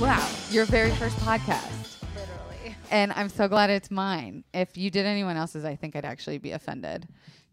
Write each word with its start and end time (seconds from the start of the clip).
Wow, 0.00 0.26
your 0.50 0.64
very 0.64 0.90
first 0.92 1.14
podcast. 1.18 2.02
Literally. 2.16 2.74
And 2.90 3.12
I'm 3.12 3.28
so 3.28 3.48
glad 3.48 3.68
it's 3.68 3.90
mine. 3.90 4.44
If 4.54 4.78
you 4.78 4.90
did 4.90 5.04
anyone 5.04 5.36
else's, 5.36 5.66
I 5.66 5.76
think 5.76 5.94
I'd 5.94 6.06
actually 6.06 6.38
be 6.38 6.52
offended. 6.52 7.06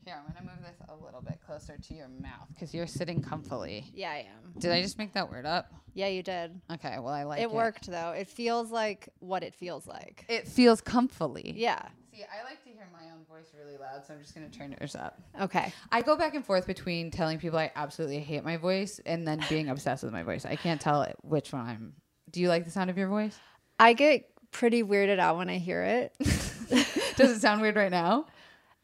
Here, 0.06 0.16
I'm 0.16 0.24
going 0.34 0.48
to 0.48 0.56
move 0.56 0.66
this 0.66 0.78
a 0.88 0.96
little 1.04 1.22
bit 1.22 1.40
closer 1.46 1.78
to 1.78 1.94
your 1.94 2.08
mouth 2.08 2.48
because 2.54 2.74
you're 2.74 2.88
sitting 2.88 3.22
comfily. 3.22 3.84
Yeah, 3.94 4.12
I 4.12 4.20
am. 4.20 4.54
Did 4.60 4.72
I 4.72 4.82
just 4.82 4.98
make 4.98 5.12
that 5.12 5.30
word 5.30 5.46
up? 5.46 5.74
Yeah, 5.94 6.08
you 6.08 6.24
did. 6.24 6.62
Okay, 6.72 6.98
well, 7.00 7.14
I 7.14 7.24
like 7.24 7.42
it. 7.42 7.44
it 7.44 7.52
worked 7.52 7.88
though. 7.88 8.12
It 8.12 8.30
feels 8.30 8.72
like 8.72 9.10
what 9.20 9.44
it 9.44 9.54
feels 9.54 9.86
like. 9.86 10.24
It 10.30 10.48
feels 10.48 10.80
comfily. 10.80 11.52
Yeah. 11.54 11.82
See, 12.14 12.24
I 12.24 12.46
like 12.46 12.64
to 12.64 12.70
hear 12.70 12.88
my 12.94 13.12
own 13.12 13.26
voice 13.30 13.52
really 13.62 13.78
loud, 13.78 14.06
so 14.06 14.14
I'm 14.14 14.22
just 14.22 14.34
going 14.34 14.50
to 14.50 14.58
turn 14.58 14.74
yours 14.80 14.96
up. 14.96 15.22
Okay. 15.42 15.74
I 15.92 16.02
go 16.02 16.16
back 16.16 16.34
and 16.34 16.46
forth 16.46 16.66
between 16.66 17.12
telling 17.12 17.40
people 17.40 17.60
I 17.60 17.74
absolutely 17.76 18.20
hate 18.20 18.46
my 18.46 18.56
voice 18.56 19.02
and 19.06 19.28
then 19.28 19.44
being 19.50 19.68
obsessed 19.68 20.04
with 20.04 20.14
my 20.14 20.24
voice. 20.24 20.46
I 20.46 20.56
can't 20.56 20.80
tell 20.80 21.06
which 21.24 21.52
one 21.52 21.66
I'm. 21.66 21.94
Do 22.32 22.42
you 22.42 22.50
like 22.50 22.66
the 22.66 22.72
sound 22.72 22.90
of 22.90 22.98
your 22.98 23.08
voice? 23.08 23.38
I 23.80 23.94
get 23.94 24.30
pretty 24.52 24.84
weirded 24.84 25.20
out 25.20 25.38
when 25.38 25.50
I 25.50 25.58
hear 25.58 25.84
it. 25.84 26.14
Does 27.16 27.32
it 27.32 27.40
sound 27.42 27.62
weird 27.62 27.76
right 27.76 27.92
now? 27.92 28.26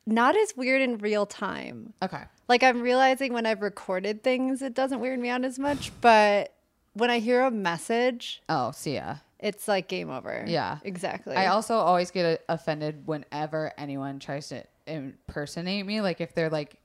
Not 0.05 0.35
as 0.37 0.55
weird 0.55 0.81
in 0.81 0.97
real 0.97 1.25
time. 1.25 1.93
Okay. 2.01 2.21
Like 2.47 2.63
I'm 2.63 2.81
realizing 2.81 3.33
when 3.33 3.45
I've 3.45 3.61
recorded 3.61 4.23
things, 4.23 4.61
it 4.61 4.73
doesn't 4.73 4.99
weird 4.99 5.19
me 5.19 5.29
out 5.29 5.43
as 5.45 5.57
much. 5.59 5.91
But 6.01 6.53
when 6.93 7.09
I 7.09 7.19
hear 7.19 7.41
a 7.43 7.51
message, 7.51 8.41
Oh, 8.49 8.71
see 8.71 8.95
ya. 8.95 9.15
it's 9.39 9.67
like 9.67 9.87
game 9.87 10.09
over. 10.09 10.43
Yeah. 10.47 10.79
Exactly. 10.83 11.35
I 11.35 11.47
also 11.47 11.75
always 11.75 12.11
get 12.11 12.41
uh, 12.49 12.53
offended 12.53 13.07
whenever 13.07 13.71
anyone 13.77 14.19
tries 14.19 14.49
to 14.49 14.63
impersonate 14.87 15.85
me. 15.85 16.01
Like 16.01 16.19
if 16.21 16.33
they're 16.35 16.49
like, 16.49 16.75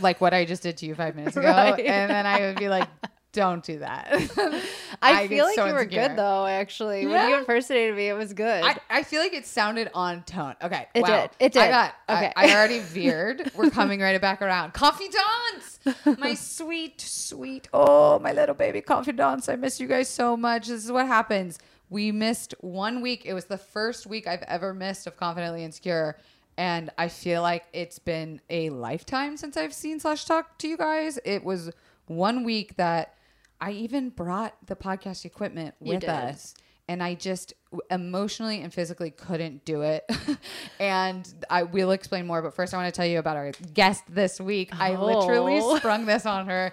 like 0.00 0.20
what 0.20 0.32
I 0.32 0.44
just 0.46 0.62
did 0.62 0.76
to 0.78 0.86
you 0.86 0.94
five 0.94 1.14
minutes 1.14 1.36
ago, 1.36 1.48
Right. 1.52 1.78
and 1.84 2.10
then 2.10 2.26
I 2.26 2.40
would 2.40 2.56
be 2.56 2.68
like, 2.68 2.88
"Don't 3.32 3.64
do 3.64 3.78
that." 3.78 4.08
I, 5.02 5.22
get 5.22 5.28
feel 5.28 5.44
like 5.44 5.54
so 5.54 5.66
you 5.66 5.72
were 5.72 5.80
insecure. 5.80 6.08
good 6.08 6.16
though, 6.16 6.46
actually. 6.46 7.06
When 7.06 7.28
you 7.28 7.36
impersonated 7.38 7.96
me, 7.96 8.08
it 8.08 8.16
was 8.16 8.32
good. 8.32 8.62
I, 8.62 8.78
I 8.90 9.02
feel 9.02 9.20
like 9.20 9.32
it 9.32 9.46
sounded 9.46 9.90
on 9.94 10.22
tone. 10.22 10.54
Okay. 10.62 10.86
It 10.94 11.02
wow. 11.02 11.08
did. 11.08 11.30
It 11.40 11.56
I 11.56 11.64
did. 11.64 11.70
got. 11.70 11.94
Okay. 12.08 12.32
I, 12.36 12.46
I 12.48 12.54
already 12.54 12.78
veered. 12.78 13.50
We're 13.54 13.70
coming 13.70 14.00
right 14.00 14.20
back 14.20 14.42
around. 14.42 14.72
Confidants, 14.74 15.80
my 16.18 16.34
sweet, 16.34 17.00
sweet. 17.00 17.68
Oh, 17.72 18.18
my 18.18 18.32
little 18.32 18.54
baby 18.54 18.80
confidants. 18.80 19.48
I 19.48 19.56
miss 19.56 19.80
you 19.80 19.88
guys 19.88 20.08
so 20.08 20.36
much. 20.36 20.68
This 20.68 20.84
is 20.84 20.92
what 20.92 21.06
happens. 21.06 21.58
We 21.90 22.10
missed 22.10 22.54
one 22.60 23.02
week. 23.02 23.22
It 23.26 23.34
was 23.34 23.46
the 23.46 23.58
first 23.58 24.06
week 24.06 24.26
I've 24.26 24.42
ever 24.42 24.72
missed 24.72 25.06
of 25.06 25.16
Confidently 25.16 25.64
Insecure. 25.64 26.16
And 26.56 26.90
I 26.98 27.08
feel 27.08 27.42
like 27.42 27.64
it's 27.72 27.98
been 27.98 28.40
a 28.50 28.70
lifetime 28.70 29.36
since 29.36 29.56
I've 29.56 29.74
seen 29.74 30.00
slash 30.00 30.24
talk 30.24 30.58
to 30.58 30.68
you 30.68 30.76
guys. 30.76 31.18
It 31.24 31.44
was 31.44 31.70
one 32.06 32.44
week 32.44 32.76
that 32.76 33.14
I 33.62 33.70
even 33.72 34.10
brought 34.10 34.54
the 34.66 34.74
podcast 34.76 35.24
equipment 35.24 35.74
You 35.80 35.92
with 35.94 36.00
did. 36.00 36.10
us 36.10 36.54
and 36.88 37.00
I 37.02 37.14
just 37.14 37.54
w- 37.70 37.80
emotionally 37.90 38.60
and 38.60 38.74
physically 38.74 39.10
couldn't 39.12 39.64
do 39.64 39.82
it. 39.82 40.04
and 40.80 41.32
I 41.48 41.62
will 41.62 41.92
explain 41.92 42.26
more, 42.26 42.42
but 42.42 42.54
first 42.54 42.74
I 42.74 42.76
want 42.76 42.92
to 42.92 42.96
tell 42.96 43.06
you 43.06 43.20
about 43.20 43.36
our 43.36 43.52
guest 43.72 44.02
this 44.08 44.40
week. 44.40 44.70
I 44.78 44.96
literally 44.96 45.60
Oh. 45.62 45.76
sprung 45.78 46.06
this 46.06 46.26
on 46.26 46.46
her 46.48 46.72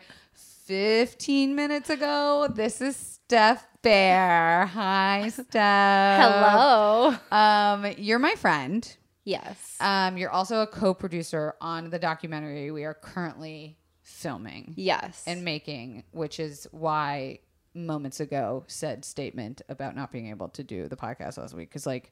15 0.65 1.55
minutes 1.55 1.89
ago. 1.89 2.47
This 2.53 2.81
is 2.81 2.95
Steph 2.95 3.67
Baer. 3.83 4.65
Hi, 4.65 5.29
Steph. 5.33 6.21
Hello. 6.21 7.15
Um, 7.31 7.93
you're 7.97 8.19
my 8.19 8.33
friend. 8.35 8.97
Yes. 9.25 9.77
Um, 9.79 10.17
you're 10.17 10.31
also 10.31 10.61
a 10.61 10.67
co-producer 10.67 11.53
on 11.61 11.91
the 11.91 11.99
documentary 11.99 12.71
we 12.71 12.83
are 12.83 12.95
currently 12.95 13.77
filming 14.19 14.73
yes. 14.75 15.23
and 15.25 15.43
making, 15.43 16.03
which 16.11 16.39
is 16.39 16.67
why 16.71 17.39
moments 17.73 18.19
ago 18.19 18.63
said 18.67 19.05
statement 19.05 19.61
about 19.69 19.95
not 19.95 20.11
being 20.11 20.27
able 20.27 20.49
to 20.49 20.63
do 20.63 20.87
the 20.87 20.95
podcast 20.95 21.37
last 21.37 21.53
week. 21.53 21.71
Cause 21.71 21.85
like, 21.85 22.11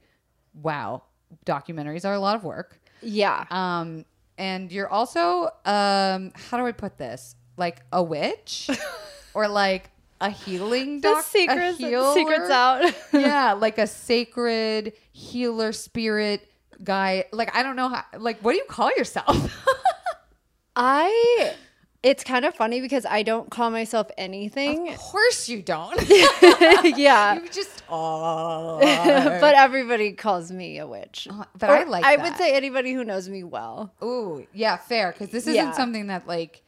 wow, 0.53 1.03
documentaries 1.45 2.05
are 2.05 2.13
a 2.13 2.19
lot 2.19 2.35
of 2.35 2.43
work. 2.43 2.79
yeah. 3.01 3.45
Um, 3.51 4.05
and 4.37 4.71
you're 4.71 4.87
also, 4.87 5.49
um, 5.65 6.31
how 6.35 6.57
do 6.57 6.65
I 6.65 6.71
put 6.71 6.97
this? 6.97 7.35
Like 7.57 7.81
a 7.91 8.03
witch 8.03 8.69
or 9.33 9.47
like 9.47 9.89
a 10.21 10.29
healing 10.29 11.01
the 11.01 11.09
doc, 11.09 11.25
a 11.25 11.27
secrets, 11.27 11.77
healer? 11.77 12.13
secrets 12.13 12.49
out. 12.49 12.93
yeah, 13.13 13.53
like 13.53 13.77
a 13.77 13.87
sacred 13.87 14.93
healer 15.11 15.71
spirit 15.71 16.47
guy. 16.83 17.25
Like, 17.31 17.55
I 17.55 17.63
don't 17.63 17.75
know 17.75 17.89
how, 17.89 18.05
like, 18.17 18.39
what 18.39 18.51
do 18.51 18.57
you 18.57 18.65
call 18.65 18.91
yourself? 18.95 19.65
I 20.75 21.55
it's 22.09 22.23
kind 22.23 22.45
of 22.45 22.55
funny 22.55 22.79
because 22.79 23.05
I 23.05 23.21
don't 23.23 23.49
call 23.49 23.69
myself 23.69 24.07
anything. 24.17 24.89
of 24.89 24.97
course 24.97 25.49
you 25.49 25.61
don't. 25.61 25.99
yeah. 26.97 27.35
you 27.41 27.49
just, 27.49 27.83
oh. 27.89 28.79
but 29.41 29.55
everybody 29.55 30.13
calls 30.13 30.51
me 30.51 30.79
a 30.79 30.87
witch. 30.87 31.27
Uh, 31.29 31.43
but 31.59 31.69
Or 31.69 31.73
I 31.75 31.83
like 31.83 32.05
I 32.05 32.15
that. 32.15 32.23
would 32.23 32.37
say 32.37 32.53
anybody 32.55 32.93
who 32.93 33.03
knows 33.03 33.27
me 33.27 33.43
well. 33.43 33.93
Ooh, 34.03 34.47
yeah, 34.53 34.77
fair. 34.77 35.11
Because 35.11 35.29
this 35.29 35.43
isn't 35.47 35.55
Yeah. 35.55 35.71
something 35.73 36.07
that 36.07 36.27
like 36.27 36.63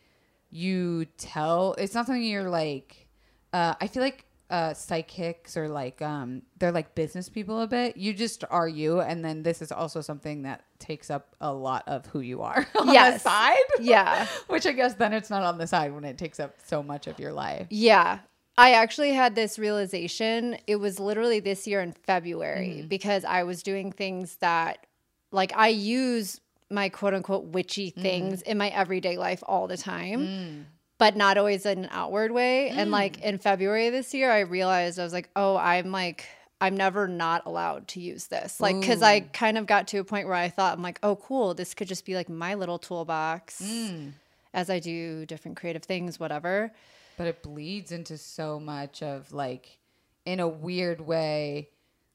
you 0.52 1.06
tell. 1.18 1.74
It's 1.78 1.94
not 1.94 2.06
something 2.06 2.24
you're 2.24 2.50
like. 2.50 3.08
Uh, 3.54 3.74
I 3.82 3.88
feel 3.88 4.04
like 4.04 4.26
uh, 4.50 4.74
psychics 4.74 5.56
or 5.56 5.68
like 5.70 6.02
um, 6.02 6.42
they're 6.58 6.72
like 6.72 6.96
business 6.96 7.30
people 7.30 7.62
a 7.62 7.68
bit. 7.68 7.96
You 7.98 8.14
just 8.14 8.44
are 8.50 8.68
you, 8.68 9.00
and 9.02 9.24
then 9.24 9.44
this 9.44 9.62
is 9.62 9.72
also 9.72 10.02
something 10.02 10.42
that 10.44 10.64
takes 10.80 11.10
up 11.12 11.36
a 11.40 11.54
lot 11.54 11.84
of 11.88 12.06
who 12.08 12.20
you 12.22 12.42
are 12.42 12.68
on 12.80 12.88
the 12.88 12.94
Yes. 12.94 13.22
side. 13.22 13.56
Yeah. 13.80 14.26
Which 14.48 14.66
I 14.66 14.72
guess 14.72 14.96
then 14.96 15.14
it's 15.14 15.30
not 15.30 15.44
on 15.44 15.58
the 15.58 15.68
side 15.68 15.94
when 15.94 16.04
it 16.04 16.18
takes 16.18 16.40
up 16.40 16.56
so 16.66 16.82
much 16.82 17.06
of 17.08 17.20
your 17.20 17.32
life. 17.34 17.68
Yeah. 17.70 18.20
I 18.58 18.72
actually 18.74 19.14
had 19.14 19.36
this 19.36 19.58
realization. 19.58 20.58
It 20.68 20.78
was 20.78 21.00
literally 21.00 21.40
this 21.40 21.66
year 21.68 21.82
in 21.82 21.94
February 21.94 22.80
Mm-hmm. 22.80 22.88
because 22.88 23.24
I 23.26 23.44
was 23.44 23.64
doing 23.64 23.92
things 23.92 24.36
that, 24.38 24.86
like, 25.32 25.54
I 25.56 25.70
use 25.70 26.42
my 26.72 26.90
quote 26.90 27.14
unquote 27.14 27.46
witchy 27.46 27.92
Mm-hmm. 27.92 28.02
things 28.02 28.42
in 28.42 28.58
my 28.58 28.70
everyday 28.70 29.18
life 29.18 29.44
all 29.48 29.68
the 29.68 29.78
time, 29.78 30.20
Mm. 30.20 30.64
But 31.00 31.16
not 31.16 31.38
always 31.40 31.66
in 31.66 31.86
an 31.86 31.90
outward 31.92 32.32
way. 32.32 32.70
And, 32.70 32.92
like, 32.92 33.20
in 33.22 33.40
February 33.40 33.90
this 33.90 34.14
year, 34.14 34.30
I 34.32 34.42
realized 34.42 35.00
I 35.00 35.04
was 35.04 35.14
like, 35.14 35.30
oh, 35.36 35.58
I'm 35.58 35.92
like, 35.92 36.26
I'm 36.62 36.78
never 36.78 37.08
not 37.08 37.44
allowed 37.48 37.88
to 37.90 38.00
use 38.02 38.28
this. 38.28 38.60
Like, 38.60 38.82
cause 38.84 39.02
I 39.02 39.22
kind 39.22 39.58
of 39.58 39.66
got 39.66 39.88
to 39.88 39.98
a 39.98 40.04
point 40.04 40.28
where 40.28 40.36
I 40.36 40.50
thought, 40.50 40.78
I'm 40.78 40.84
like, 40.84 41.00
oh, 41.02 41.16
cool, 41.16 41.54
this 41.56 41.74
could 41.74 41.88
just 41.88 42.06
be 42.06 42.14
like 42.16 42.30
my 42.30 42.54
little 42.54 42.78
toolbox 42.78 43.62
Mm. 43.62 44.12
as 44.54 44.70
I 44.70 44.80
do 44.80 45.26
different 45.26 45.58
creative 45.58 45.84
things, 45.84 46.20
whatever. 46.20 46.72
But 47.18 47.28
it 47.28 47.42
bleeds 47.44 47.92
into 47.94 48.18
so 48.18 48.60
much 48.60 49.02
of 49.02 49.32
like, 49.32 49.78
in 50.26 50.40
a 50.42 50.48
weird 50.48 51.02
way. 51.02 51.70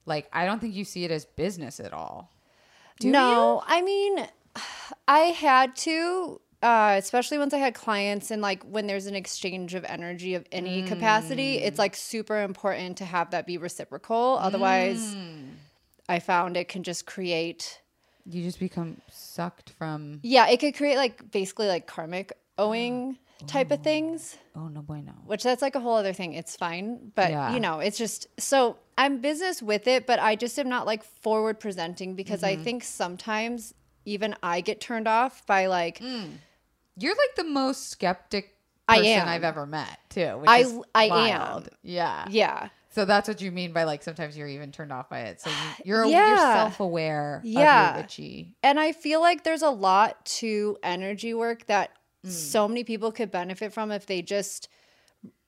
Like 0.07 0.29
I 0.31 0.45
don't 0.45 0.61
think 0.61 0.75
you 0.75 0.85
see 0.85 1.05
it 1.05 1.11
as 1.11 1.25
business 1.25 1.81
at 1.81 1.95
all. 1.95 2.31
Do 3.01 3.11
no, 3.11 3.63
I 3.67 3.81
mean, 3.81 4.29
I 5.09 5.19
had 5.19 5.75
to, 5.77 6.41
uh, 6.65 6.95
especially 6.99 7.37
once 7.39 7.53
I 7.53 7.59
had 7.59 7.75
clients 7.75 8.31
and 8.33 8.41
like 8.41 8.63
when 8.65 8.87
there's 8.87 9.07
an 9.07 9.15
exchange 9.15 9.75
of 9.75 9.85
energy 9.85 10.35
of 10.35 10.45
any 10.51 10.83
capacity, 10.83 11.59
it's 11.59 11.79
like 11.79 11.95
super 11.95 12.39
important 12.43 12.97
to 12.99 13.05
have 13.05 13.31
that 13.33 13.47
be 13.47 13.59
reciprocal. 13.59 14.39
Otherwise, 14.41 15.15
I 16.09 16.19
found 16.21 16.57
it 16.57 16.69
can 16.69 16.83
just 16.83 17.05
create, 17.07 17.81
You 18.27 18.43
just 18.43 18.59
become 18.59 19.01
sucked 19.11 19.71
from. 19.79 20.21
yeah, 20.23 20.49
it 20.49 20.59
could 20.61 20.75
create 20.75 20.97
like 20.97 21.31
basically 21.31 21.67
like 21.69 21.87
karmic 21.87 22.33
owing 22.57 23.19
type 23.47 23.71
of 23.71 23.83
things. 23.83 24.37
Oh 24.57 24.69
no 24.69 24.81
bueno. 24.81 25.13
which 25.27 25.43
that's 25.43 25.61
like 25.61 25.75
a 25.75 25.81
whole 25.81 25.97
other 25.97 26.13
thing. 26.15 26.33
It's 26.35 26.57
fine, 26.57 27.13
but 27.15 27.31
Yeah. 27.31 27.53
you 27.55 27.61
know, 27.61 27.81
it's 27.81 27.99
just 27.99 28.27
so 28.41 28.79
I'm 28.97 29.21
business 29.21 29.61
with 29.61 29.87
it, 29.87 30.07
but 30.07 30.19
I 30.21 30.37
just 30.37 30.59
am 30.59 30.69
not 30.69 30.87
like 30.87 31.03
forward 31.05 31.61
presenting 31.61 32.15
because 32.15 32.41
Mm-hmm. 32.43 32.61
I 32.61 32.65
think 32.65 32.85
sometimes 32.85 33.75
even 34.07 34.37
I 34.43 34.61
get 34.61 34.81
turned 34.81 35.09
off 35.09 35.45
by 35.47 35.67
like 35.67 36.01
You're 36.99 37.15
like 37.15 37.35
the 37.37 37.45
most 37.45 37.91
skeptic 37.91 38.57
I 38.89 38.99
person 38.99 39.11
am. 39.13 39.29
I've 39.29 39.45
ever 39.45 39.67
met 39.67 39.99
too. 40.11 40.43
I- 40.47 40.81
I 40.95 41.09
wild. 41.09 41.65
am. 41.65 41.75
Yeah. 41.83 42.27
yeah. 42.31 42.69
So 42.91 43.05
that's 43.05 43.27
what 43.27 43.41
you 43.41 43.51
mean 43.51 43.73
by 43.73 43.85
like 43.85 44.03
sometimes 44.05 44.37
you're 44.37 44.47
even 44.47 44.71
turned 44.71 44.93
off 44.93 45.09
by 45.09 45.21
it. 45.23 45.41
So 45.41 45.51
you, 45.51 45.57
you're 45.85 46.05
Yeah. 46.05 46.29
you're 46.29 46.37
self 46.37 46.81
aware. 46.81 47.41
Yeah. 47.45 47.97
Witchy. 47.97 48.55
And 48.63 48.79
I 48.79 48.93
feel 48.93 49.21
like 49.21 49.43
there's 49.43 49.63
a 49.63 49.71
lot 49.71 50.25
to 50.27 50.77
energy 50.83 51.35
work 51.35 51.67
that 51.67 51.91
Mm. 52.25 52.31
so 52.31 52.67
many 52.67 52.85
people 52.85 53.13
could 53.13 53.31
benefit 53.31 53.71
from 53.75 53.91
if 53.91 54.07
they 54.07 54.23
just 54.23 54.69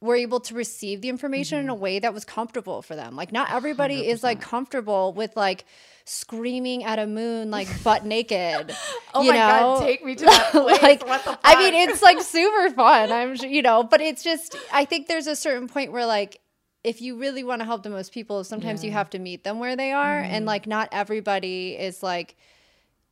were 0.00 0.16
able 0.16 0.40
to 0.40 0.54
receive 0.54 1.00
the 1.00 1.08
information 1.08 1.58
Mm-hmm. 1.58 1.64
in 1.66 1.70
a 1.70 1.74
way 1.74 1.98
that 1.98 2.12
was 2.14 2.24
comfortable 2.24 2.82
for 2.82 2.94
them. 2.96 3.16
Like 3.16 3.32
not 3.32 3.50
everybody 3.52 4.06
is 4.06 4.22
like 4.22 4.40
comfortable 4.40 5.12
with 5.12 5.34
like 5.36 5.64
screaming 6.04 6.84
at 6.84 6.98
a 6.98 7.06
moon 7.06 7.50
like 7.50 7.68
butt 7.82 8.04
naked. 8.04 8.74
Oh 9.14 9.22
you 9.22 9.30
my 9.30 9.38
know? 9.38 9.48
god, 9.48 9.80
take 9.86 10.04
me 10.04 10.14
to 10.14 10.24
that 10.26 10.50
place. 10.52 10.82
like 10.82 11.02
I 11.42 11.56
mean, 11.58 11.72
it's 11.88 12.02
like 12.02 12.20
super 12.20 12.68
fun. 12.74 13.10
I'm 13.10 13.34
you 13.36 13.62
know, 13.62 13.82
but 13.82 14.02
it's 14.02 14.22
just 14.22 14.54
I 14.70 14.84
think 14.84 15.08
there's 15.08 15.26
a 15.26 15.34
certain 15.36 15.68
point 15.68 15.90
where 15.92 16.04
like 16.04 16.40
if 16.84 17.00
you 17.00 17.18
really 17.18 17.42
want 17.42 17.60
to 17.62 17.64
help 17.64 17.82
the 17.82 17.88
most 17.90 18.12
people, 18.12 18.44
sometimes 18.44 18.84
you 18.84 18.90
have 18.92 19.08
to 19.10 19.18
meet 19.18 19.42
them 19.42 19.58
where 19.58 19.74
they 19.74 19.90
are, 19.92 20.20
Mm-hmm. 20.20 20.34
and 20.34 20.44
like 20.46 20.66
not 20.66 20.90
everybody 20.92 21.70
is 21.76 22.02
like 22.02 22.36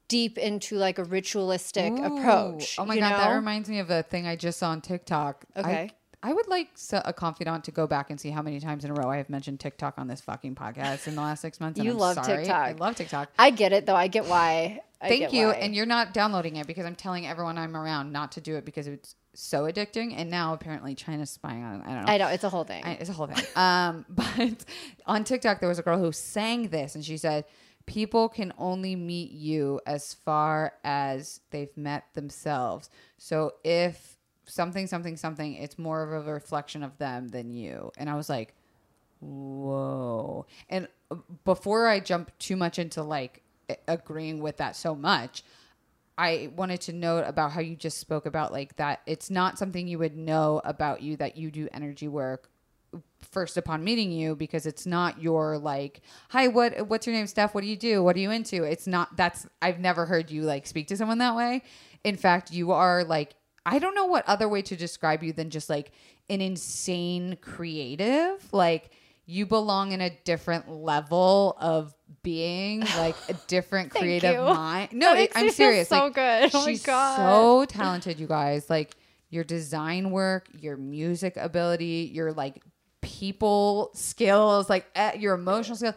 deep 0.08 0.36
into 0.36 0.76
like 0.76 0.98
a 0.98 1.04
ritualistic 1.04 1.92
Ooh. 1.92 2.04
approach. 2.18 2.76
Oh 2.78 2.84
my 2.84 2.98
god, 2.98 3.10
that 3.18 3.34
reminds 3.34 3.68
me 3.70 3.78
of 3.78 3.90
a 3.90 4.02
thing 4.02 4.26
I 4.26 4.36
just 4.36 4.58
saw 4.58 4.68
on 4.70 4.80
TikTok. 4.82 5.44
Okay. 5.56 5.70
I 5.84 5.90
would 6.32 6.48
like 6.48 6.68
a 6.92 7.12
confidant 7.12 7.64
to 7.64 7.70
go 7.70 7.86
back 7.86 8.10
and 8.10 8.18
see 8.18 8.30
how 8.30 8.40
many 8.40 8.58
times 8.60 8.84
in 8.84 8.90
a 8.90 8.94
row 8.94 9.10
I 9.10 9.18
have 9.18 9.28
mentioned 9.28 9.60
TikTok 9.60 9.94
on 9.98 10.06
this 10.06 10.20
fucking 10.22 10.54
podcast 10.54 11.06
in 11.06 11.14
the 11.14 11.20
last 11.20 11.42
six 11.42 11.60
months. 11.60 11.78
You 11.78 11.92
I'm 11.92 11.98
love 11.98 12.14
sorry. 12.14 12.38
TikTok. 12.38 12.56
I 12.56 12.72
love 12.72 12.96
TikTok. 12.96 13.30
I 13.38 13.50
get 13.50 13.72
it 13.72 13.84
though. 13.86 13.94
I 13.94 14.08
get 14.08 14.24
why. 14.24 14.80
I 15.02 15.08
Thank 15.08 15.20
get 15.20 15.32
you. 15.34 15.48
why. 15.48 15.54
And 15.54 15.74
you're 15.74 15.84
not 15.84 16.14
downloading 16.14 16.56
it 16.56 16.66
because 16.66 16.86
I'm 16.86 16.94
telling 16.94 17.26
everyone 17.26 17.58
I'm 17.58 17.76
around 17.76 18.10
not 18.12 18.32
to 18.32 18.40
do 18.40 18.56
it 18.56 18.64
because 18.64 18.86
it's 18.86 19.16
so 19.34 19.64
addicting. 19.64 20.14
And 20.16 20.30
now 20.30 20.54
apparently 20.54 20.94
China's 20.94 21.30
spying 21.30 21.62
on 21.62 21.80
it. 21.80 21.82
I 21.84 21.94
don't 21.94 22.06
know. 22.06 22.12
I 22.12 22.16
know 22.16 22.28
it's 22.28 22.44
a 22.44 22.48
whole 22.48 22.64
thing. 22.64 22.82
I, 22.84 22.92
it's 22.92 23.10
a 23.10 23.12
whole 23.12 23.26
thing. 23.26 23.44
Um, 23.54 24.06
but 24.08 24.64
on 25.06 25.24
TikTok, 25.24 25.60
there 25.60 25.68
was 25.68 25.78
a 25.78 25.82
girl 25.82 25.98
who 25.98 26.10
sang 26.12 26.68
this, 26.68 26.94
and 26.94 27.04
she 27.04 27.18
said, 27.18 27.44
"People 27.84 28.30
can 28.30 28.54
only 28.56 28.96
meet 28.96 29.30
you 29.30 29.80
as 29.86 30.14
far 30.14 30.72
as 30.84 31.40
they've 31.50 31.76
met 31.76 32.04
themselves. 32.14 32.88
So 33.18 33.54
if 33.62 34.13
something, 34.46 34.86
something, 34.86 35.16
something, 35.16 35.54
it's 35.54 35.78
more 35.78 36.02
of 36.02 36.26
a 36.26 36.32
reflection 36.32 36.82
of 36.82 36.96
them 36.98 37.28
than 37.28 37.50
you." 37.50 37.90
And 37.96 38.08
I 38.10 38.14
was 38.14 38.28
like, 38.28 38.54
"Whoa!" 39.20 40.46
And 40.68 40.88
uh, 41.10 41.16
before 41.44 41.88
I 41.88 42.00
jump 42.00 42.30
too 42.38 42.56
much 42.56 42.78
into 42.78 43.02
like 43.02 43.42
agreeing 43.88 44.40
with 44.40 44.58
that 44.58 44.76
so 44.76 44.94
much. 44.94 45.42
I 46.16 46.50
wanted 46.54 46.80
to 46.82 46.92
note 46.92 47.24
about 47.26 47.50
how 47.52 47.60
you 47.60 47.74
just 47.74 47.98
spoke 47.98 48.24
about 48.24 48.52
like 48.52 48.76
that 48.76 49.00
it's 49.04 49.30
not 49.30 49.58
something 49.58 49.88
you 49.88 49.98
would 49.98 50.16
know 50.16 50.60
about 50.64 51.02
you 51.02 51.16
that 51.16 51.36
you 51.36 51.50
do 51.50 51.68
energy 51.72 52.06
work 52.06 52.50
first 53.20 53.56
upon 53.56 53.82
meeting 53.82 54.12
you 54.12 54.36
because 54.36 54.66
it's 54.66 54.86
not 54.86 55.20
your 55.20 55.58
like 55.58 56.02
hi 56.28 56.46
what 56.46 56.88
what's 56.88 57.06
your 57.06 57.16
name 57.16 57.26
Steph 57.26 57.54
what 57.54 57.62
do 57.62 57.66
you 57.66 57.76
do 57.76 58.02
what 58.02 58.14
are 58.14 58.20
you 58.20 58.30
into 58.30 58.62
it's 58.62 58.86
not 58.86 59.16
that's 59.16 59.46
I've 59.60 59.80
never 59.80 60.06
heard 60.06 60.30
you 60.30 60.42
like 60.42 60.66
speak 60.66 60.86
to 60.88 60.96
someone 60.96 61.18
that 61.18 61.34
way 61.34 61.62
in 62.04 62.16
fact 62.16 62.52
you 62.52 62.70
are 62.70 63.02
like 63.02 63.34
I 63.66 63.78
don't 63.78 63.94
know 63.94 64.04
what 64.06 64.26
other 64.28 64.48
way 64.48 64.62
to 64.62 64.76
describe 64.76 65.22
you 65.22 65.32
than 65.32 65.50
just 65.50 65.70
like 65.70 65.92
an 66.28 66.40
insane 66.40 67.36
creative 67.40 68.52
like 68.52 68.90
you 69.26 69.46
belong 69.46 69.92
in 69.92 70.00
a 70.02 70.10
different 70.24 70.70
level 70.70 71.56
of 71.60 71.94
being 72.22 72.80
like 72.98 73.16
a 73.28 73.34
different 73.46 73.90
creative 73.90 74.34
you. 74.34 74.40
mind 74.40 74.90
no 74.92 75.14
it- 75.14 75.32
I'm 75.34 75.50
serious 75.50 75.88
so 75.88 76.04
like, 76.04 76.14
good. 76.14 76.50
Oh 76.54 76.64
my 76.64 76.72
she's 76.72 76.82
God. 76.84 77.16
so 77.16 77.64
talented 77.66 78.18
you 78.20 78.26
guys 78.26 78.68
like 78.68 78.96
your 79.30 79.44
design 79.44 80.10
work 80.10 80.48
your 80.58 80.76
music 80.76 81.36
ability 81.36 82.10
your 82.12 82.32
like 82.32 82.62
people 83.00 83.90
skills 83.94 84.70
like 84.70 84.86
eh, 84.94 85.12
your 85.18 85.34
emotional 85.34 85.76
skills 85.76 85.94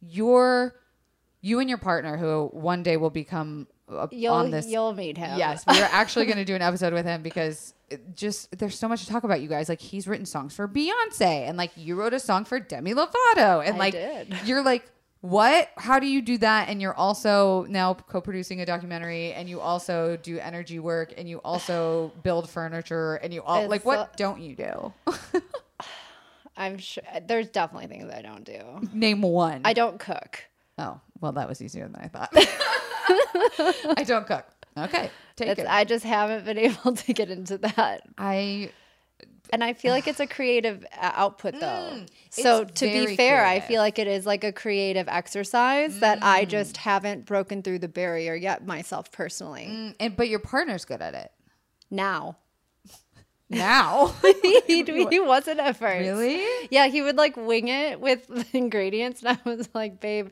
your 0.00 0.74
you 1.40 1.60
and 1.60 1.68
your 1.68 1.78
partner 1.78 2.16
who 2.16 2.48
one 2.52 2.82
day 2.82 2.96
will 2.96 3.10
become 3.10 3.66
you'll 4.10 4.34
on 4.34 4.50
this 4.50 4.66
you'll 4.66 4.94
meet 4.94 5.18
him. 5.18 5.38
Yes, 5.38 5.64
we 5.66 5.80
are 5.80 5.88
actually 5.90 6.26
going 6.26 6.38
to 6.38 6.44
do 6.44 6.54
an 6.54 6.62
episode 6.62 6.92
with 6.92 7.04
him 7.04 7.22
because 7.22 7.74
just 8.14 8.56
there's 8.58 8.78
so 8.78 8.88
much 8.88 9.04
to 9.04 9.08
talk 9.08 9.24
about, 9.24 9.40
you 9.40 9.48
guys. 9.48 9.68
Like 9.68 9.80
he's 9.80 10.08
written 10.08 10.26
songs 10.26 10.54
for 10.54 10.66
Beyonce, 10.68 11.48
and 11.48 11.56
like 11.56 11.72
you 11.76 11.96
wrote 11.96 12.14
a 12.14 12.20
song 12.20 12.44
for 12.44 12.58
Demi 12.58 12.94
Lovato, 12.94 13.64
and 13.64 13.76
I 13.76 13.78
like 13.78 13.92
did. 13.92 14.34
you're 14.44 14.62
like, 14.64 14.90
what? 15.20 15.70
How 15.76 15.98
do 15.98 16.06
you 16.06 16.22
do 16.22 16.38
that? 16.38 16.68
And 16.68 16.80
you're 16.80 16.94
also 16.94 17.66
now 17.68 17.94
co-producing 17.94 18.60
a 18.60 18.66
documentary, 18.66 19.32
and 19.32 19.48
you 19.48 19.60
also 19.60 20.16
do 20.16 20.38
energy 20.38 20.78
work, 20.78 21.14
and 21.16 21.28
you 21.28 21.38
also 21.44 22.12
build 22.22 22.48
furniture, 22.48 23.16
and 23.16 23.32
you 23.32 23.42
all 23.42 23.62
It's 23.62 23.70
like 23.70 23.84
what 23.84 24.12
so- 24.12 24.16
don't 24.16 24.40
you 24.40 24.56
do? 24.56 24.92
I'm 26.56 26.78
sure 26.78 27.02
there's 27.26 27.48
definitely 27.48 27.88
things 27.88 28.12
I 28.12 28.22
don't 28.22 28.44
do. 28.44 28.88
Name 28.92 29.22
one. 29.22 29.62
I 29.64 29.72
don't 29.72 29.98
cook. 29.98 30.44
Oh, 30.78 31.00
well, 31.20 31.32
that 31.32 31.48
was 31.48 31.60
easier 31.62 31.88
than 31.88 31.96
I 31.96 32.08
thought. 32.08 32.30
I 33.96 34.04
don't 34.06 34.26
cook. 34.26 34.46
Okay, 34.76 35.10
take 35.36 35.58
it. 35.58 35.66
I 35.68 35.84
just 35.84 36.04
haven't 36.04 36.44
been 36.44 36.58
able 36.70 36.94
to 36.94 37.12
get 37.12 37.30
into 37.30 37.58
that. 37.58 38.02
I 38.18 38.70
And 39.52 39.62
I 39.62 39.72
feel 39.72 39.92
like 39.92 40.08
it's 40.08 40.18
a 40.20 40.26
creative 40.26 40.84
uh, 41.00 41.12
output 41.14 41.54
though. 41.60 41.90
Mm, 41.92 42.08
so 42.30 42.64
to 42.64 42.84
be 42.86 43.14
fair, 43.16 43.44
I 43.46 43.60
feel 43.60 43.80
like 43.80 43.98
it 44.00 44.08
is 44.08 44.26
like 44.26 44.42
a 44.42 44.52
creative 44.52 45.06
exercise 45.08 46.00
that 46.00 46.18
Mm. 46.20 46.24
I 46.24 46.44
just 46.44 46.76
haven't 46.78 47.24
broken 47.26 47.62
through 47.62 47.78
the 47.80 47.88
barrier 47.88 48.34
yet 48.34 48.66
myself 48.66 49.12
personally. 49.12 49.66
Mm, 49.70 49.94
and 50.00 50.16
but 50.16 50.28
your 50.28 50.40
partner's 50.40 50.84
good 50.84 51.00
at 51.02 51.14
it 51.14 51.30
Now. 51.90 52.38
now. 53.48 54.12
he, 54.42 54.82
he 54.82 55.20
wasn't 55.20 55.60
at 55.60 55.76
first. 55.76 56.00
really? 56.00 56.42
Yeah, 56.70 56.88
he 56.88 57.02
would 57.02 57.16
like 57.16 57.36
wing 57.36 57.68
it 57.68 58.00
with 58.00 58.26
the 58.26 58.44
ingredients, 58.54 59.22
and 59.22 59.38
I 59.44 59.48
was 59.48 59.68
like, 59.74 60.00
"Babe, 60.00 60.30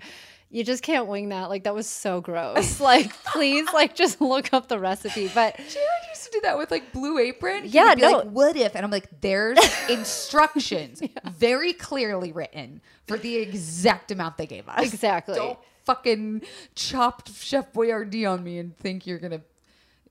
you 0.53 0.63
just 0.65 0.83
can't 0.83 1.07
wing 1.09 1.31
that. 1.31 1.49
Like 1.49 1.65
that 1.65 1.75
was 1.75 1.89
so 1.89 2.21
gross. 2.21 2.79
Like, 2.81 3.13
please, 3.25 3.67
like 3.73 3.95
just 3.95 4.21
look 4.21 4.53
up 4.53 4.69
the 4.69 4.79
recipe." 4.79 5.31
But 5.35 5.57
Jared 5.57 5.69
used 6.11 6.25
to 6.25 6.31
do 6.33 6.41
that 6.43 6.59
with 6.59 6.71
like 6.71 6.93
Blue 6.93 7.19
Apron. 7.19 7.65
He 7.65 7.71
Yeah, 7.71 7.95
be 7.95 8.03
no. 8.03 8.19
Like, 8.19 8.27
what 8.29 8.57
if? 8.57 8.77
And 8.77 8.85
I'm 8.85 8.91
like, 8.91 9.09
there's 9.21 9.59
instructions 9.89 11.03
very 11.25 11.73
clearly 11.73 12.33
written 12.33 12.81
for 13.07 13.17
the 13.17 13.37
exact 13.37 14.11
amount 14.11 14.37
they 14.37 14.47
gave 14.47 14.69
us. 14.69 14.85
Exactly. 14.85 15.37
Don't 15.37 15.59
fucking 15.85 16.43
chop 16.75 17.29
Chef 17.35 17.73
Boyardee 17.73 18.31
on 18.31 18.45
me 18.45 18.59
and 18.59 18.77
think 18.77 19.07
you're 19.07 19.19
gonna. 19.19 19.41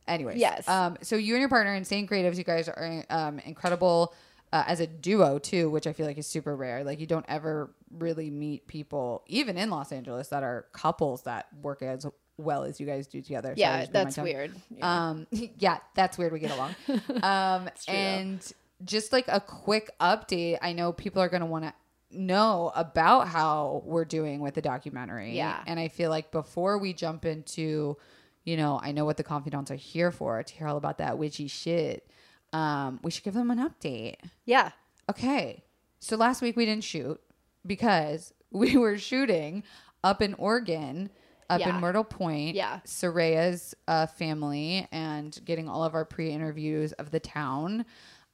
Anyways. 0.07 0.37
Yes. 0.37 0.67
Um. 0.67 0.97
So 1.03 1.15
you 1.17 1.35
and 1.35 1.41
your 1.41 1.49
partner, 1.49 1.75
Insane 1.75 2.07
Creatives, 2.07 2.37
you 2.37 2.43
guys 2.43 2.67
are 2.67 3.03
um 3.09 3.39
incredible. 3.39 4.13
Uh, 4.53 4.65
as 4.67 4.81
a 4.81 4.87
duo 4.87 5.39
too, 5.39 5.69
which 5.69 5.87
I 5.87 5.93
feel 5.93 6.05
like 6.05 6.17
is 6.17 6.27
super 6.27 6.55
rare. 6.55 6.83
Like 6.83 6.99
you 6.99 7.07
don't 7.07 7.25
ever 7.29 7.73
really 7.89 8.29
meet 8.29 8.67
people, 8.67 9.23
even 9.27 9.57
in 9.57 9.69
Los 9.69 9.93
Angeles, 9.93 10.27
that 10.27 10.43
are 10.43 10.65
couples 10.73 11.21
that 11.23 11.47
work 11.61 11.81
as 11.81 12.05
well 12.37 12.63
as 12.63 12.79
you 12.79 12.85
guys 12.85 13.07
do 13.07 13.21
together. 13.21 13.53
Yeah, 13.55 13.77
my 13.77 13.85
that's 13.91 14.17
weird. 14.17 14.53
Yeah. 14.69 15.09
Um, 15.09 15.27
yeah, 15.31 15.77
that's 15.95 16.17
weird. 16.17 16.33
We 16.33 16.39
get 16.39 16.51
along. 16.51 16.75
Um, 17.23 17.69
though. 17.87 17.93
and 17.93 18.53
just 18.83 19.13
like 19.13 19.25
a 19.27 19.39
quick 19.39 19.91
update, 19.99 20.57
I 20.61 20.73
know 20.73 20.91
people 20.91 21.21
are 21.21 21.29
going 21.29 21.41
to 21.41 21.47
want 21.47 21.65
to 21.65 21.73
know 22.11 22.71
about 22.75 23.27
how 23.27 23.83
we're 23.85 24.05
doing 24.05 24.39
with 24.41 24.55
the 24.55 24.61
documentary. 24.61 25.35
Yeah. 25.35 25.61
And 25.65 25.79
I 25.79 25.87
feel 25.87 26.09
like 26.09 26.31
before 26.31 26.77
we 26.77 26.93
jump 26.93 27.25
into, 27.25 27.97
you 28.43 28.57
know, 28.57 28.79
I 28.81 28.91
know 28.91 29.05
what 29.05 29.17
the 29.17 29.23
confidants 29.23 29.71
are 29.71 29.75
here 29.75 30.11
for 30.11 30.41
to 30.41 30.53
hear 30.53 30.67
all 30.67 30.77
about 30.77 30.97
that 30.97 31.17
witchy 31.17 31.47
shit. 31.47 32.09
Um, 32.53 32.99
we 33.03 33.11
should 33.11 33.23
give 33.23 33.33
them 33.33 33.51
an 33.51 33.59
update. 33.59 34.15
yeah. 34.45 34.71
Okay. 35.09 35.63
So 35.99 36.15
last 36.15 36.41
week 36.41 36.55
we 36.55 36.65
didn't 36.65 36.83
shoot 36.83 37.19
because 37.65 38.33
we 38.51 38.77
were 38.77 38.97
shooting 38.97 39.63
up 40.03 40.21
in 40.21 40.33
Oregon, 40.35 41.09
up 41.49 41.59
Yeah. 41.59 41.75
in 41.75 41.81
Myrtle 41.81 42.03
Point. 42.03 42.55
Yeah. 42.55 42.79
Saraya's 42.85 43.75
uh, 43.87 44.05
family 44.07 44.87
and 44.91 45.37
getting 45.45 45.67
all 45.69 45.83
of 45.83 45.93
our 45.93 46.05
pre 46.05 46.29
interviews 46.31 46.91
of 46.93 47.11
the 47.11 47.19
town. 47.19 47.85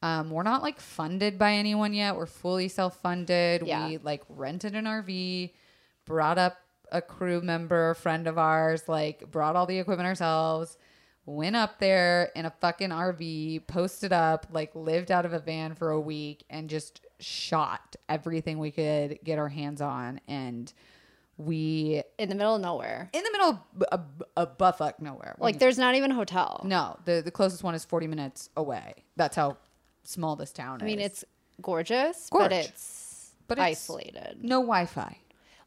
Um, 0.04 0.30
we're 0.30 0.44
not 0.44 0.62
like 0.62 0.80
funded 0.80 1.40
by 1.40 1.54
anyone 1.54 1.94
yet. 1.94 2.16
We're 2.16 2.26
fully 2.28 2.68
self 2.68 3.00
funded. 3.02 3.66
Yeah. 3.66 3.88
We 3.88 3.98
like 3.98 4.24
rented 4.30 4.76
an 4.76 4.86
RV, 4.86 5.52
brought 6.06 6.38
up 6.38 6.58
a 6.92 7.02
crew 7.02 7.42
member, 7.42 7.90
a 7.92 7.96
friend 7.96 8.28
of 8.28 8.38
ours, 8.38 8.88
like 8.88 9.30
brought 9.32 9.56
all 9.56 9.66
the 9.66 9.80
equipment 9.80 10.08
ourselves 10.08 10.78
went 11.28 11.56
up 11.58 11.78
there 11.80 12.32
in 12.36 12.46
a 12.46 12.50
fucking 12.50 12.90
RV, 12.90 13.68
posted 13.68 14.12
up, 14.14 14.48
like 14.52 14.74
lived 14.74 15.12
out 15.12 15.26
of 15.26 15.34
a 15.34 15.40
van 15.40 15.76
for 15.76 15.92
a 15.92 16.00
week 16.00 16.44
and 16.50 16.70
just 16.70 17.02
shot 17.20 17.96
everything 18.08 18.58
we 18.60 18.72
could 18.72 19.20
get 19.26 19.38
our 19.38 19.50
hands 19.50 19.82
on. 19.82 20.22
And 20.28 20.72
we, 21.38 22.02
In 22.18 22.30
the 22.30 22.36
middle 22.36 22.56
of 22.56 22.62
nowhere. 22.62 23.10
in 23.14 23.24
the 23.24 23.32
middle 23.32 23.62
of 23.92 24.14
a, 24.36 24.42
a 24.44 24.48
buttfuck 24.48 24.94
nowhere. 25.02 25.36
Like 25.38 25.60
there's 25.60 25.78
not 25.78 25.96
even 25.96 26.12
a 26.12 26.16
hotel. 26.16 26.62
no, 26.66 26.98
the, 27.06 27.22
the 27.24 27.30
closest 27.32 27.62
one 27.62 27.76
is 27.76 27.84
40 27.86 28.08
minutes 28.08 28.50
away. 28.56 28.94
That's 29.18 29.36
how 29.36 29.58
small 30.04 30.36
this 30.38 30.52
town 30.54 30.78
is. 30.78 30.84
I 30.84 30.86
mean, 30.86 31.00
it's 31.00 31.26
gorgeous, 31.62 32.30
Gorge. 32.32 32.44
but 32.46 32.52
it's 32.54 33.32
But 33.48 33.58
it's- 33.58 33.72
isolated. 33.72 34.38
no 34.42 34.62
Wi 34.62 34.86
Fi. 34.86 35.18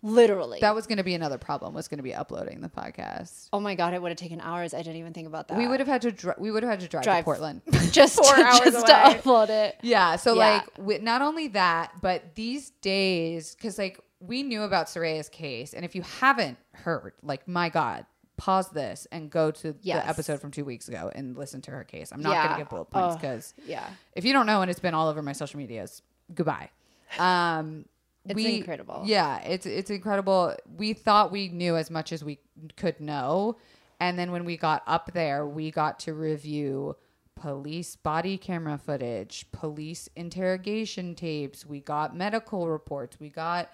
Literally. 0.02 0.58
That 0.60 0.74
was 0.74 0.86
going 0.86 0.96
to 0.98 1.04
be 1.04 1.14
another 1.14 1.36
problem, 1.38 1.74
was 1.74 1.88
going 1.88 1.98
to 1.98 2.02
be 2.02 2.14
uploading 2.14 2.60
the 2.62 2.68
podcast. 2.68 3.48
oh 3.52 3.60
my 3.60 3.74
god, 3.74 3.92
it 3.94 4.00
would 4.00 4.08
have 4.10 4.18
taken 4.18 4.40
hours. 4.40 4.72
I 4.72 4.78
didn't 4.78 4.96
even 4.96 5.12
think 5.12 5.26
about 5.26 5.48
that. 5.48 5.58
We 5.58 5.66
would 5.68 5.78
have 5.80 5.88
had 5.88 6.02
to 6.02 6.12
dri- 6.12 6.34
we 6.38 6.50
would 6.50 6.62
have 6.62 6.70
had 6.70 6.80
to 6.80 6.88
drive, 6.88 7.04
to 7.04 7.22
Portland. 7.22 7.62
just 7.92 8.16
four 8.22 8.34
to, 8.34 8.42
hours 8.42 8.60
just 8.60 8.86
to 8.86 8.92
upload 8.92 9.50
it. 9.50 9.76
Yeah. 9.82 10.16
So 10.16 10.34
Yeah. 10.34 10.62
like, 10.78 11.02
not 11.02 11.20
only 11.22 11.48
that, 11.48 11.92
but 12.00 12.34
these 12.34 12.70
days, 12.80 13.54
because 13.54 13.76
like 13.78 14.00
we 14.20 14.42
knew 14.42 14.62
about 14.62 14.86
Saraya's 14.86 15.28
case, 15.28 15.74
and 15.74 15.84
if 15.84 15.94
you 15.94 16.02
haven't 16.02 16.58
heard, 16.72 17.12
like, 17.22 17.46
my 17.48 17.68
God, 17.68 18.04
pause 18.36 18.70
this 18.70 19.06
and 19.12 19.28
go 19.30 19.50
to 19.50 19.74
Yes. 19.82 20.02
the 20.02 20.08
episode 20.08 20.40
from 20.40 20.50
two 20.50 20.64
weeks 20.64 20.88
ago 20.88 21.10
and 21.14 21.36
listen 21.36 21.60
to 21.62 21.70
her 21.72 21.84
case. 21.84 22.10
I'm 22.10 22.22
not 22.22 22.32
Yeah. 22.32 22.46
gonna 22.48 22.58
get 22.58 22.70
bullet 22.70 22.86
points 22.86 23.14
Oh. 23.14 23.18
because 23.18 23.52
Yeah. 23.66 23.86
if 24.14 24.24
you 24.24 24.32
don't 24.32 24.46
know 24.46 24.62
and 24.62 24.70
it's 24.70 24.80
been 24.80 24.94
all 24.94 25.08
over 25.08 25.20
my 25.20 25.32
social 25.32 25.58
medias, 25.58 26.00
goodbye. 26.34 26.70
Um, 27.18 27.84
It's 28.26 28.34
we- 28.34 28.56
incredible. 28.58 29.02
Yeah, 29.04 29.40
it's 29.40 29.66
it's 29.66 29.90
incredible. 29.90 30.54
We 30.76 30.92
thought 30.92 31.32
we 31.32 31.48
knew 31.48 31.76
as 31.76 31.90
much 31.90 32.12
as 32.12 32.22
we 32.22 32.38
could 32.76 33.00
know, 33.00 33.56
and 33.98 34.18
then 34.18 34.30
when 34.30 34.44
we 34.44 34.56
got 34.56 34.82
up 34.86 35.12
there, 35.12 35.46
we 35.46 35.70
got 35.70 35.98
to 36.00 36.14
review 36.14 36.96
police 37.34 37.96
body 37.96 38.36
camera 38.36 38.78
footage, 38.78 39.46
police 39.52 40.08
interrogation 40.14 41.14
tapes. 41.14 41.64
We 41.64 41.80
got 41.80 42.14
medical 42.14 42.68
reports. 42.68 43.18
We 43.18 43.30
got 43.30 43.70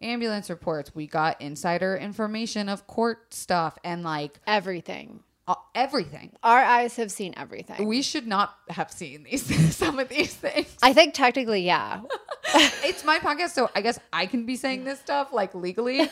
ambulance 0.00 0.48
reports. 0.48 0.94
We 0.94 1.06
got 1.06 1.40
insider 1.40 1.96
information 1.96 2.68
of 2.70 2.86
court 2.86 3.34
stuff, 3.34 3.76
and 3.84 4.02
like 4.02 4.40
Everything. 4.46 5.20
Uh, 5.48 5.54
everything. 5.74 6.32
Our 6.42 6.58
eyes 6.60 6.96
have 6.96 7.10
seen 7.10 7.34
everything. 7.36 7.88
We 7.88 8.02
should 8.02 8.26
not 8.26 8.54
have 8.68 8.90
seen 8.92 9.24
these 9.24 9.74
some 9.76 9.98
of 9.98 10.08
these 10.08 10.34
things. 10.34 10.76
I 10.82 10.92
think 10.92 11.14
technically, 11.14 11.62
yeah. 11.62 12.02
it's 12.84 13.04
my 13.04 13.18
podcast, 13.18 13.50
so 13.50 13.68
I 13.74 13.80
guess 13.80 13.98
I 14.12 14.26
can 14.26 14.46
be 14.46 14.56
saying 14.56 14.84
this 14.84 15.00
stuff 15.00 15.32
like 15.32 15.54
legally. 15.54 16.08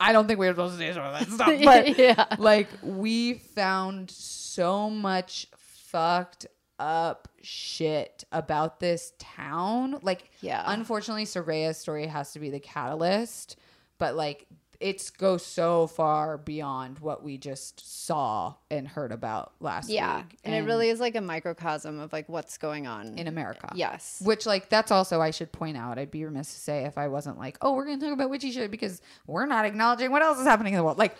I 0.00 0.12
don't 0.12 0.28
think 0.28 0.38
we 0.38 0.46
were 0.46 0.52
supposed 0.52 0.74
to 0.74 0.78
say 0.78 0.92
some 0.92 1.02
of 1.02 1.18
that 1.18 1.28
stuff, 1.28 1.60
but 1.64 1.98
Yeah. 1.98 2.36
like 2.38 2.68
we 2.82 3.34
found 3.34 4.10
so 4.12 4.88
much 4.88 5.48
fucked 5.56 6.46
up 6.78 7.26
shit 7.42 8.22
about 8.30 8.78
this 8.78 9.12
town. 9.18 9.98
Like, 10.02 10.30
Yeah. 10.40 10.62
unfortunately, 10.66 11.24
Saraya's 11.24 11.78
story 11.78 12.06
has 12.06 12.32
to 12.34 12.38
be 12.38 12.50
the 12.50 12.60
catalyst, 12.60 13.56
but 13.98 14.14
like 14.14 14.46
it's 14.80 15.10
goes 15.10 15.44
so 15.44 15.88
far 15.88 16.38
beyond 16.38 17.00
what 17.00 17.24
we 17.24 17.36
just 17.36 18.06
saw 18.06 18.54
and 18.70 18.86
heard 18.86 19.10
about 19.10 19.52
last 19.60 19.88
Yeah. 19.90 20.18
week. 20.18 20.38
And, 20.44 20.54
it 20.54 20.60
really 20.60 20.88
is 20.88 21.00
like 21.00 21.16
a 21.16 21.20
microcosm 21.20 21.98
of 21.98 22.12
like 22.12 22.28
what's 22.28 22.58
going 22.58 22.86
on. 22.86 23.18
in 23.18 23.26
America. 23.26 23.72
yes. 23.74 24.20
Which, 24.24 24.46
like, 24.46 24.68
that's 24.68 24.90
also, 24.92 25.20
I 25.20 25.32
should 25.32 25.50
point 25.50 25.76
out, 25.76 25.98
I'd 25.98 26.10
be 26.12 26.24
remiss 26.24 26.54
to 26.54 26.60
say 26.60 26.84
if 26.84 26.96
I 26.96 27.08
wasn't 27.08 27.38
like, 27.38 27.58
oh, 27.60 27.72
we're 27.74 27.86
going 27.86 27.98
to 27.98 28.06
talk 28.06 28.12
about 28.14 28.30
witchy 28.30 28.52
shit 28.52 28.70
because 28.70 29.02
we're 29.26 29.46
not 29.46 29.64
acknowledging 29.64 30.12
what 30.12 30.22
else 30.22 30.38
is 30.38 30.46
happening 30.46 30.74
in 30.74 30.78
the 30.78 30.84
world. 30.84 30.98
Like, 30.98 31.16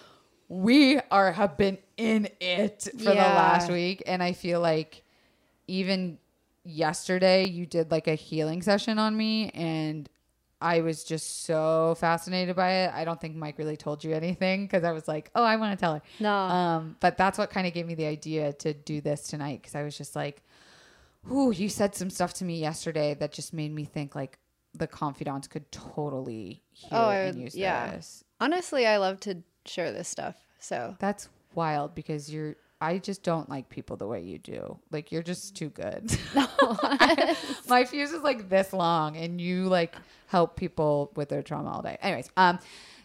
we 0.49 0.99
are, 1.11 1.33
have 1.33 1.57
been 1.57 1.79
in 1.97 2.29
it 2.41 2.89
for 2.93 3.05
the 3.05 3.15
last 3.15 3.71
week. 3.71 4.03
And 4.07 4.23
I 4.23 4.33
feel 4.35 4.61
like 4.61 5.03
even 5.67 6.19
yesterday, 6.65 7.47
you 7.49 7.67
did 7.67 7.91
like 7.91 8.07
a 8.07 8.15
healing 8.15 8.63
session 8.63 8.99
on 8.99 9.17
me. 9.17 9.51
And 9.51 10.09
I 10.61 10.81
was 10.81 11.05
just 11.05 11.45
so 11.45 11.95
fascinated 12.01 12.57
by 12.57 12.71
it. 12.85 12.91
I 12.93 13.05
don't 13.05 13.21
think 13.21 13.37
Mike 13.37 13.59
really 13.59 13.77
told 13.77 14.03
you 14.03 14.13
anything 14.13 14.65
because 14.67 14.83
I 14.83 14.91
was 14.93 15.07
like, 15.07 15.31
oh, 15.37 15.45
I 15.45 15.57
want 15.57 15.79
to 15.79 15.81
tell 15.81 15.95
her. 15.95 16.03
No. 16.19 16.33
Um, 16.35 16.97
but 17.01 17.17
that's 17.17 17.39
what 17.39 17.51
kind 17.51 17.67
of 17.67 17.73
gave 17.75 17.87
me 17.87 17.95
the 17.95 18.07
idea 18.07 18.53
to 18.55 18.75
do 18.75 19.01
this 19.01 19.29
tonight 19.29 19.61
because 19.63 19.75
I 19.77 19.83
was 19.85 19.97
just 19.97 20.17
like, 20.17 20.43
Ooh, 21.33 21.51
you 21.53 21.69
said 21.69 21.95
some 21.95 22.11
stuff 22.11 22.33
to 22.35 22.45
me 22.45 22.59
yesterday 22.61 23.15
that 23.15 23.33
just 23.33 23.53
made 23.53 23.73
me 23.75 23.85
think 23.85 24.15
like 24.15 24.39
the 24.75 24.87
confidants 24.87 25.47
could 25.49 25.71
totally 25.71 26.63
hear 26.73 26.89
Oh, 26.93 27.11
and 27.11 27.37
would- 27.37 27.43
use 27.45 27.55
yeah. 27.57 27.91
this. 27.93 28.25
Honestly, 28.41 28.87
I 28.87 28.97
love 28.99 29.21
to 29.21 29.43
share 29.67 29.93
this 29.93 30.09
stuff. 30.09 30.37
So 30.59 30.97
That's 30.99 31.29
wild 31.55 31.95
because 31.95 32.33
you're. 32.33 32.57
I 32.81 32.99
just 32.99 33.23
don't 33.23 33.49
like 33.49 33.69
people 33.69 33.97
the 33.97 34.07
way 34.07 34.21
you 34.21 34.39
do. 34.39 34.79
Like 34.91 35.11
you're 35.11 35.23
just 35.23 35.57
too 35.57 35.69
good. 35.71 36.17
My 37.69 37.85
fuse 37.85 38.13
is 38.13 38.23
like 38.23 38.49
this 38.49 38.73
long, 38.73 39.17
and 39.17 39.41
you 39.41 39.65
like 39.67 39.95
help 40.27 40.57
people 40.57 41.11
with 41.17 41.29
their 41.29 41.43
trauma 41.43 41.71
all 41.71 41.83
day. 41.83 41.99
Anyways, 42.01 42.31
um, 42.37 42.59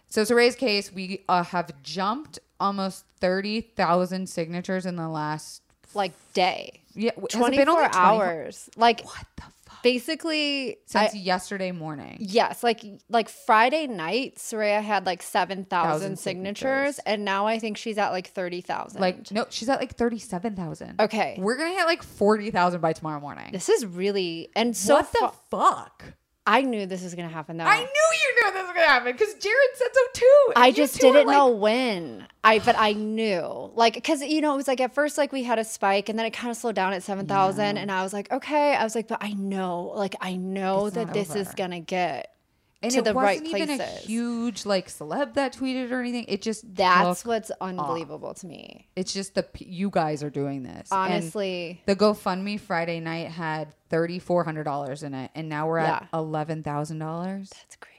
so 0.10 0.22
a 0.30 0.36
case. 0.56 0.94
We 0.94 1.24
uh, 1.28 1.44
have 1.44 1.72
jumped 1.82 2.40
almost 2.60 3.06
thirty 3.20 3.62
thousand 3.62 4.30
signatures 4.30 4.86
in 4.86 4.96
the 4.96 5.10
last 5.10 5.64
like 5.96 6.14
day. 6.34 6.82
yeah. 6.94 7.12
has 7.16 7.24
it 7.24 7.30
Twenty 7.32 7.58
been 7.58 7.70
only 7.70 7.84
four 7.84 7.90
24 7.92 8.02
hours. 8.02 8.70
Like 8.76 9.04
What 9.06 9.26
the? 9.38 9.44
Basically 9.84 10.78
Since 10.88 11.14
I- 11.14 11.18
yesterday 11.18 11.72
morning. 11.72 12.18
Yes, 12.20 12.64
like 12.64 12.84
like 13.10 13.30
Friday 13.30 13.86
night, 13.88 14.38
Saraya 14.38 14.82
had 14.82 15.06
like 15.06 15.22
seven 15.22 15.66
thousand 15.66 16.18
signatures, 16.18 17.00
and 17.06 17.24
now 17.24 17.46
I 17.46 17.60
think 17.60 17.78
she's 17.78 17.98
at 17.98 18.10
like 18.12 18.28
thirty 18.28 18.62
thousand. 18.62 19.02
Like 19.02 19.32
no, 19.32 19.46
she's 19.50 19.70
at 19.70 19.80
like 19.80 19.96
thirty-seven 19.96 20.56
thousand. 20.56 21.00
Okay. 21.00 21.36
we're 21.38 21.58
gonna 21.58 21.76
hit 21.76 21.86
like 21.86 22.02
forty 22.02 22.50
thousand 22.50 22.82
by 22.82 22.94
tomorrow 22.94 23.20
morning. 23.20 23.52
this 23.52 23.70
is 23.70 23.86
really 23.86 24.50
and 24.56 24.76
so 24.76 24.96
what 24.96 25.12
the 25.12 25.20
fa- 25.20 25.34
fuck? 25.52 26.14
I 26.46 26.62
knew 26.62 26.86
this 26.86 27.04
was 27.04 27.16
gonna 27.16 27.30
happen 27.30 27.58
though. 27.58 27.64
I 27.64 27.78
knew 27.78 27.84
you 27.86 28.36
knew 28.36 28.52
this 28.54 28.64
was 28.64 28.74
gonna 28.76 28.88
happen 28.88 29.12
because 29.14 29.34
Jared 29.36 29.70
said 29.76 29.88
so 29.94 30.02
too. 30.14 30.54
I 30.58 30.72
just 30.72 31.00
didn't 31.00 31.28
like- 31.28 31.36
know 31.36 31.48
when. 31.50 32.28
I 32.44 32.60
but 32.60 32.76
I 32.78 32.92
knew 32.92 33.72
like 33.76 33.94
because 33.94 34.22
you 34.22 34.42
know 34.42 34.54
it 34.54 34.58
was 34.58 34.68
like 34.68 34.82
at 34.82 34.94
first 34.94 35.18
like 35.18 35.32
we 35.32 35.44
had 35.44 35.60
a 35.60 35.64
spike 35.64 36.10
and 36.10 36.20
then 36.20 36.26
it 36.26 36.32
kind 36.34 36.52
of 36.52 36.58
slowed 36.58 36.76
down 36.76 36.92
at 36.92 37.02
seven 37.02 37.26
thousand 37.26 37.78
and 37.78 37.90
I 37.90 38.04
was 38.04 38.12
like 38.12 38.30
okay 38.34 38.76
I 38.76 38.84
was 38.84 38.96
like 38.96 39.08
but 39.08 39.20
I 39.24 39.32
know 39.32 39.94
like 39.96 40.16
I 40.20 40.36
know 40.36 40.88
It's 40.88 40.96
that 40.96 41.14
this 41.14 41.34
is 41.36 41.48
gonna 41.54 41.80
get 41.80 42.33
and 42.84 42.92
to 42.92 43.00
it 43.00 43.04
the 43.06 43.14
right 43.14 43.42
wasn't 43.42 43.62
even 43.62 43.82
a 43.82 43.86
huge 43.86 44.66
like 44.66 44.88
celeb 44.90 45.34
that 45.36 45.54
tweeted 45.56 45.92
or 45.92 46.00
anything. 46.00 46.26
It 46.28 46.42
just 46.42 46.76
that's 46.76 47.26
what's 47.26 47.52
unbelievable 47.62 48.34
to 48.36 48.46
me 48.48 48.88
It's 48.96 49.14
just 49.14 49.36
the 49.36 49.46
you 49.58 49.90
guys 49.90 50.22
are 50.24 50.30
doing 50.30 50.64
this. 50.64 50.92
And 50.92 51.14
honestly. 51.14 51.82
the 51.86 51.96
GoFundMe 51.96 52.60
Friday 52.60 53.00
night 53.00 53.30
had 53.30 53.74
thirty 53.90 54.20
four 54.20 54.44
hundred 54.44 54.64
dollars 54.66 55.04
in 55.04 55.14
it, 55.14 55.32
and 55.36 55.50
now 55.50 55.68
we're 55.68 55.80
at 55.80 56.08
eleven 56.14 56.62
thousand 56.64 57.00
dollars. 57.00 57.50
That's 57.50 57.76
crazy 57.78 57.94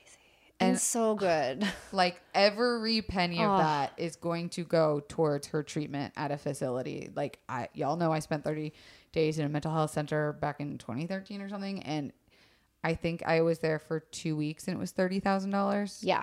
and, 0.60 0.70
And- 0.70 0.80
so 0.80 1.14
good. 1.14 1.66
Like 1.92 2.20
every 2.34 3.02
penny 3.02 3.42
of 3.42 3.58
that 3.58 3.92
is 3.96 4.16
going 4.16 4.48
to 4.50 4.64
go 4.64 5.00
towards 5.08 5.46
her 5.48 5.62
treatment 5.62 6.12
at 6.16 6.30
a 6.32 6.36
facility. 6.36 7.10
Like 7.14 7.38
I, 7.48 7.68
y'all 7.72 7.96
know, 7.96 8.12
I 8.12 8.18
spent 8.18 8.44
thirty 8.44 8.72
days 9.12 9.38
in 9.38 9.46
a 9.46 9.48
mental 9.48 9.72
health 9.72 9.92
center 9.92 10.32
back 10.32 10.58
in 10.60 10.76
twenty 10.78 11.06
thirteen 11.06 11.40
or 11.40 11.48
something, 11.48 11.82
and 11.84 12.12
I 12.84 12.94
think 12.94 13.22
I 13.26 13.40
was 13.40 13.58
there 13.60 13.78
for 13.78 14.00
two 14.00 14.36
weeks, 14.36 14.68
and 14.68 14.76
it 14.76 14.78
was 14.78 14.90
thirty 14.92 15.18
thousand 15.18 15.50
dollars. 15.50 16.00
Yeah, 16.02 16.22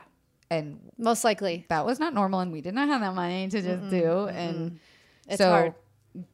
and 0.49 0.79
most 0.97 1.23
likely. 1.23 1.65
that 1.69 1.85
was 1.85 1.99
not 1.99 2.13
normal, 2.13 2.39
and 2.39 2.51
we 2.51 2.61
did 2.61 2.73
not 2.75 2.87
have 2.87 3.01
that 3.01 3.15
money 3.15 3.47
to 3.49 3.61
just 3.61 3.81
mm-hmm, 3.81 3.89
do. 3.89 4.03
Mm-hmm. 4.03 4.37
And 4.37 4.79
It's 5.27 5.37
so, 5.37 5.49
hard. 5.49 5.73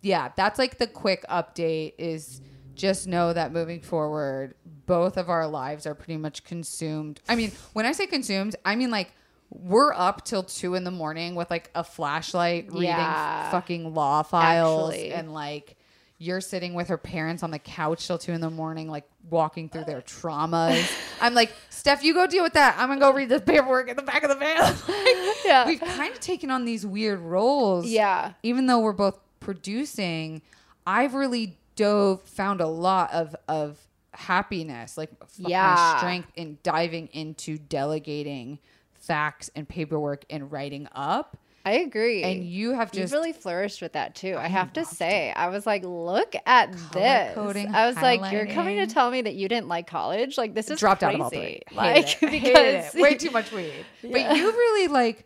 yeah, 0.02 0.32
that's 0.36 0.60
like 0.60 0.78
the 0.78 0.88
quick 0.88 1.24
update. 1.30 1.94
Is 1.98 2.42
just 2.76 3.08
know 3.08 3.32
that 3.34 3.54
moving 3.54 3.82
forward, 3.82 4.54
both 4.86 5.18
of 5.18 5.30
our 5.30 5.48
lives 5.48 5.88
are 5.88 5.96
pretty 5.96 6.18
much 6.18 6.44
consumed. 6.44 7.22
I 7.30 7.36
mean, 7.36 7.52
when 7.74 7.86
I 7.86 7.94
say 7.94 8.06
consumed, 8.06 8.56
I 8.66 8.76
mean 8.76 8.92
like 8.92 9.14
we're 9.50 9.94
up 9.94 10.26
till 10.26 10.44
two 10.44 10.76
in 10.76 10.84
the 10.84 10.92
morning 10.92 11.34
with 11.34 11.50
like 11.50 11.70
a 11.74 11.84
flashlight 11.84 12.66
reading 12.72 12.90
Yeah. 12.90 13.50
fucking 13.50 13.94
law 13.94 14.22
files 14.22 14.92
Actually. 14.92 15.14
and 15.14 15.34
like 15.34 15.77
you're 16.20 16.42
sitting 16.42 16.74
with 16.74 16.88
her 16.88 16.98
parents 16.98 17.44
on 17.44 17.52
the 17.52 17.60
couch 17.60 18.08
till 18.08 18.18
two 18.18 18.32
in 18.32 18.42
the 18.42 18.50
morning, 18.50 18.90
like 18.90 19.04
walking 19.30 19.70
through 19.70 19.84
their 19.86 20.02
traumas. 20.02 20.92
I'm 21.22 21.34
like, 21.36 21.52
Steph, 21.70 22.04
you 22.04 22.14
go 22.14 22.26
deal 22.26 22.44
with 22.44 22.54
that. 22.54 22.76
I'm 22.80 22.90
gonna 22.90 23.00
go 23.00 23.14
read 23.14 23.30
the 23.30 23.40
paperwork 23.40 23.88
in 23.90 23.96
the 23.96 24.02
back 24.02 24.24
of 24.24 24.30
the 24.30 24.36
van. 24.36 24.58
Like, 24.88 25.36
Yeah. 25.46 25.66
We've 25.68 25.80
kind 25.80 26.12
of 26.14 26.20
taken 26.20 26.50
on 26.50 26.66
these 26.66 26.86
weird 26.86 27.20
roles. 27.20 27.86
Yeah. 27.88 28.34
Even 28.44 28.66
though 28.66 28.80
we're 28.80 28.94
both 28.94 29.20
producing, 29.40 30.42
I've 30.86 31.14
really 31.14 31.58
dove 31.76 32.22
found 32.24 32.62
a 32.62 32.68
lot 32.68 33.14
of 33.14 33.36
of 33.48 33.78
happiness, 34.14 34.98
like 34.98 35.12
Yeah. 35.38 35.98
strength 35.98 36.32
in 36.36 36.58
diving 36.64 37.08
into 37.14 37.58
delegating 37.58 38.58
facts 38.96 39.50
and 39.56 39.70
paperwork 39.70 40.26
and 40.30 40.52
writing 40.52 40.88
up. 40.94 41.38
I 41.68 41.72
agree. 41.80 42.24
And 42.24 42.46
you 42.46 42.74
have 42.74 42.92
you 42.94 43.02
just 43.02 43.14
really 43.14 43.34
flourished 43.34 43.82
with 43.82 43.94
that 43.94 44.16
too. 44.16 44.36
I, 44.38 44.48
have 44.48 44.72
to 44.74 44.86
say, 44.86 45.34
I 45.36 45.50
was 45.50 45.66
like, 45.66 45.84
look 45.84 46.34
at 46.46 46.72
this. 46.94 47.36
coding, 47.36 47.74
I 47.76 47.88
was 47.88 47.96
like, 47.98 48.32
you're 48.32 48.48
coming 48.48 48.78
to 48.78 48.88
tell 48.88 49.12
me 49.12 49.22
that 49.24 49.36
you 49.36 49.50
didn't 49.50 49.68
like 49.68 49.86
college? 49.88 50.38
Like 50.38 50.54
this 50.54 50.70
is 50.70 50.80
dropped 50.80 51.02
crazy. 51.02 51.16
out 51.16 51.16
of 51.16 51.22
all 51.22 51.30
three. 51.30 51.62
Like 51.74 52.24
it. 52.24 52.32
Because 52.32 52.96
it. 52.96 53.02
way 53.02 53.16
too 53.16 53.32
much 53.32 53.52
weed. 53.52 53.74
Yeah. 54.02 54.30
But 54.30 54.38
you 54.38 54.50
really 54.52 54.88
like. 54.88 55.26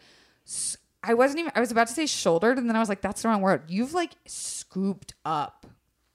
I 1.04 1.14
wasn't 1.14 1.40
even. 1.42 1.52
I 1.56 1.60
was 1.60 1.72
about 1.72 1.88
to 1.88 1.94
say 1.94 2.06
shouldered, 2.06 2.58
and 2.58 2.68
then 2.68 2.76
I 2.76 2.80
was 2.80 2.90
like, 2.90 3.02
"That's 3.02 3.22
the 3.22 3.28
wrong 3.30 3.42
word." 3.42 3.64
You've 3.68 3.94
like 3.94 4.12
scooped 4.26 5.14
up 5.26 5.66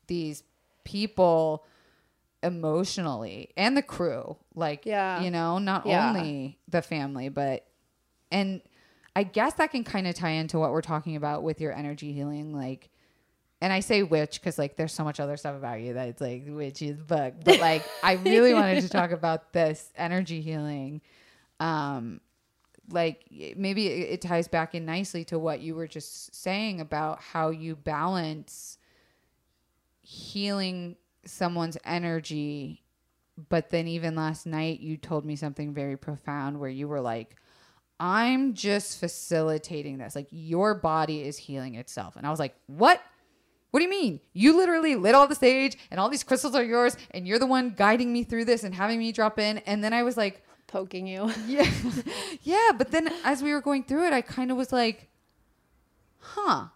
these 0.07 0.43
people 0.85 1.65
emotionally 2.43 3.51
and 3.57 3.77
the 3.77 3.83
crew. 3.83 4.37
Like, 4.55 4.87
Yeah. 4.87 5.21
you 5.23 5.31
know, 5.31 5.59
not 5.59 5.87
Yeah. 5.87 6.09
only 6.09 6.59
the 6.69 6.83
family, 6.83 7.29
but 7.29 7.67
and 8.31 8.61
I 9.17 9.23
guess 9.23 9.55
that 9.55 9.71
can 9.71 9.83
kind 9.83 10.07
of 10.07 10.15
tie 10.15 10.33
into 10.33 10.59
what 10.59 10.73
we're 10.73 10.83
talking 10.83 11.17
about 11.17 11.43
with 11.43 11.59
your 11.61 11.73
energy 11.73 12.13
healing, 12.13 12.55
like. 12.55 12.91
And 13.63 13.73
I 13.73 13.81
say 13.81 14.03
witch 14.03 14.39
because 14.39 14.59
like 14.59 14.77
there's 14.77 14.93
so 14.93 15.03
much 15.03 15.19
other 15.19 15.39
stuff 15.39 15.57
about 15.57 15.81
you 15.81 15.95
that 15.95 16.09
it's 16.09 16.21
like 16.21 16.45
witch 16.47 16.83
is 16.83 17.01
bug. 17.01 17.43
But 17.43 17.59
like 17.59 17.83
I 18.03 18.13
really 18.17 18.53
wanted 18.61 18.83
to 18.83 18.89
talk 18.91 19.13
about 19.13 19.55
this 19.55 19.91
energy 19.97 20.43
healing. 20.43 21.01
Um 21.59 22.21
like 22.91 23.25
maybe 23.57 23.87
it, 23.87 24.11
it 24.11 24.21
ties 24.21 24.49
back 24.49 24.75
in 24.75 24.85
nicely 24.85 25.25
to 25.25 25.39
what 25.39 25.61
you 25.61 25.75
were 25.75 25.87
just 25.87 26.35
saying 26.35 26.83
about 26.83 27.21
how 27.21 27.49
you 27.49 27.75
balance 27.75 28.77
healing 30.03 30.97
someone's 31.25 31.77
energy 31.85 32.83
but 33.49 33.71
then 33.71 33.89
even 33.89 34.15
last 34.15 34.47
night 34.47 34.81
you 34.81 34.97
told 34.97 35.25
me 35.25 35.35
something 35.35 35.75
very 35.75 35.97
profound 35.97 36.61
where 36.61 36.71
you 36.71 36.87
were 36.87 37.01
like 37.01 37.37
i'm 37.99 38.55
just 38.55 38.99
facilitating 39.01 39.99
this 39.99 40.15
like 40.15 40.29
your 40.31 40.75
body 40.75 41.23
is 41.23 41.37
healing 41.37 41.75
itself 41.75 42.17
and 42.17 42.27
i 42.27 42.31
was 42.31 42.39
like 42.39 42.55
what 42.67 43.01
what 43.77 43.81
do 43.81 43.85
you 43.85 43.91
mean? 43.91 44.21
You 44.33 44.57
literally 44.57 44.97
lit 44.97 45.15
all 45.15 45.29
the 45.29 45.35
sage 45.35 45.77
and 45.91 46.01
all 46.01 46.09
these 46.09 46.23
crystals 46.23 46.55
are 46.55 46.65
yours 46.65 46.97
and 47.11 47.29
you're 47.29 47.39
the 47.39 47.47
one 47.47 47.75
guiding 47.77 48.11
me 48.11 48.25
through 48.25 48.47
this 48.47 48.65
and 48.65 48.75
having 48.75 48.99
me 48.99 49.13
drop 49.13 49.39
in. 49.39 49.59
And 49.59 49.85
then 49.85 49.93
I 49.93 50.03
was 50.03 50.17
like, 50.17 50.43
poking 50.67 51.07
you. 51.07 51.31
yeah. 51.47 51.71
yeah. 52.43 52.71
But 52.77 52.91
then 52.91 53.13
as 53.23 53.43
we 53.43 53.53
were 53.53 53.61
going 53.61 53.85
through 53.85 54.07
it, 54.07 54.15
I 54.15 54.23
kind 54.23 54.51
of 54.51 54.57
was 54.57 54.73
like, 54.73 55.11
huh. 56.19 56.69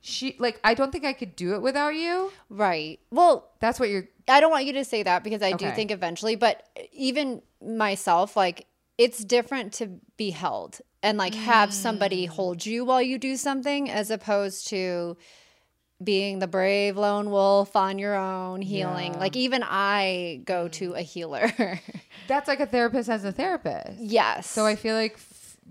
She, 0.00 0.36
like, 0.40 0.60
I 0.64 0.74
don't 0.74 0.90
think 0.90 1.04
I 1.04 1.12
could 1.12 1.36
do 1.36 1.54
it 1.54 1.62
without 1.62 1.94
you. 1.94 2.32
Right. 2.50 2.98
Well, 3.12 3.52
That's 3.60 3.78
what 3.78 3.88
you're, 3.88 4.08
I 4.26 4.40
don't 4.40 4.50
want 4.50 4.66
you 4.66 4.72
to 4.72 4.84
say 4.84 5.02
that 5.04 5.22
because 5.22 5.42
I 5.42 5.52
do 5.52 5.70
think 5.70 5.90
eventually, 5.90 6.34
but 6.34 6.66
even 6.92 7.40
myself, 7.64 8.36
like 8.36 8.66
it's 8.98 9.24
different 9.24 9.72
to 9.74 10.00
be 10.16 10.30
held 10.30 10.80
and 11.02 11.18
like 11.18 11.34
have 11.34 11.72
somebody 11.72 12.26
mm. 12.26 12.30
hold 12.30 12.64
you 12.64 12.84
while 12.84 13.02
you 13.02 13.18
do 13.18 13.36
something 13.36 13.90
as 13.90 14.10
opposed 14.10 14.68
to 14.68 15.16
being 16.02 16.38
the 16.38 16.46
brave 16.46 16.96
lone 16.96 17.30
wolf 17.30 17.76
on 17.76 17.98
your 17.98 18.14
own 18.14 18.60
healing. 18.60 19.14
Yeah. 19.14 19.20
Like 19.20 19.36
even 19.36 19.62
I 19.64 20.40
go 20.44 20.68
to 20.68 20.90
mm. 20.90 20.98
a 20.98 21.02
healer. 21.02 21.50
That's 22.28 22.48
like 22.48 22.60
a 22.60 22.66
therapist 22.66 23.08
as 23.08 23.24
a 23.24 23.32
therapist. 23.32 24.00
yes. 24.00 24.48
So 24.48 24.66
I 24.66 24.76
feel 24.76 24.94
like 24.94 25.18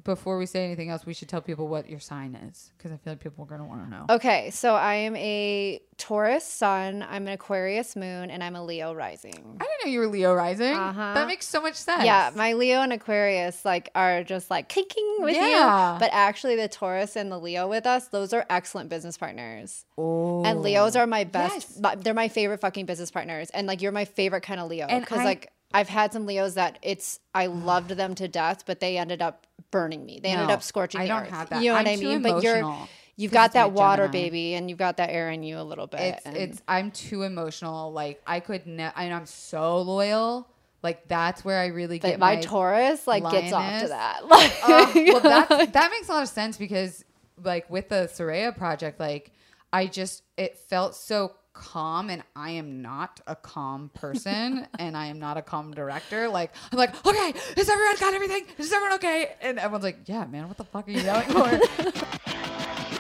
before 0.04 0.38
we 0.38 0.46
say 0.46 0.66
anything 0.66 0.90
else, 0.90 1.06
we 1.06 1.14
should 1.14 1.30
tell 1.30 1.42
people 1.42 1.68
what 1.68 1.90
your 1.90 2.00
sign 2.00 2.36
is 2.36 2.72
because 2.78 2.92
I 2.92 2.98
feel 2.98 3.14
like 3.14 3.20
people 3.22 3.44
are 3.44 3.48
going 3.48 3.62
to 3.62 3.66
want 3.68 3.84
to 3.86 3.90
know. 3.90 4.06
Okay, 4.10 4.50
so 4.50 4.74
I 4.76 4.96
am 4.96 5.16
a 5.16 5.80
Taurus 5.98 6.44
sun, 6.44 7.06
I'm 7.08 7.28
an 7.28 7.34
Aquarius 7.34 7.96
moon, 7.96 8.32
and 8.32 8.44
I'm 8.44 8.56
a 8.56 8.64
Leo 8.66 8.94
rising. 8.94 9.34
I 9.36 9.64
didn't 9.64 9.86
know 9.86 9.92
you 9.92 10.00
were 10.00 10.08
Leo 10.08 10.34
rising. 10.34 10.74
Uh-huh. 10.76 11.14
That 11.14 11.28
makes 11.28 11.48
so 11.48 11.62
much 11.62 11.76
sense. 11.76 12.04
Yeah, 12.04 12.32
my 12.36 12.54
Leo 12.54 12.82
and 12.82 12.92
Aquarius 12.92 13.64
like 13.64 13.92
are 13.96 14.24
just 14.24 14.50
like 14.50 14.68
kicking 14.68 15.18
with 15.20 15.36
Yeah. 15.36 15.94
you. 15.94 16.00
But 16.00 16.10
actually 16.12 16.56
the 16.58 16.68
Taurus 16.68 17.16
and 17.16 17.32
the 17.32 17.40
Leo 17.40 17.68
with 17.70 17.86
us, 17.86 18.08
those 18.10 18.34
are 18.34 18.46
excellent 18.50 18.90
business 18.90 19.18
partners. 19.18 19.86
oh. 19.98 20.44
And 20.44 20.62
Leos 20.64 20.96
are 20.98 21.08
my 21.08 21.24
best 21.24 21.54
Yes. 21.54 21.80
my- 21.80 21.96
they're 21.96 22.14
my 22.16 22.28
favorite 22.28 22.60
fucking 22.60 22.88
business 22.88 23.12
partners. 23.12 23.50
And 23.52 23.68
like 23.68 23.82
you're 23.82 23.92
my 23.94 24.06
favorite 24.06 24.42
kind 24.42 24.60
of 24.60 24.68
Leo. 24.70 24.88
Because 24.88 25.24
like 25.24 25.53
I've 25.74 25.90
had 25.90 26.14
some 26.14 26.26
Leos 26.26 26.54
that 26.54 26.80
it's 26.82 27.20
I 27.34 27.48
loved 27.48 27.92
them 27.92 28.16
to 28.16 28.28
death, 28.28 28.64
but 28.66 28.80
they 28.80 28.98
ended 28.98 29.22
up 29.22 29.48
burning 29.72 30.06
me. 30.06 30.20
They 30.22 30.30
ended 30.30 30.52
up 30.52 30.62
scorching 30.64 31.02
I 31.02 31.08
don't 31.08 31.24
earth. 31.24 31.30
have 31.30 31.50
that. 31.50 31.64
You 31.64 31.72
know 31.72 31.78
I'm 31.78 31.86
what 31.86 31.92
I 31.92 31.96
mean? 31.98 32.22
But 32.22 32.44
you're 32.44 32.76
you've 33.16 33.32
got 33.32 33.54
that 33.54 33.72
water 33.72 34.04
Gemini. 34.08 34.12
baby 34.24 34.54
and 34.56 34.70
you've 34.70 34.80
got 34.80 34.98
that 34.98 35.10
air 35.10 35.30
in 35.32 35.44
you 35.44 35.60
a 35.60 35.64
little 35.64 35.88
bit. 35.88 36.22
It's 36.26 36.26
it's 36.26 36.62
I'm 36.68 36.92
too 36.92 37.24
emotional. 37.24 37.92
Like 37.92 38.22
I 38.28 38.40
could 38.40 38.68
ne- 38.68 38.92
and 38.96 39.14
I'm 39.14 39.26
so 39.26 39.82
loyal. 39.82 40.48
Like 40.84 41.08
that's 41.08 41.46
where 41.46 41.60
I 41.60 41.68
really 41.68 41.98
get 41.98 42.20
my, 42.20 42.36
my 42.36 42.42
Taurus 42.42 43.08
like 43.08 43.24
gets 43.32 43.54
off 43.54 43.82
to 43.82 43.88
that. 43.88 44.28
Like, 44.28 44.52
Uh, 44.64 44.92
well, 44.96 45.20
that 45.22 45.74
that 45.74 45.92
makes 45.92 46.10
a 46.10 46.12
lot 46.12 46.24
of 46.24 46.30
sense 46.30 46.58
because, 46.58 47.06
like, 47.42 47.70
with 47.70 47.88
the 47.90 48.10
Saraya 48.14 48.56
project, 48.56 49.00
like, 49.00 49.32
I 49.72 49.88
just 49.88 50.24
it 50.36 50.58
felt 50.58 50.94
so 50.96 51.36
calm, 51.54 52.10
and 52.10 52.24
I 52.36 52.52
am 52.52 52.82
not 52.82 53.22
a 53.28 53.36
calm 53.36 53.90
person, 53.94 54.68
and 54.80 54.98
I 54.98 55.08
am 55.08 55.20
not 55.20 55.38
a 55.38 55.42
calm 55.42 55.74
director. 55.74 56.28
Like, 56.30 56.52
I'm 56.72 56.78
like, 56.78 57.06
okay, 57.06 57.34
has 57.56 57.70
everyone 57.70 57.96
got 58.00 58.14
everything? 58.14 58.46
Is 58.58 58.72
everyone 58.72 58.96
okay? 58.96 59.36
And 59.42 59.60
everyone's 59.60 59.84
like, 59.84 60.00
yeah, 60.06 60.26
man, 60.26 60.48
what 60.48 60.58
the 60.58 60.66
fuck 60.66 60.88
are 60.88 60.92
you 60.92 61.02
yelling 61.02 61.30
for? 61.30 61.60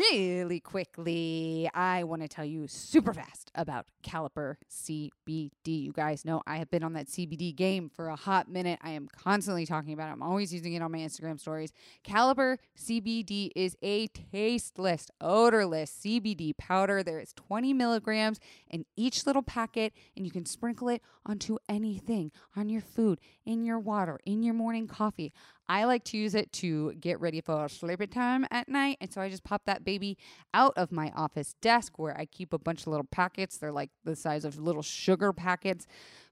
Really 0.00 0.60
quickly, 0.60 1.68
I 1.74 2.04
want 2.04 2.22
to 2.22 2.28
tell 2.28 2.44
you 2.44 2.66
super 2.68 3.12
fast 3.12 3.50
about 3.54 3.84
Caliper 4.02 4.54
CBD. 4.70 5.50
You 5.66 5.92
guys 5.92 6.24
know 6.24 6.40
I 6.46 6.56
have 6.56 6.70
been 6.70 6.82
on 6.82 6.94
that 6.94 7.08
CBD 7.08 7.54
game 7.54 7.90
for 7.90 8.08
a 8.08 8.16
hot 8.16 8.48
minute. 8.48 8.78
I 8.82 8.92
am 8.92 9.08
constantly 9.14 9.66
talking 9.66 9.92
about 9.92 10.08
it. 10.08 10.12
I'm 10.12 10.22
always 10.22 10.54
using 10.54 10.72
it 10.72 10.80
on 10.80 10.90
my 10.90 11.00
Instagram 11.00 11.38
stories. 11.38 11.74
Caliper 12.02 12.56
CBD 12.78 13.50
is 13.54 13.76
a 13.82 14.06
tasteless, 14.06 15.08
odorless 15.20 15.92
CBD 16.02 16.56
powder. 16.56 17.02
There 17.02 17.20
is 17.20 17.34
20 17.34 17.74
milligrams 17.74 18.40
in 18.70 18.86
each 18.96 19.26
little 19.26 19.42
packet, 19.42 19.92
and 20.16 20.24
you 20.24 20.32
can 20.32 20.46
sprinkle 20.46 20.88
it 20.88 21.02
onto 21.26 21.58
anything 21.68 22.32
on 22.56 22.70
your 22.70 22.80
food, 22.80 23.20
in 23.44 23.64
your 23.64 23.78
water, 23.78 24.18
in 24.24 24.42
your 24.42 24.54
morning 24.54 24.86
coffee. 24.86 25.34
I 25.70 25.84
like 25.84 26.02
to 26.06 26.18
use 26.18 26.34
it 26.34 26.52
to 26.54 26.94
get 26.94 27.20
ready 27.20 27.40
for 27.40 27.68
sleepy 27.68 28.08
time 28.08 28.44
at 28.50 28.68
night. 28.68 28.96
And 29.00 29.12
so 29.12 29.20
I 29.20 29.28
just 29.28 29.44
pop 29.44 29.66
that 29.66 29.84
baby 29.84 30.18
out 30.52 30.72
of 30.76 30.90
my 30.90 31.12
office 31.14 31.54
desk 31.62 31.96
where 31.96 32.18
I 32.18 32.24
keep 32.24 32.52
a 32.52 32.58
bunch 32.58 32.80
of 32.80 32.88
little 32.88 33.06
packets. 33.06 33.56
They're 33.56 33.70
like 33.70 33.90
the 34.02 34.16
size 34.16 34.44
of 34.44 34.58
little 34.58 34.82
sugar 34.82 35.32
packets. 35.32 35.86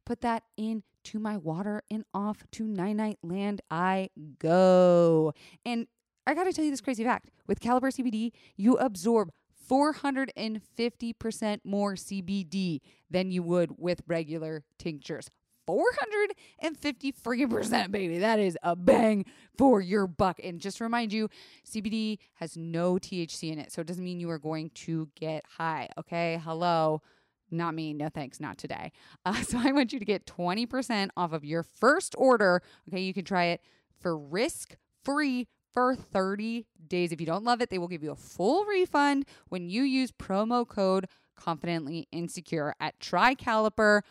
Put 0.05 0.23
that 0.23 0.43
into 0.57 1.21
my 1.21 1.37
water 1.37 1.85
and 1.89 2.05
off 2.13 2.43
to 2.51 2.65
Night 2.67 2.97
Night 2.97 3.19
Land 3.23 3.61
I 3.71 4.11
go. 4.41 5.33
And 5.65 5.87
I 6.27 6.35
got 6.35 6.43
to 6.45 6.53
tell 6.53 6.65
you 6.65 6.73
this 6.73 6.81
crazy 6.81 7.05
fact 7.05 7.31
with 7.47 7.61
Caliper 7.61 7.93
CBD, 7.93 8.33
you 8.57 8.77
absorb 8.79 9.31
450% 9.71 11.61
more 11.63 11.95
CBD 11.95 12.81
than 13.09 13.31
you 13.31 13.45
would 13.45 13.79
with 13.79 14.03
regular 14.09 14.65
tinctures. 14.81 15.31
450 15.69 17.13
freaking 17.13 17.51
percent, 17.51 17.93
baby. 17.93 18.21
That 18.21 18.39
is 18.39 18.57
a 18.63 18.75
bang 18.75 19.27
for 19.59 19.83
your 19.83 20.07
buck. 20.07 20.41
And 20.43 20.59
just 20.59 20.81
remind 20.81 21.13
you, 21.13 21.29
CBD 21.71 22.17
has 22.37 22.57
no 22.57 22.95
THC 22.95 23.53
in 23.53 23.59
it. 23.59 23.71
So 23.71 23.83
it 23.83 23.87
doesn't 23.87 24.03
mean 24.03 24.19
you 24.19 24.31
are 24.31 24.39
going 24.39 24.71
to 24.71 25.11
get 25.15 25.45
high. 25.59 25.91
Okay. 25.99 26.41
Hello. 26.43 27.03
Not 27.51 27.75
me. 27.75 27.93
No 27.93 28.09
thanks. 28.09 28.41
Not 28.41 28.57
today. 28.57 28.93
Uh, 29.27 29.43
so 29.43 29.59
I 29.63 29.73
want 29.73 29.93
you 29.93 29.99
to 29.99 30.07
get 30.07 30.25
20% 30.25 31.11
off 31.19 31.35
of 31.35 31.45
your 31.45 31.63
first 31.63 32.15
order. 32.17 32.63
Okay. 32.89 33.03
You 33.03 33.13
can 33.13 33.27
try 33.27 33.47
it 33.47 33.61
for 34.01 34.17
risk 34.17 34.75
free 35.05 35.49
for 35.75 35.95
30 35.95 36.65
days. 36.87 37.13
If 37.13 37.21
you 37.21 37.27
don't 37.27 37.45
love 37.45 37.61
it, 37.61 37.69
they 37.69 37.77
will 37.77 37.89
give 37.89 38.03
you 38.03 38.13
a 38.13 38.17
full 38.17 38.65
refund 38.65 39.27
when 39.51 39.69
you 39.69 39.83
use 39.83 40.13
promo 40.13 40.67
code 40.67 41.09
confidently 41.37 42.09
insecure 42.11 42.75
at 42.81 42.99
trycaliper.com 43.01 44.03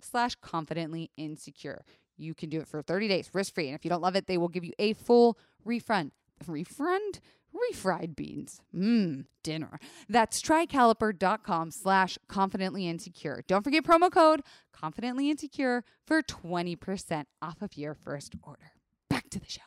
slash 0.00 0.34
confidently 0.36 1.10
insecure. 1.16 1.84
You 2.16 2.34
can 2.34 2.48
do 2.48 2.60
it 2.60 2.68
for 2.68 2.82
30 2.82 3.08
days, 3.08 3.30
risk 3.32 3.54
free. 3.54 3.66
And 3.68 3.74
if 3.74 3.84
you 3.84 3.90
don't 3.90 4.02
love 4.02 4.16
it, 4.16 4.26
they 4.26 4.38
will 4.38 4.48
give 4.48 4.64
you 4.64 4.72
a 4.78 4.92
full 4.92 5.38
refund. 5.64 6.12
Refund? 6.46 7.20
Refried 7.54 8.14
beans. 8.14 8.60
Mmm, 8.74 9.24
dinner. 9.42 9.78
That's 10.08 10.42
trycaliper.com 10.42 11.70
slash 11.70 12.18
confidently 12.28 12.86
insecure. 12.86 13.42
Don't 13.46 13.64
forget 13.64 13.84
promo 13.84 14.10
code 14.10 14.42
confidently 14.72 15.30
insecure 15.30 15.84
for 16.06 16.22
20% 16.22 17.24
off 17.40 17.62
of 17.62 17.76
your 17.76 17.94
first 17.94 18.34
order. 18.42 18.72
Back 19.08 19.30
to 19.30 19.40
the 19.40 19.46
show. 19.46 19.60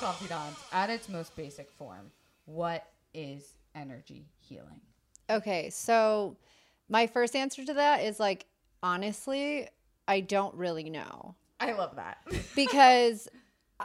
Confidant 0.00 0.56
at 0.72 0.88
its 0.88 1.08
most 1.08 1.36
basic 1.36 1.70
form. 1.70 2.10
What 2.46 2.84
is 3.12 3.54
energy 3.74 4.30
healing? 4.38 4.80
Okay, 5.30 5.70
so 5.70 6.36
my 6.88 7.06
first 7.06 7.36
answer 7.36 7.64
to 7.64 7.74
that 7.74 8.02
is 8.02 8.18
like 8.20 8.46
honestly, 8.82 9.68
I 10.08 10.20
don't 10.20 10.54
really 10.54 10.90
know 10.90 11.34
I 11.60 11.72
love 11.72 11.96
that. 11.96 12.18
because 12.56 13.28
uh, 13.78 13.84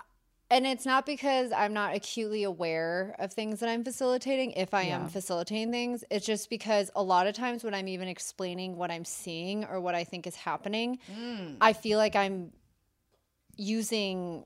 and 0.49 0.65
it's 0.65 0.85
not 0.85 1.05
because 1.05 1.51
I'm 1.51 1.73
not 1.73 1.95
acutely 1.95 2.43
aware 2.43 3.15
of 3.19 3.33
things 3.33 3.59
that 3.59 3.69
I'm 3.69 3.83
facilitating 3.83 4.51
if 4.51 4.73
I 4.73 4.85
Yeah. 4.85 5.01
am 5.01 5.07
facilitating 5.07 5.71
things. 5.71 6.03
It's 6.09 6.25
just 6.25 6.49
because 6.49 6.89
a 6.95 7.03
lot 7.03 7.27
of 7.27 7.35
times 7.35 7.63
when 7.63 7.73
I'm 7.73 7.87
even 7.87 8.07
explaining 8.07 8.77
what 8.77 8.91
I'm 8.91 9.05
seeing 9.05 9.65
or 9.65 9.79
what 9.81 9.95
I 9.95 10.03
think 10.03 10.25
is 10.27 10.35
happening, 10.35 10.99
mm. 11.11 11.57
I 11.61 11.73
feel 11.73 11.97
like 11.97 12.15
I'm 12.15 12.51
using 13.57 14.45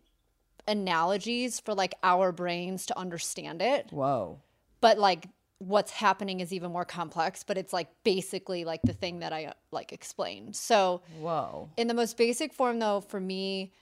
analogies 0.68 1.60
for 1.60 1.74
like 1.74 1.96
our 2.04 2.32
brains 2.32 2.86
to 2.86 2.98
understand 2.98 3.62
it 3.62 3.88
Whoa. 3.92 4.40
but 4.82 5.00
like 5.00 5.28
what's 5.60 5.92
happening 5.92 6.40
is 6.40 6.54
even 6.54 6.72
more 6.72 6.86
complex 6.86 7.44
but 7.44 7.58
it's 7.58 7.74
like 7.74 7.88
basically 8.04 8.64
like 8.66 8.80
the 8.84 8.94
thing 8.94 9.20
that 9.20 9.34
i 9.34 9.52
like 9.72 9.92
explained 9.92 10.56
so 10.56 11.02
Whoa. 11.20 11.70
in 11.78 11.88
the 11.88 11.94
most 11.94 12.18
basic 12.18 12.54
form 12.54 12.80
though 12.80 13.02
for 13.02 13.20
me 13.20 13.74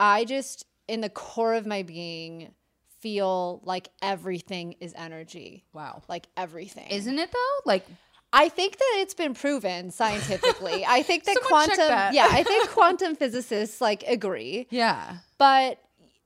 i 0.00 0.24
just 0.24 0.64
in 0.88 1.00
the 1.02 1.10
core 1.10 1.54
of 1.54 1.66
my 1.66 1.82
being 1.82 2.54
feel 3.00 3.60
like 3.64 3.88
everything 4.00 4.76
is 4.80 4.94
energy 4.96 5.64
Wow. 5.74 6.02
like 6.08 6.28
everything 6.36 6.86
Isn't 6.88 7.18
it 7.18 7.30
though? 7.30 7.58
Like, 7.66 7.84
i 8.32 8.48
think 8.48 8.78
that 8.78 8.92
it's 9.00 9.12
been 9.14 9.34
proven 9.34 9.90
scientifically 9.90 10.84
i 10.86 11.02
think 11.08 11.24
that 11.24 11.36
quantum 11.42 11.76
that. 11.76 12.14
yeah 12.14 12.28
i 12.30 12.42
think 12.42 12.68
quantum 12.76 13.16
physicists 13.16 13.80
like 13.82 14.02
agree 14.06 14.66
yeah. 14.70 15.16
but 15.36 15.78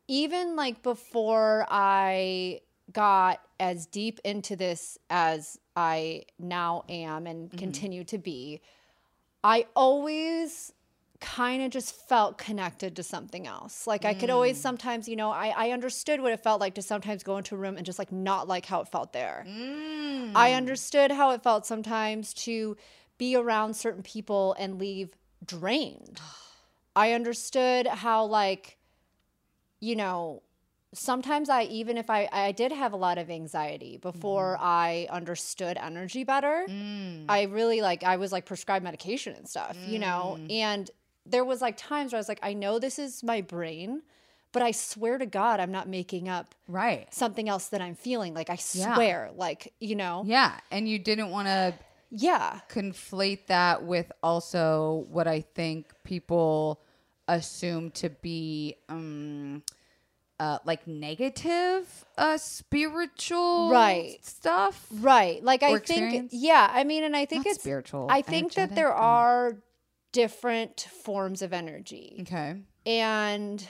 even 0.09 0.55
like 0.55 0.85
before 0.85 1.67
I 1.69 2.61
got 2.93 3.41
as 3.59 3.87
deep 3.87 4.21
into 4.25 4.57
this 4.57 4.99
as 5.11 5.59
I 5.75 6.25
now 6.39 6.85
am 6.89 7.27
and 7.27 7.49
mm-hmm. 7.49 7.59
continue 7.59 8.05
to 8.05 8.19
be, 8.19 8.61
I 9.43 9.67
always 9.75 10.73
kind 11.21 11.63
of 11.63 11.71
just 11.71 11.95
felt 12.09 12.37
connected 12.39 12.97
to 12.97 13.03
something 13.03 13.47
else. 13.47 13.87
Like 13.87 14.05
I 14.05 14.13
could 14.13 14.29
always 14.29 14.59
mm. 14.59 14.63
sometimes, 14.63 15.09
you 15.09 15.17
know, 15.17 15.31
I, 15.31 15.49
I 15.57 15.71
understood 15.71 16.21
what 16.21 16.33
it 16.33 16.43
felt 16.43 16.61
like 16.61 16.75
to 16.75 16.83
sometimes 16.83 17.23
go 17.23 17.39
into 17.39 17.55
a 17.55 17.59
room 17.59 17.77
and 17.77 17.87
just 17.87 17.99
like 17.99 18.13
not 18.13 18.49
like 18.49 18.67
how 18.67 18.81
it 18.83 18.89
felt 18.89 19.13
there. 19.13 19.45
I 19.47 19.51
mm. 19.51 20.57
understood 20.57 21.11
how 21.11 21.31
it 21.31 21.43
felt 21.43 21.65
sometimes 21.65 22.35
to 22.35 22.77
be 23.19 23.35
around 23.35 23.75
certain 23.75 24.03
people 24.03 24.55
and 24.59 24.79
leave 24.79 25.11
drained. 25.45 26.21
I 26.97 27.13
understood 27.13 27.87
how 27.87 28.25
like 28.25 28.79
you 29.81 29.97
know, 29.97 30.43
sometimes 30.99 31.49
I 31.49 31.63
even 31.65 31.97
if 31.99 32.09
I 32.11 32.29
I 32.33 32.53
did 32.53 32.73
have 32.73 32.93
a 32.93 32.97
lot 32.97 33.19
of 33.19 33.31
anxiety 33.31 33.97
before 33.99 34.57
mm. 34.61 34.65
I 34.65 35.07
understood 35.11 35.77
energy 35.81 36.25
better. 36.25 36.67
Mm. 36.69 37.25
I 37.29 37.43
really 37.45 37.81
like 37.83 38.03
I 38.05 38.17
was 38.17 38.33
like 38.33 38.47
prescribed 38.47 38.85
medication 38.85 39.35
and 39.35 39.49
stuff, 39.49 39.77
you 39.87 39.99
know. 39.99 40.39
Mm. 40.41 40.53
And 40.53 40.91
there 41.25 41.45
was 41.45 41.61
like 41.61 41.77
times 41.77 42.13
where 42.13 42.19
I 42.19 42.21
was 42.21 42.29
like 42.29 42.41
I 42.43 42.53
know 42.55 42.79
this 42.79 42.99
is 42.99 43.23
my 43.23 43.41
brain, 43.41 44.03
but 44.53 44.63
I 44.63 44.71
swear 44.71 45.19
to 45.19 45.27
god 45.27 45.61
I'm 45.61 45.73
not 45.73 45.89
making 45.89 46.29
up 46.29 46.55
Right. 46.69 47.13
something 47.13 47.49
else 47.49 47.69
that 47.69 47.81
I'm 47.83 47.95
feeling. 47.95 48.33
Like 48.35 48.51
I 48.51 48.59
Yeah. 48.73 48.95
swear, 48.95 49.31
like, 49.37 49.73
you 49.81 49.97
know. 49.97 50.23
Yeah. 50.27 50.59
And 50.71 50.89
you 50.89 50.99
didn't 50.99 51.31
want 51.31 51.49
to 51.49 51.75
Yeah. 52.11 52.61
conflate 52.69 53.47
that 53.49 53.83
with 53.85 54.11
also 54.23 55.05
what 55.11 55.27
I 55.27 55.41
think 55.41 55.93
people 56.05 56.81
assume 57.29 57.91
to 57.91 58.09
be 58.09 58.77
um 58.89 59.63
uh 60.39 60.59
like 60.65 60.87
negative 60.87 62.05
uh 62.19 62.37
spiritual 62.37 63.71
Right. 63.71 64.19
stuff. 64.25 64.87
Right. 64.93 65.43
Like 65.43 65.63
I 65.63 65.73
Or 65.73 65.79
think 65.79 66.31
yeah, 66.33 66.71
I 66.73 66.85
mean 66.85 67.05
and 67.05 67.17
I 67.17 67.25
think 67.25 67.47
Not 67.47 67.53
it's 67.53 67.61
spiritual. 67.63 68.07
I 68.11 68.23
think 68.23 68.55
that 68.55 68.75
there 68.75 68.93
are 68.93 69.57
different 70.13 70.89
forms 71.05 71.43
of 71.43 71.53
energy. 71.53 72.19
Okay. 72.23 72.57
And 72.85 73.67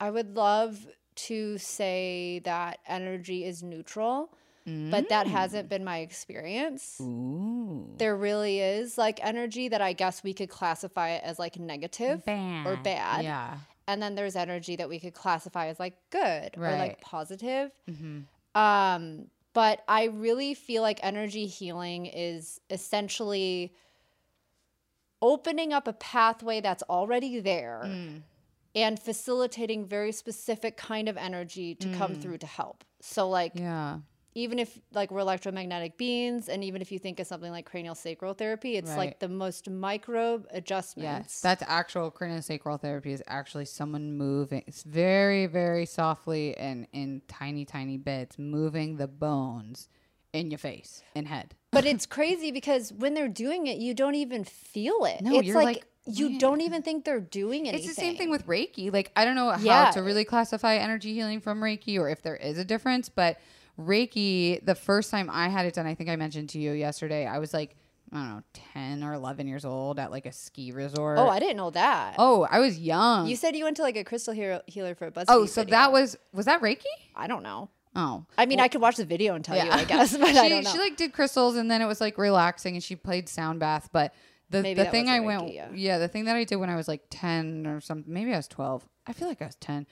I 0.00 0.10
would 0.10 0.36
love 0.36 0.86
to 1.16 1.56
say 1.58 2.40
that 2.44 2.78
energy 2.86 3.44
is 3.44 3.62
neutral, 3.62 4.30
but 4.66 5.08
that 5.08 5.26
hasn't 5.28 5.68
been 5.68 5.84
my 5.84 5.98
experience. 5.98 6.98
Ooh. 7.00 7.94
There 7.98 8.16
really 8.16 8.60
is 8.60 8.98
like 8.98 9.20
energy 9.24 9.68
that 9.68 9.80
I 9.80 9.92
guess 9.92 10.22
we 10.24 10.34
could 10.34 10.50
classify 10.50 11.10
it 11.10 11.22
as 11.24 11.38
like 11.38 11.58
negative 11.58 12.22
or 12.26 12.76
bad. 12.82 13.24
Yeah. 13.24 13.58
And 13.88 14.02
then 14.02 14.14
there's 14.16 14.34
energy 14.36 14.76
that 14.76 14.88
we 14.88 14.98
could 14.98 15.14
classify 15.14 15.66
as 15.68 15.78
like 15.78 15.96
good 16.10 16.56
or 16.56 16.62
like 16.70 17.00
positive. 17.00 17.70
Mm-hmm. 17.88 18.60
Um, 18.60 19.26
but 19.52 19.82
I 19.88 20.04
really 20.06 20.54
feel 20.54 20.82
like 20.82 20.98
energy 21.02 21.46
healing 21.46 22.06
is 22.06 22.60
essentially 22.68 23.72
opening 25.22 25.72
up 25.72 25.88
a 25.88 25.92
pathway 25.94 26.60
that's 26.60 26.82
already 26.84 27.40
there 27.40 27.82
Mm. 27.84 28.22
and 28.74 29.00
facilitating 29.00 29.86
very 29.86 30.12
specific 30.12 30.76
kind 30.76 31.08
of 31.08 31.16
energy 31.16 31.74
to 31.76 31.88
come 31.94 32.14
through 32.14 32.38
to 32.38 32.46
help. 32.46 32.84
So 33.00 33.28
like 33.28 33.54
Mm. 33.54 33.60
Yeah. 33.60 33.98
Even 34.36 34.58
if 34.58 34.78
like 34.92 35.10
we're 35.10 35.20
electromagnetic 35.20 35.96
beings 35.96 36.50
and 36.50 36.62
even 36.62 36.82
if 36.82 36.92
you 36.92 36.98
think 36.98 37.18
of 37.18 37.26
something 37.26 37.50
like 37.50 37.64
cranial 37.64 37.94
sacral 37.94 38.34
therapy, 38.34 38.76
it's 38.76 38.90
Right. 38.90 38.98
like 38.98 39.18
the 39.18 39.28
most 39.28 39.68
micro 39.70 40.44
Yes, 40.98 41.40
that's 41.42 41.62
actual 41.66 42.10
craniosacral 42.10 42.80
therapy 42.80 43.12
is 43.12 43.22
actually 43.26 43.64
someone 43.64 44.12
moving. 44.12 44.62
It's 44.66 44.82
very, 44.82 45.46
very 45.46 45.86
softly 45.86 46.56
and 46.56 46.86
in 46.92 47.22
tiny, 47.28 47.64
tiny 47.64 47.96
bits, 47.96 48.38
moving 48.38 48.96
the 48.96 49.06
bones 49.08 49.88
in 50.34 50.50
your 50.50 50.58
face 50.58 51.02
and 51.14 51.26
head. 51.26 51.54
But 51.72 51.86
it's 51.86 52.04
crazy 52.04 52.50
because 52.50 52.92
when 52.92 53.14
they're 53.14 53.28
doing 53.28 53.66
it, 53.66 53.78
you 53.78 53.94
don't 53.94 54.14
even 54.16 54.44
feel 54.44 55.06
it. 55.06 55.22
No, 55.22 55.38
it's 55.38 55.46
you're 55.46 55.56
like, 55.56 55.64
like, 55.64 55.86
you 56.06 56.28
"Man." 56.30 56.38
don't 56.38 56.60
even 56.60 56.82
think 56.82 57.06
they're 57.06 57.20
doing 57.20 57.68
anything. 57.68 57.88
It's 57.88 57.96
the 57.96 58.04
same 58.04 58.16
thing 58.16 58.30
with 58.30 58.46
Reiki. 58.46 58.92
Like 58.92 59.12
I 59.16 59.24
don't 59.24 59.34
know 59.34 59.50
how 59.50 59.64
Yeah. 59.64 59.90
to 59.92 60.02
really 60.02 60.24
classify 60.24 60.76
energy 60.76 61.14
healing 61.14 61.40
from 61.40 61.60
Reiki 61.60 61.98
or 61.98 62.08
if 62.10 62.22
there 62.22 62.36
is 62.36 62.58
a 62.58 62.64
difference, 62.64 63.08
but 63.08 63.38
Reiki, 63.78 64.64
the 64.64 64.74
first 64.74 65.10
time 65.10 65.28
I 65.30 65.48
had 65.48 65.66
it 65.66 65.74
done, 65.74 65.86
I 65.86 65.94
think 65.94 66.08
I 66.10 66.16
mentioned 66.16 66.50
to 66.50 66.58
you 66.58 66.72
yesterday, 66.72 67.26
I 67.26 67.38
was 67.38 67.52
like, 67.52 67.76
I 68.12 68.16
don't 68.16 68.28
know, 68.36 68.42
10 68.72 69.02
or 69.02 69.12
11 69.14 69.48
years 69.48 69.64
old 69.64 69.98
at 69.98 70.10
like 70.10 70.26
a 70.26 70.32
ski 70.32 70.72
resort. 70.72 71.18
Oh, 71.18 71.28
I 71.28 71.40
didn't 71.40 71.56
know 71.56 71.70
that. 71.70 72.14
Oh, 72.18 72.46
I 72.50 72.60
was 72.60 72.78
young. 72.78 73.26
You 73.26 73.36
said 73.36 73.56
you 73.56 73.64
went 73.64 73.76
to 73.78 73.82
like 73.82 73.96
a 73.96 74.04
crystal 74.04 74.32
hero- 74.32 74.62
healer 74.66 74.94
for 74.94 75.06
a 75.06 75.10
bus. 75.10 75.26
oh, 75.28 75.44
so 75.46 75.62
video. 75.62 75.76
that 75.76 75.92
was 75.92 76.16
was 76.32 76.46
that 76.46 76.62
Reiki? 76.62 76.84
I 77.14 77.26
don't 77.26 77.42
know. 77.42 77.68
Oh. 77.96 78.26
I 78.36 78.46
mean, 78.46 78.60
I 78.60 78.68
could 78.68 78.80
watch 78.82 78.96
the 78.96 79.06
video 79.06 79.34
and 79.34 79.44
tell 79.44 79.56
you, 79.56 79.70
I 79.70 79.84
guess, 79.84 80.16
but 80.18 80.28
she, 80.28 80.38
I 80.38 80.48
don't 80.48 80.64
know. 80.64 80.70
She 80.70 80.78
like 80.78 80.96
did 80.96 81.12
crystals 81.12 81.56
and 81.56 81.70
then 81.70 81.80
it 81.80 81.86
was 81.86 82.00
like 82.00 82.18
relaxing 82.18 82.74
and 82.74 82.84
she 82.84 82.94
played 82.94 83.28
sound 83.28 83.58
bath. 83.58 83.88
But 83.90 84.14
the, 84.50 84.62
Maybe 84.62 84.82
the 84.82 84.90
thing 84.90 85.08
I 85.08 85.20
wasn't 85.20 85.44
went, 85.44 85.56
Reiki, 85.56 85.70
yeah. 85.74 85.98
the 85.98 86.08
thing 86.08 86.26
that 86.26 86.36
I 86.36 86.44
did 86.44 86.56
when 86.56 86.70
I 86.70 86.76
was 86.76 86.88
like 86.88 87.02
10 87.10 87.66
or 87.66 87.80
something, 87.80 88.12
maybe 88.12 88.32
I 88.32 88.36
was 88.36 88.48
12. 88.48 88.86
I 89.06 89.12
feel 89.12 89.28
like 89.28 89.42
I 89.42 89.46
was 89.46 89.56
10. 89.56 89.86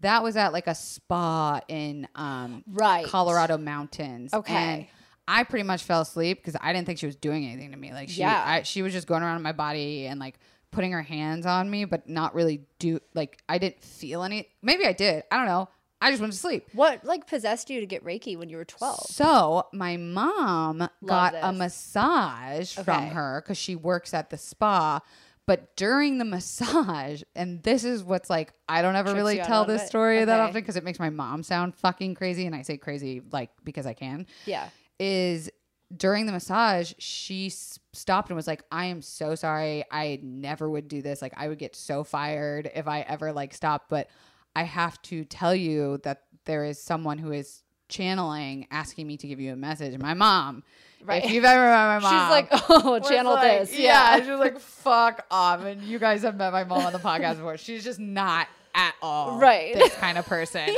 That 0.00 0.22
was 0.22 0.36
at 0.36 0.52
like 0.52 0.66
a 0.66 0.74
spa 0.74 1.60
in 1.68 2.06
um, 2.14 2.62
Right. 2.66 3.06
Colorado 3.06 3.58
mountains. 3.58 4.32
Okay. 4.32 4.54
And 4.54 4.86
I 5.26 5.44
pretty 5.44 5.64
much 5.64 5.82
fell 5.82 6.00
asleep 6.02 6.38
because 6.38 6.56
I 6.60 6.72
didn't 6.72 6.86
think 6.86 6.98
she 6.98 7.06
was 7.06 7.16
doing 7.16 7.44
anything 7.46 7.72
to 7.72 7.76
me. 7.76 7.92
Like 7.92 8.08
she, 8.08 8.20
Yeah. 8.20 8.42
I, 8.46 8.62
she 8.62 8.82
was 8.82 8.92
just 8.92 9.06
going 9.06 9.22
around 9.22 9.42
my 9.42 9.52
body 9.52 10.06
and 10.06 10.18
like 10.20 10.38
putting 10.70 10.92
her 10.92 11.02
hands 11.02 11.46
on 11.46 11.68
me, 11.70 11.84
but 11.84 12.08
not 12.08 12.34
really 12.34 12.62
do 12.78 13.00
like 13.14 13.42
I 13.48 13.58
didn't 13.58 13.82
feel 13.82 14.22
any. 14.22 14.48
Maybe 14.62 14.86
I 14.86 14.92
did. 14.92 15.24
I 15.30 15.36
don't 15.36 15.46
know. 15.46 15.68
I 16.00 16.10
just 16.10 16.20
went 16.20 16.32
to 16.32 16.38
sleep. 16.38 16.68
what 16.74 17.04
like 17.04 17.26
possessed 17.26 17.70
you 17.70 17.80
to 17.80 17.86
get 17.86 18.04
Reiki 18.04 18.38
when 18.38 18.48
you 18.48 18.56
were 18.56 18.64
12? 18.64 19.00
So 19.08 19.66
my 19.72 19.96
mom 19.96 20.88
got 21.04 21.34
a 21.34 21.48
this. 21.50 21.58
massage 21.58 22.72
from 22.76 23.08
her 23.08 23.42
because 23.42 23.58
she 23.58 23.74
works 23.74 24.14
at 24.14 24.30
the 24.30 24.36
spa. 24.38 25.00
But 25.48 25.74
during 25.76 26.18
the 26.18 26.24
massage, 26.36 27.22
and 27.34 27.62
this 27.62 27.82
is 27.82 28.04
what's 28.04 28.28
like, 28.28 28.52
I 28.68 28.82
don't 28.82 28.94
ever 28.96 29.08
Trips 29.10 29.16
really 29.16 29.34
you 29.36 29.40
out 29.40 29.46
tell 29.46 29.64
this 29.64 29.86
story 29.86 30.24
that 30.24 30.28
Okay. 30.28 30.40
often 30.40 30.60
because 30.60 30.76
it 30.76 30.84
makes 30.84 30.98
my 31.00 31.08
mom 31.10 31.42
sound 31.42 31.74
fucking 31.74 32.14
crazy. 32.14 32.44
And 32.46 32.54
I 32.54 32.62
say 32.62 32.76
crazy 32.76 33.22
like 33.32 33.50
because 33.64 33.86
I 33.86 33.94
can. 33.94 34.26
Yeah. 34.44 34.68
Is 35.00 35.50
during 35.96 36.26
the 36.26 36.32
massage, 36.32 36.92
she 36.98 37.46
s- 37.46 37.78
stopped 37.94 38.28
and 38.28 38.36
was 38.36 38.46
like, 38.46 38.62
I 38.70 38.84
am 38.86 39.00
so 39.00 39.34
sorry. 39.34 39.84
I 39.90 40.20
never 40.22 40.68
would 40.68 40.86
do 40.86 41.00
this. 41.00 41.22
Like, 41.22 41.32
I 41.34 41.48
would 41.48 41.58
get 41.58 41.74
so 41.74 42.04
fired 42.04 42.70
if 42.74 42.86
I 42.86 43.00
ever 43.00 43.32
like 43.32 43.54
stopped. 43.54 43.88
But 43.88 44.10
I 44.54 44.64
have 44.64 45.00
to 45.02 45.24
tell 45.24 45.54
you 45.54 45.98
that 46.04 46.24
there 46.44 46.64
is 46.64 46.78
someone 46.82 47.16
who 47.16 47.32
is 47.32 47.62
channeling 47.88 48.66
asking 48.70 49.06
me 49.06 49.16
to 49.16 49.26
give 49.26 49.40
you 49.40 49.52
a 49.54 49.56
message. 49.56 49.98
My 49.98 50.12
mom. 50.12 50.62
Right. 51.04 51.24
If 51.24 51.30
you've 51.30 51.44
ever 51.44 51.64
met 51.64 51.86
my 51.86 51.98
mom, 52.02 52.12
She's 52.12 52.30
like, 52.30 52.48
oh, 52.68 52.98
channel 53.00 53.34
like- 53.34 53.60
this. 53.60 53.78
Yeah. 53.78 54.16
Yeah. 54.16 54.24
she 54.24 54.30
was 54.30 54.40
like, 54.40 54.58
fuck 54.60 55.24
off. 55.30 55.64
And 55.64 55.82
you 55.82 55.98
guys 55.98 56.22
have 56.22 56.36
met 56.36 56.52
my 56.52 56.64
mom 56.64 56.84
on 56.86 56.92
the 56.92 56.98
podcast 56.98 57.36
before. 57.36 57.56
She's 57.56 57.84
just 57.84 57.98
not 58.00 58.48
at 58.74 58.94
all 59.02 59.38
Right. 59.38 59.74
this 59.74 59.94
kind 59.94 60.18
of 60.18 60.26
person 60.26 60.68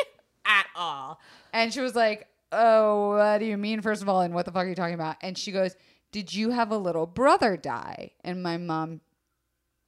at 0.44 0.66
all. 0.76 1.18
And 1.52 1.72
she 1.72 1.80
was 1.80 1.94
like, 1.94 2.26
oh, 2.52 3.16
what 3.16 3.38
do 3.38 3.44
you 3.46 3.56
mean, 3.56 3.80
first 3.80 4.02
of 4.02 4.09
all? 4.09 4.20
And 4.20 4.35
what 4.35 4.44
the 4.44 4.52
fuck 4.52 4.64
are 4.64 4.68
you 4.68 4.74
talking 4.74 4.94
about? 4.94 5.16
And 5.22 5.37
she 5.37 5.52
goes, 5.52 5.74
did 6.12 6.33
you 6.35 6.50
have 6.50 6.70
a 6.70 6.78
little 6.78 7.06
brother 7.06 7.56
die? 7.56 8.12
And 8.24 8.42
my 8.42 8.56
mom 8.56 9.00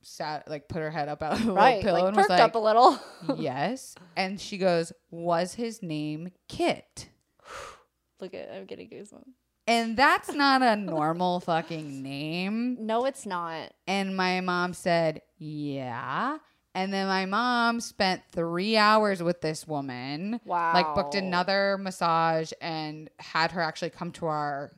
sat, 0.02 0.48
like, 0.48 0.68
put 0.68 0.80
her 0.82 0.90
head 0.90 1.08
up 1.08 1.22
out 1.22 1.34
of 1.34 1.46
the 1.46 1.52
right. 1.52 1.82
pillow 1.82 2.00
Like 2.00 2.08
and 2.08 2.16
was 2.16 2.28
like, 2.28 2.40
up 2.40 2.54
a 2.54 2.58
little. 2.58 2.98
yes. 3.36 3.94
And 4.16 4.40
she 4.40 4.58
goes, 4.58 4.92
was 5.10 5.54
his 5.54 5.82
name 5.82 6.30
Kit? 6.48 7.08
Look 8.20 8.34
at 8.34 8.50
I'm 8.54 8.66
getting 8.66 8.88
goosebumps. 8.88 9.24
And 9.66 9.96
that's 9.96 10.32
not 10.32 10.60
a 10.62 10.74
normal 10.76 11.40
fucking 11.40 12.02
name. 12.02 12.78
No, 12.80 13.04
it's 13.04 13.26
not. 13.26 13.72
And 13.86 14.16
my 14.16 14.40
mom 14.40 14.74
said, 14.74 15.22
Yeah. 15.38 16.38
And 16.74 16.92
then 16.92 17.06
my 17.06 17.26
mom 17.26 17.80
spent 17.80 18.22
three 18.32 18.76
hours 18.78 19.22
with 19.22 19.40
this 19.42 19.66
woman. 19.68 20.40
Wow. 20.44 20.72
Like, 20.72 20.94
booked 20.94 21.14
another 21.14 21.76
massage 21.78 22.50
and 22.62 23.10
had 23.18 23.52
her 23.52 23.60
actually 23.60 23.90
come 23.90 24.10
to 24.12 24.26
our 24.26 24.72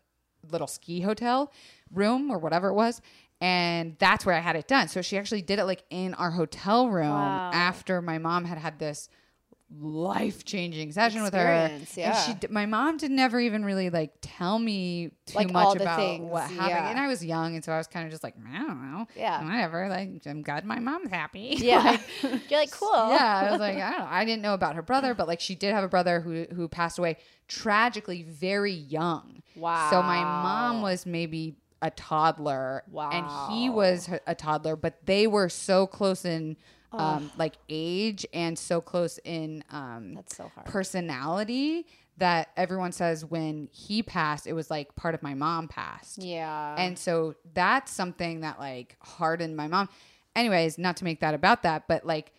little 0.50 0.66
ski 0.66 1.00
hotel 1.00 1.52
room 1.92 2.30
or 2.30 2.38
whatever 2.38 2.68
it 2.68 2.74
was. 2.74 3.00
And 3.40 3.96
that's 3.98 4.26
where 4.26 4.34
I 4.34 4.40
had 4.40 4.56
it 4.56 4.66
done. 4.66 4.88
So 4.88 5.02
she 5.02 5.16
actually 5.18 5.42
did 5.42 5.58
it 5.60 5.64
like 5.64 5.84
in 5.88 6.14
our 6.14 6.30
hotel 6.32 6.88
room 6.88 7.10
Wow. 7.10 7.50
after 7.54 8.02
my 8.02 8.18
mom 8.18 8.44
had 8.44 8.58
had 8.58 8.78
this 8.78 9.08
life 9.80 10.44
changing 10.44 10.92
session 10.92 11.22
with 11.22 11.34
her. 11.34 11.38
Yeah. 11.96 12.26
And 12.26 12.40
she, 12.42 12.48
my 12.48 12.66
mom 12.66 12.96
did 12.96 13.10
never 13.10 13.40
even 13.40 13.64
really 13.64 13.90
like 13.90 14.12
tell 14.20 14.58
me 14.58 15.10
too 15.26 15.36
Like, 15.38 15.50
much 15.50 15.76
about 15.76 15.98
things, 15.98 16.30
what 16.30 16.42
happened. 16.44 16.68
yeah. 16.68 16.90
And 16.90 16.98
I 16.98 17.08
was 17.08 17.24
young, 17.24 17.54
and 17.54 17.64
so 17.64 17.72
I 17.72 17.78
was 17.78 17.86
kind 17.86 18.04
of 18.06 18.10
just 18.12 18.22
like, 18.22 18.34
I 18.52 18.58
don't 18.58 18.92
know, 18.92 19.06
Yeah. 19.16 19.42
whatever. 19.44 19.88
Like, 19.88 20.22
I'm 20.26 20.42
glad 20.42 20.64
my 20.64 20.78
mom's 20.78 21.10
happy. 21.10 21.56
Yeah. 21.58 21.78
Like, 21.82 22.00
You're 22.50 22.60
like, 22.60 22.70
cool. 22.70 22.88
yeah, 23.10 23.46
I 23.46 23.50
was 23.50 23.60
like, 23.60 23.76
I 23.78 23.90
don't 23.90 23.98
know. 24.00 24.06
I 24.08 24.24
didn't 24.24 24.42
know 24.42 24.54
about 24.54 24.74
her 24.76 24.82
brother, 24.82 25.14
but 25.14 25.26
like 25.26 25.40
she 25.40 25.54
did 25.54 25.72
have 25.72 25.84
a 25.84 25.88
brother 25.88 26.20
who 26.20 26.44
who 26.54 26.68
passed 26.68 26.98
away 26.98 27.16
tragically 27.48 28.22
very 28.22 28.72
young. 28.72 29.42
Wow. 29.56 29.88
So 29.90 30.02
my 30.02 30.20
mom 30.22 30.82
was 30.82 31.06
maybe 31.06 31.56
a 31.82 31.90
toddler, 31.90 32.82
Wow. 32.90 33.10
and 33.10 33.52
he 33.54 33.68
was 33.68 34.08
a 34.26 34.34
toddler, 34.34 34.74
but 34.76 35.04
they 35.04 35.26
were 35.26 35.48
so 35.50 35.86
close 35.86 36.24
in 36.24 36.56
um, 36.98 37.30
like 37.36 37.54
age 37.68 38.26
and 38.32 38.58
so 38.58 38.80
close 38.80 39.18
in 39.24 39.64
um, 39.70 40.14
That's 40.14 40.36
so 40.36 40.50
hard. 40.54 40.66
personality 40.66 41.86
that 42.16 42.50
everyone 42.56 42.92
says 42.92 43.24
when 43.24 43.68
he 43.72 44.02
passed, 44.02 44.46
it 44.46 44.52
was 44.52 44.70
like 44.70 44.94
part 44.94 45.14
of 45.14 45.22
my 45.22 45.34
mom 45.34 45.66
passed. 45.68 46.18
Yeah. 46.18 46.76
And 46.78 46.98
so 46.98 47.34
that's 47.54 47.90
something 47.92 48.40
that 48.40 48.58
like 48.58 48.96
hardened 49.00 49.56
my 49.56 49.66
mom. 49.66 49.88
Anyways, 50.36 50.78
not 50.78 50.96
to 50.98 51.04
make 51.04 51.20
that 51.20 51.34
about 51.34 51.62
that, 51.64 51.88
but 51.88 52.06
like 52.06 52.32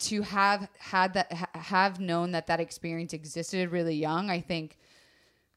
to 0.00 0.22
have 0.22 0.68
had 0.78 1.14
that 1.14 1.32
ha- 1.32 1.48
have 1.54 2.00
known 2.00 2.32
that 2.32 2.46
that 2.48 2.60
experience 2.60 3.12
existed 3.12 3.70
really 3.70 3.94
young, 3.94 4.28
I 4.28 4.40
think 4.40 4.76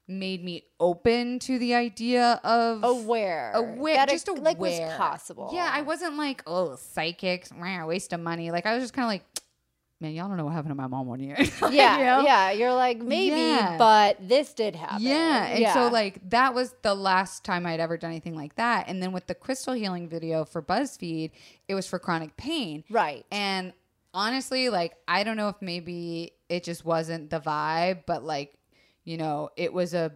made 0.08 0.44
me 0.44 0.64
open 0.80 1.40
to 1.40 1.60
the 1.60 1.76
idea 1.76 2.40
of 2.44 2.84
aware. 2.84 3.52
aware, 3.54 3.96
That 3.96 4.10
it, 4.10 4.14
just 4.14 4.28
aware. 4.28 4.42
like 4.42 4.60
was 4.60 4.80
possible. 4.98 5.50
Yeah, 5.54 5.70
I 5.72 5.82
wasn't 5.82 6.16
like, 6.18 6.44
oh, 6.48 6.76
psychics, 6.78 7.52
rah, 7.58 7.86
waste 7.86 8.14
of 8.14 8.20
money. 8.22 8.52
Like 8.52 8.66
I 8.66 8.74
was 8.76 8.84
just 8.84 8.94
kind 8.94 9.04
of 9.06 9.10
like, 9.10 9.24
man, 10.00 10.14
y'all 10.14 10.28
don't 10.28 10.38
know 10.38 10.46
what 10.46 10.54
happened 10.54 10.72
to 10.72 10.76
my 10.76 10.88
mom 10.88 11.08
one 11.08 11.20
year. 11.20 11.36
Yeah, 11.72 11.98
You 11.98 12.06
know? 12.06 12.22
yeah. 12.24 12.52
You're 12.52 12.74
like 12.74 13.00
maybe, 13.00 13.36
Yeah. 13.36 13.78
but 13.78 14.18
this 14.26 14.54
did 14.54 14.76
happen. 14.76 15.02
Yeah. 15.02 15.46
And 15.48 15.74
so 15.74 15.88
like 15.90 16.22
that 16.30 16.54
was 16.54 16.74
the 16.84 16.94
last 16.96 17.44
time 17.44 17.66
I'd 17.66 17.80
ever 17.80 17.98
done 17.98 18.12
anything 18.12 18.36
like 18.36 18.56
that. 18.56 18.88
And 18.88 19.02
then 19.04 19.12
with 19.12 19.28
the 19.28 19.36
crystal 19.36 19.74
healing 19.74 20.08
video 20.08 20.46
for 20.46 20.62
BuzzFeed, 20.62 21.32
it 21.68 21.74
was 21.76 21.86
for 21.88 22.00
chronic 22.00 22.38
pain. 22.38 22.84
right. 22.90 23.26
And 23.32 23.74
honestly, 24.14 24.70
like 24.70 24.96
I 25.08 25.24
don't 25.24 25.36
know 25.36 25.50
if 25.50 25.58
maybe 25.62 26.32
it 26.48 26.64
just 26.64 26.86
wasn't 26.86 27.30
the 27.30 27.40
vibe, 27.42 28.04
but 28.06 28.24
like, 28.24 28.54
you 29.08 29.16
know, 29.18 29.50
it 29.56 29.72
was 29.72 29.94
a 29.94 30.12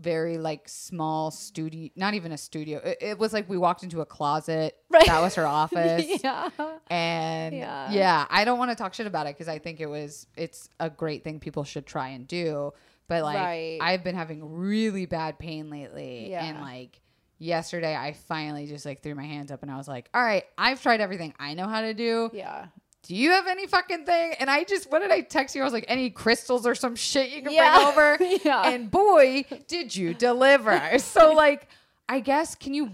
very 0.00 0.36
like 0.38 0.68
small 0.68 1.30
studio, 1.30 1.90
not 1.96 2.14
even 2.14 2.32
a 2.32 2.36
studio. 2.38 2.78
It, 2.82 2.98
it 3.00 3.18
was 3.18 3.32
like 3.32 3.48
we 3.48 3.56
walked 3.56 3.82
into 3.84 4.00
a 4.00 4.06
closet. 4.06 4.74
Right. 4.90 5.06
That 5.06 5.20
was 5.22 5.34
her 5.36 5.46
office. 5.62 6.04
yeah. 6.22 6.50
And 6.90 7.54
Yeah. 7.54 7.90
yeah, 7.92 8.26
I 8.28 8.44
don't 8.44 8.58
want 8.58 8.70
to 8.70 8.74
talk 8.74 8.94
shit 8.94 9.06
about 9.06 9.26
it 9.26 9.34
because 9.36 9.48
I 9.48 9.58
think 9.58 9.80
it 9.80 9.86
was 9.86 10.26
it's 10.36 10.68
a 10.80 10.90
great 10.90 11.24
thing 11.24 11.40
people 11.40 11.64
should 11.64 11.86
try 11.86 12.08
and 12.08 12.26
do. 12.26 12.72
But 13.08 13.22
like 13.22 13.36
Right. 13.36 13.78
I've 13.80 14.02
been 14.02 14.14
having 14.16 14.44
really 14.56 15.06
bad 15.06 15.38
pain 15.38 15.70
lately. 15.70 16.30
Yeah. 16.30 16.44
And 16.44 16.60
like 16.60 17.00
yesterday 17.38 17.94
I 17.96 18.12
finally 18.12 18.66
just 18.66 18.84
like 18.86 19.02
threw 19.02 19.14
my 19.14 19.24
hands 19.24 19.50
up 19.52 19.62
and 19.62 19.70
I 19.70 19.76
was 19.76 19.88
like, 19.88 20.08
All 20.14 20.22
right, 20.22 20.44
I've 20.58 20.82
tried 20.82 21.00
everything 21.00 21.32
I 21.38 21.54
know 21.54 21.68
how 21.68 21.82
to 21.82 21.94
do. 21.94 22.30
Yeah. 22.32 22.66
Do 23.04 23.16
you 23.16 23.30
have 23.30 23.48
any 23.48 23.66
fucking 23.66 24.04
thing? 24.06 24.34
And 24.38 24.48
I 24.48 24.62
just 24.64 24.90
what 24.90 25.00
did 25.00 25.10
I 25.10 25.22
text 25.22 25.54
you? 25.56 25.62
I 25.62 25.64
was 25.64 25.72
like, 25.72 25.84
any 25.88 26.08
crystals 26.10 26.66
or 26.66 26.74
some 26.74 26.94
shit 26.94 27.30
you 27.30 27.42
can 27.42 27.52
Yeah. 27.52 27.76
bring 27.76 27.88
over? 27.88 28.38
Yeah. 28.44 28.68
And 28.68 28.90
boy, 28.90 29.44
did 29.66 29.94
you 29.94 30.14
deliver. 30.14 30.80
so 30.98 31.32
like 31.32 31.68
I 32.08 32.20
guess 32.20 32.54
can 32.54 32.74
you 32.74 32.90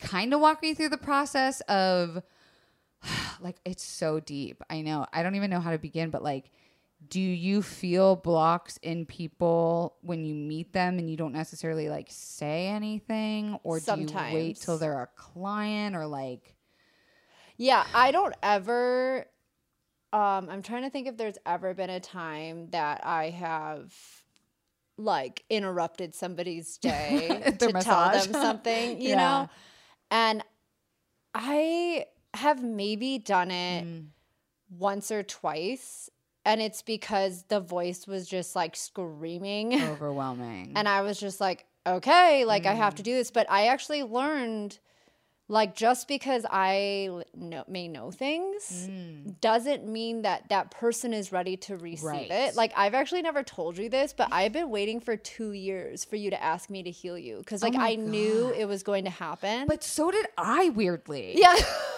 kind 0.00 0.32
of 0.34 0.40
walk 0.40 0.62
me 0.62 0.74
through 0.74 0.88
the 0.90 0.98
process 0.98 1.60
of 1.62 2.22
like 3.40 3.56
it's 3.64 3.82
so 3.84 4.20
deep. 4.20 4.62
I 4.70 4.80
know. 4.80 5.06
I 5.12 5.22
don't 5.22 5.34
even 5.36 5.50
know 5.50 5.60
how 5.60 5.70
to 5.72 5.78
begin, 5.78 6.10
but 6.10 6.22
like 6.22 6.50
do 7.08 7.20
you 7.20 7.62
feel 7.62 8.14
blocks 8.16 8.78
in 8.82 9.06
people 9.06 9.96
when 10.02 10.22
you 10.26 10.34
meet 10.34 10.72
them 10.74 10.98
and 10.98 11.08
you 11.10 11.16
don't 11.16 11.32
necessarily 11.32 11.88
like 11.88 12.06
say 12.10 12.66
anything 12.68 13.58
or 13.64 13.80
do 13.80 13.92
you 13.92 14.06
wait 14.06 14.06
Sometimes. 14.58 14.58
till 14.60 14.76
they're 14.78 15.00
a 15.02 15.08
client 15.16 15.96
or 15.96 16.06
like 16.06 16.54
Yeah, 17.60 17.84
I 17.92 18.10
don't 18.10 18.34
ever 18.42 19.26
um 20.14 20.48
I'm 20.50 20.62
trying 20.62 20.82
to 20.84 20.90
think 20.90 21.06
if 21.06 21.18
there's 21.18 21.36
ever 21.44 21.74
been 21.74 21.90
a 21.90 22.00
time 22.00 22.68
that 22.70 23.02
I 23.04 23.28
have 23.28 23.94
like 24.96 25.44
interrupted 25.50 26.14
somebody's 26.14 26.78
day 26.78 27.42
to 27.58 27.72
massage. 27.72 27.84
tell 27.84 28.10
them 28.10 28.32
something, 28.32 29.00
you 29.02 29.10
Yeah. 29.10 29.16
know? 29.16 29.50
And 30.10 30.42
I 31.34 32.06
have 32.32 32.62
maybe 32.62 33.18
done 33.18 33.50
it 33.50 33.84
Mm. 33.84 34.06
once 34.78 35.10
or 35.10 35.22
twice 35.22 36.08
and 36.46 36.62
it's 36.62 36.80
because 36.80 37.42
the 37.48 37.60
voice 37.60 38.06
was 38.06 38.26
just 38.26 38.56
like 38.56 38.74
screaming 38.74 39.74
overwhelming. 39.82 40.72
and 40.76 40.88
I 40.88 41.02
was 41.02 41.20
just 41.20 41.42
like, 41.42 41.66
okay, 41.86 42.46
like 42.46 42.64
I 42.64 42.74
Mm. 42.74 42.78
have 42.78 42.94
to 42.94 43.02
do 43.02 43.12
this. 43.12 43.30
But 43.30 43.50
I 43.50 43.66
actually 43.66 44.02
learned, 44.02 44.78
like, 45.50 45.74
just 45.74 46.06
because 46.06 46.46
i 46.50 47.10
know, 47.34 47.64
may 47.68 47.88
know 47.88 48.10
things 48.10 48.86
Mm. 48.88 49.40
doesn't 49.40 49.86
mean 49.86 50.22
that 50.22 50.48
that 50.48 50.70
person 50.70 51.12
is 51.12 51.32
ready 51.32 51.56
to 51.66 51.76
receive 51.76 52.04
Right. 52.04 52.30
it. 52.30 52.54
Like, 52.56 52.72
I've 52.76 52.94
actually 52.94 53.22
never 53.22 53.42
told 53.42 53.76
you 53.78 53.88
this, 53.88 54.12
but 54.12 54.28
I've 54.32 54.52
been 54.52 54.70
waiting 54.70 55.00
for 55.00 55.16
two 55.16 55.52
years 55.52 56.04
for 56.04 56.16
you 56.16 56.30
to 56.30 56.40
ask 56.42 56.70
me 56.70 56.82
to 56.84 56.90
heal 56.90 57.18
you 57.18 57.38
because, 57.38 57.62
like, 57.62 57.74
Oh 57.74 57.80
I 57.80 57.96
knew 57.96 58.50
it 58.56 58.66
was 58.66 58.82
going 58.82 59.04
to 59.04 59.10
happen. 59.10 59.66
but 59.66 59.82
so 59.82 60.10
did 60.10 60.26
I 60.38 60.68
weirdly. 60.70 61.34
yeah. 61.36 61.56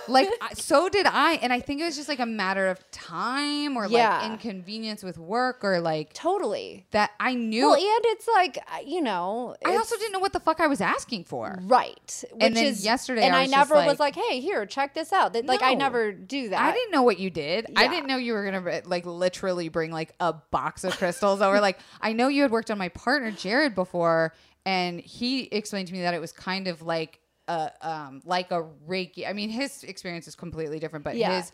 like 0.08 0.28
so 0.54 0.88
did 0.88 1.06
I, 1.06 1.34
and 1.42 1.52
I 1.52 1.60
think 1.60 1.80
it 1.80 1.84
was 1.84 1.96
just 1.96 2.08
like 2.08 2.18
a 2.20 2.26
matter 2.26 2.68
of 2.68 2.78
time 2.90 3.76
or 3.76 3.86
Yeah. 3.86 4.18
like 4.18 4.30
inconvenience 4.32 5.02
with 5.02 5.18
work 5.18 5.62
or 5.62 5.80
like 5.80 6.12
totally. 6.14 6.86
that. 6.92 7.10
I 7.20 7.34
knew. 7.34 7.66
Well, 7.66 7.74
and 7.74 8.04
it's 8.14 8.26
like, 8.28 8.58
you 8.86 9.00
know, 9.02 9.54
I 9.64 9.76
also 9.76 9.96
didn't 9.96 10.12
know 10.12 10.18
what 10.20 10.32
the 10.32 10.40
fuck 10.40 10.58
I 10.60 10.66
was 10.68 10.80
asking 10.80 11.24
for. 11.24 11.58
Right. 11.62 12.24
Which 12.32 12.42
And 12.42 12.56
then 12.56 12.64
is, 12.66 12.84
yesterday 12.84 13.22
and 13.22 13.34
I 13.36 13.41
I, 13.42 13.46
never 13.46 13.74
was 13.76 13.98
like- 13.98 14.16
like, 14.16 14.24
hey, 14.28 14.40
here, 14.40 14.64
check 14.66 14.94
this 14.94 15.12
out. 15.12 15.32
That, 15.32 15.46
Like, 15.46 15.62
I 15.62 15.74
never 15.74 16.12
do 16.12 16.48
that. 16.50 16.60
I 16.60 16.72
didn't 16.72 16.90
know 16.92 17.02
what 17.02 17.18
you 17.18 17.30
did. 17.30 17.66
I 17.76 17.88
didn't 17.88 18.06
know 18.06 18.16
you 18.16 18.32
were 18.32 18.44
gonna 18.44 18.82
like 18.86 19.06
literally 19.06 19.68
bring 19.68 19.90
like 19.92 20.14
a 20.20 20.32
box 20.32 20.84
of 20.84 20.96
crystals 20.98 21.40
over. 21.42 21.60
Like 21.60 21.78
I 22.00 22.12
know 22.12 22.28
you 22.28 22.42
had 22.42 22.50
worked 22.50 22.70
on 22.70 22.78
my 22.78 22.88
partner 22.88 23.30
Jared 23.30 23.74
before, 23.74 24.34
and 24.64 25.00
he 25.00 25.42
explained 25.44 25.88
to 25.88 25.94
me 25.94 26.02
that 26.02 26.14
it 26.14 26.20
was 26.20 26.32
kind 26.32 26.68
of 26.68 26.82
like 26.82 27.20
a 27.48 27.70
um 27.80 28.22
like 28.24 28.50
a 28.50 28.62
Reiki. 28.88 29.28
I 29.28 29.32
mean, 29.32 29.50
his 29.50 29.82
experience 29.84 30.28
is 30.28 30.34
completely 30.34 30.78
different, 30.78 31.04
but 31.04 31.16
Yeah. 31.16 31.36
his 31.36 31.52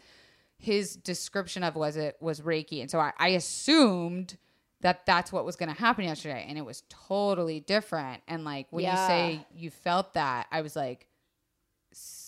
his 0.60 0.96
description 0.96 1.62
of 1.62 1.76
was 1.76 1.96
it 1.96 2.16
was 2.20 2.40
Reiki, 2.40 2.80
and 2.80 2.90
so 2.90 2.98
I, 2.98 3.12
I 3.18 3.28
assumed 3.28 4.36
that 4.80 5.04
that's 5.06 5.32
what 5.32 5.44
was 5.44 5.56
going 5.56 5.72
to 5.72 5.78
happen 5.80 6.04
yesterday, 6.04 6.44
and 6.48 6.56
it 6.58 6.64
was 6.64 6.82
totally 6.88 7.58
different. 7.60 8.22
And 8.28 8.44
like 8.44 8.66
when 8.70 8.84
Yeah. 8.84 9.00
you 9.02 9.08
say 9.08 9.46
you 9.54 9.70
felt 9.70 10.14
that, 10.14 10.46
I 10.52 10.60
was 10.60 10.76
like 10.76 11.06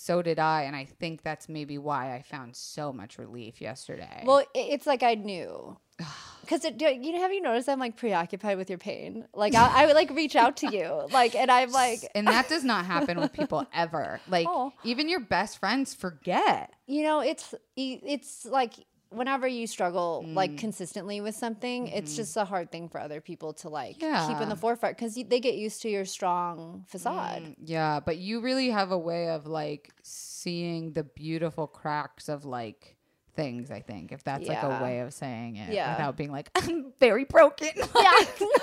so 0.03 0.23
did 0.23 0.39
I, 0.39 0.63
and 0.63 0.75
I 0.75 0.87
think 0.87 1.23
that's 1.23 1.47
maybe 1.49 1.77
why 1.77 2.15
I 2.15 2.23
found 2.23 2.57
so 2.57 2.91
much 2.93 3.19
relief 3.19 3.61
yesterday. 3.61 4.23
Well, 4.25 4.43
it's 4.55 4.87
like 4.87 5.03
I 5.03 5.15
knew. 5.15 5.77
Because 6.41 6.65
you 6.65 7.13
know, 7.13 7.21
have 7.21 7.33
you 7.33 7.43
noticed 7.43 7.69
I'm 7.69 7.79
like 7.79 7.97
preoccupied 7.97 8.57
with 8.59 8.69
your 8.71 8.79
pain? 8.79 9.25
Like 9.33 9.55
I, 9.55 9.83
I 9.83 9.87
would 9.87 9.95
like 9.95 10.11
reach 10.11 10.35
out 10.35 10.57
to 10.57 10.75
you, 10.75 11.07
like, 11.13 11.37
and 11.37 11.49
I'm 11.49 11.71
like, 11.71 12.01
and 12.15 12.27
that 12.27 12.49
does 12.49 12.65
not 12.65 12.87
happen 12.87 13.21
with 13.21 13.33
people 13.33 13.67
ever. 13.75 14.21
Like 14.27 14.49
Oh. 14.49 14.73
even 14.83 15.09
your 15.09 15.21
best 15.21 15.59
friends 15.59 15.95
forget. 15.95 16.73
you 16.87 17.05
know, 17.05 17.21
it's 17.21 17.55
it's 17.77 18.45
like 18.47 18.73
whenever 19.11 19.47
you 19.47 19.67
struggle 19.67 20.25
Mm. 20.27 20.35
like 20.35 20.57
consistently 20.57 21.21
with 21.21 21.35
something, 21.37 21.89
it's 21.89 22.17
just 22.17 22.37
a 22.37 22.45
hard 22.45 22.71
thing 22.73 22.89
for 22.89 23.01
other 23.01 23.21
people 23.21 23.53
to 23.55 23.69
like 23.69 23.95
keep 23.99 24.05
in 24.05 24.11
Mm-hmm. 24.15 24.49
The 24.49 24.57
forefront 24.57 24.97
because 24.97 25.15
they 25.15 25.41
get 25.41 25.57
used 25.57 25.83
to 25.83 25.91
your 25.91 26.05
strong 26.05 26.85
facade. 26.89 27.43
Mm, 27.43 27.55
yeah, 27.65 28.01
but 28.01 28.19
you 28.19 28.41
really 28.41 28.71
have 28.71 28.93
a 28.93 28.99
way 28.99 29.29
of 29.31 29.47
like 29.47 29.93
seeing 30.03 30.93
the 30.93 31.05
beautiful 31.05 31.67
cracks 31.67 32.29
of 32.29 32.45
like 32.45 32.97
things. 33.41 33.71
I 33.71 33.81
think 33.81 34.13
if 34.13 34.23
that's 34.23 34.47
like 34.47 34.63
a 34.63 34.81
way 34.83 35.01
of 35.01 35.15
saying 35.15 35.57
it, 35.57 35.73
Yeah. 35.73 35.93
without 35.93 36.17
being 36.17 36.31
like 36.31 36.51
I'm 36.55 36.93
very 37.01 37.25
broken. 37.25 37.69
Yeah, 38.01 38.13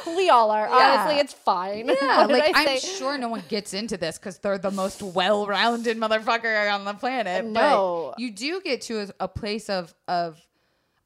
we 0.15 0.29
all 0.29 0.51
are. 0.51 0.67
Yeah. 0.67 0.75
Honestly, 1.03 1.19
it's 1.19 1.33
fine. 1.33 1.87
Yeah, 2.01 2.25
like 2.29 2.51
I'm 2.55 2.79
sure 2.79 3.17
no 3.17 3.29
one 3.29 3.43
gets 3.49 3.73
into 3.73 3.97
this 3.97 4.17
because 4.17 4.39
they're 4.39 4.57
the 4.57 4.71
most 4.71 5.01
well-rounded 5.01 5.97
motherfucker 5.97 6.73
on 6.73 6.85
the 6.85 6.93
planet. 6.93 7.45
No. 7.45 8.11
but 8.11 8.19
you 8.19 8.31
do 8.31 8.61
get 8.61 8.81
to 8.83 8.99
a, 9.01 9.07
a 9.21 9.27
place 9.27 9.69
of 9.69 9.93
of. 10.07 10.39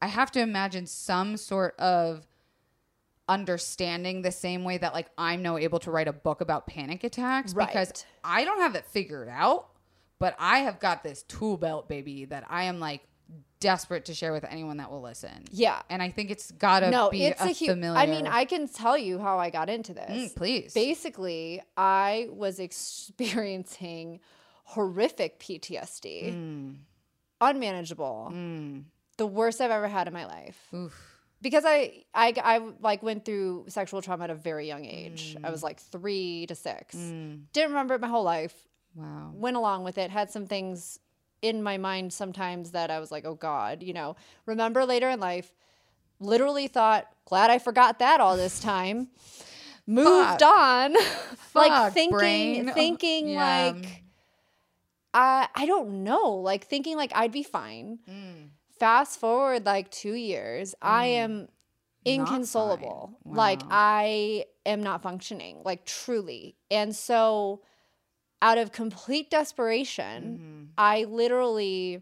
I 0.01 0.07
have 0.07 0.31
to 0.31 0.39
imagine 0.41 0.87
some 0.87 1.37
sort 1.37 1.79
of 1.79 2.25
understanding 3.29 4.21
the 4.21 4.31
same 4.31 4.63
way 4.63 4.77
that 4.77 4.93
like 4.93 5.07
I'm 5.17 5.41
now 5.41 5.57
able 5.57 5.79
to 5.79 5.91
write 5.91 6.07
a 6.07 6.13
book 6.13 6.41
about 6.41 6.67
panic 6.67 7.03
attacks 7.03 7.53
because 7.53 8.05
I 8.23 8.43
don't 8.43 8.59
have 8.59 8.75
it 8.75 8.85
figured 8.87 9.29
out, 9.29 9.69
but 10.19 10.35
I 10.39 10.59
have 10.59 10.79
got 10.79 11.03
this 11.03 11.23
tool 11.23 11.57
belt, 11.57 11.87
baby, 11.87 12.25
that 12.25 12.45
I 12.49 12.63
am 12.63 12.79
like 12.79 13.01
desperate 13.59 14.05
to 14.05 14.13
share 14.13 14.31
with 14.33 14.43
anyone 14.49 14.77
that 14.77 14.89
will 14.91 15.01
listen. 15.01 15.45
Yeah. 15.51 15.81
And 15.89 16.01
I 16.01 16.09
think 16.09 16.31
it's 16.31 16.51
gotta 16.51 16.89
No, 16.89 17.09
be 17.11 17.25
it's 17.25 17.41
a, 17.41 17.45
a 17.45 17.47
huge. 17.49 17.69
familiar. 17.69 17.99
I 17.99 18.05
mean, 18.07 18.25
I 18.27 18.45
can 18.45 18.67
tell 18.67 18.97
you 18.97 19.19
how 19.19 19.37
I 19.39 19.49
got 19.51 19.69
into 19.69 19.93
this. 19.93 20.09
Mm, 20.09 20.35
please. 20.35 20.73
Basically, 20.73 21.61
I 21.77 22.27
was 22.31 22.59
experiencing 22.59 24.19
horrific 24.65 25.39
PTSD, 25.39 26.33
Mm, 26.33 26.75
unmanageable, 27.39 28.31
mm, 28.33 28.83
the 29.17 29.25
worst 29.27 29.61
I've 29.61 29.71
ever 29.71 29.87
had 29.87 30.07
in 30.07 30.13
my 30.13 30.25
life. 30.25 30.67
oof. 30.73 31.07
Because 31.41 31.63
I, 31.65 32.03
I, 32.13 32.33
I 32.43 32.59
like 32.81 33.01
went 33.01 33.25
through 33.25 33.65
sexual 33.67 34.01
trauma 34.01 34.25
at 34.25 34.29
a 34.29 34.35
very 34.35 34.67
young 34.67 34.85
age. 34.85 35.35
I 35.43 35.47
Mm. 35.47 35.51
was 35.51 35.63
like 35.63 35.79
three 35.79 36.45
to 36.47 36.55
six. 36.55 36.95
Mm, 36.95 37.43
Didn't 37.51 37.69
remember 37.71 37.95
it 37.95 38.01
my 38.01 38.07
whole 38.07 38.23
life. 38.23 38.53
wow. 38.95 39.31
Went 39.33 39.57
along 39.57 39.83
with 39.83 39.97
it. 39.97 40.11
Had 40.11 40.29
some 40.31 40.45
things 40.45 40.99
in 41.41 41.63
my 41.63 41.77
mind 41.77 42.13
sometimes 42.13 42.71
that 42.71 42.91
I 42.91 42.99
was 42.99 43.11
like, 43.11 43.25
oh 43.25 43.35
God, 43.35 43.83
you 43.83 43.93
know. 43.93 44.15
Remember 44.45 44.85
later 44.85 45.09
in 45.09 45.19
life, 45.19 45.53
literally 46.19 46.67
thought, 46.67 47.07
glad 47.25 47.49
I 47.49 47.59
forgot 47.59 47.99
that 47.99 48.19
all 48.21 48.37
this 48.37 48.59
time. 48.59 49.09
Moved 49.87 50.39
Fuck. 50.39 50.55
on. 50.55 50.93
like 51.53 51.71
Fuck, 51.71 51.93
thinking, 51.93 52.17
brain. 52.17 52.73
thinking 52.73 53.29
Yeah. 53.29 53.71
like, 53.73 54.03
I, 55.13 55.47
I 55.55 55.65
don't 55.65 56.03
know, 56.03 56.35
like 56.35 56.65
thinking 56.67 56.95
like 56.95 57.11
I'd 57.15 57.31
be 57.31 57.43
fine. 57.43 57.99
Mm. 58.09 58.49
Fast 58.79 59.19
forward 59.19 59.65
like 59.65 59.91
two 59.91 60.13
years, 60.13 60.73
I 60.81 61.07
am 61.07 61.49
inconsolable. 62.05 63.17
fine. 63.23 63.33
Like 63.35 63.61
I 63.69 64.45
am 64.65 64.81
not 64.83 65.01
functioning, 65.01 65.61
like 65.65 65.85
truly. 65.85 66.55
And 66.69 66.95
so 66.95 67.61
out 68.41 68.57
of 68.57 68.71
complete 68.71 69.29
desperation, 69.29 70.69
Mhm. 70.73 70.73
I 70.77 71.03
literally 71.03 72.01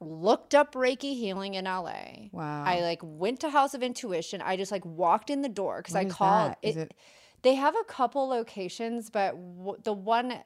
looked 0.00 0.54
up 0.54 0.74
Reiki 0.74 1.14
healing 1.16 1.54
in 1.54 1.66
LA. 1.66 2.28
Wow. 2.32 2.64
I 2.64 2.80
like 2.80 3.00
went 3.02 3.40
to 3.40 3.50
House 3.50 3.74
of 3.74 3.82
Intuition. 3.82 4.40
I 4.40 4.56
just 4.56 4.72
like 4.72 4.84
walked 4.84 5.28
in 5.28 5.42
the 5.42 5.48
door 5.48 5.78
because 5.78 5.94
I 5.94 6.04
called 6.06 6.54
it, 6.62 6.76
it- 6.76 6.94
They 7.42 7.54
have 7.54 7.74
a 7.74 7.84
couple 7.84 8.26
locations, 8.28 9.10
but 9.10 9.30
w- 9.32 9.78
the 9.82 9.92
one 9.92 10.42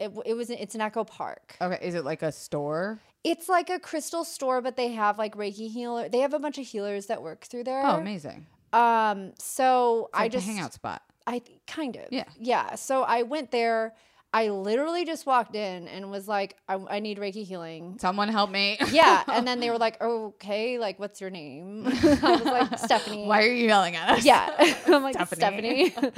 it, 0.00 0.12
it 0.26 0.34
was 0.34 0.50
it's 0.50 0.74
an 0.74 0.80
Echo 0.80 1.04
Park. 1.04 1.56
okay, 1.60 1.78
is 1.80 1.94
it 1.94 2.04
like 2.04 2.22
a 2.22 2.32
store? 2.32 2.98
It's 3.22 3.48
like 3.48 3.70
a 3.70 3.78
crystal 3.78 4.24
store, 4.24 4.60
but 4.60 4.76
they 4.76 4.88
have 4.88 5.18
like 5.18 5.34
Reiki 5.36 5.70
healer. 5.70 6.08
They 6.08 6.18
have 6.18 6.34
a 6.34 6.38
bunch 6.40 6.58
of 6.58 6.66
healers 6.66 7.06
that 7.06 7.22
work 7.22 7.44
through 7.44 7.64
there. 7.64 7.82
Oh, 7.86 7.96
amazing. 7.96 8.46
Um, 8.72 9.32
so 9.38 10.08
It's 10.10 10.18
I 10.18 10.22
like 10.24 10.32
just 10.32 10.46
a 10.46 10.50
hangout 10.50 10.72
spot. 10.74 11.00
I 11.26 11.42
kind 11.66 11.96
of 11.96 12.06
Yeah. 12.10 12.24
yeah. 12.36 12.74
So 12.74 13.02
I 13.04 13.22
went 13.22 13.50
there. 13.52 13.94
I 14.34 14.48
literally 14.48 15.04
just 15.04 15.26
walked 15.26 15.54
in 15.54 15.86
and 15.86 16.10
was 16.10 16.26
like, 16.26 16.56
I, 16.68 16.74
I 16.74 16.98
need 16.98 17.18
Reiki 17.18 17.46
healing. 17.46 17.98
Someone 18.00 18.28
help 18.28 18.50
me. 18.50 18.76
Yeah. 18.90 19.22
And 19.28 19.46
then 19.46 19.60
they 19.60 19.70
were 19.70 19.78
like, 19.86 20.02
okay, 20.02 20.76
like, 20.76 20.98
what's 20.98 21.20
your 21.20 21.30
name? 21.30 21.86
I 21.86 21.90
was 21.92 22.44
like, 22.44 22.78
Stephanie. 22.80 23.28
Why 23.28 23.44
are 23.44 23.52
you 23.52 23.66
yelling 23.66 23.94
at 23.94 24.10
us? 24.10 24.24
Yeah. 24.24 24.50
I'm 24.88 25.04
like, 25.04 25.14
Stephanie. 25.14 25.90
Stephanie. 25.90 26.12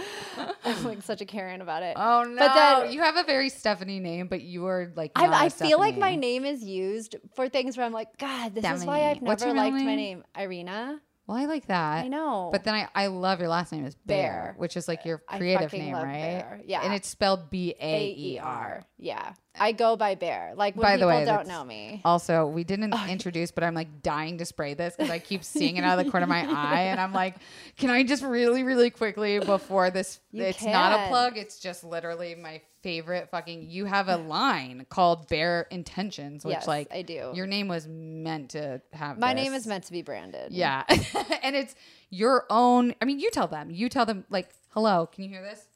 I'm 0.64 0.84
like 0.84 1.02
such 1.02 1.20
a 1.20 1.26
Karen 1.26 1.60
about 1.60 1.82
it. 1.82 1.94
Oh 1.98 2.24
no! 2.24 2.36
But 2.38 2.54
then- 2.54 2.92
you 2.92 3.02
have 3.02 3.16
a 3.16 3.22
very 3.24 3.50
Stephanie 3.50 4.00
name, 4.00 4.28
but 4.28 4.40
you 4.40 4.66
are 4.66 4.90
like. 4.96 5.12
I, 5.14 5.26
not 5.26 5.34
a 5.34 5.44
I 5.44 5.48
feel 5.50 5.78
like 5.78 5.98
my 5.98 6.16
name 6.16 6.46
is 6.46 6.64
used 6.64 7.16
for 7.34 7.50
things 7.50 7.76
where 7.76 7.84
I'm 7.84 7.92
like, 7.92 8.16
God, 8.16 8.54
this 8.54 8.64
is 8.64 8.84
why 8.86 9.10
I've 9.10 9.20
never 9.20 9.52
liked 9.52 9.74
my 9.74 9.84
name? 9.84 9.96
name. 9.96 10.24
Irina. 10.38 11.00
Well, 11.26 11.36
I 11.36 11.46
like 11.46 11.66
that. 11.66 12.04
I 12.04 12.08
know. 12.08 12.50
But 12.52 12.62
then 12.62 12.74
I, 12.74 12.88
I 12.94 13.06
love 13.08 13.40
your 13.40 13.48
last 13.48 13.72
name 13.72 13.84
is 13.84 13.96
Baer, 13.96 14.16
Baer. 14.16 14.54
which 14.58 14.76
is 14.76 14.86
like 14.86 15.04
your 15.04 15.18
creative 15.18 15.72
name, 15.72 15.94
right? 15.94 16.04
Baer. 16.04 16.60
Yeah. 16.64 16.82
And 16.82 16.94
it's 16.94 17.08
spelled 17.08 17.50
B 17.50 17.74
A 17.80 18.14
E 18.16 18.38
R. 18.38 18.84
Yeah. 18.96 19.32
I 19.58 19.72
go 19.72 19.96
by 19.96 20.14
Baer. 20.14 20.52
Like 20.54 20.76
when 20.76 20.82
By 20.82 20.92
the 20.92 20.98
people 20.98 21.08
way, 21.08 21.24
don't 21.24 21.48
know 21.48 21.64
me. 21.64 22.00
Also, 22.04 22.46
we 22.46 22.62
didn't 22.62 22.94
introduce, 23.08 23.50
but 23.50 23.64
I'm 23.64 23.74
like 23.74 24.02
dying 24.02 24.38
to 24.38 24.44
spray 24.44 24.74
this 24.74 24.94
because 24.96 25.10
I 25.10 25.18
keep 25.18 25.42
seeing 25.42 25.78
it 25.78 25.84
out 25.84 25.98
of 25.98 26.04
the 26.04 26.10
corner 26.10 26.24
of 26.24 26.28
my 26.28 26.40
eye, 26.48 26.82
and 26.82 27.00
I'm 27.00 27.12
like, 27.12 27.36
can 27.76 27.90
I 27.90 28.04
just 28.04 28.22
really, 28.22 28.62
really 28.62 28.90
quickly 28.90 29.40
before 29.40 29.90
this? 29.90 30.20
You 30.30 30.44
it's 30.44 30.62
not 30.64 31.00
a 31.00 31.08
plug. 31.08 31.36
It's 31.36 31.58
just 31.58 31.82
literally 31.82 32.34
my 32.34 32.60
favorite 32.82 33.28
fucking. 33.30 33.68
You 33.68 33.84
have 33.86 34.08
a 34.08 34.16
line 34.16 34.86
called 34.88 35.28
Baer 35.28 35.66
Intentions, 35.70 36.44
which 36.44 36.52
Yes, 36.54 36.66
like 36.68 36.88
I 36.92 37.02
do. 37.02 37.32
Your 37.34 37.46
name 37.46 37.68
was 37.68 37.86
meant 37.88 38.50
to 38.50 38.80
have. 38.92 39.18
My 39.18 39.32
name 39.32 39.52
is 39.54 39.66
meant 39.66 39.84
to 39.84 39.92
be 39.92 40.02
branded. 40.02 40.52
Yeah, 40.52 40.84
and 41.42 41.56
it's 41.56 41.74
your 42.10 42.46
own. 42.50 42.94
I 43.00 43.04
mean, 43.04 43.18
you 43.18 43.30
tell 43.30 43.46
them. 43.48 43.70
You 43.70 43.88
tell 43.88 44.06
them 44.06 44.24
like, 44.30 44.50
hello. 44.70 45.06
Can 45.06 45.24
you 45.24 45.30
hear 45.30 45.42
this? 45.42 45.66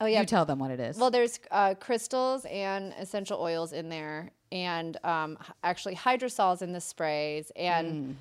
Oh 0.00 0.06
yeah. 0.06 0.20
You 0.20 0.26
tell 0.26 0.44
them 0.44 0.58
what 0.58 0.70
it 0.70 0.78
is. 0.80 0.96
Well, 0.96 1.10
there's 1.10 1.40
uh, 1.50 1.74
crystals 1.74 2.44
and 2.50 2.92
essential 2.98 3.40
oils 3.40 3.72
in 3.72 3.88
there, 3.88 4.30
and 4.52 4.96
um, 5.04 5.38
actually 5.64 5.96
hydrosols 5.96 6.62
in 6.62 6.72
the 6.72 6.80
sprays. 6.80 7.50
And 7.56 7.88
Hmm. 8.06 8.12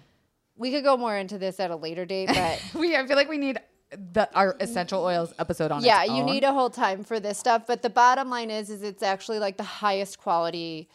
we 0.55 0.71
could 0.71 0.83
go 0.83 0.97
more 0.97 1.15
into 1.15 1.37
this 1.37 1.59
at 1.59 1.69
a 1.69 1.75
later 1.75 2.03
date, 2.05 2.29
but 2.33 2.61
we. 2.79 2.95
I 2.95 3.05
feel 3.05 3.15
like 3.15 3.29
we 3.29 3.37
need 3.37 3.59
the 3.91 4.29
our 4.35 4.55
essential 4.59 5.03
oils 5.03 5.33
episode 5.39 5.71
on. 5.71 5.83
It. 5.83 5.87
Yeah, 5.87 6.03
its 6.03 6.11
you 6.13 6.23
need 6.23 6.43
a 6.43 6.51
whole 6.53 6.69
time 6.69 7.03
for 7.03 7.19
this 7.19 7.37
stuff. 7.37 7.65
But 7.67 7.81
the 7.81 7.89
bottom 7.89 8.29
line 8.29 8.51
is, 8.51 8.69
is 8.69 8.83
it's 8.83 9.03
actually 9.03 9.39
like 9.39 9.57
the 9.57 9.63
highest 9.63 10.17
quality 10.19 10.89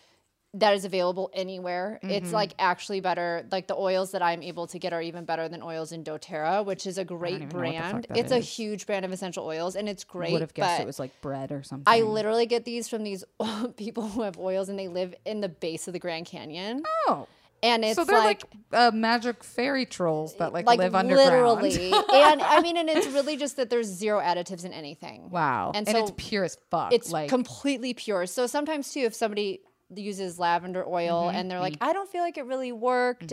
that 0.55 0.75
is 0.75 0.85
available 0.85 1.31
anywhere. 1.33 1.99
It's 2.03 2.27
Mm-hmm. 2.27 2.35
like 2.35 2.53
actually 2.59 3.01
better. 3.01 3.47
Like 3.51 3.69
the 3.69 3.75
oils 3.75 4.11
that 4.11 4.21
I'm 4.21 4.43
able 4.43 4.67
to 4.67 4.79
get 4.79 4.93
are 4.93 5.01
even 5.01 5.25
better 5.25 5.49
than 5.49 5.63
oils 5.63 5.93
in 5.93 6.05
doTERRA, 6.05 6.67
which 6.67 6.87
is 6.87 6.99
a 6.99 7.05
great 7.07 7.37
even 7.37 7.49
know 7.49 7.59
what 7.59 7.65
the 7.73 7.79
fuck 7.79 7.91
brand. 8.09 8.09
It's 8.19 8.33
a 8.33 8.39
huge 8.39 8.85
brand 8.87 9.07
of 9.07 9.13
essential 9.13 9.47
oils, 9.47 9.75
and 9.77 9.89
it's 9.89 10.05
great. 10.05 10.31
Would 10.33 10.43
have 10.43 10.53
guessed 10.53 10.83
it 10.83 10.87
was 10.87 10.99
like 10.99 11.19
bread 11.23 11.53
or 11.53 11.63
something. 11.63 11.85
I 11.91 12.03
literally 12.03 12.45
get 12.45 12.67
these 12.67 12.87
from 12.87 13.03
these 13.03 13.25
people 13.79 14.07
who 14.09 14.21
have 14.21 14.39
oils 14.39 14.69
and 14.69 14.79
they 14.79 14.89
live 14.89 15.15
in 15.25 15.41
the 15.41 15.49
base 15.49 15.87
of 15.87 15.95
the 15.95 15.99
Grand 15.99 16.27
Canyon. 16.27 16.83
oh, 17.09 17.27
And 17.63 17.85
it's 17.85 17.95
so 17.97 18.05
they're 18.05 18.19
like, 18.19 18.43
like, 18.73 18.81
uh, 18.81 18.91
magic 18.93 19.45
fairy 19.45 19.87
trolls 19.87 20.35
that 20.39 20.53
like, 20.53 20.67
like 20.67 20.79
live 20.79 20.95
underground. 20.95 21.63
literally. 21.63 21.93
and 22.13 22.43
I 22.43 22.61
mean, 22.61 22.77
and 22.77 22.89
it's 22.89 23.07
really 23.09 23.37
just 23.37 23.57
that 23.57 23.71
there's 23.71 23.87
zero 23.87 24.21
additives 24.21 24.65
in 24.65 24.73
anything. 24.73 25.31
wow, 25.31 25.71
and, 25.75 25.87
And 25.87 25.97
it's 25.97 26.09
so 26.09 26.15
pure 26.17 26.45
as 26.45 26.57
fuck. 26.71 26.93
It's 26.93 27.13
like 27.13 27.29
completely 27.29 27.95
pure. 27.95 28.27
So 28.27 28.47
sometimes 28.47 28.93
too, 28.93 29.01
if 29.01 29.15
somebody 29.15 29.61
uses 29.95 30.39
lavender 30.39 30.85
oil 30.87 31.27
Mm-hmm, 31.27 31.37
and 31.37 31.51
they're 31.51 31.61
like, 31.61 31.77
I 31.81 31.93
don't 31.93 32.11
feel 32.11 32.23
like 32.23 32.37
it 32.39 32.47
really 32.47 32.73
worked. 32.73 33.33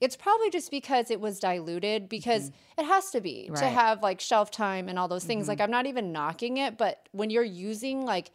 It's 0.00 0.14
probably 0.16 0.50
just 0.50 0.70
because 0.70 1.10
it 1.10 1.20
was 1.20 1.40
diluted 1.40 2.08
because 2.08 2.50
it 2.78 2.84
has 2.84 3.10
to 3.10 3.20
be 3.20 3.34
to 3.34 3.40
Mm-hmm. 3.44 3.52
Right. 3.54 3.62
Mm-hmm. 3.64 3.74
have 3.74 4.02
like 4.02 4.20
shelf 4.20 4.50
time 4.50 4.88
and 4.88 4.98
all 4.98 5.08
those 5.08 5.24
things. 5.24 5.48
Like 5.48 5.60
I'm 5.60 5.70
not 5.70 5.86
even 5.86 6.12
knocking 6.12 6.58
it, 6.58 6.78
but 6.78 7.08
when 7.12 7.28
you're 7.30 7.42
using 7.42 8.04
like 8.04 8.30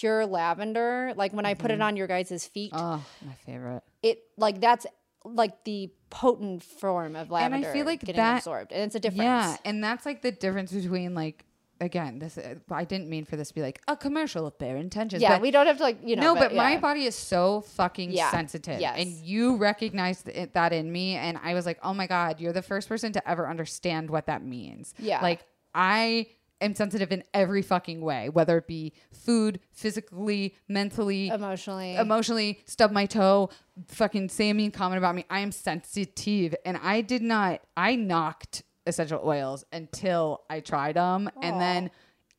pure 0.00 0.26
lavender, 0.26 1.12
like 1.16 1.32
when 1.32 1.46
I 1.46 1.54
put 1.54 1.70
Mm-hmm. 1.70 1.80
it 1.80 1.84
on 1.84 1.96
your 1.96 2.06
guys' 2.06 2.46
feet, 2.46 2.72
oh, 2.74 3.04
my 3.24 3.34
favorite. 3.46 3.82
it 4.02 4.16
like 4.36 4.60
that's 4.60 4.86
like 5.24 5.64
the 5.64 5.90
potent 6.10 6.62
form 6.62 7.16
of 7.16 7.30
lavender 7.30 7.34
I 7.34 7.58
lavender 7.60 7.72
feel 7.72 7.86
like 7.86 8.00
getting 8.00 8.16
that- 8.16 8.38
absorbed. 8.38 8.72
And 8.72 8.82
it's 8.82 8.94
a 8.94 9.00
difference. 9.00 9.22
Yeah, 9.22 9.56
and 9.64 9.82
that's 9.82 10.04
like 10.04 10.20
the 10.22 10.32
difference 10.32 10.72
between 10.72 11.14
like 11.14 11.44
again, 11.80 12.18
this 12.18 12.38
uh, 12.38 12.54
I 12.70 12.84
didn't 12.84 13.08
mean 13.10 13.24
for 13.24 13.36
this 13.36 13.48
to 13.48 13.54
be 13.54 13.60
like 13.60 13.80
a 13.88 13.96
commercial 13.96 14.46
of 14.46 14.56
Baer 14.58 14.76
Intentions. 14.76 15.20
Yeah, 15.22 15.30
but 15.34 15.42
we 15.42 15.50
don't 15.50 15.66
have 15.66 15.78
to 15.78 15.82
like, 15.82 15.98
you 16.04 16.14
know. 16.16 16.32
no, 16.32 16.34
but, 16.34 16.54
my 16.54 16.72
yeah. 16.72 16.80
body 16.80 17.04
is 17.04 17.14
so 17.16 17.62
fucking 17.62 18.10
Yeah. 18.12 18.30
sensitive, 18.30 18.80
Yes. 18.80 18.96
and 19.00 19.08
you 19.32 19.56
recognized 19.56 20.28
it, 20.28 20.54
that 20.54 20.72
in 20.72 20.90
me, 20.90 21.16
and 21.16 21.38
I 21.42 21.52
was 21.54 21.66
like, 21.66 21.78
oh 21.82 21.92
my 21.92 22.06
god, 22.06 22.40
you're 22.40 22.52
the 22.52 22.62
first 22.62 22.88
person 22.88 23.12
to 23.12 23.28
ever 23.28 23.48
understand 23.48 24.08
what 24.08 24.26
that 24.26 24.42
means. 24.44 24.94
Yeah. 24.98 25.20
like 25.20 25.40
I 25.74 26.28
am 26.64 26.74
sensitive 26.74 27.12
in 27.12 27.22
every 27.32 27.62
fucking 27.62 28.00
way, 28.00 28.28
whether 28.28 28.58
it 28.58 28.66
be 28.66 28.92
food, 29.12 29.60
physically, 29.72 30.54
mentally, 30.68 31.28
emotionally. 31.28 31.96
emotionally 31.96 32.60
stub 32.66 32.90
my 32.90 33.06
toe, 33.06 33.50
fucking 33.88 34.28
say 34.28 34.50
a 34.50 34.54
mean 34.54 34.70
comment 34.70 34.98
about 34.98 35.14
me. 35.14 35.24
I 35.30 35.40
am 35.40 35.52
sensitive, 35.52 36.54
and 36.64 36.76
I 36.82 37.00
did 37.00 37.22
not. 37.22 37.60
I 37.76 37.96
knocked 37.96 38.62
essential 38.86 39.20
oils 39.24 39.64
until 39.72 40.42
I 40.50 40.60
tried 40.60 40.96
them, 40.96 41.30
and 41.40 41.60
then 41.60 41.90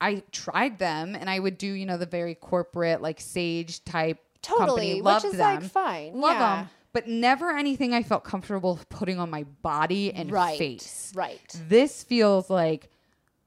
I 0.01 0.23
tried 0.31 0.77
them, 0.79 1.15
and 1.15 1.29
I 1.29 1.39
would 1.39 1.57
do 1.57 1.67
you 1.67 1.85
know 1.85 1.97
the 1.97 2.05
very 2.05 2.35
corporate 2.35 3.01
like 3.01 3.19
sage 3.19 3.83
type 3.85 4.19
Totally, 4.41 4.99
company. 4.99 5.01
which 5.01 5.25
is, 5.25 5.37
them, 5.37 5.61
like, 5.61 5.71
fine. 5.71 6.13
love 6.19 6.35
Yeah. 6.35 6.55
them, 6.57 6.69
but 6.93 7.07
never 7.07 7.49
anything 7.51 7.93
I 7.93 8.03
felt 8.03 8.23
comfortable 8.23 8.79
putting 8.89 9.19
on 9.19 9.29
my 9.31 9.43
body 9.63 10.13
and 10.13 10.31
right. 10.31 10.57
face. 10.57 11.11
Right. 11.15 11.41
This 11.67 12.03
feels 12.03 12.49
like 12.49 12.89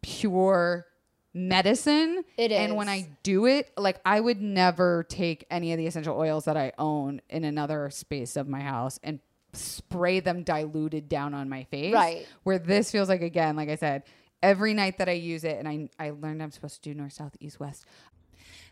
pure 0.03 0.87
medicine. 1.35 2.25
It 2.37 2.53
And 2.53 2.77
when 2.77 2.89
I 2.89 3.09
do 3.23 3.47
it, 3.47 3.71
like 3.77 4.01
I 4.05 4.21
would 4.21 4.41
never 4.41 5.05
take 5.09 5.47
any 5.51 5.73
of 5.73 5.79
the 5.79 5.87
essential 5.87 6.17
oils 6.17 6.45
that 6.47 6.57
I 6.57 6.73
own 6.79 7.21
in 7.29 7.45
another 7.45 7.91
space 7.91 8.37
of 8.37 8.49
my 8.49 8.61
house 8.61 8.99
and 9.03 9.21
spray 9.53 10.21
them 10.21 10.43
diluted 10.43 11.09
down 11.09 11.35
on 11.35 11.49
my 11.49 11.65
face. 11.65 11.95
Right. 11.95 12.27
Where 12.43 12.59
this 12.59 12.91
feels 12.91 13.09
like 13.09 13.23
again, 13.23 13.57
like 13.57 13.69
I 13.69 13.77
said, 13.77 14.05
every 14.43 14.75
night 14.75 14.99
that 14.99 15.09
I 15.09 15.13
use 15.13 15.45
it 15.45 15.59
and 15.59 15.69
I 15.69 15.89
I 15.99 16.11
learned 16.11 16.43
I'm 16.43 16.51
supposed 16.51 16.83
to 16.83 16.91
do 16.91 16.95
north, 16.95 17.13
south, 17.13 17.37
east, 17.41 17.61
west. 17.61 17.85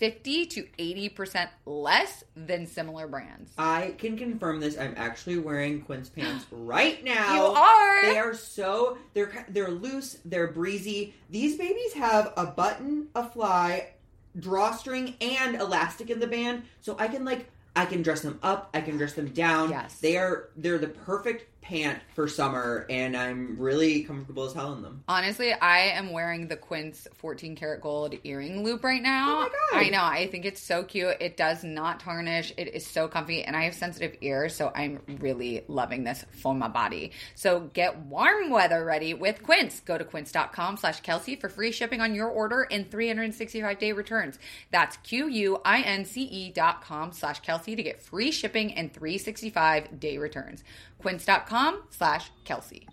50 0.00 0.46
to 0.46 0.62
80% 0.78 1.48
less 1.66 2.24
than 2.34 2.66
similar 2.66 3.06
brands. 3.06 3.52
I 3.58 3.94
can 3.98 4.16
confirm 4.16 4.58
this. 4.58 4.78
I'm 4.78 4.94
actually 4.96 5.38
wearing 5.38 5.82
Quince 5.82 6.08
pants 6.08 6.46
right 6.50 7.04
now. 7.04 7.34
You 7.34 7.42
are? 7.42 8.02
They 8.06 8.18
are 8.18 8.32
so 8.34 8.96
they're 9.12 9.44
they're 9.50 9.70
loose. 9.70 10.16
They're 10.24 10.46
breezy. 10.48 11.14
These 11.28 11.58
babies 11.58 11.92
have 11.92 12.32
a 12.38 12.46
button, 12.46 13.08
a 13.14 13.28
fly, 13.28 13.90
drawstring, 14.38 15.16
and 15.20 15.56
elastic 15.56 16.08
in 16.08 16.18
the 16.18 16.26
band, 16.26 16.62
so 16.80 16.96
I 16.98 17.06
can 17.06 17.26
like 17.26 17.50
I 17.76 17.84
can 17.84 18.00
dress 18.00 18.22
them 18.22 18.38
up. 18.42 18.70
I 18.72 18.80
can 18.80 18.96
dress 18.96 19.12
them 19.12 19.28
down. 19.28 19.68
Yes. 19.68 19.96
they 19.96 20.16
are 20.16 20.48
they're 20.56 20.78
the 20.78 20.88
perfect 20.88 21.59
pant 21.60 22.00
for 22.14 22.26
summer, 22.26 22.86
and 22.88 23.16
I'm 23.16 23.58
really 23.58 24.02
comfortable 24.02 24.44
as 24.44 24.52
hell 24.52 24.72
in 24.72 24.82
them. 24.82 25.04
Honestly, 25.08 25.52
I 25.52 25.80
am 25.90 26.12
wearing 26.12 26.48
the 26.48 26.56
Quince 26.56 27.06
14 27.14 27.54
karat 27.54 27.80
gold 27.80 28.14
earring 28.24 28.64
loop 28.64 28.82
right 28.82 29.02
now. 29.02 29.28
Oh 29.28 29.40
my 29.42 29.48
God. 29.48 29.86
I 29.86 29.88
know. 29.90 30.02
I 30.02 30.26
think 30.28 30.44
it's 30.44 30.60
so 30.60 30.82
cute. 30.82 31.16
It 31.20 31.36
does 31.36 31.62
not 31.62 32.00
tarnish. 32.00 32.52
It 32.56 32.74
is 32.74 32.86
so 32.86 33.08
comfy, 33.08 33.42
and 33.42 33.54
I 33.56 33.64
have 33.64 33.74
sensitive 33.74 34.16
ears, 34.20 34.54
so 34.54 34.72
I'm 34.74 35.00
really 35.20 35.64
loving 35.68 36.04
this 36.04 36.24
for 36.42 36.54
my 36.54 36.68
body. 36.68 37.12
So 37.34 37.70
get 37.72 37.98
warm 38.06 38.50
weather 38.50 38.84
ready 38.84 39.14
with 39.14 39.42
Quince. 39.42 39.80
Go 39.80 39.98
to 39.98 40.04
quince.com 40.04 40.76
slash 40.76 41.00
Kelsey 41.00 41.36
for 41.36 41.48
free 41.48 41.72
shipping 41.72 42.00
on 42.00 42.14
your 42.14 42.28
order 42.28 42.66
and 42.70 42.90
365 42.90 43.78
day 43.78 43.92
returns. 43.92 44.38
That's 44.70 44.96
Q 44.98 45.28
U 45.28 45.60
I 45.64 45.82
N 45.82 46.04
C 46.04 46.22
E 46.22 46.50
dot 46.50 46.82
com 46.82 47.12
slash 47.12 47.40
Kelsey 47.40 47.76
to 47.76 47.82
get 47.82 48.02
free 48.02 48.30
shipping 48.30 48.74
and 48.74 48.92
365 48.92 50.00
day 50.00 50.18
returns. 50.18 50.64
Quince.com 51.00 51.82
slash 51.90 52.30
Kelsey. 52.44 52.86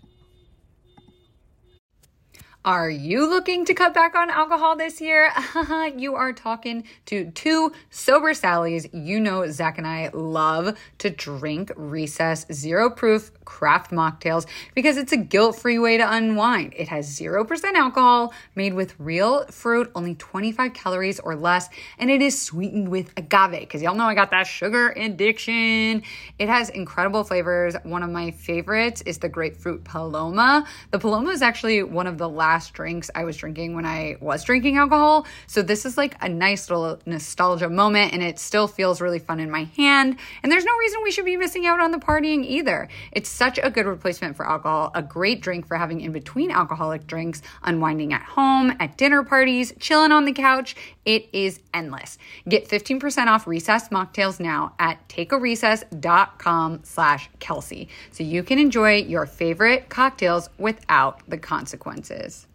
Are 2.64 2.90
you 2.90 3.30
looking 3.30 3.64
to 3.66 3.72
cut 3.72 3.94
back 3.94 4.16
on 4.16 4.30
alcohol 4.30 4.74
this 4.74 5.00
year? 5.00 5.30
you 5.96 6.16
are 6.16 6.32
talking 6.32 6.82
to 7.06 7.30
two 7.30 7.72
sober 7.88 8.32
Sallys. 8.32 8.90
You 8.92 9.20
know, 9.20 9.48
Zach 9.48 9.78
and 9.78 9.86
I 9.86 10.10
love 10.12 10.76
to 10.98 11.08
drink 11.08 11.70
recess 11.76 12.46
zero 12.52 12.90
proof 12.90 13.30
craft 13.44 13.92
mocktails 13.92 14.46
because 14.74 14.98
it's 14.98 15.12
a 15.12 15.16
guilt 15.16 15.56
free 15.56 15.78
way 15.78 15.96
to 15.96 16.12
unwind. 16.12 16.74
It 16.76 16.88
has 16.88 17.18
0% 17.18 17.74
alcohol, 17.74 18.34
made 18.54 18.74
with 18.74 18.94
real 18.98 19.46
fruit, 19.46 19.90
only 19.94 20.16
25 20.16 20.74
calories 20.74 21.18
or 21.20 21.34
less, 21.34 21.70
and 21.98 22.10
it 22.10 22.20
is 22.20 22.40
sweetened 22.40 22.88
with 22.88 23.10
agave 23.16 23.60
because 23.60 23.80
y'all 23.80 23.94
know 23.94 24.04
I 24.04 24.14
got 24.14 24.32
that 24.32 24.46
sugar 24.46 24.90
addiction. 24.90 26.02
It 26.38 26.48
has 26.48 26.68
incredible 26.68 27.24
flavors. 27.24 27.74
One 27.84 28.02
of 28.02 28.10
my 28.10 28.32
favorites 28.32 29.00
is 29.06 29.18
the 29.18 29.30
grapefruit 29.30 29.84
Paloma. 29.84 30.66
The 30.90 30.98
Paloma 30.98 31.30
is 31.30 31.40
actually 31.40 31.82
one 31.84 32.06
of 32.06 32.18
the 32.18 32.28
last 32.28 32.57
drinks 32.66 33.10
I 33.14 33.24
was 33.24 33.36
drinking 33.36 33.74
when 33.74 33.86
I 33.86 34.16
was 34.20 34.42
drinking 34.42 34.76
alcohol. 34.76 35.26
So 35.46 35.62
this 35.62 35.86
is 35.86 35.96
like 35.96 36.16
a 36.20 36.28
nice 36.28 36.68
little 36.68 36.98
nostalgia 37.06 37.68
moment 37.68 38.12
and 38.12 38.22
it 38.22 38.38
still 38.38 38.66
feels 38.66 39.00
really 39.00 39.18
fun 39.18 39.38
in 39.38 39.50
my 39.50 39.64
hand. 39.76 40.18
And 40.42 40.50
there's 40.50 40.64
no 40.64 40.76
reason 40.76 41.00
we 41.02 41.12
should 41.12 41.24
be 41.24 41.36
missing 41.36 41.66
out 41.66 41.80
on 41.80 41.92
the 41.92 41.98
partying 41.98 42.44
either. 42.44 42.88
It's 43.12 43.28
such 43.28 43.58
a 43.62 43.70
good 43.70 43.86
replacement 43.86 44.36
for 44.36 44.46
alcohol, 44.46 44.90
a 44.94 45.02
great 45.02 45.40
drink 45.40 45.66
for 45.66 45.76
having 45.76 46.00
in 46.00 46.12
between 46.12 46.50
alcoholic 46.50 47.06
drinks, 47.06 47.42
unwinding 47.62 48.12
at 48.12 48.22
home, 48.22 48.74
at 48.80 48.96
dinner 48.96 49.22
parties, 49.22 49.72
chilling 49.78 50.12
on 50.12 50.24
the 50.24 50.32
couch. 50.32 50.74
It 51.04 51.28
is 51.32 51.60
endless. 51.72 52.18
Get 52.48 52.68
15% 52.68 53.26
off 53.28 53.46
recess 53.46 53.88
mocktails 53.90 54.40
now 54.40 54.74
at 54.78 55.08
takearecess.com 55.08 56.80
slash 56.82 57.30
Kelsey. 57.38 57.88
So 58.10 58.24
you 58.24 58.42
can 58.42 58.58
enjoy 58.58 58.96
your 58.96 59.26
favorite 59.26 59.88
cocktails 59.88 60.50
without 60.58 61.20
the 61.28 61.38
consequences. 61.38 62.47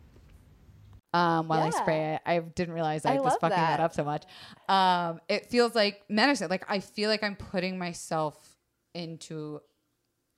Um, 1.14 1.48
while 1.48 1.62
I 1.62 1.70
spray 1.70 2.16
it. 2.16 2.22
I 2.26 2.40
didn't 2.40 2.74
realize 2.74 3.06
I, 3.06 3.16
I 3.16 3.20
was 3.20 3.34
fucking 3.34 3.50
that. 3.50 3.78
that. 3.78 3.80
up 3.80 3.94
so 3.94 4.04
much. 4.04 4.24
Um, 4.68 5.20
it 5.30 5.46
feels 5.46 5.76
like 5.76 6.02
medicine. 6.10 6.50
Like 6.50 6.66
I 6.70 6.80
feel 6.80 7.10
like 7.10 7.24
I'm 7.24 7.36
putting 7.36 7.78
myself 7.78 8.36
into 8.94 9.62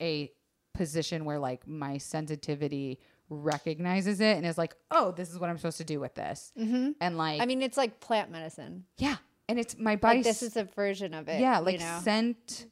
a 0.01 0.31
position 0.73 1.25
where 1.25 1.39
like 1.39 1.67
my 1.67 1.97
sensitivity 1.97 2.99
recognizes 3.29 4.19
it 4.19 4.37
and 4.37 4.45
is 4.45 4.57
like, 4.57 4.75
oh, 4.91 5.11
this 5.11 5.31
is 5.31 5.39
what 5.39 5.49
I'm 5.49 5.57
supposed 5.57 5.77
to 5.77 5.85
do 5.85 5.99
with 5.99 6.13
this. 6.15 6.51
Mm-hmm. 6.59 6.91
And 6.99 7.17
like, 7.17 7.41
I 7.41 7.45
mean, 7.45 7.61
it's 7.61 7.77
like 7.77 7.99
plant 7.99 8.29
medicine. 8.31 8.85
yeah, 8.97 9.15
and 9.47 9.57
it's 9.59 9.77
my 9.77 9.95
body. 9.95 10.17
Like 10.17 10.25
this 10.25 10.43
is 10.43 10.57
a 10.57 10.65
version 10.65 11.13
of 11.13 11.29
it. 11.29 11.39
yeah, 11.39 11.59
you 11.59 11.65
like 11.65 11.79
know? 11.79 11.99
scent 12.03 12.65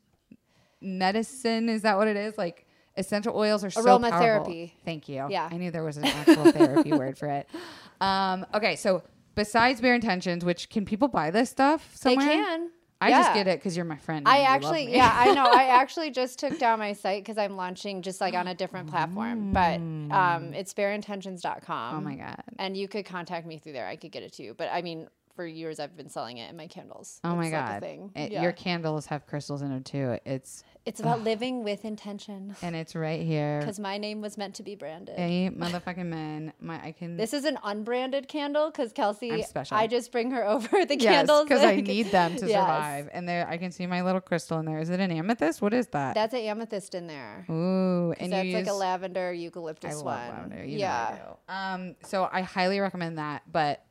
medicine. 0.82 1.70
Is 1.70 1.84
that 1.84 1.98
what 1.98 2.08
it 2.08 2.18
is? 2.18 2.38
Like 2.38 2.68
essential 2.96 3.36
oils 3.36 3.64
are 3.64 3.70
so 3.70 3.84
powerful. 3.84 4.10
Aromatherapy. 4.10 4.72
Thank 4.86 5.10
you. 5.10 5.26
Yeah. 5.30 5.50
I 5.52 5.58
knew 5.58 5.72
there 5.72 5.84
was 5.84 5.98
an 5.98 6.06
actual 6.06 6.52
therapy 6.52 6.92
word 6.92 7.18
for 7.18 7.28
it. 7.28 7.48
Um, 8.04 8.46
okay, 8.54 8.76
so 8.76 9.04
besides 9.36 9.82
Baer 9.82 9.96
Intentions, 9.96 10.44
which 10.44 10.70
can 10.70 10.86
people 10.86 11.08
buy 11.08 11.32
this 11.32 11.50
stuff 11.50 11.98
They 12.02 12.16
can. 12.16 12.70
I 13.02 13.10
just 13.10 13.34
get 13.34 13.48
it 13.50 13.60
because 13.60 13.76
you're 13.76 13.86
my 13.86 13.98
friend. 13.98 14.26
I 14.26 14.38
and 14.38 14.44
you 14.44 14.48
love 14.48 14.56
actually, 14.76 14.96
yeah, 14.96 15.14
I 15.14 15.34
know. 15.34 15.44
I 15.44 15.64
actually 15.82 16.12
just 16.12 16.40
took 16.40 16.58
down 16.58 16.80
my 16.80 16.94
site 16.94 17.22
because 17.24 17.38
I'm 17.38 17.58
launching 17.58 18.02
just 18.02 18.22
like 18.22 18.34
on 18.34 18.48
a 18.48 18.56
different 18.56 18.90
platform. 18.90 19.52
But 19.52 19.76
um, 20.16 20.54
it's 20.54 20.74
baerintentions.com. 20.74 21.98
oh 21.98 22.02
my 22.02 22.16
god. 22.16 22.44
And 22.58 22.78
you 22.78 22.88
could 22.88 23.06
contact 23.06 23.46
me 23.46 23.58
through 23.58 23.74
there. 23.74 23.88
I 23.88 23.98
could 23.98 24.12
get 24.12 24.24
it 24.24 24.32
to 24.34 24.44
you. 24.44 24.54
But 24.54 24.70
I 24.72 24.82
mean, 24.82 25.10
for 25.36 25.46
years 25.46 25.80
I've 25.80 25.96
been 25.98 26.10
selling 26.10 26.38
it 26.38 26.50
in 26.50 26.56
my 26.58 26.68
candles. 26.68 27.20
Oh 27.24 27.36
my 27.36 27.46
It's 27.46 27.54
like 27.54 27.66
god. 27.68 27.82
thing. 27.82 28.12
It- 28.16 28.32
Yeah. 28.32 28.42
Your 28.44 28.52
candles 28.52 29.08
have 29.08 29.26
crystals 29.26 29.62
in 29.62 29.70
them 29.70 29.84
too. 29.84 30.18
It's 30.26 30.64
It's 30.86 31.00
about 31.00 31.22
living 31.22 31.64
with 31.64 31.86
intention. 31.86 32.56
and 32.62 32.76
it's 32.76 32.94
right 32.96 33.22
here. 33.22 33.60
Because 33.60 33.80
my 33.80 33.98
name 33.98 34.22
was 34.22 34.38
meant 34.38 34.56
to 34.56 34.64
be 34.64 34.76
branded. 34.76 35.18
Hey, 35.18 35.50
motherfucking 35.50 36.06
men. 36.06 36.54
My 36.60 36.84
I 36.84 36.92
can. 36.92 37.16
This 37.18 37.34
is 37.34 37.46
an 37.46 37.58
unbranded 37.64 38.28
candle 38.28 38.70
because 38.70 38.92
Kelsey. 38.94 39.44
I 39.72 39.88
just 39.88 40.12
bring 40.12 40.32
her 40.32 40.46
over 40.54 40.86
the 40.86 40.98
yes, 41.00 41.04
candles. 41.16 41.44
because 41.44 41.64
I 41.64 41.76
need 41.94 42.08
them 42.12 42.36
to 42.36 42.48
Yes. 42.48 42.60
survive. 42.60 43.10
And 43.14 43.28
there, 43.28 43.48
I 43.48 43.58
can 43.58 43.72
see 43.72 43.88
my 43.88 44.02
little 44.02 44.22
crystal 44.22 44.60
in 44.60 44.66
there. 44.66 44.80
Is 44.80 44.90
it 44.90 45.00
an 45.00 45.12
amethyst? 45.12 45.62
What 45.62 45.74
is 45.74 45.88
that? 45.88 46.16
That's 46.16 46.34
an 46.34 46.42
amethyst 46.42 46.94
in 46.96 47.08
there. 47.08 47.46
Ooh, 47.50 48.12
and 48.20 48.32
that's 48.32 48.54
like 48.54 48.68
a 48.68 48.74
lavender 48.74 49.30
I 49.30 49.32
eucalyptus 49.32 49.96
love 49.96 50.06
one. 50.06 50.16
lavender. 50.18 50.64
You 50.66 50.80
yeah. 50.80 51.18
I. 51.48 51.74
Um, 51.74 51.96
so 52.04 52.28
I 52.32 52.42
highly 52.42 52.80
recommend 52.80 53.18
that. 53.18 53.44
But 53.52 53.84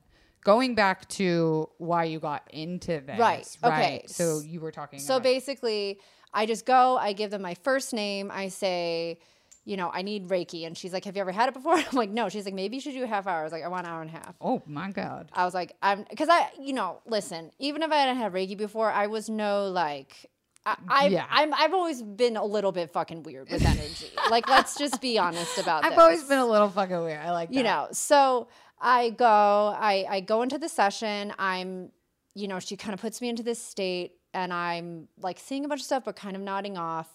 going 0.44 0.74
back 0.74 1.08
to 1.08 1.68
why 1.78 2.04
you 2.04 2.18
got 2.20 2.42
into 2.52 3.00
this, 3.00 3.18
Right, 3.18 3.46
okay. 3.64 3.70
Right. 4.00 4.10
So 4.10 4.40
you 4.40 4.60
were 4.60 4.72
talking. 4.72 4.98
So 4.98 5.14
about, 5.16 5.22
basically, 5.24 6.00
I 6.34 6.46
just 6.46 6.66
go, 6.66 6.96
I 6.96 7.12
give 7.12 7.30
them 7.30 7.42
my 7.42 7.54
first 7.54 7.92
name, 7.92 8.30
I 8.32 8.48
say, 8.48 9.18
you 9.64 9.76
know, 9.76 9.90
I 9.94 10.02
need 10.02 10.26
Reiki. 10.28 10.66
And 10.66 10.76
she's 10.76 10.92
like, 10.92 11.04
Have 11.04 11.14
you 11.14 11.20
ever 11.20 11.30
had 11.30 11.48
it 11.48 11.54
before? 11.54 11.74
I'm 11.76 11.84
like, 11.92 12.10
No. 12.10 12.28
She's 12.28 12.44
like, 12.44 12.54
Maybe 12.54 12.76
you 12.76 12.80
should 12.80 12.94
do 12.94 13.04
a 13.04 13.06
half 13.06 13.26
hour. 13.28 13.40
I 13.40 13.44
was 13.44 13.52
like, 13.52 13.62
I 13.62 13.68
want 13.68 13.86
an 13.86 13.92
hour 13.92 14.00
and 14.00 14.10
a 14.10 14.14
half. 14.14 14.34
oh 14.40 14.60
my 14.66 14.90
god. 14.90 15.30
I 15.32 15.44
was 15.44 15.54
like, 15.54 15.76
I'm, 15.82 16.04
because 16.10 16.28
I, 16.28 16.48
you 16.60 16.72
know, 16.72 17.00
listen, 17.06 17.50
even 17.60 17.82
if 17.82 17.90
I 17.92 17.96
hadn't 17.96 18.16
had 18.16 18.32
Reiki 18.32 18.56
before, 18.58 18.90
I 18.90 19.06
was 19.06 19.30
no 19.30 19.68
like, 19.68 20.26
I, 20.66 20.76
I, 20.88 21.06
Yeah. 21.06 21.26
I'm, 21.30 21.54
I've 21.54 21.74
always 21.74 22.02
been 22.02 22.36
a 22.36 22.44
little 22.44 22.72
bit 22.72 22.90
fucking 22.92 23.22
weird 23.22 23.50
with 23.50 23.64
energy. 23.64 24.10
like, 24.30 24.48
let's 24.48 24.76
just 24.76 25.00
be 25.00 25.18
honest 25.18 25.58
about 25.58 25.82
that. 25.82 25.88
I've 25.92 25.96
this. 25.96 26.02
always 26.02 26.24
been 26.24 26.38
a 26.38 26.46
little 26.46 26.68
fucking 26.68 27.00
weird. 27.02 27.20
I 27.20 27.30
like 27.30 27.50
that. 27.50 27.54
you 27.56 27.62
know 27.62 27.86
so 27.92 28.48
i 28.82 29.10
go 29.10 29.74
i 29.78 30.04
i 30.10 30.20
go 30.20 30.42
into 30.42 30.58
the 30.58 30.68
session. 30.68 31.32
I'm 31.38 31.90
you 32.34 32.48
know 32.48 32.58
she 32.58 32.76
kind 32.76 32.92
of 32.92 33.00
puts 33.00 33.20
me 33.22 33.28
into 33.28 33.42
this 33.42 33.58
state 33.62 34.12
and 34.34 34.52
i'm 34.52 35.08
like 35.20 35.38
seeing 35.38 35.64
a 35.64 35.68
bunch 35.68 35.80
of 35.80 35.84
stuff 35.86 36.04
but 36.04 36.16
kind 36.16 36.36
of 36.36 36.42
nodding 36.42 36.76
off. 36.76 37.08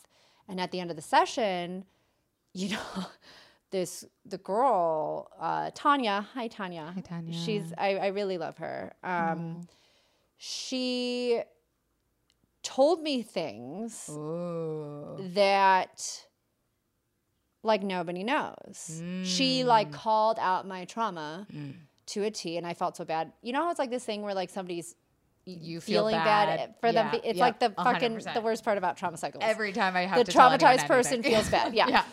And 0.49 0.61
at 0.61 0.71
the 0.71 0.79
end 0.79 0.89
of 0.89 0.95
the 0.95 1.01
session 1.03 1.85
you 2.53 2.69
know 2.69 3.05
this 3.69 4.05
the 4.25 4.37
girl 4.39 5.29
uh 5.39 5.69
tanya. 5.75 6.27
Hi 6.33 6.47
tanya. 6.47 6.93
Hi, 6.95 7.01
Tanya. 7.01 7.33
she's 7.33 7.73
i, 7.77 7.97
I 7.97 8.07
really 8.07 8.37
love 8.37 8.57
her. 8.59 8.93
Um 9.03 9.67
she 10.37 11.41
told 12.63 13.01
me 13.01 13.21
things 13.23 14.07
Ooh. 14.09 15.15
that 15.33 16.26
like 17.67 17.83
nobody 17.83 18.23
knows. 18.23 19.01
She 19.23 19.63
like 19.63 19.89
mm. 19.89 19.93
called 19.93 20.39
out 20.39 20.67
my 20.67 20.85
trauma 20.85 21.45
mm. 21.53 21.73
to 22.07 22.23
a 22.23 22.31
T 22.31 22.57
and 22.57 22.65
I 22.65 22.73
felt 22.73 22.97
so 22.97 23.05
bad. 23.05 23.31
You 23.43 23.53
know 23.53 23.63
how 23.63 23.69
it's 23.69 23.79
like 23.79 23.91
this 23.91 24.03
thing 24.03 24.23
where 24.23 24.33
like 24.33 24.49
somebody's 24.49 24.95
You 25.45 25.79
feel 25.79 26.01
feeling 26.01 26.15
bad. 26.15 26.47
bad, 26.47 26.59
eh, 26.59 26.73
for 26.81 26.91
them. 26.91 27.11
It's 27.23 27.37
yeah, 27.37 27.43
like 27.43 27.59
the 27.59 27.69
fucking 27.69 28.17
100%. 28.17 28.33
the 28.33 28.41
worst 28.41 28.65
part 28.65 28.77
about 28.77 28.97
trauma 28.97 29.17
cycles. 29.17 29.43
Every 29.45 29.71
time 29.71 29.95
I 29.95 30.01
have 30.01 30.25
the 30.25 30.31
traumatized 30.31 30.87
person 30.87 31.21
feels 31.21 31.49
bad. 31.49 31.73
Yeah. 31.77 31.87
yeah. 31.89 32.03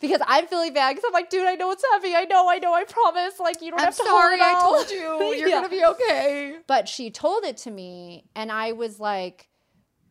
Because 0.00 0.20
I'm 0.26 0.46
feeling 0.48 0.72
bad 0.72 0.90
because 0.96 1.04
I'm 1.06 1.12
like, 1.12 1.30
dude, 1.30 1.46
I 1.46 1.54
know 1.54 1.70
it's 1.70 1.84
heavy. 1.92 2.16
I 2.16 2.24
know, 2.24 2.48
I 2.48 2.58
know, 2.58 2.74
I 2.74 2.84
promise. 2.84 3.38
Like, 3.38 3.62
you 3.62 3.70
don't 3.70 3.78
I'm 3.78 3.84
have 3.86 3.96
to 3.96 4.02
sorry. 4.02 4.40
hold 4.40 4.40
it 4.40 4.56
I 4.56 4.60
told 4.60 4.90
you. 4.90 5.36
You're 5.38 5.48
Yeah. 5.48 5.56
gonna 5.56 5.68
be 5.68 5.84
okay. 5.84 6.56
But 6.66 6.88
she 6.88 7.10
told 7.10 7.44
it 7.44 7.56
to 7.58 7.70
me, 7.70 8.24
and 8.34 8.50
I 8.50 8.72
was 8.72 8.98
like, 8.98 9.48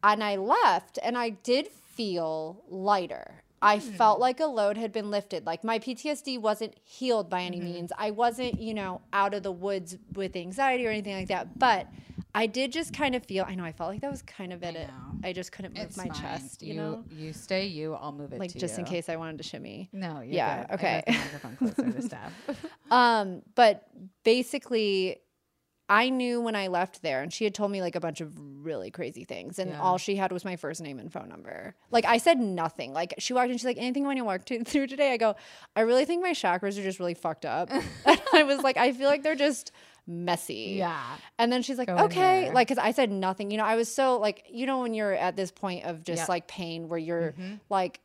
and 0.04 0.24
I 0.24 0.38
left, 0.38 0.98
and 1.04 1.18
I 1.18 1.30
did 1.32 1.68
feel 1.68 2.64
lighter. 2.70 3.44
I 3.62 3.80
felt 3.80 4.20
like 4.20 4.40
a 4.40 4.46
load 4.46 4.78
had 4.78 4.92
been 4.92 5.12
lifted. 5.12 5.46
Like 5.46 5.64
my 5.64 5.78
PTSD 5.80 6.40
wasn't 6.42 6.76
healed 6.84 7.30
by 7.30 7.44
any 7.44 7.60
means. 7.60 7.92
I 7.98 8.12
wasn't, 8.12 8.60
you 8.60 8.74
know, 8.74 9.02
out 9.14 9.34
of 9.34 9.44
the 9.44 9.52
woods 9.52 9.98
with 10.14 10.36
anxiety 10.36 10.88
or 10.88 10.90
anything 10.90 11.16
like 11.16 11.28
that. 11.28 11.60
But 11.60 11.88
I 12.34 12.48
did 12.48 12.72
just 12.72 12.94
kind 12.94 13.14
of 13.14 13.24
feel. 13.26 13.46
I 13.48 13.56
know 13.56 13.64
I 13.64 13.72
felt 13.72 13.92
like 13.92 14.02
that 14.02 14.10
was 14.10 14.22
kind 14.24 14.52
of 14.54 14.64
it. 14.64 14.74
know. 14.74 14.90
I 15.24 15.34
just 15.34 15.52
couldn't 15.52 15.76
move 15.76 15.86
It's 15.86 15.98
my 15.98 16.06
fine. 16.06 16.14
chest. 16.14 16.64
You, 16.64 16.74
know, 16.74 17.04
you 17.12 17.34
stay 17.34 17.66
you. 17.68 17.94
I'll 17.94 18.12
move 18.12 18.34
it. 18.34 18.40
like 18.40 18.54
just 18.56 18.80
in 18.80 18.86
case 18.86 19.10
I 19.10 19.18
wanted 19.18 19.38
to 19.38 19.44
shimmy. 19.44 19.90
No. 19.94 20.22
Yeah, 20.26 20.66
good. 20.66 20.74
Okay. 20.76 21.04
got 21.06 21.14
the 21.14 21.20
microphone 21.20 21.58
closer 21.58 21.92
to 21.92 22.02
Steph. 22.02 22.34
Um, 22.92 23.42
but 23.56 23.88
basically, 24.24 25.18
I 25.94 26.08
knew 26.10 26.40
when 26.40 26.56
I 26.56 26.68
left 26.68 27.02
there, 27.02 27.22
and 27.22 27.34
she 27.34 27.44
had 27.44 27.54
told 27.54 27.70
me 27.70 27.82
like 27.82 27.96
a 27.96 28.00
bunch 28.00 28.22
of 28.22 28.32
really 28.66 28.92
crazy 28.92 29.26
things, 29.26 29.60
and 29.60 29.72
Yeah. 29.72 29.82
all 29.82 29.98
she 29.98 30.16
had 30.16 30.32
was 30.32 30.46
my 30.46 30.56
first 30.56 30.80
name 30.80 31.00
and 31.00 31.12
phone 31.12 31.28
number. 31.28 31.76
Like 31.92 32.06
I 32.06 32.18
said 32.18 32.40
nothing. 32.40 32.94
Like 32.94 33.14
she 33.20 33.34
walked 33.34 33.52
in, 33.52 33.58
she's 33.58 33.66
like, 33.66 33.78
"Anything 33.78 34.06
when 34.06 34.16
you 34.16 34.24
walk 34.24 34.46
to, 34.46 34.64
through 34.72 34.88
today?" 34.88 35.12
I 35.12 35.18
go, 35.18 35.36
"I 35.76 35.82
really 35.82 36.06
think 36.06 36.24
my 36.24 36.32
chakras 36.32 36.80
are 36.80 36.84
just 36.84 37.00
really 37.00 37.14
fucked 37.14 37.46
up." 37.46 37.70
and 38.06 38.22
I 38.34 38.44
was 38.44 38.62
like, 38.62 38.78
"I 38.78 38.94
feel 38.94 39.10
like 39.10 39.22
they're 39.22 39.36
just 39.36 39.74
messy." 40.08 40.76
yeah. 40.78 41.04
And 41.38 41.52
then 41.52 41.62
she's 41.62 41.78
like, 41.78 41.88
Go 41.90 41.98
okay. 42.06 42.52
Like, 42.52 42.70
cause 42.70 42.78
I 42.78 42.92
said 42.92 43.12
nothing. 43.12 43.52
You 43.52 43.58
know, 43.58 43.66
I 43.66 43.76
was 43.76 43.94
so 43.94 44.18
like, 44.18 44.46
you 44.50 44.66
know, 44.66 44.80
when 44.80 44.94
you're 44.94 45.14
at 45.14 45.36
this 45.36 45.52
point 45.52 45.84
of 45.86 46.04
just 46.06 46.22
Yep. 46.22 46.30
like 46.30 46.48
pain 46.48 46.88
where 46.88 47.00
you're 47.00 47.34
Mm-hmm. 47.34 47.56
like, 47.70 48.00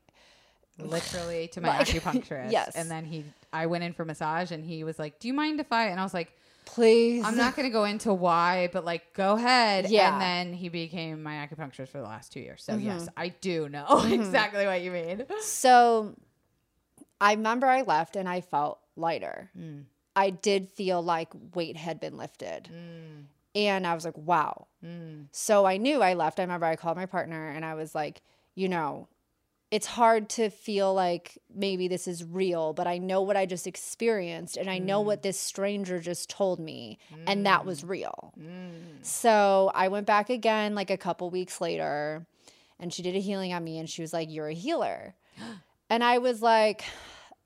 literally 0.79 1.49
to 1.49 1.61
my 1.61 1.79
Like, 1.79 1.87
acupuncturist. 1.89 2.51
yes. 2.53 2.75
And 2.77 2.91
then 2.91 3.05
he, 3.05 3.25
I 3.53 3.67
went 3.67 3.85
in 3.85 3.93
for 3.93 4.05
massage, 4.05 4.51
and 4.51 4.65
he 4.65 4.85
was 4.85 4.99
like, 4.99 5.19
"Do 5.21 5.29
you 5.29 5.35
mind 5.35 5.61
if 5.61 5.73
I?" 5.73 5.87
And 5.87 5.99
I 6.01 6.03
was 6.03 6.13
like, 6.15 6.33
please. 6.67 7.25
"I'm 7.25 7.37
not 7.39 7.57
going 7.57 7.67
to 7.67 7.73
go 7.73 7.85
into 7.85 8.13
why, 8.13 8.69
but 8.73 8.85
like, 8.85 9.15
go 9.15 9.35
ahead." 9.37 9.89
Yeah. 9.89 10.13
And 10.13 10.21
then 10.21 10.53
he 10.53 10.69
became 10.69 11.23
my 11.23 11.35
acupuncturist 11.47 11.89
for 11.89 11.99
the 11.99 12.05
last 12.05 12.33
two 12.33 12.41
years. 12.41 12.63
So 12.63 12.75
Mm-hmm. 12.75 12.87
yes, 12.87 13.09
I 13.17 13.29
do 13.29 13.69
know 13.71 14.03
exactly 14.07 14.67
what 14.67 14.83
you 14.83 14.91
mean. 14.91 15.25
So 15.41 16.15
I 17.21 17.33
remember 17.33 17.67
I 17.67 17.83
left 17.83 18.17
and 18.17 18.29
I 18.29 18.43
felt 18.43 18.79
lighter. 18.97 19.51
Mm. 19.59 19.85
I 20.15 20.31
did 20.31 20.69
feel 20.69 21.03
like 21.03 21.29
weight 21.55 21.77
had 21.77 22.01
been 22.01 22.17
lifted. 22.17 22.69
Mm. 22.73 23.25
And 23.55 23.87
I 23.87 23.95
was 23.95 24.05
like, 24.05 24.17
wow. 24.19 24.67
So 25.33 25.65
I 25.65 25.79
knew 25.79 26.01
I 26.03 26.15
left. 26.15 26.39
I 26.39 26.43
remember 26.43 26.67
I 26.67 26.77
called 26.77 26.97
my 26.97 27.07
partner 27.07 27.49
and 27.49 27.65
I 27.65 27.75
was 27.75 27.95
like, 27.95 28.21
you 28.55 28.69
know, 28.69 29.09
it's 29.71 29.87
hard 29.87 30.29
to 30.31 30.49
feel 30.49 30.95
like 30.95 31.39
maybe 31.53 31.89
this 31.89 32.07
is 32.07 32.23
real, 32.23 32.73
but 32.73 32.87
I 32.87 32.99
know 32.99 33.23
what 33.23 33.37
I 33.37 33.47
just 33.47 33.67
experienced 33.67 34.57
and 34.57 34.71
I 34.71 34.79
know 34.79 35.03
Mm. 35.03 35.07
what 35.07 35.23
this 35.23 35.39
stranger 35.41 35.99
just 35.99 36.31
told 36.31 36.61
me, 36.61 36.99
and 37.27 37.45
that 37.47 37.67
was 37.67 37.83
real. 37.83 38.33
Mm. 38.41 39.05
So 39.05 39.73
I 39.75 39.89
went 39.89 40.07
back 40.07 40.31
again 40.31 40.75
like 40.77 40.91
a 40.91 40.97
couple 40.97 41.31
weeks 41.31 41.61
later, 41.61 42.27
and 42.79 42.93
she 42.95 43.03
did 43.03 43.17
a 43.17 43.21
healing 43.21 43.53
on 43.53 43.65
me, 43.65 43.79
and 43.79 43.91
she 43.91 44.03
was 44.03 44.13
like, 44.13 44.31
You're 44.31 44.49
a 44.49 44.55
healer. 44.55 45.15
and 45.91 46.05
I 46.05 46.19
was 46.19 46.43
like, 46.43 46.85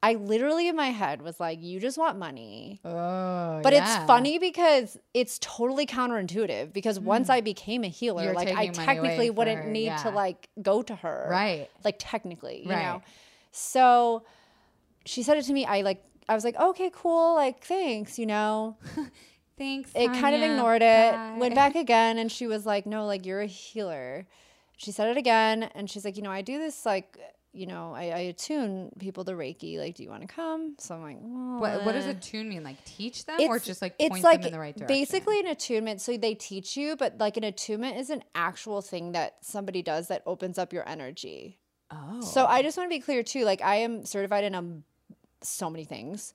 I 0.03 0.15
literally 0.15 0.69
in 0.69 0.77
my 0.77 0.89
head 0.89 1.21
was 1.21 1.39
like, 1.39 1.63
You 1.63 1.79
just 1.79 1.99
want 1.99 2.19
money. 2.19 2.81
Oh, 2.85 3.61
But 3.63 3.73
yeah. 3.73 3.83
it's 3.85 4.07
funny 4.07 4.39
because 4.39 4.97
it's 5.13 5.39
totally 5.41 5.87
counterintuitive 5.87 6.73
because 6.73 6.99
once 6.99 7.27
hmm. 7.27 7.33
I 7.33 7.41
became 7.41 7.85
a 7.85 7.89
healer, 7.89 8.25
You're 8.25 8.35
like 8.35 8.49
I 8.49 8.69
technically 8.69 9.31
wouldn't 9.31 9.65
her, 9.65 9.71
need 9.71 9.87
yeah. 9.87 9.97
to 9.99 10.11
like 10.11 10.49
go 10.63 10.83
to 10.83 10.95
her. 10.95 11.29
Right. 11.31 11.69
Like 11.85 11.97
technically, 11.99 12.63
you 12.65 12.71
Right. 12.71 12.83
know. 12.83 13.03
So 13.53 14.25
she 15.05 15.23
said 15.23 15.37
it 15.37 15.43
to 15.45 15.53
me. 15.53 15.65
I 15.67 15.83
like 15.83 16.03
I 16.29 16.35
was 16.35 16.45
like, 16.45 16.57
okay, 16.57 16.91
cool, 16.95 17.35
like 17.35 17.65
thanks, 17.65 18.19
you 18.19 18.27
know. 18.27 18.77
Thanks. 19.59 19.91
It 19.95 20.07
kind 20.15 20.35
of 20.35 20.41
ignored 20.41 20.81
it, 20.81 21.13
Bye. 21.13 21.37
went 21.39 21.55
back 21.55 21.75
again, 21.75 22.17
and 22.17 22.33
she 22.33 22.47
was 22.47 22.65
like, 22.65 22.87
no, 22.87 23.05
like 23.05 23.27
you're 23.27 23.43
a 23.43 23.47
healer. 23.47 24.27
She 24.79 24.91
said 24.91 25.09
it 25.09 25.19
again, 25.19 25.65
and 25.75 25.91
she's 25.91 26.03
like, 26.03 26.17
you 26.17 26.23
know, 26.23 26.31
I 26.31 26.41
do 26.41 26.57
this 26.57 26.87
like, 26.87 27.19
you 27.53 27.67
know, 27.67 27.93
I, 27.95 28.03
I 28.03 28.19
attune 28.21 28.93
people 28.99 29.25
to 29.25 29.33
Reiki. 29.33 29.79
Like, 29.79 29.97
do 29.97 30.05
you 30.05 30.09
want 30.09 30.23
to 30.23 30.29
come? 30.29 30.77
So 30.79 30.95
I'm 30.95 31.03
like, 31.03 31.17
well, 31.21 31.61
What, 31.61 31.85
what 31.85 31.93
does 31.93 32.07
eh. 32.07 32.11
attune 32.11 32.49
mean? 32.49 32.63
Like 32.63 32.83
teach 32.85 33.27
them 33.27 33.41
or 33.41 33.59
just 33.59 33.83
like 33.83 33.99
point 33.99 34.13
it's 34.15 34.25
like 34.25 34.41
them 34.43 34.49
in 34.49 34.53
the 34.53 34.59
right 34.61 34.77
direction? 34.77 34.87
basically 34.87 35.41
an 35.41 35.47
attunement. 35.47 36.01
So 36.01 36.17
they 36.17 36.35
teach 36.35 36.77
you, 36.77 36.97
but 36.97 37.19
like 37.19 37.37
an 37.37 37.45
attunement 37.45 37.97
is 37.97 38.11
an 38.11 38.23
actual 38.35 38.83
thing 38.83 39.13
that 39.13 39.37
somebody 39.41 39.83
does 39.83 40.09
that 40.09 40.23
opens 40.27 40.59
up 40.59 40.73
your 40.73 40.89
energy. 40.89 41.59
Oh. 41.91 42.21
So 42.21 42.47
I 42.47 42.63
just 42.63 42.77
want 42.77 42.89
to 42.89 42.97
be 42.97 43.01
clear 43.01 43.25
too. 43.25 43.45
Like 43.45 43.63
I 43.63 43.77
am 43.77 44.05
certified 44.05 44.45
in 44.45 44.55
um, 44.55 44.85
so 45.43 45.69
many 45.69 45.85
things, 45.85 46.35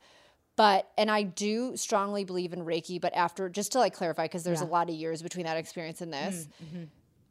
but 0.57 0.91
and 0.97 1.09
I 1.09 1.24
do 1.24 1.78
strongly 1.78 2.26
believe 2.26 2.51
in 2.51 2.66
Reiki. 2.66 2.99
But 2.99 3.13
after 3.16 3.47
just 3.47 3.72
to 3.72 3.80
like 3.80 3.93
clarify, 3.93 4.26
because 4.26 4.43
there's 4.43 4.61
a 4.61 4.66
lot 4.66 4.89
of 4.89 4.95
years 4.95 5.22
between 5.22 5.45
that 5.45 5.55
experience 5.55 6.01
and 6.01 6.11
this. 6.11 6.49
Mm-hmm. 6.63 6.84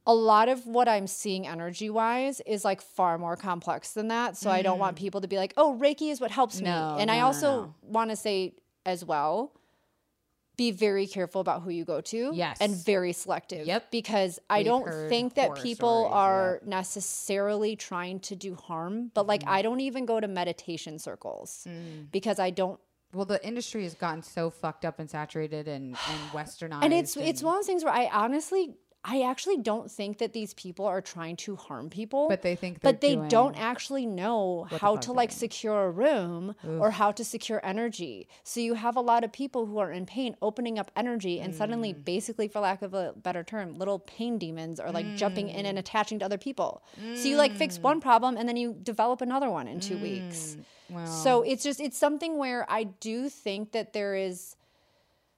A 0.06 0.14
lot 0.14 0.48
of 0.50 0.66
what 0.66 0.86
I'm 0.86 1.06
seeing 1.06 1.46
energy 1.46 1.88
wise 1.88 2.42
is 2.46 2.64
like 2.64 2.82
far 2.82 3.16
more 3.16 3.36
complex 3.36 3.92
than 3.92 4.08
that. 4.08 4.36
So 4.36 4.50
I 4.50 4.60
don't 4.62 4.78
want 4.78 4.96
people 4.96 5.22
to 5.22 5.28
be 5.28 5.36
like, 5.38 5.54
oh, 5.56 5.78
Reiki 5.80 6.10
is 6.10 6.20
what 6.20 6.30
helps 6.30 6.60
Mm. 6.60 6.64
No, 6.64 6.94
me. 6.96 7.02
And 7.02 7.10
I 7.10 7.14
no, 7.16 7.20
no, 7.20 7.26
also 7.26 7.46
no. 7.62 7.74
want 7.82 8.10
to 8.10 8.16
say 8.16 8.54
as 8.84 9.02
well, 9.04 9.52
be 10.56 10.70
very 10.70 11.06
careful 11.06 11.40
about 11.40 11.62
who 11.62 11.70
you 11.70 11.84
go 11.84 12.00
to. 12.02 12.30
Yes. 12.34 12.58
And 12.60 12.76
very 12.76 13.12
selective. 13.12 13.66
Yep. 13.66 13.90
Because 13.90 14.38
I 14.50 14.58
We've 14.58 14.66
don't 14.66 15.08
think 15.08 15.34
that 15.34 15.54
people 15.56 16.02
stories, 16.04 16.14
are 16.14 16.60
necessarily 16.64 17.74
trying 17.74 18.20
to 18.20 18.36
do 18.36 18.54
harm. 18.54 19.10
But 19.14 19.26
like, 19.26 19.42
I 19.46 19.62
don't 19.62 19.80
even 19.80 20.06
go 20.06 20.20
to 20.20 20.28
meditation 20.28 20.98
circles 20.98 21.66
Mm. 21.68 22.10
because 22.12 22.38
I 22.38 22.50
don't. 22.50 22.78
well, 23.12 23.24
the 23.24 23.44
industry 23.46 23.82
has 23.84 23.94
gotten 23.94 24.22
so 24.22 24.50
fucked 24.50 24.84
up 24.84 24.98
and 24.98 25.08
saturated 25.08 25.66
and, 25.66 25.96
and 26.10 26.20
westernized. 26.32 26.82
And 26.84 26.92
it's 26.92 27.16
it's 27.16 27.42
one 27.42 27.54
of 27.54 27.58
those 27.60 27.66
things 27.66 27.82
where 27.84 27.92
I 27.94 28.08
honestly. 28.12 28.74
I 29.06 29.20
actually 29.22 29.58
don't 29.58 29.90
think 29.90 30.16
that 30.18 30.32
these 30.32 30.54
people 30.54 30.86
are 30.86 31.02
trying 31.02 31.36
to 31.36 31.56
harm 31.56 31.90
people. 31.90 32.26
But 32.26 32.40
they 32.40 32.56
think 32.56 32.80
but 32.80 33.02
they 33.02 33.16
don't 33.16 33.54
actually 33.54 34.06
know 34.06 34.66
how 34.80 34.96
to 34.96 35.12
like 35.12 35.30
secure 35.30 35.84
a 35.84 35.90
room 35.90 36.54
or 36.80 36.90
how 36.90 37.12
to 37.12 37.22
secure 37.22 37.60
energy. 37.62 38.28
So 38.44 38.60
you 38.60 38.74
have 38.74 38.96
a 38.96 39.02
lot 39.02 39.22
of 39.22 39.30
people 39.30 39.66
who 39.66 39.76
are 39.78 39.92
in 39.92 40.06
pain 40.06 40.36
opening 40.40 40.78
up 40.78 40.90
energy 40.96 41.38
and 41.38 41.54
suddenly 41.54 41.92
Mm. 41.92 42.04
basically 42.04 42.48
for 42.48 42.60
lack 42.60 42.80
of 42.80 42.94
a 42.94 43.12
better 43.14 43.44
term, 43.44 43.74
little 43.74 43.98
pain 43.98 44.38
demons 44.38 44.80
are 44.80 44.90
like 44.90 45.16
jumping 45.16 45.50
in 45.50 45.66
Mm. 45.66 45.68
and 45.70 45.78
attaching 45.78 46.18
to 46.20 46.24
other 46.24 46.38
people. 46.38 46.82
So 47.14 47.28
you 47.28 47.36
like 47.36 47.52
fix 47.52 47.78
one 47.78 48.00
problem 48.00 48.36
and 48.38 48.48
then 48.48 48.56
you 48.56 48.72
develop 48.72 49.20
another 49.20 49.50
one 49.50 49.68
in 49.68 49.80
2 49.80 49.98
weeks. 49.98 50.56
Mm. 50.56 50.94
Wow. 50.94 51.04
So 51.06 51.42
it's 51.42 51.62
just 51.62 51.78
it's 51.80 51.98
something 51.98 52.38
where 52.38 52.64
I 52.70 52.84
do 52.84 53.28
think 53.28 53.72
that 53.72 53.92
there 53.92 54.14
is 54.14 54.56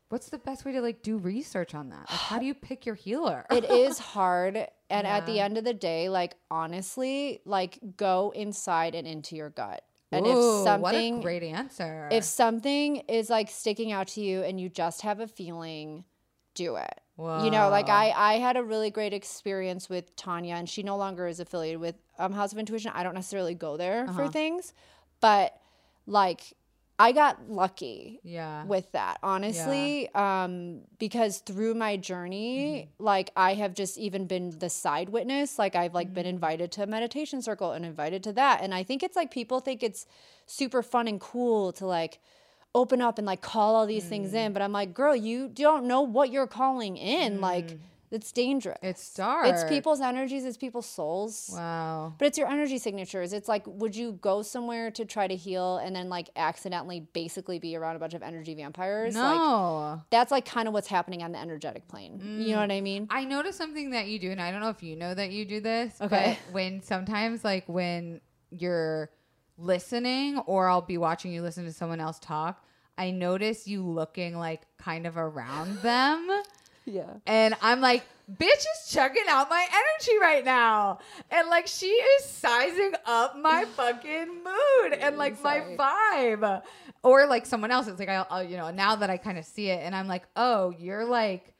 What's 0.09 0.29
the 0.29 0.39
best 0.39 0.65
way 0.65 0.73
to 0.73 0.81
like 0.81 1.03
do 1.03 1.17
research 1.19 1.75
on 1.75 1.89
that? 1.91 2.09
Like, 2.11 2.21
how 2.21 2.39
do 2.39 2.47
you 2.47 2.55
pick 2.69 2.87
your 2.87 2.95
healer? 2.95 3.45
it 3.51 3.65
is 3.65 3.99
hard 3.99 4.57
and 4.89 5.07
at 5.07 5.27
the 5.27 5.41
end 5.41 5.59
of 5.59 5.65
the 5.65 5.75
day 5.75 6.09
like 6.09 6.35
honestly 6.51 7.41
like 7.45 7.79
go 7.97 8.33
inside 8.37 8.95
and 8.95 9.07
into 9.07 9.35
your 9.35 9.51
gut 9.51 9.83
and 10.13 10.25
Ooh, 10.27 10.31
if 10.31 10.63
something 10.65 11.15
what 11.17 11.21
a 11.21 11.23
great 11.23 11.43
answer. 11.43 12.09
if 12.13 12.23
something 12.23 12.97
is 13.09 13.29
like 13.31 13.51
sticking 13.51 13.91
out 13.91 14.07
to 14.09 14.21
you 14.21 14.43
and 14.43 14.61
you 14.61 14.69
just 14.69 15.03
have 15.03 15.19
a 15.19 15.27
feeling 15.27 16.05
do 16.55 16.77
it 16.77 17.01
you 17.43 17.51
know 17.51 17.69
like 17.69 17.89
i 17.89 18.11
i 18.17 18.35
had 18.35 18.57
a 18.57 18.63
really 18.63 18.91
great 18.91 19.13
experience 19.13 19.89
with 19.89 20.15
tanya 20.15 20.55
and 20.55 20.69
she 20.69 20.83
no 20.85 20.97
longer 20.97 21.27
is 21.27 21.41
affiliated 21.41 21.81
with 21.81 21.97
um 22.21 22.33
house 22.33 22.53
of 22.53 22.59
intuition 22.59 22.93
i 22.95 23.03
don't 23.03 23.15
necessarily 23.15 23.55
go 23.55 23.77
there 23.77 24.05
Uh-huh. 24.05 24.13
for 24.13 24.29
things 24.29 24.73
but 25.21 25.59
like 26.07 26.53
i 26.99 27.13
got 27.13 27.51
lucky 27.51 28.21
yeah. 28.25 28.65
with 28.65 28.91
that 28.93 29.19
honestly 29.23 30.09
um 30.15 30.81
because 30.99 31.39
through 31.39 31.75
my 31.75 31.97
journey 31.97 32.89
Mm-hmm. 32.97 33.05
like 33.05 33.31
i 33.37 33.55
have 33.55 33.75
just 33.75 33.99
even 33.99 34.27
been 34.27 34.59
the 34.59 34.71
side 34.71 35.09
witness 35.11 35.59
like 35.59 35.75
i've 35.77 35.93
like 35.95 36.07
Mm-hmm. 36.09 36.15
been 36.15 36.27
invited 36.27 36.73
to 36.73 36.83
a 36.83 36.87
meditation 36.87 37.43
circle 37.43 37.73
and 37.73 37.85
invited 37.85 38.23
to 38.25 38.33
that 38.35 38.61
and 38.63 38.73
i 38.75 38.83
think 38.83 39.03
it's 39.03 39.17
like 39.17 39.31
people 39.31 39.61
think 39.61 39.83
it's 39.83 40.07
super 40.47 40.83
fun 40.83 41.07
and 41.09 41.21
cool 41.21 41.73
to 41.73 41.87
like 41.87 42.19
open 42.75 43.01
up 43.01 43.19
and 43.19 43.27
like 43.27 43.41
call 43.43 43.75
all 43.77 43.87
these 43.87 44.05
things 44.05 44.33
Mm. 44.33 44.47
in 44.47 44.53
but 44.53 44.63
i'm 44.63 44.73
like 44.73 44.93
girl 44.95 45.15
you 45.17 45.49
don't 45.49 45.85
know 45.87 46.03
what 46.03 46.31
you're 46.31 46.47
calling 46.47 46.97
in 46.97 47.41
like 47.41 47.77
it's 48.17 48.33
dangerous 48.33 48.79
It's 48.83 49.14
dark. 49.14 49.47
it's 49.47 49.62
people's 49.64 50.01
energies 50.01 50.45
it's 50.45 50.57
people's 50.57 50.87
souls 50.87 51.51
Wow. 51.53 52.14
but 52.19 52.27
it's 52.27 52.37
your 52.39 52.49
energy 52.49 52.79
signatures. 52.79 53.33
It's 53.33 53.49
like, 53.49 53.62
would 53.67 53.95
you 53.95 54.12
go 54.21 54.43
somewhere 54.43 54.91
to 54.93 55.05
try 55.05 55.27
to 55.29 55.37
heal 55.37 55.77
and 55.79 55.95
then 55.95 56.09
like 56.09 56.29
accidentally 56.35 57.01
basically 57.12 57.59
be 57.59 57.77
around 57.77 57.97
a 57.97 57.99
bunch 57.99 58.14
of 58.14 58.23
energy 58.23 58.55
vampires? 58.55 59.14
Like, 59.14 59.37
No. 59.39 60.03
that's 60.11 60.33
like 60.33 60.45
kind 60.45 60.67
of 60.67 60.75
what's 60.75 60.89
happening 60.89 61.23
on 61.23 61.31
the 61.33 61.39
energetic 61.39 61.87
plane. 61.89 62.41
You 62.41 62.55
know 62.55 62.61
what 62.61 62.73
I 62.73 62.81
mean? 62.81 63.07
I 63.11 63.25
noticed 63.25 63.59
something 63.59 63.91
that 63.91 64.07
you 64.07 64.19
do, 64.19 64.31
and 64.33 64.41
I 64.41 64.51
don't 64.51 64.61
know 64.61 64.71
if 64.71 64.83
you 64.83 64.97
know 64.97 65.14
that 65.14 65.31
you 65.31 65.45
do 65.45 65.61
this. 65.61 66.01
Okay. 66.01 66.39
But 66.49 66.53
when 66.55 66.83
sometimes, 66.83 67.45
like 67.45 67.64
when 67.69 68.21
you're 68.51 69.11
listening, 69.59 70.39
or 70.47 70.69
I'll 70.69 70.83
be 70.83 70.99
watching 70.99 71.33
you 71.33 71.43
listen 71.43 71.64
to 71.64 71.73
someone 71.73 72.01
else 72.01 72.19
talk, 72.19 72.64
I 72.99 73.11
notice 73.11 73.67
you 73.67 73.83
looking 73.83 74.37
like 74.39 74.62
kind 74.79 75.07
of 75.07 75.17
around 75.17 75.79
them. 75.83 76.29
Yeah. 76.87 77.14
And 77.26 77.55
I'm 77.61 77.80
like, 77.80 78.05
bitch 78.32 78.47
is 78.49 78.89
chugging 78.91 79.24
out 79.28 79.51
my 79.51 79.66
energy 79.68 80.18
right 80.20 80.45
now. 80.45 81.01
And 81.30 81.49
like, 81.49 81.66
she 81.66 81.87
is 81.89 82.24
sizing 82.24 82.93
up 83.05 83.37
my 83.39 83.64
fucking 83.76 84.28
mood 84.28 84.93
and 84.99 85.18
like 85.18 85.43
my 85.43 85.61
vibe. 85.76 86.62
Or 87.03 87.26
like 87.26 87.45
someone 87.45 87.70
else, 87.70 87.87
it's 87.89 87.99
like, 87.99 88.09
I'll, 88.09 88.26
I'll 88.30 88.43
you 88.45 88.57
know, 88.57 88.70
now 88.70 88.97
that 88.97 89.11
I 89.11 89.16
kind 89.16 89.37
of 89.39 89.45
see 89.45 89.68
it 89.68 89.80
and 89.84 89.95
I'm 89.95 90.09
like, 90.09 90.22
oh, 90.37 90.74
you're 90.78 91.05
like, 91.05 91.53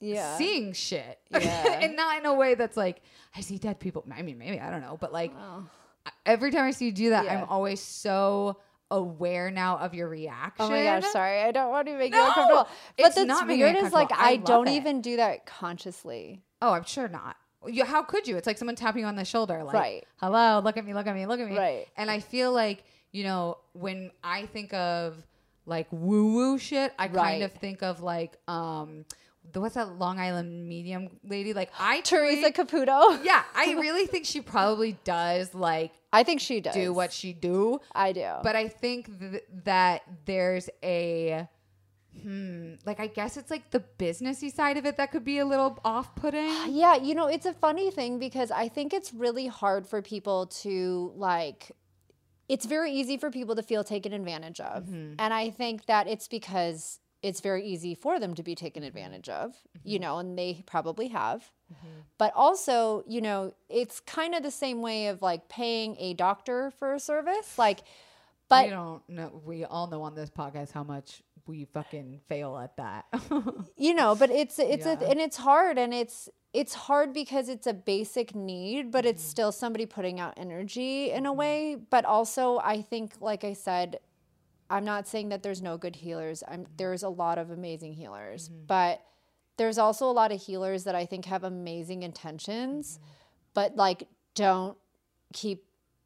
Yeah. 0.00 0.36
seeing 0.36 0.72
shit. 0.72 1.18
Yeah. 1.30 1.78
and 1.80 1.96
not 1.96 2.18
in 2.18 2.26
a 2.26 2.34
way 2.34 2.54
that's 2.56 2.76
like, 2.76 3.02
I 3.36 3.40
see 3.40 3.58
dead 3.58 3.78
people. 3.80 4.04
I 4.14 4.22
mean, 4.22 4.36
maybe, 4.38 4.60
I 4.60 4.70
don't 4.70 4.80
know. 4.82 4.98
But 5.00 5.12
like, 5.12 5.32
every 6.26 6.50
time 6.50 6.64
I 6.64 6.72
see 6.72 6.86
you 6.86 6.92
do 6.92 7.10
that, 7.10 7.24
Yeah. 7.24 7.38
I'm 7.42 7.48
always 7.48 7.80
so 7.80 8.58
aware 8.92 9.50
now 9.50 9.78
of 9.78 9.94
your 9.94 10.08
reaction. 10.08 10.66
Oh 10.66 10.70
my 10.70 10.84
gosh, 10.84 11.04
sorry. 11.06 11.40
I 11.40 11.50
don't 11.50 11.70
want 11.70 11.88
to 11.88 11.96
make 11.98 12.14
you 12.14 12.20
uncomfortable. 12.24 12.68
But 12.96 13.06
it's 13.06 13.16
that's 13.16 13.26
not 13.26 13.46
making 13.48 13.64
me 13.66 13.72
weird 13.72 13.84
is 13.84 13.92
like. 13.92 14.12
I 14.12 14.30
I, 14.32 14.36
don't 14.36 14.68
it. 14.68 14.72
even 14.74 15.00
do 15.00 15.16
that 15.16 15.46
consciously. 15.46 16.42
Oh, 16.60 16.70
I'm 16.72 16.84
sure 16.84 17.08
not. 17.08 17.36
You, 17.66 17.84
how 17.84 18.02
could 18.02 18.26
you? 18.28 18.36
It's 18.36 18.46
like 18.46 18.58
someone 18.58 18.76
tapping 18.76 19.02
you 19.02 19.06
on 19.06 19.16
the 19.16 19.24
shoulder, 19.24 19.62
like, 19.62 19.74
Right. 19.74 20.04
hello, 20.16 20.60
look 20.64 20.76
at 20.76 20.84
me, 20.84 20.94
look 20.94 21.06
at 21.06 21.14
me, 21.14 21.26
look 21.26 21.38
at 21.40 21.48
me. 21.48 21.56
Right. 21.56 21.86
And 21.96 22.10
I 22.10 22.18
feel 22.20 22.52
like, 22.52 22.82
you 23.12 23.22
know, 23.24 23.58
when 23.72 24.10
I 24.24 24.46
think 24.46 24.72
of 24.74 25.16
like 25.64 25.86
woo 25.92 26.34
woo 26.34 26.58
shit, 26.58 26.92
I 26.98 27.06
kind 27.08 27.42
of 27.44 27.52
think 27.52 27.82
of 27.82 28.02
like, 28.02 28.36
um, 28.48 29.04
the, 29.50 29.60
what's 29.60 29.74
that 29.74 29.98
Long 29.98 30.18
Island 30.18 30.68
medium 30.68 31.08
lady? 31.24 31.52
Like, 31.52 31.70
I 31.78 32.00
Teresa 32.00 32.42
really- 32.42 32.52
Caputo. 32.52 33.18
yeah, 33.24 33.42
I 33.54 33.72
really 33.78 34.06
think 34.06 34.24
she 34.26 34.40
probably 34.40 34.98
does 35.04 35.54
like 35.54 35.92
I 36.12 36.22
think 36.22 36.40
she 36.40 36.60
does. 36.60 36.74
do 36.74 36.92
what 36.92 37.12
she 37.12 37.32
do. 37.32 37.80
I 37.94 38.12
do. 38.12 38.28
But 38.42 38.56
I 38.56 38.68
think 38.68 39.18
th- 39.18 39.42
that 39.64 40.02
there's 40.26 40.68
a 40.82 41.48
hmm, 42.20 42.74
like 42.84 43.00
I 43.00 43.06
guess 43.06 43.36
it's 43.36 43.50
like 43.50 43.70
the 43.70 43.82
businessy 43.98 44.52
side 44.52 44.76
of 44.76 44.84
it 44.86 44.96
that 44.98 45.10
could 45.12 45.24
be 45.24 45.38
a 45.38 45.46
little 45.46 45.78
off-putting. 45.84 46.52
Yeah, 46.68 46.96
you 46.96 47.14
know, 47.14 47.26
it's 47.26 47.46
a 47.46 47.54
funny 47.54 47.90
thing 47.90 48.18
because 48.18 48.50
I 48.50 48.68
think 48.68 48.92
it's 48.92 49.12
really 49.12 49.46
hard 49.46 49.86
for 49.86 50.02
people 50.02 50.46
to 50.62 51.12
like 51.16 51.72
it's 52.48 52.66
very 52.66 52.92
easy 52.92 53.16
for 53.16 53.30
people 53.30 53.54
to 53.54 53.62
feel 53.62 53.82
taken 53.82 54.12
advantage 54.12 54.60
of. 54.60 54.84
Mm-hmm. 54.84 55.14
And 55.18 55.32
I 55.32 55.50
think 55.50 55.86
that 55.86 56.06
it's 56.06 56.28
because 56.28 57.00
it's 57.22 57.40
very 57.40 57.64
easy 57.64 57.94
for 57.94 58.18
them 58.18 58.34
to 58.34 58.42
be 58.42 58.54
taken 58.54 58.82
advantage 58.82 59.28
of, 59.28 59.54
you 59.84 59.98
Mm-hmm. 59.98 60.02
know, 60.02 60.18
and 60.18 60.38
they 60.38 60.62
probably 60.66 61.08
have. 61.08 61.50
But 62.18 62.32
also, 62.36 63.02
you 63.06 63.20
know, 63.22 63.54
it's 63.70 63.98
kind 64.00 64.34
of 64.34 64.42
the 64.42 64.50
same 64.50 64.82
way 64.82 65.06
of 65.06 65.22
like 65.22 65.48
paying 65.48 65.96
a 65.98 66.12
doctor 66.14 66.70
for 66.78 66.92
a 66.94 67.00
service. 67.00 67.56
Like, 67.58 67.80
but 68.48 68.64
we 68.66 68.70
don't 68.70 69.08
know. 69.08 69.40
We 69.44 69.64
all 69.64 69.86
know 69.86 70.02
on 70.02 70.14
this 70.14 70.28
podcast 70.30 70.72
how 70.72 70.82
much 70.84 71.22
we 71.46 71.64
fucking 71.64 72.20
fail 72.28 72.58
at 72.58 72.76
that. 72.76 73.06
you 73.76 73.94
know 73.94 74.14
but 74.14 74.30
it's 74.30 74.58
it's 74.58 74.84
Yeah. 74.86 75.00
a, 75.00 75.08
and 75.10 75.18
it's 75.18 75.36
hard 75.38 75.78
and 75.78 75.92
it's 75.94 76.28
it's 76.52 76.74
hard 76.74 77.14
because 77.14 77.48
it's 77.48 77.66
a 77.66 77.72
basic 77.72 78.34
need, 78.34 78.90
but 78.92 79.04
Mm-hmm. 79.04 79.08
it's 79.10 79.24
still 79.24 79.50
somebody 79.50 79.86
putting 79.86 80.20
out 80.20 80.34
energy 80.36 81.10
in 81.10 81.24
a 81.24 81.32
way. 81.32 81.76
But 81.76 82.04
also, 82.04 82.58
I 82.58 82.82
think, 82.82 83.14
like 83.22 83.42
I 83.42 83.54
said, 83.54 83.98
I'm 84.72 84.84
not 84.84 85.06
saying 85.06 85.28
that 85.28 85.42
there's 85.42 85.62
no 85.62 85.76
good 85.76 85.94
healers. 85.96 86.42
I'm 86.48 86.66
there's 86.76 87.02
a 87.02 87.08
lot 87.08 87.38
of 87.38 87.50
amazing 87.50 87.92
healers, 87.94 88.48
Mm-hmm. 88.48 88.66
but 88.66 89.02
there's 89.58 89.78
also 89.78 90.08
a 90.08 90.12
lot 90.22 90.32
of 90.32 90.40
healers 90.40 90.84
that 90.84 90.94
I 90.94 91.04
think 91.06 91.26
have 91.26 91.44
amazing 91.44 92.02
intentions, 92.02 92.94
Mm-hmm. 92.94 93.04
but 93.54 93.76
like 93.76 94.08
don't 94.34 94.76
keep 95.34 95.64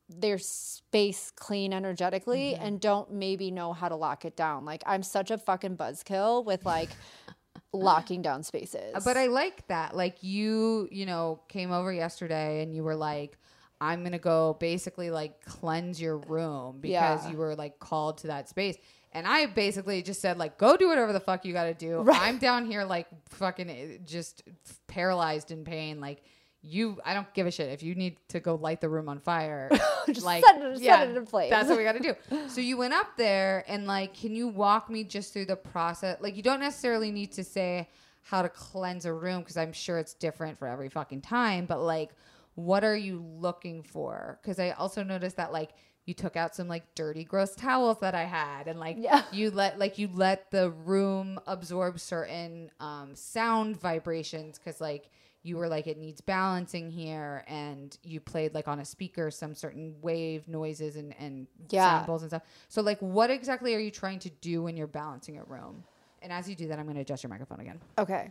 their 0.09 0.39
space 0.39 1.33
clean 1.35 1.73
energetically 1.73 2.53
Mm-hmm. 2.55 2.65
and 2.65 2.81
don't 2.81 3.13
maybe 3.13 3.51
know 3.51 3.73
how 3.73 3.89
to 3.89 3.97
lock 3.97 4.25
it 4.25 4.37
down. 4.37 4.65
Like 4.65 4.83
I'm 4.87 5.03
such 5.03 5.31
a 5.31 5.39
fucking 5.39 5.77
buzzkill 5.77 6.45
with 6.45 6.65
like 6.67 6.91
locking 7.73 8.23
down 8.23 8.43
spaces. 8.43 9.05
But 9.05 9.17
I 9.17 9.27
like 9.27 9.67
that. 9.69 9.97
Like 9.97 10.23
you, 10.23 10.89
you 10.91 11.07
know, 11.07 11.41
came 11.49 11.73
over 11.73 11.93
yesterday 11.93 12.63
and 12.63 12.75
you 12.75 12.83
were 12.83 12.97
like, 12.97 13.37
I'm 13.81 14.03
gonna 14.03 14.19
go 14.19 14.57
basically 14.59 15.11
like 15.11 15.45
cleanse 15.45 16.01
your 16.01 16.17
room 16.19 16.79
because 16.81 17.25
Yeah. 17.25 17.31
you 17.31 17.37
were 17.37 17.55
like 17.55 17.79
called 17.79 18.19
to 18.19 18.29
that 18.29 18.49
space. 18.49 18.77
And 19.13 19.27
I 19.27 19.47
basically 19.47 20.03
just 20.03 20.21
said 20.21 20.37
like, 20.39 20.59
go 20.59 20.77
do 20.77 20.89
whatever 20.89 21.13
the 21.13 21.21
fuck 21.21 21.45
you 21.47 21.53
got 21.55 21.65
to 21.65 21.75
do. 21.75 22.01
Right. 22.01 22.21
I'm 22.21 22.37
down 22.39 22.67
here 22.67 22.85
like 22.85 23.07
fucking 23.31 23.71
eh, 23.71 23.97
just 24.05 24.43
paralyzed 24.89 25.51
in 25.51 25.65
pain. 25.65 26.01
Like 26.01 26.23
you, 26.63 26.99
I 27.05 27.15
don't 27.15 27.33
give 27.33 27.47
a 27.47 27.51
shit 27.51 27.71
if 27.71 27.83
you 27.83 27.95
need 27.95 28.17
to 28.29 28.41
go 28.41 28.57
light 28.57 28.81
the 28.81 28.89
room 28.89 29.09
on 29.09 29.21
fire. 29.21 29.71
Just 30.09 30.25
like 30.27 30.45
set 30.45 30.61
it- 30.61 30.79
set 30.83 31.09
it 31.09 31.17
in 31.17 31.25
flames. 31.27 31.51
That's 31.51 31.69
what 31.69 31.79
we 31.79 31.85
got 31.85 31.93
to 31.93 32.01
do. 32.01 32.15
So 32.49 32.61
you 32.61 32.77
went 32.77 32.93
up 32.95 33.17
there 33.17 33.65
and 33.69 33.87
like, 33.87 34.15
can 34.15 34.35
you 34.35 34.49
walk 34.49 34.91
me 34.91 35.05
just 35.05 35.33
through 35.33 35.47
the 35.47 35.57
process? 35.57 36.19
Like, 36.21 36.37
you 36.37 36.43
don't 36.43 36.61
necessarily 36.61 37.11
need 37.13 37.33
to 37.33 37.45
say 37.45 37.89
how 38.23 38.43
to 38.43 38.49
cleanse 38.49 39.05
a 39.07 39.13
room 39.13 39.41
because 39.41 39.57
I'm 39.57 39.73
sure 39.73 39.99
it's 39.99 40.15
different 40.15 40.59
for 40.59 40.67
every 40.67 40.89
fucking 40.89 41.21
time. 41.23 41.67
But 41.67 41.81
like, 41.83 42.11
what 42.57 42.83
are 42.85 42.97
you 42.97 43.25
looking 43.25 43.83
for? 43.83 44.39
Because 44.43 44.59
I 44.59 44.71
also 44.71 45.03
noticed 45.03 45.37
that 45.37 45.53
like 45.53 45.71
you 46.05 46.15
took 46.15 46.37
out 46.37 46.55
some 46.55 46.69
like 46.69 46.95
dirty, 46.95 47.25
gross 47.25 47.55
towels 47.55 47.99
that 48.01 48.15
I 48.15 48.25
had, 48.25 48.67
and 48.69 48.79
like 48.81 48.97
Yeah. 48.99 49.23
you 49.33 49.51
let 49.51 49.79
like 49.79 49.99
you 49.99 50.09
let 50.13 50.51
the 50.51 50.71
room 50.71 51.39
absorb 51.47 52.01
certain 52.01 52.71
um, 52.81 53.15
sound 53.15 53.79
vibrations 53.81 54.59
because 54.59 54.81
like 54.81 55.09
you 55.43 55.57
were 55.57 55.69
like 55.69 55.87
it 55.87 55.97
needs 55.97 56.21
balancing 56.21 56.91
here 56.91 57.45
and 57.47 57.97
you 58.03 58.19
played 58.21 58.53
like 58.53 58.67
on 58.67 58.81
a 58.81 58.85
speaker 58.85 59.31
some 59.31 59.55
certain 59.55 59.95
wave 60.03 60.49
noises 60.49 60.97
and 60.97 61.15
and 61.21 61.47
Yeah. 61.71 61.99
samples 61.99 62.23
and 62.23 62.31
stuff 62.31 62.43
so 62.69 62.83
like 62.83 62.99
what 62.99 63.31
exactly 63.31 63.73
are 63.75 63.79
you 63.79 63.93
trying 63.93 64.19
to 64.21 64.31
do 64.31 64.63
when 64.65 64.77
you're 64.77 64.89
balancing 64.89 65.39
a 65.39 65.45
room 65.45 65.85
and 66.21 66.33
as 66.33 66.49
you 66.51 66.57
do 66.57 66.67
that 66.67 66.81
i'm 66.81 66.85
going 66.87 66.97
to 66.97 67.01
adjust 67.03 67.23
your 67.23 67.31
microphone 67.31 67.61
again 67.61 67.79
Okay. 67.97 68.29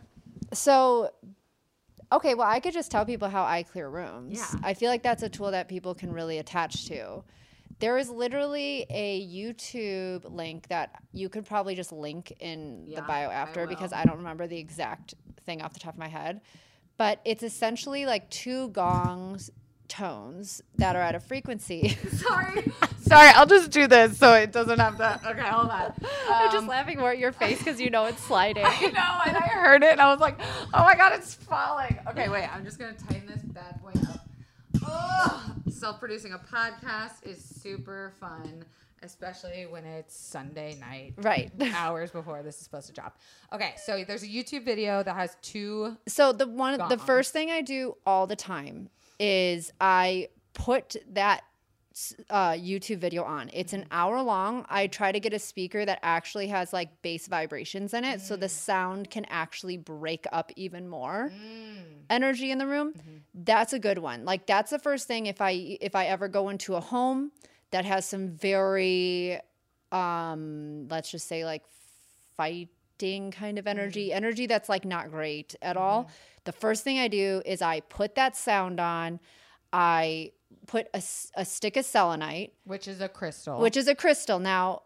So, 0.52 1.10
okay, 2.12 2.34
well, 2.34 2.48
I 2.48 2.60
could 2.60 2.72
just 2.72 2.90
tell 2.90 3.04
people 3.04 3.28
how 3.28 3.44
I 3.44 3.62
clear 3.62 3.88
rooms. 3.88 4.38
Yeah. 4.38 4.60
I 4.62 4.74
feel 4.74 4.90
like 4.90 5.02
that's 5.02 5.22
a 5.22 5.28
tool 5.28 5.50
that 5.50 5.68
people 5.68 5.94
can 5.94 6.12
really 6.12 6.38
attach 6.38 6.86
to. 6.88 7.22
There 7.78 7.98
is 7.98 8.08
literally 8.08 8.86
a 8.88 9.26
YouTube 9.26 10.32
link 10.34 10.68
that 10.68 11.02
you 11.12 11.28
could 11.28 11.44
probably 11.44 11.74
just 11.74 11.92
link 11.92 12.32
in 12.40 12.84
Yeah, 12.86 13.00
the 13.00 13.02
bio 13.02 13.28
I 13.28 13.34
after 13.34 13.66
because. 13.66 13.92
I 13.92 14.04
don't 14.04 14.18
remember 14.18 14.46
the 14.46 14.58
exact 14.58 15.14
thing 15.44 15.60
off 15.62 15.72
the 15.74 15.80
top 15.80 15.94
of 15.94 15.98
my 15.98 16.08
head. 16.08 16.40
But 16.96 17.20
it's 17.24 17.42
essentially 17.42 18.06
like 18.06 18.30
two 18.30 18.68
gongs 18.68 19.50
tones 19.88 20.62
that 20.76 20.96
are 20.96 21.02
at 21.02 21.14
a 21.14 21.20
frequency. 21.20 21.88
sorry 22.12 22.64
sorry 23.00 23.28
i'll 23.34 23.46
just 23.46 23.70
do 23.70 23.86
this 23.86 24.18
so 24.18 24.34
it 24.34 24.50
doesn't 24.52 24.78
have 24.80 24.96
to 24.98 25.20
okay 25.28 25.40
hold 25.48 25.70
on 25.70 25.92
I'm 26.28 26.46
just 26.50 26.56
Um, 26.58 26.66
laughing 26.66 26.98
more 26.98 27.10
at 27.12 27.18
your 27.18 27.32
face 27.32 27.58
because 27.58 27.80
you 27.80 27.90
know 27.90 28.06
it's 28.06 28.22
sliding. 28.22 28.64
I 28.66 28.80
know, 28.86 29.20
and 29.26 29.36
I 29.36 29.48
heard 29.48 29.82
it, 29.84 29.92
and 29.92 30.00
I 30.00 30.10
was 30.10 30.20
like, 30.20 30.38
"Oh 30.74 30.82
my 30.84 30.94
god, 30.96 31.12
it's 31.14 31.34
falling." 31.34 31.98
Okay, 32.08 32.28
wait, 32.28 32.44
I'm 32.52 32.64
just 32.64 32.78
gonna 32.78 32.94
tighten 32.94 33.26
this 33.26 33.42
bad 33.42 33.80
boy 33.80 33.92
up. 34.10 34.28
Oh, 34.88 35.52
self-producing 35.70 36.32
a 36.32 36.38
podcast 36.38 37.24
is 37.24 37.42
super 37.42 38.12
fun, 38.20 38.64
especially 39.02 39.66
when 39.66 39.84
it's 39.84 40.16
Sunday 40.16 40.76
night, 40.80 41.14
Right. 41.16 41.50
hours 41.74 42.10
before 42.10 42.42
this 42.42 42.56
is 42.56 42.62
supposed 42.62 42.86
to 42.88 42.92
drop. 42.92 43.18
Okay, 43.52 43.74
so 43.84 44.02
there's 44.06 44.22
a 44.22 44.28
YouTube 44.28 44.64
video 44.64 45.02
that 45.02 45.14
has 45.14 45.36
two. 45.42 45.96
So 46.08 46.32
the 46.32 46.46
one, 46.48 46.78
the 46.88 46.98
first 46.98 47.32
thing 47.32 47.50
I 47.50 47.62
do 47.62 47.96
all 48.04 48.26
the 48.26 48.36
time 48.36 48.88
is 49.18 49.72
I 49.80 50.28
put 50.54 50.96
that 51.12 51.42
uh, 52.28 52.52
YouTube 52.52 52.98
video 52.98 53.24
on. 53.24 53.50
It's 53.52 53.72
an 53.72 53.82
mm-hmm. 53.82 53.92
hour 53.92 54.22
long. 54.22 54.66
I 54.68 54.86
try 54.86 55.12
to 55.12 55.20
get 55.20 55.32
a 55.32 55.38
speaker 55.38 55.84
that 55.84 55.98
actually 56.02 56.48
has 56.48 56.72
like 56.72 57.02
bass 57.02 57.26
vibrations 57.26 57.94
in 57.94 58.04
it, 58.04 58.20
so 58.20 58.36
the 58.36 58.46
mm. 58.46 58.50
sound 58.50 59.10
can 59.10 59.24
actually 59.26 59.78
break 59.78 60.26
up 60.30 60.52
even 60.56 60.88
more 60.88 61.32
mm. 61.34 61.82
energy 62.10 62.50
in 62.50 62.58
the 62.58 62.66
room. 62.66 62.92
Mm-hmm. 62.92 63.16
That's 63.34 63.72
a 63.72 63.78
good 63.78 63.98
one. 63.98 64.24
Like 64.24 64.46
that's 64.46 64.70
the 64.70 64.78
first 64.78 65.08
thing 65.08 65.26
if 65.26 65.40
I 65.40 65.78
if 65.80 65.94
I 65.94 66.06
ever 66.06 66.28
go 66.28 66.50
into 66.50 66.74
a 66.74 66.80
home 66.80 67.32
that 67.70 67.84
has 67.84 68.04
some 68.06 68.28
very 68.28 69.40
um 69.92 70.88
let's 70.90 71.10
just 71.10 71.26
say 71.28 71.44
like 71.46 71.62
fighting 72.36 73.30
kind 73.30 73.58
of 73.58 73.66
energy, 73.66 74.10
mm. 74.10 74.14
energy 74.14 74.46
that's 74.46 74.68
like 74.68 74.84
not 74.84 75.10
great 75.10 75.54
at 75.62 75.78
all. 75.78 76.04
Mm-hmm. 76.04 76.12
The 76.46 76.52
first 76.52 76.82
thing 76.82 76.98
I 76.98 77.08
do 77.08 77.42
is 77.44 77.60
I 77.60 77.80
put 77.80 78.14
that 78.14 78.36
sound 78.36 78.80
on. 78.80 79.20
I 79.72 80.32
put 80.66 80.88
a 80.94 81.44
stick 81.44 81.76
of 81.76 81.84
selenite, 81.84 82.54
Which 82.64 82.88
is 82.88 83.00
a 83.00 83.08
crystal. 83.08 83.60
which 83.60 83.76
is 83.76 83.88
a 83.88 83.94
crystal. 83.94 84.38
Now, 84.38 84.82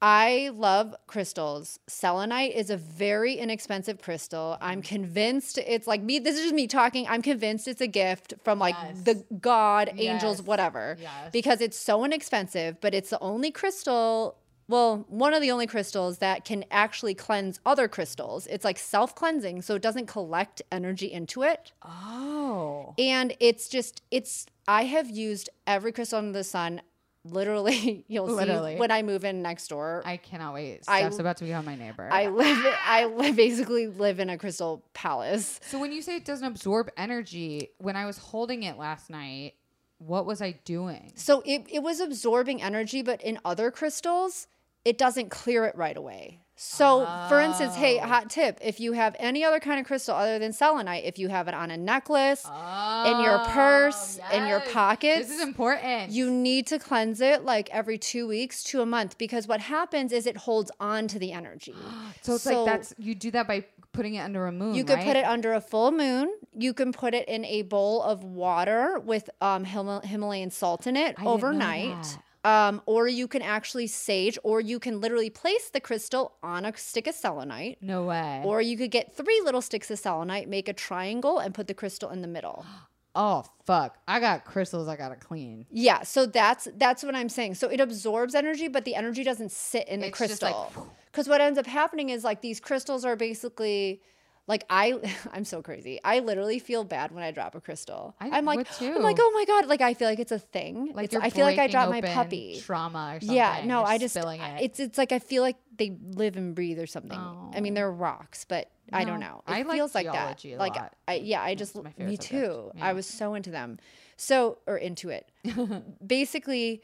I 0.00 0.50
love 0.54 0.94
crystals. 1.06 1.78
Selenite 1.86 2.54
is 2.54 2.68
a 2.70 2.76
very 2.76 3.34
inexpensive 3.36 4.02
crystal. 4.02 4.58
I'm 4.60 4.82
mm. 4.82 4.84
convinced 4.84 5.58
it's 5.58 5.86
like 5.86 6.02
me. 6.02 6.18
This 6.18 6.36
is 6.36 6.42
just 6.42 6.54
me 6.54 6.66
talking. 6.66 7.06
I'm 7.08 7.22
convinced 7.22 7.68
it's 7.68 7.80
a 7.80 7.86
gift 7.86 8.34
from 8.42 8.58
like 8.58 8.74
Yes. 8.82 9.00
the 9.02 9.24
God, 9.40 9.92
angels, 9.96 10.38
Yes. 10.40 10.46
whatever. 10.46 10.98
Yes. 11.00 11.30
Because 11.32 11.60
it's 11.60 11.78
so 11.78 12.04
inexpensive, 12.04 12.80
but 12.80 12.94
it's 12.94 13.10
the 13.10 13.20
only 13.20 13.50
crystal. 13.50 14.36
Well, 14.66 15.04
one 15.08 15.34
of 15.34 15.42
the 15.42 15.50
only 15.50 15.66
crystals 15.66 16.18
that 16.18 16.44
can 16.44 16.64
actually 16.70 17.14
cleanse 17.14 17.60
other 17.66 17.86
crystals. 17.88 18.46
It's 18.46 18.64
like 18.64 18.78
self 18.78 19.14
cleansing, 19.14 19.62
so 19.62 19.74
it 19.74 19.82
doesn't 19.82 20.06
collect 20.06 20.62
energy 20.72 21.12
into 21.12 21.42
it. 21.42 21.72
oh, 21.82 22.94
And 22.98 23.34
it's 23.40 23.68
just, 23.68 24.02
it's, 24.10 24.46
I 24.66 24.84
have 24.84 25.08
used 25.10 25.50
every 25.66 25.92
crystal 25.92 26.18
under 26.18 26.32
the 26.32 26.44
sun. 26.44 26.80
Literally, 27.26 28.04
you'll 28.08 28.26
Literally. 28.26 28.74
see 28.74 28.78
when 28.80 28.90
I 28.90 29.02
move 29.02 29.24
in 29.24 29.40
next 29.42 29.68
door. 29.68 30.02
I 30.04 30.18
cannot 30.18 30.52
wait. 30.54 30.80
I- 30.88 31.00
Steph's 31.00 31.18
about 31.18 31.38
to 31.38 31.44
become 31.44 31.64
my 31.64 31.74
neighbor. 31.74 32.08
I 32.10 32.26
live, 32.28 32.58
I 32.86 33.04
live, 33.06 33.36
basically 33.36 33.86
live 33.88 34.20
in 34.20 34.28
a 34.30 34.36
crystal 34.38 34.82
palace. 34.92 35.58
so 35.66 35.78
when 35.78 35.90
you 35.92 36.02
say 36.02 36.16
it 36.16 36.24
doesn't 36.26 36.46
absorb 36.46 36.90
energy, 36.96 37.70
when 37.78 37.96
I 37.96 38.04
was 38.06 38.18
holding 38.18 38.62
it 38.62 38.76
last 38.78 39.08
night, 39.10 39.54
what 39.98 40.26
was 40.26 40.42
I 40.42 40.52
doing? 40.66 41.12
So 41.14 41.42
it, 41.46 41.64
it 41.70 41.82
was 41.82 42.00
absorbing 42.00 42.60
energy, 42.62 43.00
but 43.00 43.22
in 43.22 43.38
other 43.44 43.70
crystals, 43.70 44.46
it 44.84 44.98
doesn't 44.98 45.30
clear 45.30 45.64
it 45.64 45.76
right 45.76 45.96
away. 45.96 46.40
So, 46.56 47.04
for 47.28 47.40
instance, 47.40 47.74
hey, 47.74 47.98
Oh. 48.00 48.06
hot 48.06 48.30
tip 48.30 48.58
if 48.62 48.78
you 48.78 48.92
have 48.92 49.16
any 49.18 49.42
other 49.42 49.58
kind 49.58 49.80
of 49.80 49.86
crystal 49.86 50.14
other 50.14 50.38
than 50.38 50.52
selenite, 50.52 51.02
if 51.04 51.18
you 51.18 51.28
have 51.28 51.48
it 51.48 51.54
on 51.54 51.72
a 51.72 51.76
necklace, 51.76 52.44
in 52.44 53.20
your 53.20 53.40
purse, 53.46 54.20
in 54.32 54.46
your 54.46 54.60
Oh, 54.60 54.64
yes. 54.64 54.72
pockets, 54.72 55.28
This 55.28 55.36
is 55.38 55.42
important. 55.42 56.12
you 56.12 56.30
need 56.30 56.68
to 56.68 56.78
cleanse 56.78 57.20
it 57.20 57.44
like 57.44 57.68
every 57.70 57.98
two 57.98 58.28
weeks 58.28 58.62
to 58.64 58.80
a 58.82 58.86
month 58.86 59.18
because 59.18 59.48
what 59.48 59.60
happens 59.60 60.12
is 60.12 60.26
it 60.26 60.36
holds 60.36 60.70
on 60.78 61.08
to 61.08 61.18
the 61.18 61.32
energy. 61.32 61.74
so 62.22 62.34
it's 62.36 62.44
so- 62.44 62.62
like 62.62 62.72
that's 62.72 62.94
you 62.98 63.16
do 63.16 63.32
that 63.32 63.48
by 63.48 63.64
putting 63.92 64.14
it 64.14 64.20
under 64.20 64.46
a 64.46 64.52
moon. 64.52 64.74
You 64.76 64.84
could 64.84 65.00
put 65.00 65.16
it 65.16 65.24
under 65.24 65.54
a 65.54 65.60
full 65.60 65.90
moon. 65.90 66.32
You 66.56 66.72
can 66.72 66.92
put 66.92 67.14
it 67.14 67.28
in 67.28 67.44
a 67.44 67.62
bowl 67.62 68.00
of 68.02 68.22
water 68.22 69.00
with 69.00 69.28
um, 69.40 69.64
Hima- 69.64 70.04
Himalayan 70.04 70.50
salt 70.52 70.86
in 70.86 70.96
it 70.96 71.18
know 71.18 71.28
overnight. 71.28 72.18
Um, 72.44 72.82
or 72.84 73.08
you 73.08 73.26
can 73.26 73.40
actually 73.40 73.86
sage, 73.86 74.38
or 74.42 74.60
you 74.60 74.78
can 74.78 75.00
literally 75.00 75.30
place 75.30 75.70
the 75.70 75.80
crystal 75.80 76.34
on 76.42 76.66
a 76.66 76.76
stick 76.76 77.06
of 77.06 77.14
selenite. 77.14 77.78
No 77.80 78.04
way. 78.04 78.42
Or 78.44 78.60
you 78.60 78.76
could 78.76 78.90
get 78.90 79.16
three 79.16 79.40
little 79.42 79.62
sticks 79.62 79.90
of 79.90 79.98
selenite, 79.98 80.46
make 80.46 80.68
a 80.68 80.74
triangle, 80.74 81.38
and 81.38 81.54
put 81.54 81.68
the 81.68 81.74
crystal 81.74 82.10
in 82.10 82.20
the 82.20 82.28
middle. 82.28 82.66
oh 83.14 83.44
fuck! 83.64 83.96
I 84.06 84.20
got 84.20 84.44
crystals. 84.44 84.88
I 84.88 84.96
gotta 84.96 85.16
clean. 85.16 85.64
Yeah, 85.70 86.02
so 86.02 86.26
that's 86.26 86.68
that's 86.76 87.02
what 87.02 87.14
I'm 87.14 87.30
saying. 87.30 87.54
So 87.54 87.68
it 87.68 87.80
absorbs 87.80 88.34
energy, 88.34 88.68
but 88.68 88.84
the 88.84 88.94
energy 88.94 89.24
doesn't 89.24 89.50
sit 89.50 89.88
in 89.88 90.00
the 90.00 90.08
It's 90.08 90.16
crystal. 90.16 90.70
Because 91.10 91.28
what 91.28 91.40
ends 91.40 91.58
up 91.58 91.66
happening 91.66 92.10
is 92.10 92.24
like 92.24 92.42
these 92.42 92.60
crystals 92.60 93.04
are 93.04 93.16
basically 93.16 94.02
like 94.46 94.64
I 94.68 94.94
I'm 95.32 95.44
so 95.44 95.62
crazy. 95.62 96.00
I 96.04 96.20
literally 96.20 96.58
feel 96.58 96.84
bad 96.84 97.12
when 97.12 97.22
I 97.22 97.30
drop 97.30 97.54
a 97.54 97.60
crystal. 97.60 98.14
I 98.20 98.38
am 98.38 98.44
like 98.44 98.66
I'm 98.80 99.02
like 99.02 99.18
oh 99.20 99.32
my 99.34 99.44
god, 99.44 99.66
like 99.66 99.80
I 99.80 99.94
feel 99.94 100.08
like 100.08 100.18
it's 100.18 100.32
a 100.32 100.38
thing. 100.38 100.92
Like 100.94 101.14
I 101.14 101.30
feel 101.30 101.46
like 101.46 101.58
I 101.58 101.66
dropped 101.66 101.90
my 101.90 102.00
puppy. 102.00 102.60
trauma 102.64 103.14
or 103.16 103.20
something. 103.20 103.36
Yeah, 103.36 103.62
no, 103.64 103.84
I 103.84 103.98
just 103.98 104.16
it. 104.16 104.40
it's 104.60 104.80
it's 104.80 104.98
like 104.98 105.12
I 105.12 105.18
feel 105.18 105.42
like 105.42 105.56
they 105.76 105.96
live 106.10 106.36
and 106.36 106.54
breathe 106.54 106.78
or 106.78 106.86
something. 106.86 107.18
I 107.18 107.60
mean 107.60 107.72
Oh. 107.72 107.74
they're 107.74 107.92
rocks, 107.92 108.44
but 108.44 108.70
I 108.92 109.04
don't 109.04 109.20
know. 109.20 109.42
It 109.48 109.52
I 109.52 109.64
feels 109.64 109.94
like 109.94 110.06
that. 110.06 110.44
like. 110.58 110.76
I 111.08 111.14
yeah, 111.14 111.42
I 111.42 111.54
just 111.54 111.74
my 111.74 111.92
me 111.98 112.16
too. 112.16 112.70
Yeah. 112.74 112.86
I 112.86 112.92
was 112.92 113.06
so 113.06 113.34
into 113.34 113.50
them. 113.50 113.78
So 114.16 114.58
or 114.66 114.76
into 114.76 115.08
it. 115.08 115.28
Basically, 116.06 116.82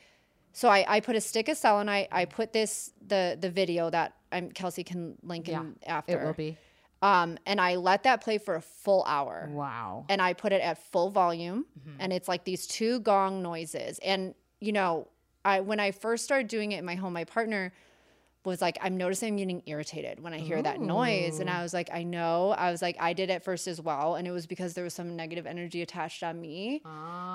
so 0.53 0.69
I, 0.69 0.85
I 0.89 1.01
put 1.01 1.15
a 1.15 1.21
stick 1.21 1.49
of 1.49 1.57
selenite. 1.57 2.09
I 2.11 2.25
put 2.25 2.53
this 2.53 2.93
the 3.07 3.37
the 3.41 3.51
video 3.51 3.91
that 3.91 4.15
I'm 4.33 4.51
Kelsey 4.51 4.85
can 4.85 5.17
link 5.23 5.49
yeah, 5.49 5.61
in 5.61 5.77
after. 5.87 6.21
it 6.21 6.25
will 6.25 6.33
be. 6.33 6.57
Um, 7.03 7.39
and 7.47 7.61
I 7.61 7.77
let 7.77 8.03
that 8.03 8.23
play 8.23 8.37
for 8.39 8.57
a 8.57 8.61
full 8.61 9.05
hour 9.07 9.49
Wow. 9.53 10.05
and 10.11 10.21
I 10.21 10.35
put 10.35 10.53
it 10.53 10.61
at 10.61 10.77
full 10.93 11.11
volume 11.11 11.65
Mm-hmm. 11.79 11.97
and 12.01 12.13
it's 12.13 12.29
like 12.29 12.45
these 12.45 12.67
two 12.67 13.01
gong 13.01 13.43
noises. 13.43 13.99
And 14.01 14.35
you 14.61 14.73
know, 14.73 15.09
I 15.45 15.61
when 15.61 15.81
I 15.81 15.93
first 15.93 16.25
started 16.25 16.49
doing 16.49 16.73
it 16.73 16.79
in 16.79 16.85
my 16.85 16.97
home, 16.97 17.15
my 17.15 17.25
partner 17.25 17.73
was 18.45 18.63
like, 18.63 18.79
I'm 18.81 18.97
noticing 18.97 19.29
I'm 19.35 19.37
getting 19.37 19.63
irritated 19.67 20.19
when 20.21 20.33
I 20.33 20.39
hear 20.39 20.63
that 20.63 20.81
noise. 20.81 21.41
And 21.41 21.51
I 21.51 21.63
was 21.63 21.75
like, 21.75 21.91
I 21.93 22.03
know. 22.05 22.53
I 22.53 22.71
was 22.71 22.81
like, 22.81 22.97
I 22.99 23.13
did 23.13 23.29
it 23.29 23.43
first 23.43 23.67
as 23.69 23.83
well. 23.83 24.15
And 24.15 24.27
it 24.27 24.31
was 24.31 24.47
because 24.47 24.73
there 24.73 24.83
was 24.85 24.95
some 24.95 25.15
negative 25.15 25.45
energy 25.47 25.83
attached 25.83 26.23
on 26.23 26.41
me 26.41 26.81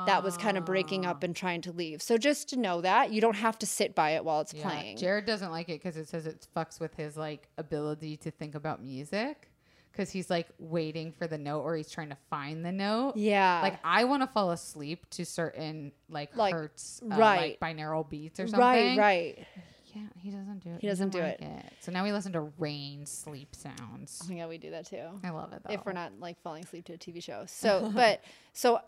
that 0.08 0.24
was 0.24 0.36
kind 0.36 0.58
of 0.58 0.66
breaking 0.66 1.06
up 1.06 1.22
and 1.24 1.36
trying 1.36 1.62
to 1.62 1.72
leave. 1.72 2.02
So 2.02 2.18
just 2.18 2.50
to 2.50 2.58
know 2.58 2.82
that 2.82 3.12
you 3.12 3.22
don't 3.22 3.36
have 3.36 3.60
to 3.60 3.68
sit 3.68 3.94
by 3.94 4.12
it 4.12 4.26
while 4.26 4.42
it's 4.42 4.54
Yeah. 4.54 4.64
playing. 4.68 4.98
Jared 4.98 5.26
doesn't 5.26 5.52
like 5.52 5.70
it 5.70 5.80
because 5.82 5.96
it 5.96 6.08
says 6.08 6.26
it 6.26 6.48
fucks 6.56 6.80
with 6.80 6.96
his 6.96 7.16
like 7.18 7.50
ability 7.60 8.18
to 8.18 8.32
think 8.32 8.56
about 8.56 8.82
music. 8.84 9.50
Because 9.96 10.10
he's 10.12 10.30
like 10.30 10.48
waiting 10.60 11.14
for 11.14 11.26
the 11.26 11.38
note 11.38 11.62
or 11.62 11.76
he's 11.78 11.90
trying 11.90 12.10
to 12.10 12.18
find 12.30 12.66
the 12.66 12.72
note. 12.72 13.14
yeah. 13.16 13.62
Like 13.62 13.80
I 13.84 14.04
want 14.04 14.24
to 14.24 14.28
fall 14.28 14.52
asleep 14.52 15.10
to 15.12 15.26
certain 15.26 15.94
like, 16.10 16.36
Like, 16.36 16.54
hertz, 16.54 17.02
uh, 17.04 17.16
right. 17.16 17.58
like 17.62 17.78
binaural 17.78 18.08
beats 18.10 18.40
or 18.40 18.48
something. 18.48 18.60
right, 18.60 18.98
right. 18.98 19.48
Yeah, 19.94 20.02
he 20.18 20.30
doesn't 20.32 20.60
do 20.62 20.72
it. 20.72 20.82
He 20.82 20.88
doesn't 20.88 21.12
do 21.12 21.20
like 21.22 21.42
it. 21.42 21.66
So 21.80 21.94
now 21.94 22.04
we 22.04 22.12
listen 22.12 22.34
to 22.34 22.52
rain 22.60 23.06
sleep 23.06 23.56
sounds. 23.56 24.22
Oh 24.26 24.28
my 24.34 24.40
god, 24.40 24.50
we 24.50 24.58
do 24.58 24.72
that 24.72 24.88
too. 24.88 25.06
I 25.24 25.30
love 25.30 25.54
it 25.54 25.62
though. 25.66 25.74
if 25.74 25.86
we're 25.86 25.94
not 25.94 26.12
like 26.20 26.42
falling 26.42 26.66
asleep 26.66 26.84
to 26.88 26.94
a 26.94 26.98
TV 26.98 27.24
show. 27.24 27.46
So, 27.48 27.90
but 27.96 28.22
so 28.52 28.82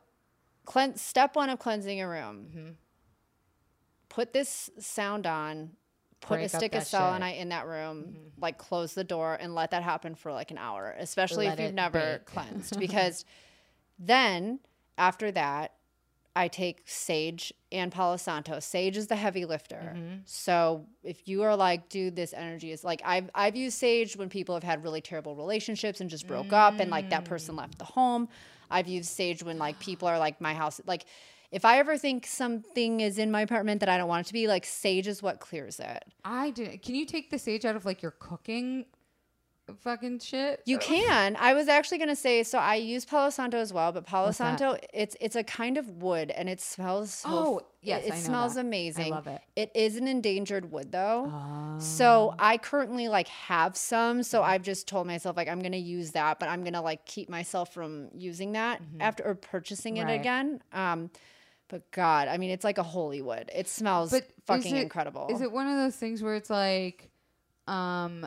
clean, 0.65 0.97
step 0.97 1.37
one 1.37 1.49
of 1.49 1.59
cleansing 1.59 2.01
a 2.01 2.07
room. 2.09 2.47
Mm-hmm. 2.49 2.69
Put 4.09 4.33
this 4.33 4.69
sound 4.79 5.25
on. 5.25 5.71
Put 6.21 6.39
a 6.41 6.49
stick 6.49 6.73
of. 6.73 6.81
Mm-hmm. 6.81 6.87
selenite 6.87 7.37
in 7.37 7.49
that 7.49 7.67
room. 7.67 8.17
Like 8.39 8.57
close 8.57 8.93
the 8.93 9.03
door 9.03 9.37
and 9.39 9.55
let 9.55 9.71
that 9.71 9.83
happen 9.83 10.15
for 10.15 10.31
like 10.31 10.51
an 10.51 10.57
hour, 10.57 10.95
especially 10.99 11.47
Let 11.47 11.59
if 11.59 11.65
you've 11.65 11.73
never 11.75 11.99
bake. 12.19 12.25
cleansed. 12.25 12.77
Because 12.79 13.25
then 13.99 14.59
after 14.97 15.31
that, 15.31 15.73
I 16.35 16.47
take 16.49 16.83
sage 16.85 17.51
and 17.71 17.91
Palo 17.91 18.15
Santo. 18.17 18.59
Sage 18.59 18.95
is 18.95 19.07
the 19.07 19.15
heavy 19.15 19.45
lifter. 19.45 19.93
Mm-hmm. 19.95 20.15
So 20.25 20.85
if 21.03 21.27
you 21.27 21.41
are 21.43 21.55
like, 21.55 21.89
dude, 21.89 22.15
this 22.15 22.31
energy 22.33 22.71
is 22.71 22.83
like 22.83 23.01
I've 23.03 23.29
I've 23.33 23.55
used 23.55 23.77
sage 23.77 24.15
when 24.15 24.29
people 24.29 24.53
have 24.53 24.63
had 24.63 24.83
really 24.83 25.01
terrible 25.01 25.35
relationships 25.35 25.99
and 25.99 26.09
just 26.11 26.27
broke 26.27 26.53
up 26.53 26.79
and 26.79 26.91
like 26.91 27.09
that 27.09 27.25
person 27.25 27.55
Mm. 27.55 27.59
left 27.59 27.79
the 27.79 27.85
home. 27.85 28.29
I've 28.69 28.87
used 28.87 29.09
sage 29.09 29.43
when 29.43 29.57
like 29.57 29.79
people 29.79 30.07
are 30.07 30.19
like 30.19 30.41
my 30.41 30.53
house 30.53 30.81
like 30.85 31.05
if 31.51 31.63
I 31.63 31.79
ever 31.79 31.97
think 31.97 32.25
something 32.25 32.99
is 32.99 33.17
in 33.17 33.31
my 33.31 33.41
apartment 33.41 33.79
that 33.79 33.89
I 33.89 33.97
don't 33.97 34.09
want 34.09 34.25
it 34.25 34.27
to 34.27 34.33
be, 34.33 34.47
like 34.47 34.65
sage 34.65 35.07
is 35.07 35.23
what 35.23 35.39
clears 35.39 35.79
it. 35.79 36.03
I 36.25 36.49
do. 36.51 36.77
Can 36.77 36.95
you 36.95 37.05
take 37.05 37.29
the 37.29 37.39
sage 37.39 37.63
out 37.63 37.75
of 37.75 37.85
like 37.85 38.01
your 38.01 38.11
cooking 38.11 38.85
fucking 39.75 40.19
shit? 40.19 40.61
You 40.65 40.77
can. 40.77 41.35
I 41.39 41.53
was 41.53 41.67
actually 41.67 41.97
gonna 41.97 42.15
say 42.15 42.43
so. 42.43 42.57
I 42.57 42.75
use 42.75 43.05
Palo 43.05 43.29
Santo 43.29 43.57
as 43.57 43.71
well, 43.73 43.91
but 43.91 44.05
Palo 44.05 44.27
What's 44.27 44.37
that? 44.37 44.59
Santo 44.59 44.77
it's 44.93 45.15
it's 45.19 45.35
a 45.35 45.43
kind 45.43 45.77
of 45.77 46.01
wood 46.01 46.31
and 46.31 46.47
it 46.49 46.61
smells. 46.61 47.13
So 47.13 47.29
Oh, 47.29 47.57
f- 47.57 47.63
yes, 47.81 48.05
it, 48.05 48.13
I 48.13 48.15
know 48.15 48.21
smells 48.21 48.53
that. 48.55 48.59
I 48.61 48.63
amazing. 48.63 49.11
love 49.11 49.27
it. 49.27 49.41
It 49.55 49.71
is 49.75 49.95
an 49.97 50.07
endangered 50.07 50.71
wood 50.71 50.91
though, 50.91 51.31
Oh. 51.33 51.79
so 51.79 52.33
I 52.39 52.57
currently 52.57 53.07
like 53.07 53.27
have 53.27 53.75
some. 53.77 54.23
So 54.23 54.41
I've 54.43 54.61
just 54.63 54.87
told 54.87 55.07
myself 55.07 55.35
like 55.37 55.47
I'm 55.47 55.61
gonna 55.61 55.77
use 55.77 56.11
that, 56.11 56.39
but 56.39 56.49
I'm 56.49 56.63
gonna 56.63 56.81
like 56.81 57.05
keep 57.05 57.29
myself 57.29 57.73
from 57.73 58.07
using 58.13 58.53
that 58.53 58.81
after 58.99 59.23
or 59.25 59.35
purchasing 59.35 59.97
it 59.97 60.01
Mm-hmm. 60.01 60.09
Right. 60.09 60.19
again. 60.19 60.61
Um, 60.73 61.09
but 61.69 61.91
God, 61.91 62.29
I 62.29 62.37
mean, 62.37 62.49
it's 62.51 62.63
like 62.63 62.77
a 62.77 62.83
holy 62.83 63.21
wood. 63.21 63.51
It 63.53 63.67
smells 63.67 64.11
But 64.11 64.23
is 64.23 64.29
fucking 64.45 64.75
it- 64.77 64.83
incredible. 64.83 65.27
Is 65.29 65.41
it 65.41 65.51
one 65.51 65.67
of 65.67 65.75
those 65.75 65.97
things 65.97 66.23
where 66.23 66.35
it's 66.35 66.49
like, 66.49 67.09
um, 67.67 68.25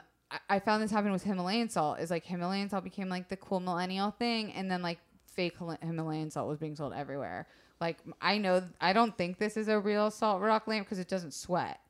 I, 0.49 0.61
found 0.61 0.83
this 0.83 0.91
happen 0.91 1.13
with 1.13 1.25
Himalayan 1.25 1.69
salt. 1.69 1.99
Is 2.01 2.11
like 2.11 2.25
Himalayan 2.25 2.69
salt 2.69 2.85
became 2.85 3.09
like 3.09 3.29
the 3.29 3.37
cool 3.37 3.61
millennial 3.61 4.11
thing, 4.13 4.53
and 4.53 4.71
then 4.71 4.83
like 4.83 4.99
fake 5.27 5.57
Himalayan 5.83 6.31
salt 6.31 6.49
was 6.49 6.59
being 6.59 6.77
sold 6.77 6.93
everywhere. 6.93 7.47
Like 7.81 7.99
I 8.21 8.39
know, 8.39 8.63
I 8.81 8.93
don't 8.93 9.17
think 9.17 9.39
this 9.39 9.57
is 9.57 9.69
a 9.69 9.79
real 9.79 10.11
salt 10.11 10.41
rock 10.43 10.67
lamp 10.67 10.87
because 10.87 10.99
it 10.99 11.09
doesn't 11.09 11.35
sweat. 11.35 11.81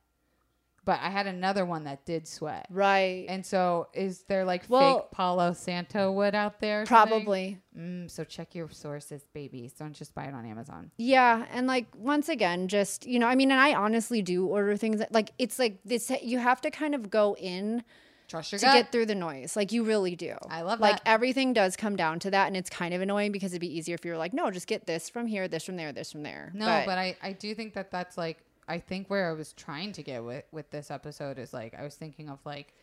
But 0.83 0.99
I 0.99 1.11
had 1.11 1.27
another 1.27 1.63
one 1.63 1.83
that 1.83 2.05
did 2.07 2.27
sweat. 2.27 2.65
right? 2.71 3.25
And 3.29 3.45
so, 3.45 3.89
is 3.93 4.23
there 4.23 4.43
like 4.45 4.63
Well- 4.67 5.01
fake 5.01 5.11
Palo 5.11 5.53
Santo 5.53 6.11
wood 6.11 6.33
out 6.33 6.59
there? 6.59 6.85
Probably. 6.87 7.59
Mm, 7.77 8.09
so 8.09 8.23
check 8.23 8.55
your 8.55 8.67
sources, 8.71 9.23
babies. 9.31 9.73
Don't 9.73 9.93
just 9.93 10.15
buy 10.15 10.23
it 10.25 10.33
on 10.33 10.43
Amazon. 10.43 10.89
Yeah, 10.97 11.45
and 11.51 11.67
like 11.67 11.85
once 11.95 12.29
again, 12.29 12.67
just 12.67 13.05
you 13.05 13.19
know, 13.19 13.27
I 13.27 13.35
mean, 13.35 13.51
and 13.51 13.59
I 13.59 13.75
honestly 13.75 14.23
do 14.23 14.47
order 14.47 14.75
things 14.75 14.97
that, 14.97 15.11
like 15.11 15.29
it's 15.37 15.59
like 15.59 15.77
this. 15.85 16.11
You 16.23 16.39
have 16.39 16.61
to 16.61 16.71
kind 16.71 16.95
of 16.95 17.11
go 17.11 17.35
in 17.35 17.83
Trust 18.31 18.53
your 18.53 18.59
to 18.59 18.65
gut. 18.65 18.75
get 18.75 18.91
through 18.93 19.07
the 19.07 19.15
noise. 19.15 19.57
Like 19.57 19.73
you 19.73 19.83
really 19.83 20.15
do. 20.15 20.37
I 20.49 20.61
love 20.61 20.79
like 20.79 21.03
that. 21.03 21.09
everything 21.09 21.51
does 21.51 21.75
come 21.75 21.97
down 21.97 22.17
to 22.19 22.31
that, 22.31 22.47
and 22.47 22.55
it's 22.55 22.69
kind 22.69 22.93
of 22.93 23.01
annoying 23.01 23.33
because 23.33 23.51
it'd 23.51 23.59
be 23.59 23.77
easier 23.77 23.93
if 23.95 24.05
you 24.05 24.11
were 24.11 24.17
like, 24.17 24.33
no, 24.33 24.49
just 24.49 24.67
get 24.67 24.87
this 24.87 25.09
from 25.09 25.27
here, 25.27 25.49
this 25.49 25.65
from 25.65 25.75
there, 25.75 25.91
this 25.91 26.13
from 26.13 26.23
there. 26.23 26.49
No, 26.55 26.83
but, 26.85 26.97
I, 26.97 27.17
I 27.21 27.33
do 27.33 27.53
think 27.53 27.73
that 27.73 27.91
that's 27.91 28.17
like 28.17 28.37
I 28.69 28.79
think 28.79 29.09
where 29.09 29.29
I 29.29 29.33
was 29.33 29.51
trying 29.51 29.91
to 29.91 30.01
get 30.01 30.23
with 30.23 30.45
with 30.53 30.71
this 30.71 30.91
episode 30.91 31.39
is 31.39 31.51
like 31.53 31.75
I 31.77 31.83
was 31.83 31.95
thinking 31.95 32.29
of 32.29 32.39
like 32.45 32.73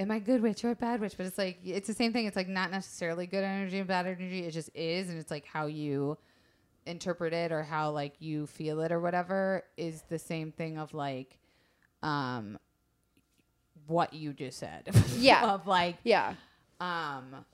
am 0.00 0.10
I 0.10 0.18
good 0.18 0.42
witch 0.42 0.64
or 0.64 0.74
bad 0.74 1.00
witch? 1.00 1.14
But 1.16 1.26
it's 1.26 1.38
like 1.38 1.60
it's 1.64 1.86
the 1.86 1.94
same 1.94 2.12
thing. 2.12 2.26
It's 2.26 2.36
like 2.36 2.48
not 2.48 2.72
necessarily 2.72 3.28
good 3.28 3.44
energy 3.44 3.78
and 3.78 3.86
bad 3.86 4.06
energy. 4.06 4.46
It 4.46 4.50
just 4.50 4.70
is, 4.74 5.10
and 5.10 5.18
it's 5.18 5.30
like 5.30 5.46
how 5.46 5.66
you 5.66 6.18
interpret 6.86 7.32
it 7.32 7.52
or 7.52 7.62
how 7.62 7.92
like 7.92 8.14
you 8.18 8.48
feel 8.48 8.80
it 8.80 8.90
or 8.90 8.98
whatever 8.98 9.62
is 9.76 10.02
the 10.08 10.18
same 10.18 10.50
thing 10.50 10.76
of 10.76 10.92
like 10.92 11.38
um 12.02 12.58
what 13.88 14.12
you 14.14 14.32
just 14.32 14.58
said. 14.58 14.88
Yeah. 15.18 15.52
of 15.54 15.66
like 15.66 15.96
yeah, 16.04 16.34
um 16.80 17.44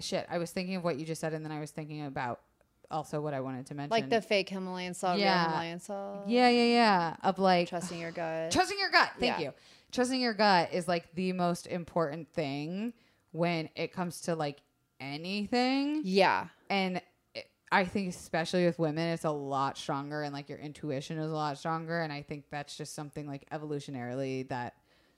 shit. 0.00 0.26
I 0.28 0.38
was 0.38 0.50
thinking 0.50 0.76
of 0.76 0.84
what 0.84 0.96
you 0.98 1.04
just 1.06 1.20
said, 1.20 1.32
and 1.34 1.44
then 1.44 1.52
I 1.52 1.60
was 1.60 1.70
thinking 1.70 2.04
about 2.06 2.40
also 2.90 3.20
what 3.20 3.32
I 3.34 3.40
wanted 3.40 3.66
to 3.66 3.74
mention. 3.74 3.90
like 3.90 4.10
the 4.10 4.20
fake 4.20 4.48
Himalayan 4.48 4.94
salt, 4.94 5.18
Yeah. 5.18 5.44
Himalayan 5.44 5.80
salt. 5.80 6.26
Yeah, 6.26 6.48
yeah, 6.48 6.64
yeah. 6.64 7.16
Of 7.22 7.38
like 7.38 7.68
trusting 7.68 7.98
your 8.00 8.10
gut. 8.10 8.50
trusting 8.50 8.78
your 8.78 8.90
gut. 8.90 9.10
Thank 9.18 9.38
Yeah. 9.38 9.46
you. 9.46 9.52
Trusting 9.92 10.20
your 10.20 10.34
gut 10.34 10.72
is 10.72 10.88
like 10.88 11.14
the 11.14 11.32
most 11.32 11.66
important 11.66 12.28
thing 12.32 12.92
when 13.32 13.68
it 13.76 13.92
comes 13.92 14.22
to 14.22 14.34
like 14.34 14.58
anything. 15.00 16.02
yeah, 16.04 16.48
And 16.70 17.00
it, 17.34 17.46
I 17.70 17.84
think 17.84 18.08
especially 18.10 18.64
with 18.66 18.78
women, 18.78 19.08
it's 19.10 19.24
a 19.24 19.30
lot 19.30 19.76
stronger 19.78 20.22
and 20.22 20.32
like 20.34 20.48
your 20.48 20.58
intuition 20.58 21.18
is 21.18 21.30
a 21.30 21.34
lot 21.34 21.58
stronger. 21.58 22.00
And 22.00 22.12
I 22.12 22.22
think 22.22 22.44
that's 22.50 22.76
just 22.76 22.94
something 22.94 23.26
like 23.26 23.48
evolutionarily 23.50 24.48
that 24.48 24.74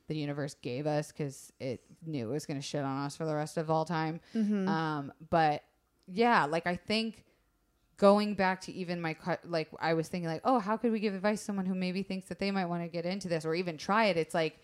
the 0.08 0.16
universe 0.16 0.54
gave 0.62 0.86
us 0.86 1.12
because 1.12 1.52
it 1.58 1.80
knew 2.04 2.30
it 2.30 2.32
was 2.32 2.46
going 2.46 2.58
to 2.58 2.66
shit 2.66 2.82
on 2.82 3.04
us 3.04 3.16
for 3.16 3.24
the 3.24 3.34
rest 3.34 3.56
of 3.56 3.70
all 3.70 3.84
time. 3.84 4.20
Mm-hmm. 4.34 4.68
Um, 4.68 5.12
but 5.30 5.62
yeah, 6.06 6.44
like 6.44 6.66
I 6.66 6.76
think 6.76 7.24
going 7.96 8.34
back 8.34 8.60
to 8.62 8.72
even 8.72 9.00
my 9.00 9.14
cu- 9.14 9.36
like 9.44 9.68
I 9.80 9.94
was 9.94 10.08
thinking 10.08 10.28
like, 10.28 10.42
oh, 10.44 10.58
how 10.58 10.76
could 10.76 10.92
we 10.92 11.00
give 11.00 11.14
advice 11.14 11.40
to 11.40 11.44
someone 11.44 11.66
who 11.66 11.74
maybe 11.74 12.02
thinks 12.02 12.28
that 12.28 12.38
they 12.38 12.50
might 12.50 12.66
want 12.66 12.82
to 12.82 12.88
get 12.88 13.04
into 13.04 13.28
this 13.28 13.44
or 13.44 13.54
even 13.54 13.76
try 13.76 14.06
it? 14.06 14.16
It's 14.16 14.34
like, 14.34 14.58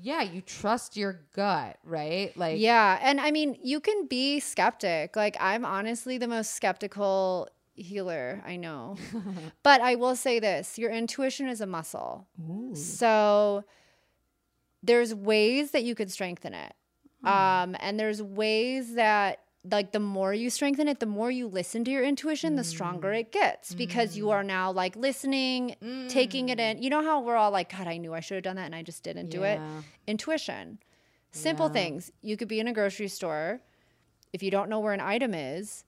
yeah, 0.00 0.22
you 0.22 0.40
trust 0.40 0.96
your 0.96 1.20
gut, 1.34 1.78
right? 1.84 2.36
Like, 2.36 2.60
yeah, 2.60 2.98
and 3.02 3.20
I 3.20 3.30
mean, 3.32 3.58
you 3.62 3.80
can 3.80 4.06
be 4.06 4.40
skeptic. 4.40 5.16
Like 5.16 5.36
I'm 5.40 5.64
honestly 5.64 6.18
the 6.18 6.28
most 6.28 6.54
skeptical 6.54 7.48
healer 7.74 8.42
I 8.46 8.56
know, 8.56 8.96
but 9.62 9.80
I 9.80 9.96
will 9.96 10.16
say 10.16 10.38
this: 10.38 10.78
your 10.78 10.90
intuition 10.90 11.48
is 11.48 11.60
a 11.60 11.66
muscle. 11.66 12.28
So 12.76 13.64
there's 14.88 15.14
ways 15.14 15.70
that 15.72 15.84
you 15.84 15.94
could 15.94 16.10
strengthen 16.10 16.54
it. 16.54 16.74
Hmm. 17.22 17.28
Um, 17.28 17.76
and 17.78 18.00
there's 18.00 18.22
ways 18.22 18.94
that 18.94 19.40
like 19.70 19.92
the 19.92 20.00
more 20.00 20.32
you 20.32 20.50
strengthen 20.50 20.88
it, 20.88 20.98
the 20.98 21.06
more 21.06 21.30
you 21.30 21.46
listen 21.46 21.84
to 21.84 21.90
your 21.90 22.04
intuition, 22.04 22.56
the 22.56 22.64
stronger 22.64 23.12
it 23.12 23.32
gets 23.32 23.74
because 23.74 24.16
you 24.16 24.30
are 24.30 24.42
mm. 24.42 24.46
now 24.46 24.70
like 24.70 24.96
listening, 24.96 25.74
taking 26.08 26.48
it 26.48 26.58
in. 26.58 26.78
Mm. 26.78 26.82
You 26.82 26.90
know 26.90 27.02
how 27.02 27.20
we're 27.20 27.36
all 27.36 27.50
like, 27.50 27.76
God, 27.76 27.86
I 27.86 27.98
knew 27.98 28.14
I 28.14 28.20
should 28.20 28.36
have 28.36 28.44
done 28.44 28.56
that 28.56 28.66
and 28.66 28.74
I 28.74 28.82
just 28.82 29.02
didn't 29.02 29.28
do 29.30 29.42
it. 29.42 29.60
Intuition. 30.06 30.78
Simple 31.32 31.66
Yeah. 31.66 31.72
things. 31.72 32.12
You 32.22 32.36
could 32.36 32.48
be 32.48 32.60
in 32.60 32.68
a 32.68 32.72
grocery 32.72 33.08
store. 33.08 33.60
If 34.32 34.42
you 34.42 34.50
don't 34.50 34.70
know 34.70 34.80
where 34.80 34.94
an 34.94 35.00
item 35.00 35.34
is, 35.34 35.84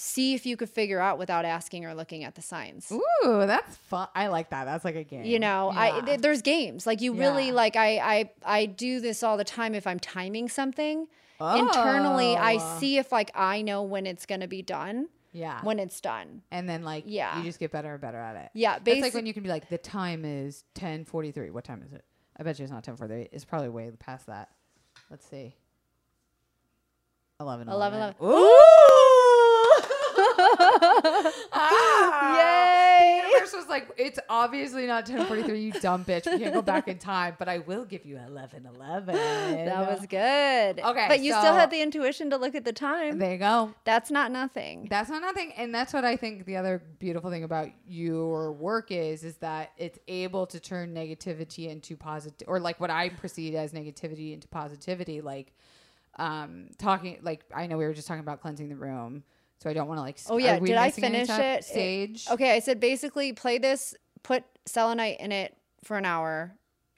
see 0.00 0.32
if 0.34 0.46
you 0.46 0.56
could 0.56 0.70
figure 0.70 1.00
out 1.00 1.18
without 1.18 1.44
asking 1.44 1.84
or 1.84 1.92
looking 1.92 2.22
at 2.22 2.36
the 2.36 2.42
signs 2.42 2.92
Ooh, 2.92 3.02
that's 3.46 3.76
fun. 3.76 4.06
I 4.14 4.28
like 4.28 4.50
that. 4.50 4.64
That's 4.64 4.84
like 4.84 4.94
a 4.94 5.02
game. 5.02 5.24
you 5.24 5.38
know 5.40 5.72
i 5.74 6.00
th- 6.02 6.20
there's 6.20 6.40
games 6.42 6.86
like 6.86 7.00
you 7.00 7.14
really 7.14 7.50
like 7.50 7.74
I, 7.74 7.98
I 7.98 8.30
i 8.44 8.66
do 8.66 9.00
this 9.00 9.22
all 9.24 9.36
the 9.36 9.44
time 9.44 9.74
if 9.74 9.86
i'm 9.88 9.98
timing 9.98 10.48
something 10.48 11.08
internally 11.40 12.36
i 12.36 12.58
Oh. 12.60 12.78
see 12.78 12.98
if 12.98 13.10
like 13.10 13.30
i 13.34 13.62
know 13.62 13.82
when 13.82 14.06
it's 14.06 14.24
going 14.26 14.40
to 14.40 14.46
be 14.48 14.62
done 14.62 15.08
yeah. 15.32 15.60
when 15.62 15.78
it's 15.78 16.00
done 16.00 16.42
and 16.50 16.68
then 16.68 16.82
like 16.84 17.04
Yeah. 17.06 17.36
you 17.38 17.44
just 17.44 17.58
get 17.58 17.70
better 17.72 17.92
and 17.92 18.00
better 18.00 18.18
at 18.18 18.36
it. 18.36 18.50
yeah 18.54 18.76
It's 18.76 18.78
like 18.78 18.84
basically 18.84 19.18
when 19.18 19.26
you 19.26 19.34
can 19.34 19.42
be 19.42 19.48
like, 19.48 19.68
the 19.68 19.78
time 19.78 20.24
is 20.24 20.64
ten 20.74 21.04
forty 21.04 21.30
three. 21.32 21.50
What 21.50 21.64
time 21.64 21.82
is 21.86 21.92
it? 21.92 22.04
I 22.36 22.42
bet 22.44 22.58
you 22.58 22.62
it's 22.64 22.72
not 22.72 22.82
ten 22.82 22.96
forty 22.96 23.12
three. 23.14 23.28
It's 23.30 23.44
probably 23.44 23.68
way 23.68 23.90
past 23.98 24.26
that. 24.26 24.48
Let's 25.10 25.26
see. 25.28 25.54
11 27.40 27.68
11, 27.68 27.98
11. 28.00 28.14
11. 28.20 28.36
Ooh! 28.40 28.97
Ah! 30.80 32.36
yay 32.36 33.20
The 33.22 33.28
universe 33.28 33.54
was 33.54 33.68
like, 33.68 33.88
it's 33.96 34.18
obviously 34.28 34.86
not 34.86 35.08
1043, 35.08 35.60
you 35.60 35.72
dumb 35.72 36.04
bitch. 36.04 36.30
We 36.30 36.38
can't 36.38 36.54
go 36.54 36.62
back 36.62 36.88
in 36.88 36.98
time, 36.98 37.36
but 37.38 37.48
I 37.48 37.58
will 37.58 37.84
give 37.84 38.04
you 38.04 38.16
1111. 38.16 39.14
That 39.66 39.90
was 39.90 40.06
good. 40.06 40.80
Okay, 40.84 41.06
But 41.08 41.20
you 41.20 41.32
so- 41.32 41.40
still 41.40 41.54
had 41.54 41.70
the 41.70 41.80
intuition 41.80 42.30
to 42.30 42.36
look 42.36 42.54
at 42.54 42.64
the 42.64 42.72
time. 42.72 43.18
There 43.18 43.32
you 43.32 43.38
go. 43.38 43.74
That's 43.84 44.10
not 44.10 44.30
nothing. 44.32 44.86
That's 44.90 45.10
not 45.10 45.22
nothing. 45.22 45.52
And 45.56 45.74
that's 45.74 45.92
what 45.92 46.04
I 46.04 46.16
think 46.16 46.44
the 46.46 46.56
other 46.56 46.82
beautiful 46.98 47.30
thing 47.30 47.44
about 47.44 47.68
your 47.86 48.52
work 48.52 48.90
is, 48.90 49.24
is 49.24 49.36
that 49.36 49.72
it's 49.76 49.98
able 50.08 50.46
to 50.46 50.60
turn 50.60 50.94
negativity 50.94 51.68
into 51.68 51.96
positive, 51.96 52.48
or 52.48 52.60
like 52.60 52.80
what 52.80 52.90
I 52.90 53.08
perceive 53.08 53.54
as 53.54 53.72
negativity 53.72 54.32
into 54.32 54.48
positivity. 54.48 55.20
Like, 55.20 55.52
um, 56.18 56.70
talking, 56.78 57.18
like, 57.22 57.44
I 57.54 57.66
know 57.66 57.78
we 57.78 57.84
were 57.84 57.94
just 57.94 58.08
talking 58.08 58.22
about 58.22 58.40
cleansing 58.40 58.68
the 58.68 58.76
room. 58.76 59.22
So 59.62 59.68
I 59.68 59.72
don't 59.72 59.88
want 59.88 59.98
to 59.98 60.02
like. 60.02 60.18
Oh 60.30 60.36
yeah, 60.38 60.58
did 60.58 60.76
I 60.76 60.86
missing 60.86 61.04
any 61.04 61.26
finish 61.26 61.38
it? 61.38 61.64
Sage. 61.64 62.26
Okay, 62.30 62.54
I 62.54 62.60
said 62.60 62.78
basically 62.80 63.32
play 63.32 63.58
this, 63.58 63.94
put 64.22 64.44
selenite 64.66 65.18
in 65.20 65.32
it 65.32 65.56
for 65.84 65.96
an 65.96 66.04
hour, 66.04 66.54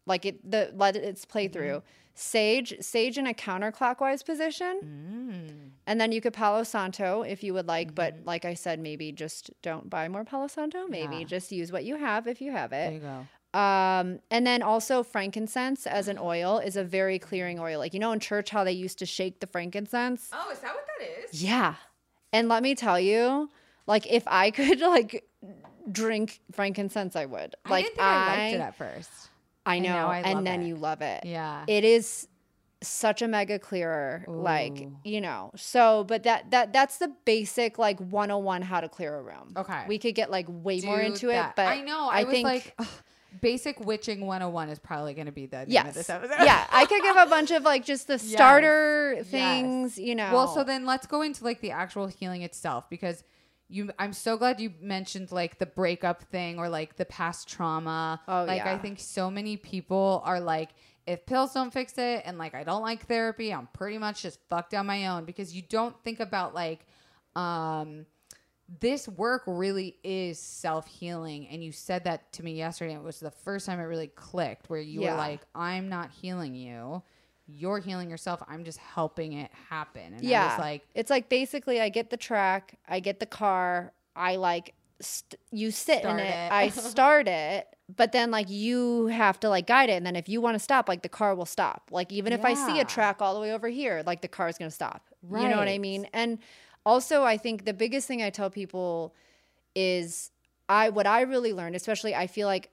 like 0.06 0.26
it 0.26 0.50
the 0.50 0.72
let 0.74 0.96
its 0.96 1.24
play 1.24 1.46
Mm-hmm. 1.46 1.52
through. 1.52 1.82
Sage, 2.12 2.74
sage 2.80 3.16
in 3.16 3.26
a 3.26 3.32
counterclockwise 3.32 4.22
position, 4.26 4.80
Mm. 4.84 5.70
and 5.86 5.98
then 5.98 6.12
you 6.12 6.20
could 6.20 6.34
Palo 6.34 6.64
Santo 6.64 7.22
if 7.22 7.42
you 7.42 7.54
would 7.54 7.66
like. 7.66 7.88
Mm-hmm. 7.88 7.94
But 7.94 8.14
like 8.26 8.44
I 8.44 8.52
said, 8.52 8.78
maybe 8.78 9.10
just 9.10 9.50
don't 9.62 9.88
buy 9.88 10.06
more 10.08 10.24
Palo 10.24 10.46
Santo. 10.48 10.86
Maybe 10.86 11.18
Yeah. 11.18 11.24
just 11.24 11.50
use 11.50 11.72
what 11.72 11.84
you 11.84 11.96
have 11.96 12.26
if 12.26 12.42
you 12.42 12.52
have 12.52 12.72
it. 12.74 12.90
There 12.90 12.92
you 12.92 13.00
go. 13.00 13.58
Um, 13.58 14.20
and 14.30 14.46
then 14.46 14.62
also 14.62 15.02
frankincense 15.02 15.86
as 15.86 16.08
an 16.08 16.18
oil 16.20 16.58
is 16.58 16.76
a 16.76 16.84
very 16.84 17.18
clearing 17.18 17.58
oil. 17.58 17.78
Like 17.78 17.94
you 17.94 18.00
know 18.00 18.12
in 18.12 18.20
church 18.20 18.50
how 18.50 18.64
they 18.64 18.72
used 18.72 18.98
to 18.98 19.06
shake 19.06 19.40
the 19.40 19.46
frankincense. 19.46 20.28
Oh, 20.32 20.50
is 20.52 20.58
that 20.58 20.74
what 20.74 20.84
that 20.98 21.24
is? 21.24 21.42
Yeah. 21.42 21.76
And 22.32 22.48
let 22.48 22.62
me 22.62 22.74
tell 22.74 22.98
you, 23.00 23.50
like 23.86 24.06
if 24.06 24.24
I 24.26 24.50
could 24.58 24.80
like 24.80 25.24
drink 25.90 26.40
frankincense, 26.52 27.16
I 27.16 27.26
would. 27.26 27.54
I 27.64 27.70
Like 27.70 27.84
didn't 27.84 27.96
think 27.96 28.06
I, 28.06 28.26
liked 28.44 28.54
it 28.54 28.60
at 28.60 28.74
first. 28.76 29.10
I 29.66 29.78
know, 29.78 29.90
now 29.90 30.08
I 30.08 30.18
and 30.20 30.46
then 30.46 30.62
it. 30.62 30.66
you 30.68 30.76
love 30.76 31.02
it. 31.02 31.24
Yeah. 31.24 31.64
It 31.66 31.84
is 31.84 32.28
such 32.82 33.20
a 33.20 33.28
mega 33.28 33.58
clearer, 33.58 34.24
like 34.26 34.88
you 35.04 35.20
know. 35.20 35.50
So, 35.54 36.04
but 36.04 36.22
that 36.22 36.50
that 36.50 36.72
that's 36.72 36.96
the 36.96 37.12
basic 37.26 37.78
like 37.78 38.00
101 38.00 38.62
how 38.62 38.80
to 38.80 38.88
clear 38.88 39.16
a 39.16 39.22
room. 39.22 39.52
Okay. 39.56 39.84
we 39.86 39.98
could 39.98 40.14
get 40.14 40.30
like 40.30 40.46
way 40.48 40.80
more 40.80 40.98
into 41.00 41.26
that. 41.26 41.50
it, 41.50 41.56
but 41.56 41.66
I 41.66 41.82
know. 41.82 42.08
I, 42.10 42.24
was 42.24 42.32
think 42.32 42.44
like, 42.44 42.74
ugh, 42.78 42.88
basic 43.40 43.80
witching 43.80 44.26
101 44.26 44.68
is 44.68 44.78
probably 44.78 45.14
going 45.14 45.26
to 45.26 45.32
be 45.32 45.46
the 45.46 45.66
name 45.66 45.86
of 45.86 45.94
this 45.94 46.10
episode. 46.10 46.44
yeah. 46.44 46.66
I 46.70 46.86
could 46.86 47.02
give 47.02 47.16
a 47.16 47.26
bunch 47.26 47.50
of 47.50 47.62
like 47.62 47.84
just 47.84 48.06
the 48.06 48.18
starter 48.34 49.22
things, 49.24 49.98
you 49.98 50.14
know. 50.14 50.32
Well, 50.32 50.48
so 50.48 50.64
then 50.64 50.86
let's 50.86 51.06
go 51.06 51.22
into 51.22 51.44
like 51.44 51.60
the 51.60 51.70
actual 51.70 52.06
healing 52.06 52.42
itself 52.42 52.88
because 52.90 53.24
you 53.68 53.90
I'm 53.98 54.12
so 54.12 54.36
glad 54.36 54.60
you 54.60 54.72
mentioned 54.80 55.30
like 55.32 55.58
the 55.58 55.66
breakup 55.66 56.22
thing 56.24 56.58
or 56.58 56.68
like 56.68 56.96
the 56.96 57.04
past 57.04 57.48
trauma. 57.48 58.20
Oh, 58.26 58.44
like 58.44 58.66
I 58.66 58.76
think 58.78 58.98
so 58.98 59.30
many 59.30 59.56
people 59.56 60.22
are 60.24 60.40
like 60.40 60.70
if 61.06 61.24
pills 61.26 61.54
don't 61.54 61.72
fix 61.72 61.96
it 61.96 62.22
and 62.24 62.36
like 62.36 62.54
I 62.54 62.64
don't 62.64 62.82
like 62.82 63.06
therapy, 63.06 63.52
I'm 63.52 63.68
pretty 63.72 63.98
much 63.98 64.22
just 64.22 64.40
fucked 64.48 64.74
on 64.74 64.86
my 64.86 65.06
own 65.08 65.24
because 65.24 65.54
you 65.54 65.62
don't 65.62 65.94
think 66.02 66.20
about 66.20 66.54
like 66.54 66.86
um 67.36 68.06
this 68.78 69.08
work 69.08 69.42
really 69.46 69.96
is 70.04 70.38
self-healing. 70.38 71.48
And 71.48 71.64
you 71.64 71.72
said 71.72 72.04
that 72.04 72.32
to 72.34 72.44
me 72.44 72.52
yesterday 72.54 72.94
it 72.94 73.02
was 73.02 73.18
the 73.18 73.30
first 73.30 73.66
time 73.66 73.80
it 73.80 73.84
really 73.84 74.08
clicked 74.08 74.70
where 74.70 74.80
you 74.80 75.02
Yeah. 75.02 75.12
were 75.12 75.18
like 75.18 75.40
i'm 75.54 75.88
not 75.88 76.10
healing 76.10 76.54
you. 76.54 77.02
You're 77.52 77.80
healing 77.80 78.08
yourself. 78.10 78.40
I'm 78.46 78.62
just 78.64 78.78
helping 78.78 79.32
it 79.32 79.50
happen. 79.68 80.14
And 80.14 80.22
yeah 80.22 80.44
i 80.44 80.48
was 80.50 80.58
like 80.60 80.82
it's 80.94 81.10
like 81.10 81.28
basically 81.28 81.80
i 81.80 81.88
get 81.88 82.10
the 82.10 82.16
track 82.16 82.78
i 82.88 83.00
get 83.00 83.18
the 83.18 83.26
car 83.26 83.92
i 84.14 84.36
like 84.36 84.74
st- 85.00 85.40
you 85.50 85.70
sit 85.72 86.04
in 86.04 86.18
it, 86.20 86.28
it. 86.28 86.52
i 86.52 86.68
start 86.68 87.26
it 87.26 87.66
but 87.96 88.12
then 88.12 88.30
like 88.30 88.48
you 88.48 89.06
have 89.06 89.40
to 89.40 89.48
like 89.48 89.66
guide 89.66 89.88
it. 89.90 89.94
And 89.94 90.06
then 90.06 90.14
if 90.14 90.28
you 90.28 90.40
want 90.40 90.54
to 90.54 90.60
stop 90.60 90.88
like 90.88 91.02
the 91.02 91.08
car 91.08 91.34
will 91.34 91.44
stop. 91.46 91.88
Like 91.90 92.12
even 92.12 92.32
if 92.32 92.44
i 92.44 92.54
see 92.54 92.78
a 92.78 92.84
track 92.84 93.20
all 93.20 93.34
the 93.34 93.40
way 93.40 93.52
over 93.52 93.66
here 93.66 94.04
like 94.06 94.20
the 94.22 94.28
car 94.28 94.48
is 94.48 94.58
going 94.58 94.70
to 94.70 94.74
stop. 94.74 95.02
You 95.28 95.48
know 95.48 95.56
what 95.58 95.66
i 95.68 95.78
mean? 95.78 96.06
And 96.12 96.38
also 96.84 97.22
i 97.22 97.36
think 97.36 97.64
the 97.64 97.74
biggest 97.74 98.06
thing 98.08 98.22
i 98.22 98.30
tell 98.30 98.50
people 98.50 99.14
is 99.74 100.30
i 100.68 100.88
what 100.88 101.06
i 101.06 101.22
really 101.22 101.52
learned 101.52 101.76
especially 101.76 102.14
i 102.14 102.26
feel 102.26 102.46
like 102.46 102.70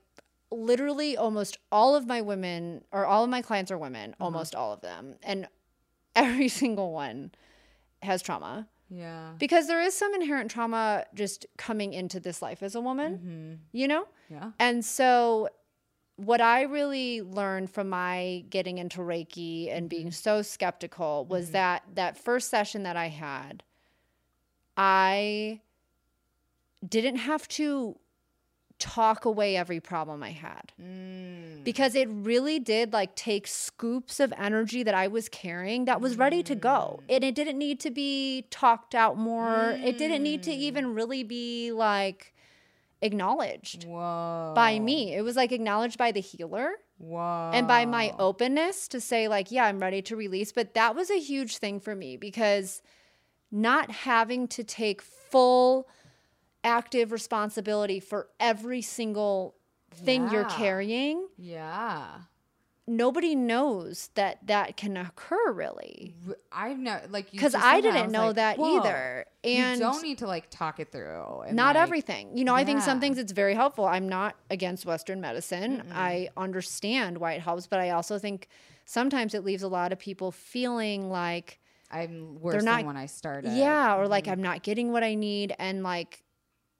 literally 0.50 1.16
almost 1.16 1.58
all 1.70 1.94
of 1.94 2.06
my 2.06 2.20
women 2.20 2.84
or 2.92 3.06
all 3.06 3.24
of 3.24 3.30
my 3.30 3.42
clients 3.42 3.70
are 3.70 3.78
women 3.78 4.10
uh-huh. 4.10 4.24
almost 4.24 4.54
all 4.54 4.72
of 4.72 4.80
them. 4.80 5.14
And 5.22 5.48
every 6.16 6.48
single 6.48 6.92
one 6.92 7.32
has 8.02 8.22
trauma. 8.22 8.66
Yeah. 8.90 9.32
Because 9.38 9.66
there 9.66 9.80
is 9.80 9.94
some 9.94 10.14
inherent 10.14 10.50
trauma 10.50 11.04
just 11.14 11.46
coming 11.58 11.92
into 11.92 12.20
this 12.20 12.40
life 12.40 12.62
as 12.62 12.74
a 12.74 12.80
woman 12.80 13.18
mm-hmm. 13.18 13.54
you 13.72 13.88
know? 13.88 14.06
Yeah. 14.30 14.52
And 14.58 14.84
so 14.84 15.48
what 16.16 16.40
i 16.40 16.62
really 16.62 17.22
learned 17.22 17.70
from 17.70 17.88
my 17.88 18.44
getting 18.50 18.78
into 18.78 18.98
reiki 18.98 19.72
and 19.72 19.88
being 19.88 20.08
mm-hmm. 20.08 20.10
so 20.10 20.42
skeptical 20.42 21.24
was 21.26 21.44
mm-hmm. 21.44 21.52
that 21.52 21.82
that 21.94 22.18
first 22.18 22.50
session 22.50 22.82
that 22.82 22.96
i 22.96 23.06
had 23.06 23.62
i 24.78 25.60
didn't 26.88 27.16
have 27.16 27.46
to 27.48 27.98
talk 28.78 29.24
away 29.24 29.56
every 29.56 29.80
problem 29.80 30.22
i 30.22 30.30
had 30.30 30.72
mm. 30.80 31.64
because 31.64 31.94
it 31.96 32.08
really 32.10 32.60
did 32.60 32.92
like 32.92 33.14
take 33.16 33.46
scoops 33.46 34.20
of 34.20 34.32
energy 34.38 34.82
that 34.84 34.94
I 34.94 35.08
was 35.08 35.28
carrying 35.28 35.84
that 35.86 36.00
was 36.00 36.16
ready 36.16 36.42
to 36.44 36.54
go. 36.54 37.00
And 37.08 37.22
it 37.22 37.34
didn't 37.34 37.58
need 37.58 37.80
to 37.80 37.90
be 37.90 38.46
talked 38.50 38.94
out 38.94 39.18
more. 39.18 39.76
It 39.84 39.98
didn't 39.98 40.22
need 40.22 40.42
to 40.44 40.52
even 40.52 40.94
really 40.94 41.24
be 41.24 41.72
like 41.72 42.34
acknowledged 43.02 43.84
whoa 43.84 44.52
by 44.54 44.78
me. 44.78 45.14
It 45.14 45.22
was 45.22 45.36
like 45.36 45.52
acknowledged 45.52 45.98
by 45.98 46.12
the 46.12 46.20
healer 46.20 46.72
whoa 46.98 47.50
and 47.52 47.68
by 47.68 47.84
my 47.84 48.12
openness 48.18 48.88
to 48.88 49.00
say 49.00 49.28
like, 49.28 49.50
yeah, 49.50 49.64
I'm 49.64 49.78
ready 49.78 50.02
to 50.02 50.16
release, 50.16 50.52
but 50.52 50.74
that 50.74 50.94
was 50.94 51.10
a 51.10 51.18
huge 51.18 51.58
thing 51.58 51.80
for 51.80 51.94
me 51.94 52.16
because 52.16 52.82
not 53.50 53.90
having 53.90 54.48
to 54.48 54.64
take 54.64 55.02
full 55.02 55.88
active 56.64 57.12
responsibility 57.12 58.00
for 58.00 58.28
every 58.40 58.82
single 58.82 59.54
thing 59.92 60.30
you're 60.30 60.44
carrying 60.44 61.26
yeah. 61.38 62.08
nobody 62.86 63.34
knows 63.34 64.10
that 64.14 64.38
that 64.46 64.76
can 64.76 64.96
occur 64.96 65.52
really. 65.52 66.14
I've 66.52 66.78
never 66.78 67.06
like 67.08 67.32
you 67.32 67.38
because 67.38 67.54
i 67.54 67.80
didn't 67.80 68.12
know 68.12 68.28
like, 68.28 68.36
that 68.36 68.58
either. 68.58 69.24
And 69.42 69.78
you 69.80 69.86
don't 69.86 70.02
need 70.02 70.18
to 70.18 70.26
like 70.26 70.50
talk 70.50 70.78
it 70.78 70.92
through 70.92 71.44
not 71.52 71.74
like, 71.74 71.82
everything. 71.82 72.36
You 72.36 72.44
know 72.44 72.54
i 72.54 72.64
think 72.64 72.82
some 72.82 73.00
things 73.00 73.18
it's 73.18 73.32
very 73.32 73.54
helpful. 73.54 73.86
I'm 73.86 74.08
not 74.08 74.36
against 74.50 74.84
western 74.84 75.20
medicine. 75.20 75.90
I 75.92 76.28
understand 76.36 77.18
why 77.18 77.32
it 77.32 77.40
helps 77.40 77.66
but 77.66 77.80
i 77.80 77.90
also 77.90 78.18
think 78.18 78.48
sometimes 78.84 79.34
it 79.34 79.44
leaves 79.44 79.62
a 79.62 79.68
lot 79.68 79.92
of 79.92 79.98
people 79.98 80.32
feeling 80.32 81.10
like 81.10 81.60
i'm 81.90 82.40
worse 82.40 82.52
They're 82.52 82.62
than 82.62 82.86
when 82.86 82.96
i 82.96 83.06
started 83.06 83.52
yeah 83.52 83.94
or 83.96 84.02
Mm-hmm. 84.02 84.10
like 84.10 84.28
i'm 84.28 84.42
not 84.42 84.62
getting 84.62 84.92
what 84.92 85.02
i 85.04 85.14
need 85.14 85.54
and 85.58 85.82
like 85.82 86.22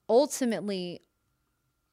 ultimately 0.08 1.00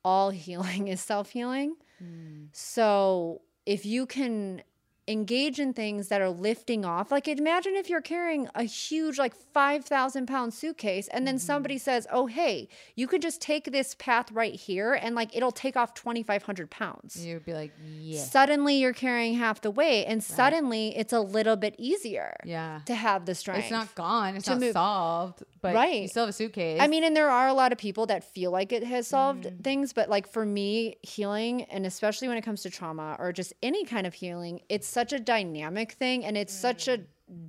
all 0.04 0.30
healing 0.46 0.88
is 0.88 1.02
self-healing 1.02 1.76
Mm. 2.04 2.50
so 2.52 3.42
if 3.66 3.86
you 3.86 4.06
can 4.06 4.62
engage 5.08 5.60
in 5.60 5.72
things 5.72 6.08
that 6.08 6.20
are 6.20 6.30
lifting 6.30 6.84
off 6.84 7.12
like 7.12 7.28
imagine 7.28 7.76
if 7.76 7.90
you're 7.90 8.02
carrying 8.02 8.48
a 8.56 8.64
huge 8.64 9.20
like 9.20 9.36
5000 9.36 10.26
pound 10.26 10.54
suitcase 10.54 11.08
and 11.10 11.28
then 11.28 11.36
Mm-hmm. 11.36 11.40
somebody 11.46 11.78
says 11.78 12.08
oh 12.12 12.26
hey 12.28 12.68
you 12.96 13.06
could 13.08 13.22
just 13.22 13.40
take 13.42 13.66
this 13.72 13.96
path 14.00 14.32
right 14.32 14.54
here 14.56 14.94
and 14.94 15.14
like 15.16 15.36
it'll 15.36 15.52
take 15.52 15.76
off 15.78 15.94
2500 15.94 16.70
pounds 16.72 17.24
you'd 17.26 17.46
be 17.46 17.54
like 17.54 17.72
yeah 18.00 18.20
suddenly 18.22 18.76
you're 18.78 18.94
carrying 18.94 19.36
half 19.36 19.62
the 19.62 19.70
weight 19.72 20.06
and 20.06 20.24
suddenly 20.24 20.96
it's 20.98 21.14
a 21.14 21.20
little 21.20 21.56
bit 21.56 21.76
easier 21.78 22.34
yeah 22.44 22.80
to 22.86 22.96
have 22.96 23.26
the 23.26 23.36
strength 23.36 23.64
it's 23.64 23.72
not 23.72 23.94
gone 23.96 24.36
it's 24.36 24.48
not 24.48 24.60
move- 24.60 24.74
solved 24.74 25.44
but 25.62 25.70
you 25.70 25.76
Right. 25.76 26.10
still 26.10 26.24
have 26.24 26.30
a 26.30 26.34
suitcase 26.34 26.80
I 26.80 26.88
mean, 26.88 27.04
and 27.04 27.16
there 27.18 27.30
are 27.30 27.48
a 27.48 27.54
lot 27.54 27.72
of 27.72 27.78
people 27.80 28.06
that 28.08 28.24
feel 28.24 28.52
like 28.52 28.72
it 28.72 28.84
has 28.84 29.08
solved 29.08 29.46
Mm. 29.46 29.64
things, 29.64 29.94
but 29.94 30.10
like 30.10 30.28
for 30.28 30.46
me, 30.46 30.98
healing, 31.02 31.64
and 31.64 31.86
especially 31.88 32.28
when 32.28 32.38
it 32.38 32.44
comes 32.44 32.62
to 32.64 32.70
trauma 32.70 33.16
or 33.18 33.32
just 33.34 33.52
any 33.64 33.84
kind 33.84 34.06
of 34.06 34.14
healing, 34.14 34.62
it's 34.70 34.88
such 35.00 35.12
a 35.14 35.20
dynamic 35.20 35.90
thing 36.02 36.18
and 36.26 36.36
it's 36.42 36.54
such 36.68 36.88
a 36.88 36.98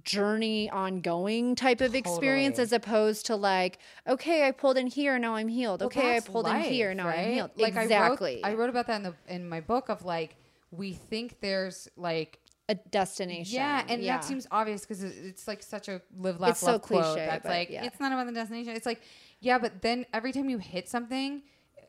journey 0.04 0.70
ongoing 0.70 1.54
type 1.54 1.80
of 1.80 1.94
experience 1.94 2.54
Mm. 2.54 2.62
Totally. 2.62 2.62
as 2.62 2.72
opposed 2.72 3.26
to 3.26 3.36
like, 3.36 3.78
okay, 4.14 4.38
I 4.48 4.50
pulled 4.62 4.78
in 4.78 4.86
here, 4.86 5.18
now 5.18 5.34
I'm 5.40 5.48
healed. 5.48 5.80
Well, 5.80 5.88
okay, 5.88 6.16
I 6.16 6.20
pulled 6.20 6.46
in 6.48 6.60
here, 6.60 6.88
life, 6.88 6.96
now 6.96 7.08
I'm 7.08 7.32
healed. 7.34 7.50
Like 7.56 7.76
exactly. 7.76 8.42
I 8.42 8.48
wrote, 8.48 8.54
I 8.54 8.58
wrote 8.58 8.70
about 8.70 8.86
that 8.88 8.96
in 8.96 9.02
the 9.08 9.14
in 9.36 9.48
my 9.48 9.60
book 9.60 9.88
of 9.94 10.04
like 10.04 10.36
we 10.70 10.92
think 10.92 11.40
there's 11.40 11.88
like 11.96 12.38
a 12.68 12.74
destination. 12.74 13.54
yeah, 13.54 13.84
and 13.88 14.02
yeah. 14.02 14.16
that 14.16 14.24
seems 14.24 14.44
obvious 14.50 14.80
because 14.84 15.02
it's 15.04 15.46
like 15.46 15.62
such 15.62 15.86
a 15.88 16.00
live 16.18 16.40
laugh 16.40 16.50
It's 16.52 16.60
so 16.60 16.72
love 16.72 16.82
quote. 16.82 17.04
cliche, 17.04 17.26
That's 17.26 17.44
like 17.44 17.68
yeah. 17.70 17.84
it's 17.84 18.00
not 18.00 18.10
about 18.12 18.26
the 18.26 18.32
destination. 18.32 18.74
It's 18.74 18.86
like 18.92 19.00
yeah, 19.40 19.58
but 19.64 19.82
then 19.82 19.98
every 20.12 20.32
time 20.32 20.48
you 20.50 20.58
hit 20.58 20.88
something. 20.88 21.42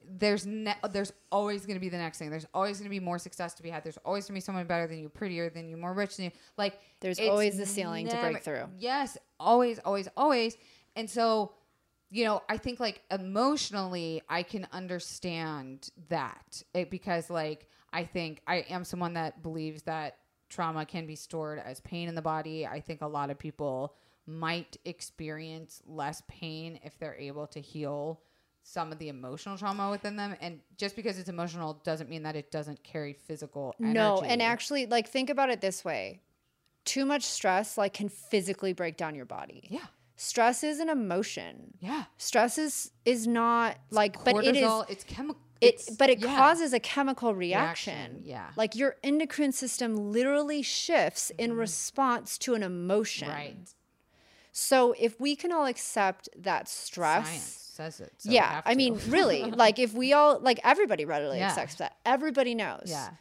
There's 0.09 0.45
ne- 0.45 0.75
there's 0.91 1.11
always 1.31 1.65
going 1.65 1.75
to 1.75 1.81
be 1.81 1.89
the 1.89 1.97
next 1.97 2.17
thing. 2.17 2.29
There's 2.29 2.47
always 2.53 2.77
going 2.77 2.85
to 2.85 2.89
be 2.89 2.99
more 2.99 3.19
success 3.19 3.53
to 3.55 3.63
be 3.63 3.69
had. 3.69 3.83
There's 3.83 3.97
always 4.05 4.25
going 4.25 4.35
to 4.35 4.41
be 4.41 4.41
someone 4.41 4.65
better 4.65 4.87
than 4.87 4.99
you, 4.99 5.09
prettier 5.09 5.49
than 5.49 5.67
you, 5.67 5.77
more 5.77 5.93
rich 5.93 6.17
than 6.17 6.25
you. 6.25 6.31
Like 6.57 6.79
There's 6.99 7.19
always 7.19 7.57
the 7.57 7.65
ceiling 7.65 8.07
to 8.07 8.17
break 8.17 8.43
through. 8.43 8.65
Yes, 8.77 9.17
always, 9.39 9.79
always, 9.79 10.07
always. 10.15 10.57
And 10.95 11.09
so 11.09 11.51
you 12.09 12.23
know, 12.23 12.41
I 12.47 12.57
think 12.57 12.79
like 12.79 13.01
emotionally, 13.11 14.21
I 14.29 14.43
can 14.43 14.67
understand 14.71 15.89
that 16.09 16.63
it, 16.73 16.89
because 16.89 17.29
like 17.29 17.67
I 17.91 18.03
think 18.03 18.41
I 18.47 18.57
am 18.69 18.83
someone 18.83 19.13
that 19.13 19.43
believes 19.43 19.83
that 19.83 20.17
trauma 20.49 20.85
can 20.85 21.05
be 21.05 21.15
stored 21.15 21.59
as 21.59 21.79
pain 21.81 22.07
in 22.07 22.15
the 22.15 22.21
body. 22.21 22.65
I 22.65 22.79
think 22.79 23.01
a 23.01 23.07
lot 23.07 23.29
of 23.29 23.37
people 23.37 23.95
might 24.25 24.77
experience 24.85 25.81
less 25.85 26.21
pain 26.27 26.79
if 26.83 26.97
they're 26.97 27.15
able 27.15 27.47
to 27.47 27.59
heal 27.59 28.21
some 28.69 28.91
of 28.91 28.99
the 28.99 29.07
emotional 29.07 29.57
trauma 29.57 29.89
within 29.89 30.17
them 30.17 30.35
and 30.41 30.59
just 30.75 30.97
because 30.97 31.17
it's 31.17 31.29
emotional 31.29 31.79
doesn't 31.85 32.09
mean 32.09 32.23
that 32.23 32.35
it 32.35 32.51
doesn't 32.51 32.83
carry 32.83 33.13
physical 33.13 33.73
energy. 33.79 33.93
No, 33.93 34.21
and 34.21 34.41
actually, 34.41 34.85
like 34.85 35.07
think 35.07 35.29
about 35.29 35.49
it 35.49 35.61
this 35.61 35.85
way: 35.85 36.21
too 36.83 37.05
much 37.05 37.23
stress 37.23 37.77
like 37.77 37.93
can 37.93 38.09
physically 38.09 38.73
break 38.73 38.97
down 38.97 39.15
your 39.15 39.25
body. 39.25 39.63
yeah 39.69 39.85
Stress 40.17 40.63
is 40.63 40.79
an 40.79 40.89
emotion. 40.89 41.75
yeah 41.79 42.05
Stress 42.17 42.57
is 42.57 42.91
is 43.05 43.25
not 43.25 43.77
like, 43.89 44.21
but 44.25 44.43
it 44.43 44.57
is. 44.57 44.69
It's 44.89 45.05
chemical 45.05 45.41
It, 45.61 45.89
but 45.97 46.09
it 46.09 46.19
yeah. 46.19 46.35
causes 46.35 46.73
a 46.73 46.79
chemical 46.79 47.33
reaction. 47.33 47.93
Reaction, 47.93 48.21
yeah. 48.25 48.49
Like 48.57 48.75
your 48.75 48.97
endocrine 49.01 49.53
system 49.53 50.11
literally 50.11 50.61
shifts 50.61 51.31
in 51.37 51.53
response 51.53 52.37
to 52.39 52.53
an 52.53 52.63
emotion. 52.63 53.29
Mm-hmm. 53.29 53.37
right 53.37 53.73
So 54.51 54.93
if 54.99 55.21
we 55.21 55.35
can 55.37 55.53
all 55.53 55.67
accept 55.67 56.27
that 56.37 56.67
stress, 56.67 57.27
science 57.27 57.66
says 57.77 57.99
it 58.01 58.11
so 58.17 58.29
yeah, 58.31 58.61
I 58.65 58.75
mean, 58.75 58.99
really, 59.07 59.43
like 59.43 59.79
if 59.79 59.93
we 59.93 60.11
all, 60.13 60.39
like 60.39 60.59
everybody 60.63 61.05
readily 61.05 61.37
Yeah. 61.39 61.47
accepts 61.49 61.75
that. 61.75 61.95
Everybody 62.05 62.53
knows. 62.55 62.83
Yeah. 62.87 63.11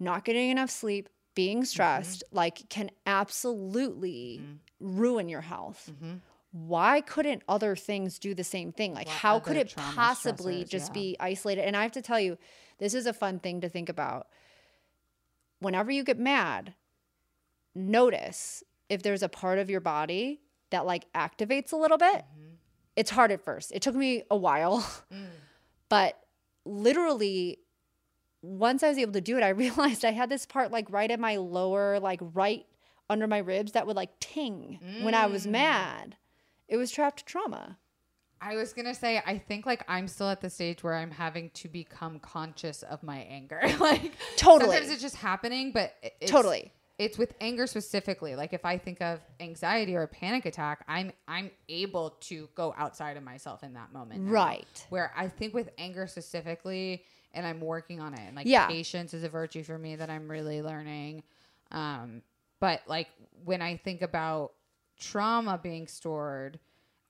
Not 0.00 0.24
getting 0.24 0.50
enough 0.50 0.70
sleep, 0.70 1.08
being 1.34 1.64
stressed, 1.64 2.24
Mm-hmm. 2.26 2.36
like 2.36 2.68
can 2.68 2.90
absolutely 3.06 4.40
ruin 4.80 5.28
your 5.28 5.42
health. 5.42 5.90
Mm-hmm. 5.92 6.14
Why 6.52 7.02
couldn't 7.02 7.42
other 7.48 7.76
things 7.76 8.18
do 8.18 8.34
the 8.34 8.44
same 8.44 8.72
thing? 8.72 8.94
Like, 8.94 9.06
What 9.06 9.16
how 9.16 9.38
could 9.40 9.56
it 9.58 9.74
possibly 9.76 10.64
stressors? 10.64 10.68
just 10.70 10.88
Yeah. 10.90 11.00
be 11.02 11.16
isolated? 11.20 11.62
And 11.66 11.76
I 11.76 11.82
have 11.82 11.92
to 11.92 12.02
tell 12.02 12.18
you, 12.20 12.38
this 12.78 12.94
is 12.94 13.06
a 13.06 13.12
fun 13.12 13.38
thing 13.40 13.60
to 13.60 13.68
think 13.68 13.88
about. 13.88 14.26
Whenever 15.60 15.90
you 15.90 16.02
get 16.04 16.18
mad, 16.18 16.74
notice 17.74 18.62
if 18.88 19.02
there's 19.02 19.22
a 19.22 19.28
part 19.28 19.58
of 19.58 19.68
your 19.70 19.80
body 19.80 20.40
that 20.70 20.86
like 20.86 21.10
activates 21.12 21.72
a 21.72 21.76
little 21.76 21.98
bit. 21.98 22.24
It's 22.96 23.10
hard 23.10 23.30
at 23.30 23.42
first. 23.44 23.72
It 23.72 23.82
took 23.82 23.94
me 23.94 24.22
a 24.30 24.36
while, 24.36 24.80
Mm. 25.12 25.26
but 25.88 26.18
literally, 26.64 27.58
once 28.42 28.82
I 28.82 28.88
was 28.88 28.98
able 28.98 29.12
to 29.12 29.20
do 29.20 29.36
it, 29.36 29.42
I 29.42 29.48
realized 29.64 30.04
I 30.04 30.12
had 30.12 30.28
this 30.28 30.46
part 30.46 30.70
like 30.70 30.90
right 30.90 31.10
in 31.10 31.20
my 31.20 31.36
lower, 31.36 31.98
like 32.00 32.20
right 32.22 32.66
under 33.08 33.26
my 33.26 33.38
ribs 33.38 33.72
that 33.72 33.86
would 33.86 33.96
like 33.96 34.18
ting 34.20 34.80
when 35.02 35.14
I 35.14 35.26
Mm. 35.26 35.32
was 35.32 35.46
mad. 35.46 36.16
It 36.68 36.76
was 36.76 36.90
trapped 36.90 37.24
trauma. 37.26 37.78
I 38.40 38.56
was 38.56 38.72
gonna 38.74 38.94
say, 38.94 39.22
I 39.24 39.38
think 39.38 39.64
like 39.64 39.82
I'm 39.88 40.08
still 40.08 40.28
at 40.28 40.40
the 40.40 40.50
stage 40.50 40.82
where 40.82 40.94
I'm 40.94 41.10
having 41.10 41.50
to 41.50 41.68
become 41.68 42.18
conscious 42.18 42.82
of 42.82 43.02
my 43.02 43.18
anger. 43.20 43.60
like 43.80 44.12
Totally. 44.36 44.70
sometimes 44.72 44.90
it's 44.92 45.00
just 45.02 45.16
happening, 45.16 45.72
but 45.72 45.94
it's, 46.20 46.30
Totally. 46.30 46.72
It's 46.98 47.18
with 47.18 47.34
anger 47.40 47.66
specifically. 47.66 48.36
Like 48.36 48.52
if 48.54 48.64
I 48.64 48.78
think 48.78 49.02
of 49.02 49.20
anxiety 49.38 49.94
or 49.94 50.02
a 50.02 50.08
panic 50.08 50.46
attack, 50.46 50.82
I'm 50.88 51.12
I'm 51.28 51.50
able 51.68 52.10
to 52.22 52.48
go 52.54 52.74
outside 52.78 53.16
of 53.16 53.22
myself 53.22 53.62
in 53.62 53.74
that 53.74 53.92
moment. 53.92 54.22
now. 54.22 54.32
Right. 54.32 54.86
Where 54.88 55.12
I 55.16 55.28
think 55.28 55.52
with 55.52 55.68
anger 55.76 56.06
specifically, 56.06 57.04
and 57.34 57.46
I'm 57.46 57.60
working 57.60 58.00
on 58.00 58.14
it. 58.14 58.20
And 58.20 58.34
like 58.36 58.46
Yeah. 58.46 58.66
patience 58.66 59.12
is 59.12 59.24
a 59.24 59.28
virtue 59.28 59.62
for 59.62 59.76
me 59.76 59.96
that 59.96 60.08
I'm 60.08 60.30
really 60.30 60.62
learning. 60.62 61.22
Um, 61.70 62.22
but 62.60 62.80
like 62.86 63.08
when 63.44 63.60
I 63.60 63.76
think 63.76 64.00
about 64.00 64.52
trauma 64.98 65.60
being 65.62 65.86
stored 65.86 66.58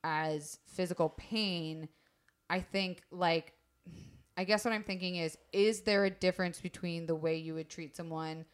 as 0.02 0.58
physical 0.66 1.10
pain, 1.10 1.88
I 2.50 2.58
think 2.60 3.02
like 3.12 3.52
I 4.36 4.42
guess 4.44 4.64
what 4.64 4.74
I'm 4.74 4.82
thinking 4.82 5.16
is 5.16 5.38
is 5.52 5.82
there 5.82 6.04
a 6.04 6.10
difference 6.10 6.60
between 6.60 7.06
the 7.06 7.14
way 7.14 7.36
you 7.36 7.54
would 7.54 7.68
treat 7.68 7.94
someone 7.96 8.44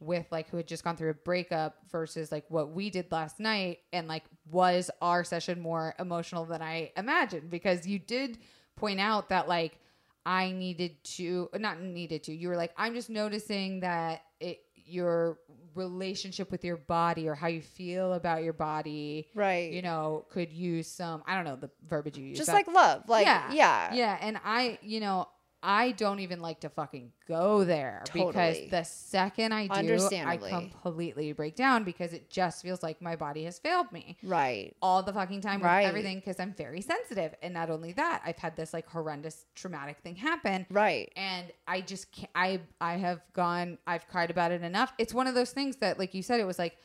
with 0.00 0.26
like 0.30 0.48
who 0.50 0.56
had 0.56 0.66
just 0.66 0.84
gone 0.84 0.96
through 0.96 1.10
a 1.10 1.14
breakup 1.14 1.76
versus 1.90 2.30
like 2.30 2.44
what 2.48 2.70
we 2.70 2.88
did 2.90 3.10
last 3.10 3.40
night 3.40 3.78
and 3.92 4.06
like 4.06 4.22
was 4.50 4.90
our 5.02 5.24
session 5.24 5.60
more 5.60 5.94
emotional 5.98 6.44
than 6.44 6.62
I 6.62 6.92
imagined 6.96 7.50
because 7.50 7.86
you 7.86 7.98
did 7.98 8.38
point 8.76 9.00
out 9.00 9.30
that 9.30 9.48
like 9.48 9.78
I 10.24 10.52
needed 10.52 11.02
to 11.16 11.48
not 11.54 11.80
needed 11.80 12.22
to 12.24 12.32
you 12.34 12.48
were 12.48 12.56
like 12.56 12.72
I'm 12.76 12.94
just 12.94 13.10
noticing 13.10 13.80
that 13.80 14.22
it 14.38 14.60
your 14.74 15.38
relationship 15.74 16.50
with 16.50 16.64
your 16.64 16.76
body 16.76 17.28
or 17.28 17.34
how 17.34 17.46
you 17.46 17.60
feel 17.62 18.14
about 18.14 18.42
your 18.42 18.52
body 18.52 19.28
Right. 19.34 19.72
you 19.72 19.82
know 19.82 20.26
could 20.30 20.52
use 20.52 20.86
some 20.88 21.22
I 21.26 21.34
don't 21.34 21.44
know 21.44 21.56
the 21.56 21.70
verbiage 21.88 22.16
you 22.18 22.24
use 22.26 22.36
Just 22.38 22.48
that- 22.48 22.54
like 22.54 22.68
love. 22.68 23.08
Like, 23.08 23.26
yeah. 23.26 23.92
yeah. 23.94 24.18
And 24.20 24.38
I, 24.44 24.78
you 24.82 25.00
know, 25.00 25.28
I 25.62 25.90
don't 25.92 26.20
even 26.20 26.40
like 26.40 26.60
to 26.60 26.68
fucking 26.68 27.12
go 27.26 27.64
there 27.64 28.02
Totally. 28.06 28.26
because 28.26 28.70
the 28.70 28.82
second 28.84 29.52
I 29.52 29.66
do, 29.66 30.08
I 30.12 30.36
completely 30.36 31.32
break 31.32 31.56
down 31.56 31.82
because 31.84 32.12
it 32.12 32.30
just 32.30 32.62
feels 32.62 32.82
like 32.82 33.02
my 33.02 33.16
body 33.16 33.44
has 33.44 33.58
failed 33.58 33.90
me 33.90 34.16
Right. 34.22 34.76
all 34.80 35.02
the 35.02 35.12
fucking 35.12 35.40
time 35.40 35.60
Right. 35.60 35.80
with 35.82 35.88
everything 35.88 36.18
because 36.18 36.38
I'm 36.38 36.54
very 36.54 36.80
sensitive. 36.80 37.34
And 37.42 37.54
not 37.54 37.70
only 37.70 37.92
that, 37.94 38.22
I've 38.24 38.38
had 38.38 38.54
this 38.56 38.72
like 38.72 38.88
horrendous 38.88 39.46
traumatic 39.56 39.98
thing 39.98 40.14
happen. 40.14 40.64
Right. 40.70 41.12
And 41.16 41.46
I 41.66 41.80
just 41.80 42.12
can't, 42.12 42.30
I, 42.36 42.60
I 42.80 42.94
have 42.96 43.20
gone, 43.32 43.78
I've 43.86 44.06
cried 44.06 44.30
about 44.30 44.52
it 44.52 44.62
enough. 44.62 44.92
It's 44.98 45.12
one 45.12 45.26
of 45.26 45.34
those 45.34 45.50
things 45.50 45.76
that, 45.76 45.98
like 45.98 46.14
you 46.14 46.22
said, 46.22 46.38
it 46.40 46.46
was 46.46 46.58
like, 46.58 46.76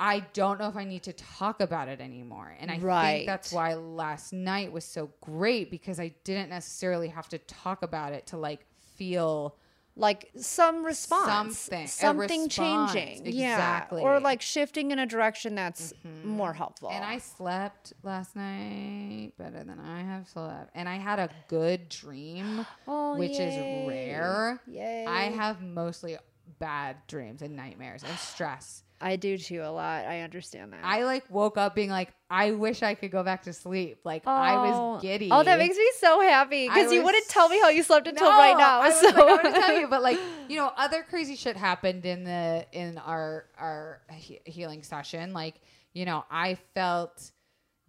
I 0.00 0.20
don't 0.32 0.58
know 0.58 0.68
if 0.68 0.76
I 0.76 0.84
need 0.84 1.04
to 1.04 1.12
talk 1.12 1.60
about 1.60 1.88
it 1.88 2.00
anymore. 2.00 2.56
And 2.58 2.70
I 2.70 2.78
Right. 2.78 3.12
think 3.18 3.26
that's 3.26 3.52
why 3.52 3.74
last 3.74 4.32
night 4.32 4.72
was 4.72 4.84
so 4.84 5.10
great 5.20 5.70
because 5.70 6.00
I 6.00 6.14
didn't 6.24 6.50
necessarily 6.50 7.08
have 7.08 7.28
to 7.28 7.38
talk 7.38 7.82
about 7.82 8.12
it 8.12 8.26
to 8.28 8.36
like 8.36 8.66
feel 8.96 9.56
Like 9.94 10.30
some 10.36 10.86
response. 10.86 11.58
Something. 11.58 11.86
Something 11.86 12.44
response. 12.44 12.94
changing. 12.94 13.26
Exactly. 13.26 14.00
Yeah. 14.00 14.08
Or 14.08 14.20
like 14.20 14.40
shifting 14.40 14.90
in 14.90 14.98
a 14.98 15.04
direction 15.04 15.54
that's 15.54 15.92
mm-hmm. 15.92 16.28
more 16.28 16.54
helpful. 16.54 16.88
And 16.90 17.04
I 17.04 17.18
slept 17.18 17.92
last 18.02 18.34
night 18.34 19.32
better 19.36 19.62
than 19.64 19.78
I 19.78 20.00
have 20.02 20.26
slept. 20.28 20.70
And 20.74 20.88
I 20.88 20.96
had 20.96 21.18
a 21.18 21.28
good 21.46 21.90
dream, 21.90 22.64
Oh, 22.88 23.18
which 23.18 23.32
yay. 23.32 23.82
is 23.84 23.88
rare. 23.88 24.62
Yay. 24.66 25.04
I 25.06 25.24
have 25.24 25.60
mostly 25.60 26.16
bad 26.58 26.96
dreams 27.06 27.42
and 27.42 27.54
nightmares 27.54 28.02
and 28.02 28.18
stress. 28.18 28.84
I 29.02 29.16
do 29.16 29.36
too 29.36 29.60
a 29.62 29.70
lot. 29.70 30.04
I 30.04 30.20
understand 30.20 30.72
that. 30.72 30.80
I 30.84 31.04
like 31.04 31.24
woke 31.28 31.58
up 31.58 31.74
being 31.74 31.90
like, 31.90 32.12
I 32.30 32.52
wish 32.52 32.82
I 32.82 32.94
could 32.94 33.10
go 33.10 33.22
back 33.22 33.42
to 33.42 33.52
sleep. 33.52 33.98
Like 34.04 34.26
I 34.26 34.54
Oh. 34.54 34.92
was 34.94 35.02
giddy. 35.02 35.28
Oh, 35.30 35.42
that 35.42 35.58
makes 35.58 35.76
me 35.76 35.90
so 35.98 36.20
happy 36.20 36.68
because 36.68 36.92
you 36.92 37.02
wouldn't 37.02 37.28
tell 37.28 37.48
me 37.48 37.60
how 37.60 37.68
you 37.68 37.82
slept 37.82 38.06
until 38.06 38.28
right 38.28 38.56
now. 38.56 38.80
I 38.80 38.88
was 38.88 39.00
so 39.00 39.06
like, 39.08 39.16
I 39.16 39.24
want 39.24 39.42
to 39.54 39.60
tell 39.60 39.78
you, 39.78 39.88
but 39.88 40.02
like 40.02 40.18
you 40.48 40.56
know, 40.56 40.70
other 40.76 41.02
crazy 41.02 41.36
shit 41.36 41.56
happened 41.56 42.06
in 42.06 42.24
the 42.24 42.64
in 42.72 42.96
our 42.98 43.46
our 43.58 44.00
he- 44.12 44.40
healing 44.44 44.82
session. 44.82 45.32
Like 45.32 45.56
you 45.92 46.04
know, 46.06 46.24
I 46.30 46.56
felt 46.74 47.30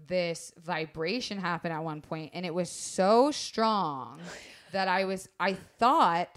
this 0.06 0.52
vibration 0.58 1.38
happen 1.38 1.72
at 1.72 1.84
one 1.84 2.02
point, 2.02 2.32
and 2.34 2.46
it 2.46 2.54
was 2.54 2.70
so 2.70 3.32
strong 3.32 4.20
that 4.72 4.88
I 4.88 5.06
was 5.06 5.30
I 5.40 5.54
thought 5.80 6.30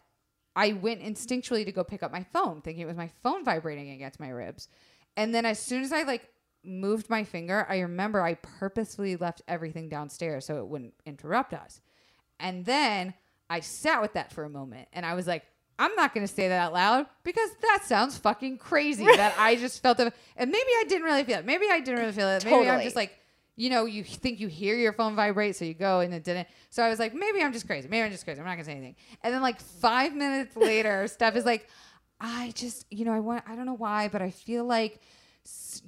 I 0.57 0.73
went 0.73 1.03
instinctually 1.03 1.65
to 1.67 1.73
go 1.73 1.85
pick 1.85 2.03
up 2.03 2.11
my 2.11 2.25
phone, 2.33 2.63
thinking 2.63 2.83
it 2.83 2.87
was 2.87 2.97
my 2.97 3.11
phone 3.23 3.45
vibrating 3.45 3.91
against 3.91 4.19
my 4.19 4.31
ribs, 4.31 4.69
and 5.17 5.35
then 5.35 5.47
as 5.47 5.59
soon 5.59 5.83
as 5.83 5.93
I 5.93 6.03
like 6.03 6.29
moved 6.65 7.09
my 7.09 7.25
finger, 7.25 7.67
I 7.69 7.81
remember 7.81 8.21
I 8.21 8.35
purposefully 8.35 9.17
left 9.17 9.43
everything 9.47 9.89
downstairs 9.89 10.45
so 10.47 10.59
it 10.59 10.67
wouldn't 10.67 10.95
interrupt 11.05 11.55
us. 11.55 11.81
And 12.41 12.65
then 12.65 13.15
I 13.49 13.61
sat 13.61 14.03
with 14.03 14.15
that 14.15 14.33
for 14.33 14.45
a 14.45 14.51
moment 14.51 14.89
and 14.93 15.07
I 15.07 15.15
was 15.15 15.27
like, 15.27 15.45
I'm 15.79 15.95
not 15.95 16.15
going 16.15 16.27
to 16.27 16.33
say 16.33 16.49
that 16.49 16.59
out 16.59 16.73
loud 16.73 17.07
because 17.23 17.51
that 17.63 17.81
sounds 17.85 18.17
fucking 18.19 18.59
crazy 18.59 19.05
that 19.05 19.35
I 19.39 19.57
just 19.61 19.83
felt 19.83 20.01
it. 20.01 20.13
And 20.37 20.51
maybe 20.51 20.71
I 20.81 20.85
didn't 20.89 21.05
really 21.05 21.25
feel 21.25 21.39
it. 21.39 21.47
Maybe 21.47 21.67
I 21.71 21.81
didn't 21.81 22.01
really 22.01 22.13
feel 22.13 22.29
it. 22.29 22.45
Maybe 22.45 22.69
I'm 22.69 22.83
just 22.83 22.97
like, 22.97 23.13
you 23.57 23.71
know, 23.71 23.87
you 23.87 24.05
think 24.05 24.39
you 24.39 24.49
hear 24.49 24.77
your 24.77 24.93
phone 24.93 25.17
vibrate, 25.17 25.57
so 25.57 25.65
you 25.65 25.75
go 25.75 26.01
and 26.01 26.13
it 26.13 26.25
didn't. 26.25 26.47
So 26.69 26.83
I 26.83 26.91
was 26.91 26.99
like, 26.99 27.15
maybe 27.15 27.43
I'm 27.43 27.53
just 27.53 27.67
crazy. 27.67 27.89
Maybe 27.89 28.05
I'm 28.05 28.13
just 28.13 28.25
crazy. 28.25 28.39
I'm 28.39 28.47
not 28.47 28.53
going 28.53 28.65
to 28.65 28.71
say 28.71 28.73
anything. 28.73 28.97
And 29.23 29.33
then 29.33 29.41
like 29.41 29.61
five 29.61 30.15
minutes 30.15 30.55
later, 30.57 31.09
Steph 31.09 31.37
is 31.37 31.47
like, 31.47 31.69
I 32.21 32.53
just, 32.55 32.85
you 32.91 33.05
know, 33.05 33.13
I 33.13 33.21
want, 33.21 33.45
I 33.49 33.57
don't 33.57 33.67
know 33.67 33.77
why, 33.77 34.09
but 34.09 34.21
I 34.21 34.31
feel 34.31 34.65
like 34.65 35.01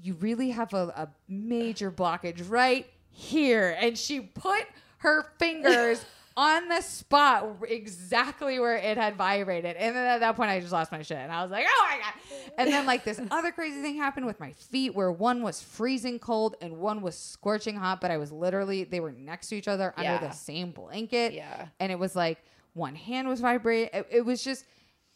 you 0.02 0.14
really 0.14 0.50
have 0.50 0.72
a, 0.72 0.88
a 0.88 1.08
major 1.28 1.90
blockage 1.90 2.44
right 2.48 2.86
here. 3.10 3.76
And 3.78 3.98
she 3.98 4.20
put 4.20 4.64
her 4.98 5.26
fingers 5.38 6.04
on 6.38 6.68
the 6.68 6.80
spot 6.80 7.56
exactly 7.68 8.60
where 8.60 8.76
it 8.76 8.96
had 8.96 9.16
vibrated. 9.16 9.74
And 9.74 9.96
then 9.96 10.06
at 10.06 10.20
that 10.20 10.36
point, 10.36 10.50
I 10.50 10.60
just 10.60 10.72
lost 10.72 10.92
my 10.92 11.02
shit. 11.02 11.16
And 11.16 11.32
I 11.32 11.42
was 11.42 11.50
like, 11.50 11.66
oh 11.68 11.86
my 11.90 11.98
God. 11.98 12.12
And 12.56 12.72
then, 12.72 12.86
like, 12.86 13.02
this 13.02 13.20
other 13.32 13.50
crazy 13.50 13.82
thing 13.82 13.96
happened 13.96 14.24
with 14.24 14.38
my 14.38 14.52
feet 14.52 14.94
where 14.94 15.10
one 15.10 15.42
was 15.42 15.60
freezing 15.60 16.20
cold 16.20 16.54
and 16.60 16.78
one 16.78 17.02
was 17.02 17.18
scorching 17.18 17.74
hot, 17.74 18.00
but 18.00 18.12
I 18.12 18.18
was 18.18 18.30
literally, 18.30 18.84
they 18.84 19.00
were 19.00 19.10
next 19.10 19.48
to 19.48 19.56
each 19.56 19.66
other 19.66 19.92
under 19.96 20.24
the 20.24 20.30
same 20.30 20.70
blanket. 20.70 21.32
Yeah. 21.32 21.66
And 21.80 21.90
it 21.90 21.98
was 21.98 22.14
like 22.14 22.38
one 22.72 22.94
hand 22.94 23.26
was 23.26 23.40
vibrating. 23.40 23.90
It, 23.92 24.06
it 24.08 24.24
was 24.24 24.44
just, 24.44 24.64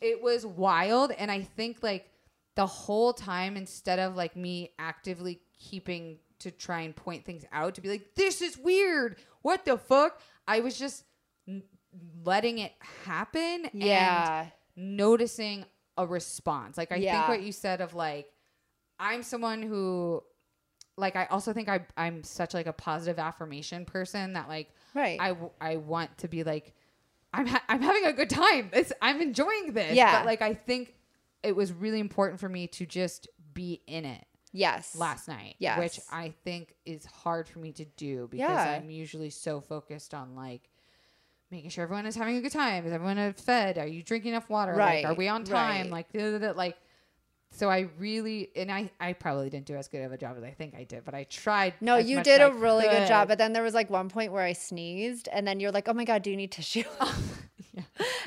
it 0.01 0.21
was 0.21 0.45
wild. 0.45 1.13
And 1.13 1.31
I 1.31 1.43
think, 1.43 1.85
like, 1.85 2.11
the 2.57 2.67
whole 2.67 3.13
time, 3.13 3.57
instead 3.57 4.01
of 4.01 4.17
like 4.17 4.35
me 4.35 4.73
actively 4.79 5.41
keeping 5.57 6.19
to 6.41 6.51
try 6.51 6.81
and 6.81 6.97
point 6.97 7.25
things 7.25 7.45
out 7.53 7.77
to 7.77 7.81
be 7.81 7.89
like, 7.89 8.17
this 8.17 8.43
is 8.43 8.59
weird. 8.59 9.17
What 9.43 9.65
the 9.65 9.79
fuck? 9.79 10.21
I 10.49 10.59
was 10.59 10.77
just 10.77 11.05
n- 11.49 11.63
letting 12.25 12.59
it 12.59 12.73
happen. 13.05 13.69
Yeah. 13.73 14.43
And 14.77 14.97
noticing 14.97 15.65
a 15.99 16.07
response. 16.07 16.79
Like 16.79 16.93
I 16.93 16.97
Yeah. 16.97 17.13
think 17.27 17.29
what 17.29 17.43
you 17.47 17.53
said 17.53 17.81
of 17.81 17.95
like, 17.95 18.29
I'm 18.99 19.23
someone 19.23 19.63
who, 19.63 20.23
like, 20.97 21.17
I 21.17 21.27
also 21.27 21.53
think 21.53 21.69
I 21.69 21.87
I'm 21.97 22.23
such 22.25 22.55
like 22.55 22.67
a 22.67 22.73
positive 22.73 23.19
affirmation 23.19 23.85
person 23.85 24.35
that 24.35 24.49
like 24.49 24.71
Right. 24.95 25.19
I 25.21 25.37
I 25.61 25.77
want 25.77 26.17
to 26.19 26.29
be 26.29 26.45
like, 26.45 26.75
I'm 27.35 27.47
ha- 27.47 27.63
I'm 27.69 27.81
having 27.83 28.05
a 28.05 28.13
good 28.13 28.31
time. 28.31 28.71
It's, 28.73 28.93
I'm 29.01 29.21
enjoying 29.21 29.73
this. 29.73 29.95
Yeah. 29.95 30.19
But 30.19 30.27
like 30.27 30.43
I 30.43 30.55
think 30.55 30.95
it 31.43 31.57
was 31.57 31.73
really 31.73 31.99
important 32.01 32.41
for 32.41 32.49
me 32.49 32.69
to 32.69 32.87
just 32.87 33.27
be 33.55 33.83
in 33.87 34.05
it 34.05 34.25
yes. 34.53 34.95
last 34.97 35.29
night. 35.29 35.57
Yes. 35.59 35.79
Which 35.79 36.01
I 36.11 36.33
think 36.45 36.75
is 36.87 37.05
hard 37.05 37.49
for 37.49 37.59
me 37.59 37.73
to 37.73 37.85
do 37.85 38.29
because 38.31 38.49
Yeah. 38.49 38.79
I'm 38.81 38.91
usually 38.91 39.31
so 39.31 39.61
focused 39.61 40.15
on 40.15 40.37
like 40.37 40.69
making 41.53 41.71
sure 41.71 41.85
everyone 41.85 42.07
is 42.07 42.17
having 42.17 42.37
a 42.39 42.41
good 42.41 42.51
time. 42.51 42.85
Is 42.87 42.93
everyone 42.93 43.33
fed? 43.35 43.79
Are 43.79 43.87
you 43.87 44.03
drinking 44.03 44.31
enough 44.33 44.49
water? 44.51 44.73
Right, 44.73 45.05
Like, 45.05 45.13
are 45.13 45.15
we 45.15 45.29
on 45.29 45.45
time? 45.45 45.91
right. 45.93 46.09
Like, 46.13 46.13
da, 46.13 46.53
like. 46.57 46.77
So 47.55 47.69
I 47.69 47.89
really 47.99 48.49
and 48.57 48.73
I 48.73 48.91
I 48.99 49.13
probably 49.13 49.51
didn't 49.51 49.67
do 49.67 49.75
as 49.77 49.87
good 49.87 50.01
of 50.03 50.11
a 50.11 50.17
job 50.17 50.37
as 50.39 50.43
I 50.43 50.53
think 50.53 50.75
I 50.75 50.85
did, 50.85 51.05
but 51.05 51.13
I 51.15 51.25
tried. 51.25 51.75
No, 51.83 51.97
you 51.99 52.23
did 52.23 52.41
a 52.41 52.45
I 52.45 52.49
really 52.49 52.85
good 52.85 53.07
job. 53.07 53.29
But 53.29 53.37
then 53.37 53.53
there 53.53 53.63
was 53.63 53.75
like 53.75 53.91
one 53.91 54.09
point 54.09 54.33
where 54.33 54.43
I 54.43 54.55
sneezed, 54.55 55.29
and 55.31 55.47
then 55.47 55.61
you're 55.61 55.71
like, 55.71 55.87
"Oh 55.87 55.93
my 55.93 56.05
god, 56.07 56.23
do 56.23 56.31
you 56.31 56.37
need 56.37 56.51
tissue?" 56.51 56.85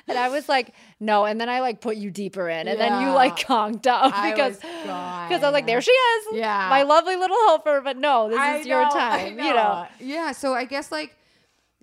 And 0.08 0.18
I 0.20 0.30
was 0.30 0.48
like, 0.48 0.74
"No." 1.00 1.26
And 1.26 1.42
then 1.42 1.50
I 1.50 1.62
like 1.62 1.82
put 1.82 1.98
you 1.98 2.12
deeper 2.12 2.48
in, 2.48 2.68
and 2.68 2.80
then 2.80 3.02
you 3.02 3.10
like 3.14 3.36
conked 3.38 3.88
out 3.88 4.14
I 4.14 4.30
because 4.32 4.58
because 4.58 5.42
I 5.42 5.46
was 5.48 5.54
like, 5.54 5.66
"There 5.66 5.82
she 5.82 5.92
is, 5.92 6.28
Yeah. 6.34 6.68
my 6.70 6.84
lovely 6.84 7.16
little 7.16 7.38
helper." 7.48 7.82
But 7.82 7.98
no, 7.98 8.30
this 8.30 8.38
I 8.38 8.58
is 8.58 8.68
your 8.68 8.84
know, 8.84 8.90
I 8.90 8.94
time, 8.94 9.40
you 9.40 9.54
know. 9.54 9.88
Yeah. 10.00 10.32
So 10.34 10.54
I 10.54 10.66
guess 10.66 10.92
like 10.92 11.16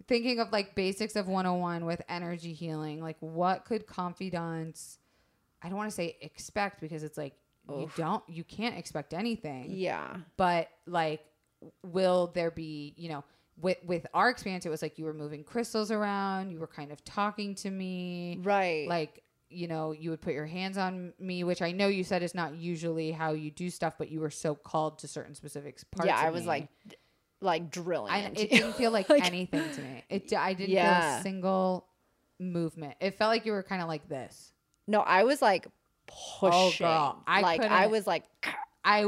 thinking 0.07 0.41
of 0.41 0.53
like 0.53 0.75
basics 0.75 1.17
of 1.17 1.29
101 1.29 1.85
with 1.85 2.03
energy 2.09 2.53
healing, 2.53 3.01
like 3.01 3.17
what 3.21 3.65
could 3.65 3.87
confidants, 3.87 4.99
I 5.63 5.69
don't 5.69 5.77
want 5.77 5.91
to 5.91 5.95
say 5.95 6.17
expect 6.21 6.81
because 6.81 7.03
it's 7.03 7.19
like 7.19 7.35
you 7.69 7.91
don't, 7.97 8.23
you 8.29 8.45
can't 8.45 8.77
expect 8.77 9.15
anything, 9.15 9.67
Yeah, 9.71 10.17
but 10.37 10.69
like, 10.87 11.25
will 11.85 12.33
there 12.35 12.51
be, 12.51 12.95
you 12.97 13.09
know, 13.09 13.25
with, 13.61 13.79
with 13.85 14.07
our 14.13 14.31
experience, 14.31 14.67
it 14.67 14.71
was 14.71 14.83
like 14.83 14.99
you 14.99 15.05
were 15.05 15.15
moving 15.15 15.45
crystals 15.45 15.91
around, 15.91 16.51
you 16.51 16.59
were 16.59 16.67
kind 16.67 16.91
of 16.91 17.05
talking 17.05 17.55
to 17.57 17.71
me, 17.71 18.41
right. 18.43 18.89
like 18.89 19.23
you 19.55 19.69
know 19.69 19.93
you 19.93 20.09
would 20.09 20.21
put 20.23 20.33
your 20.33 20.47
hands 20.47 20.79
on 20.79 21.13
me 21.19 21.45
which 21.45 21.61
i 21.61 21.71
know 21.71 21.87
you 21.87 22.03
said 22.03 22.23
is 22.23 22.35
not 22.35 22.55
usually 22.55 23.13
how 23.13 23.33
you 23.33 23.51
do 23.51 23.69
stuff 23.69 23.93
but 23.99 24.11
you 24.11 24.19
were 24.19 24.31
so 24.31 24.55
called 24.55 24.99
to 24.99 25.07
certain 25.07 25.35
specific 25.35 25.79
parts 25.91 26.09
yeah, 26.09 26.19
I 26.19 26.31
was 26.31 26.43
me. 26.43 26.49
like, 26.49 26.69
like 27.43 27.71
drilling. 27.71 28.13
I, 28.13 28.19
it 28.21 28.39
you. 28.41 28.49
didn't 28.49 28.75
feel 28.75 28.91
like, 28.91 29.09
Like- 29.11 29.25
anything 29.27 29.69
to 29.75 29.81
me 29.81 30.05
it 30.09 30.33
i 30.35 30.53
didn't 30.55 30.75
feel 30.75 30.79
a 30.85 31.21
single 31.23 31.87
movement 32.39 32.95
it 33.01 33.17
felt 33.19 33.29
like 33.31 33.45
you 33.47 33.53
were 33.53 33.63
kind 33.63 33.83
of 33.83 33.89
like 33.89 34.09
this 34.09 34.53
No, 34.87 35.01
I 35.01 35.25
was 35.25 35.41
like 35.43 35.67
pushing. 36.41 36.87
Oh, 36.87 37.17
I 37.27 37.41
like 37.41 37.61
I 37.63 37.87
was 37.87 38.07
like, 38.07 38.25
i 38.85 39.07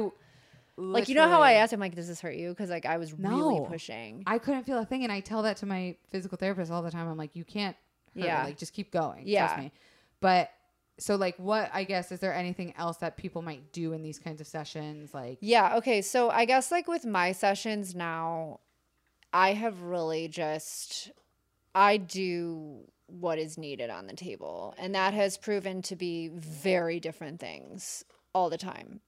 like 0.76 1.08
you 1.08 1.14
know 1.14 1.28
how 1.28 1.40
I 1.40 1.52
asked 1.54 1.72
him 1.72 1.78
like, 1.80 1.94
"Does 1.94 2.08
this 2.08 2.20
hurt 2.20 2.34
you?" 2.34 2.48
Because 2.50 2.68
like 2.70 2.84
I 2.86 2.96
was 2.96 3.12
really 3.12 3.60
pushing. 3.66 4.24
i 4.26 4.38
couldn't 4.38 4.64
feel 4.64 4.78
a 4.78 4.84
thing 4.84 5.02
and 5.04 5.12
i 5.12 5.20
tell 5.20 5.42
that 5.42 5.56
to 5.58 5.66
my 5.66 5.96
physical 6.10 6.36
therapist 6.38 6.70
all 6.72 6.82
the 6.82 6.90
time 6.90 7.08
i'm 7.08 7.16
like 7.16 7.34
you 7.36 7.44
can't 7.44 7.76
hurt 8.16 8.24
Yeah. 8.24 8.40
me. 8.40 8.44
like 8.48 8.58
just 8.58 8.72
keep 8.72 8.90
going 8.92 9.22
Yeah. 9.26 9.46
trust 9.46 9.58
me 9.60 9.72
but 10.20 10.50
so 10.98 11.16
like 11.16 11.36
what 11.38 11.70
i 11.74 11.82
guess 11.84 12.12
is 12.12 12.20
there 12.20 12.32
anything 12.32 12.72
else 12.76 12.98
that 12.98 13.16
people 13.16 13.42
might 13.42 13.72
do 13.72 13.92
in 13.92 14.02
these 14.02 14.18
kinds 14.18 14.40
of 14.40 14.46
sessions 14.46 15.12
like 15.12 15.38
Yeah. 15.40 15.76
Okay. 15.76 16.02
So 16.02 16.30
I 16.30 16.44
guess 16.44 16.70
like 16.70 16.86
with 16.88 17.04
my 17.04 17.32
sessions 17.32 17.94
now, 17.94 18.60
I 19.32 19.52
have 19.52 19.80
really 19.82 20.28
just 20.28 21.10
I 21.74 21.96
do 21.96 22.88
what 23.06 23.38
is 23.38 23.58
needed 23.58 23.90
on 23.90 24.06
the 24.06 24.14
table, 24.14 24.74
and 24.78 24.94
that 24.94 25.12
has 25.14 25.36
proven 25.36 25.82
to 25.82 25.96
be 25.96 26.28
very 26.32 27.00
different 27.00 27.40
things 27.40 28.04
all 28.32 28.48
the 28.48 28.58
time. 28.58 29.00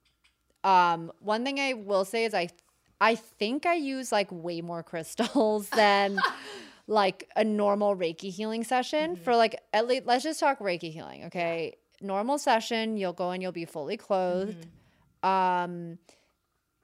Um, 0.64 1.12
one 1.20 1.44
thing 1.44 1.60
I 1.60 1.74
will 1.74 2.04
say 2.04 2.24
is 2.24 2.34
I 2.34 2.48
I 3.00 3.14
think 3.14 3.66
I 3.66 3.74
use 3.74 4.10
like 4.12 4.28
way 4.30 4.60
more 4.60 4.82
crystals 4.92 5.68
than 5.70 6.18
like 6.86 7.28
a 7.34 7.42
normal 7.44 7.96
Reiki 7.96 8.30
healing 8.30 8.62
session 8.64 9.16
for 9.16 9.34
like 9.34 9.60
at 9.72 9.86
least 9.86 10.06
let's 10.06 10.22
just 10.22 10.40
talk 10.40 10.60
Reiki 10.60 10.92
healing, 10.92 11.24
okay? 11.24 11.76
Normal 12.00 12.38
session, 12.38 12.96
you'll 12.96 13.12
go 13.12 13.30
and 13.30 13.42
you'll 13.42 13.52
be 13.52 13.64
fully 13.64 13.96
clothed. 13.96 14.66
Um 15.22 15.98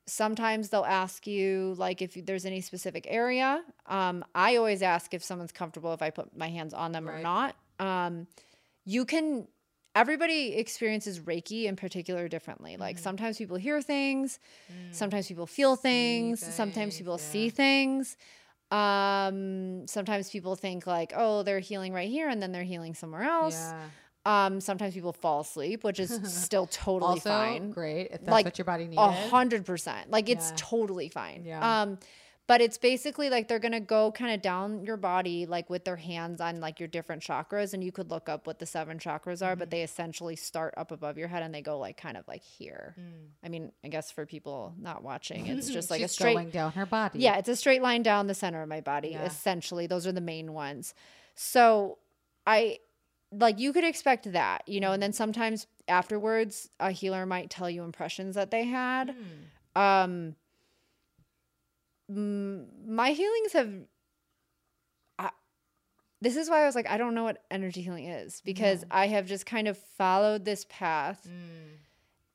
sometimes 0.07 0.69
they'll 0.69 0.85
ask 0.85 1.27
you 1.29 1.75
like 1.79 2.03
if 2.03 2.15
there's 2.27 2.45
any 2.45 2.61
specific 2.61 3.07
area. 3.09 3.63
Um 3.87 4.25
I 4.35 4.57
always 4.57 4.83
ask 4.83 5.15
if 5.15 5.23
someone's 5.23 5.53
comfortable 5.53 5.93
if 5.93 6.03
I 6.03 6.11
put 6.11 6.37
my 6.37 6.49
hands 6.49 6.75
on 6.75 6.93
them 6.93 7.09
or 7.09 7.21
not. 7.21 7.55
Um 7.79 8.27
you 8.85 9.05
can 9.05 9.47
everybody 9.95 10.55
experiences 10.55 11.21
reiki 11.21 11.65
in 11.65 11.77
particular 11.77 12.27
differently 12.27 12.79
like 12.79 12.99
sometimes 12.99 13.37
people 13.37 13.59
hear 13.59 13.83
things 13.83 14.39
sometimes 14.91 15.29
people 15.29 15.47
feel 15.47 15.77
things, 15.77 16.41
sometimes 16.41 16.97
people 16.97 17.19
yeah. 17.19 17.31
see 17.31 17.51
things 17.51 18.17
um 18.73 19.87
sometimes 19.87 20.31
people 20.31 20.57
think 20.57 20.87
like 20.87 21.13
oh 21.15 21.43
they're 21.43 21.61
healing 21.61 21.93
right 21.93 22.09
here 22.09 22.29
and 22.29 22.43
then 22.43 22.53
they're 22.53 22.65
healing 22.75 22.95
somewhere 22.95 23.23
else 23.23 23.55
yeah 23.55 23.85
um 24.25 24.61
sometimes 24.61 24.95
people 24.95 25.13
fall 25.13 25.41
asleep 25.41 25.83
which 25.85 25.99
is 26.01 26.11
still 26.45 26.67
totally 26.67 27.11
also 27.19 27.29
fine 27.29 27.71
great 27.71 28.07
if 28.13 28.21
that's 28.21 28.29
Like, 28.31 28.47
what 28.47 28.59
your 28.59 28.65
body 28.65 28.87
needs. 28.87 29.01
a 29.03 29.11
hundred 29.11 29.65
percent. 29.67 30.11
Like 30.11 30.29
it's 30.29 30.51
Yeah. 30.51 30.57
totally 30.59 31.09
fine. 31.09 31.43
Yeah. 31.45 31.83
Um, 31.83 31.99
but 32.53 32.61
it's 32.61 32.77
basically 32.77 33.31
like 33.31 33.49
they're 33.49 33.59
gonna 33.59 33.81
go 33.81 34.13
kind 34.13 34.35
of 34.35 34.43
down 34.43 34.85
your 34.85 34.99
body, 34.99 35.47
like 35.47 35.71
with 35.71 35.85
their 35.87 35.97
hands 35.97 36.39
on 36.39 36.61
like 36.61 36.79
your 36.79 36.87
different 36.87 37.23
chakras, 37.23 37.73
and 37.73 37.83
you 37.83 37.91
could 37.91 38.11
look 38.11 38.29
up 38.29 38.47
what 38.47 38.59
the 38.59 38.67
seven 38.67 38.99
chakras 38.99 39.41
are, 39.47 39.57
but 39.57 39.69
Mm-hmm. 39.69 39.71
they 39.71 39.83
essentially 39.83 40.37
start 40.37 40.75
up 40.77 40.93
above 40.93 41.17
your 41.17 41.29
head 41.29 41.43
and 41.43 41.55
they 41.55 41.63
go 41.63 41.79
like 41.79 41.97
kind 41.97 42.17
of 42.19 42.29
like 42.29 42.43
here. 42.43 42.95
Mm. 43.01 43.29
I 43.43 43.49
mean, 43.49 43.73
I 43.83 43.89
guess 43.89 44.11
for 44.11 44.27
people 44.27 44.75
not 44.79 45.03
watching, 45.03 45.47
it's 45.47 45.71
just 45.71 45.91
like 45.95 46.03
a 46.03 46.09
straight 46.09 46.35
going 46.35 46.51
down 46.51 46.73
her 46.73 46.85
body. 46.85 47.21
yeah, 47.21 47.39
it's 47.39 47.49
a 47.49 47.57
straight 47.57 47.81
line 47.81 48.03
down 48.03 48.27
the 48.27 48.35
center 48.35 48.61
of 48.61 48.69
my 48.69 48.83
body, 48.83 49.09
Yeah. 49.13 49.25
essentially. 49.25 49.87
Those 49.87 50.07
are 50.07 50.13
the 50.13 50.21
main 50.21 50.53
ones. 50.53 50.93
So 51.35 51.97
I 52.47 52.81
like 53.31 53.59
you 53.59 53.73
could 53.73 53.85
expect 53.85 54.31
that, 54.33 54.69
you 54.69 54.79
know, 54.81 54.93
and 54.93 55.03
then 55.03 55.15
sometimes 55.15 55.67
afterwards 55.89 56.69
a 56.79 56.91
healer 56.91 57.25
might 57.25 57.49
tell 57.49 57.71
you 57.71 57.83
impressions 57.83 58.35
that 58.35 58.51
they 58.51 58.65
had. 58.65 59.15
Hmm. 59.75 59.81
Um 59.81 60.11
mm, 60.11 60.35
my 62.17 63.11
healings 63.13 63.53
have 63.53 63.71
I, 65.19 65.31
this 66.21 66.37
is 66.37 66.49
why 66.51 66.63
I 66.63 66.67
was 66.67 66.75
like 66.75 66.89
I 66.89 66.99
don't 66.99 67.15
know 67.15 67.25
what 67.25 67.43
energy 67.51 67.83
healing 67.83 68.07
is 68.07 68.41
because 68.45 68.85
I 68.91 69.07
have 69.09 69.27
just 69.27 69.47
kind 69.47 69.69
of 69.69 69.79
followed 69.99 70.45
this 70.45 70.67
path 70.69 71.27
Mm. 71.29 71.79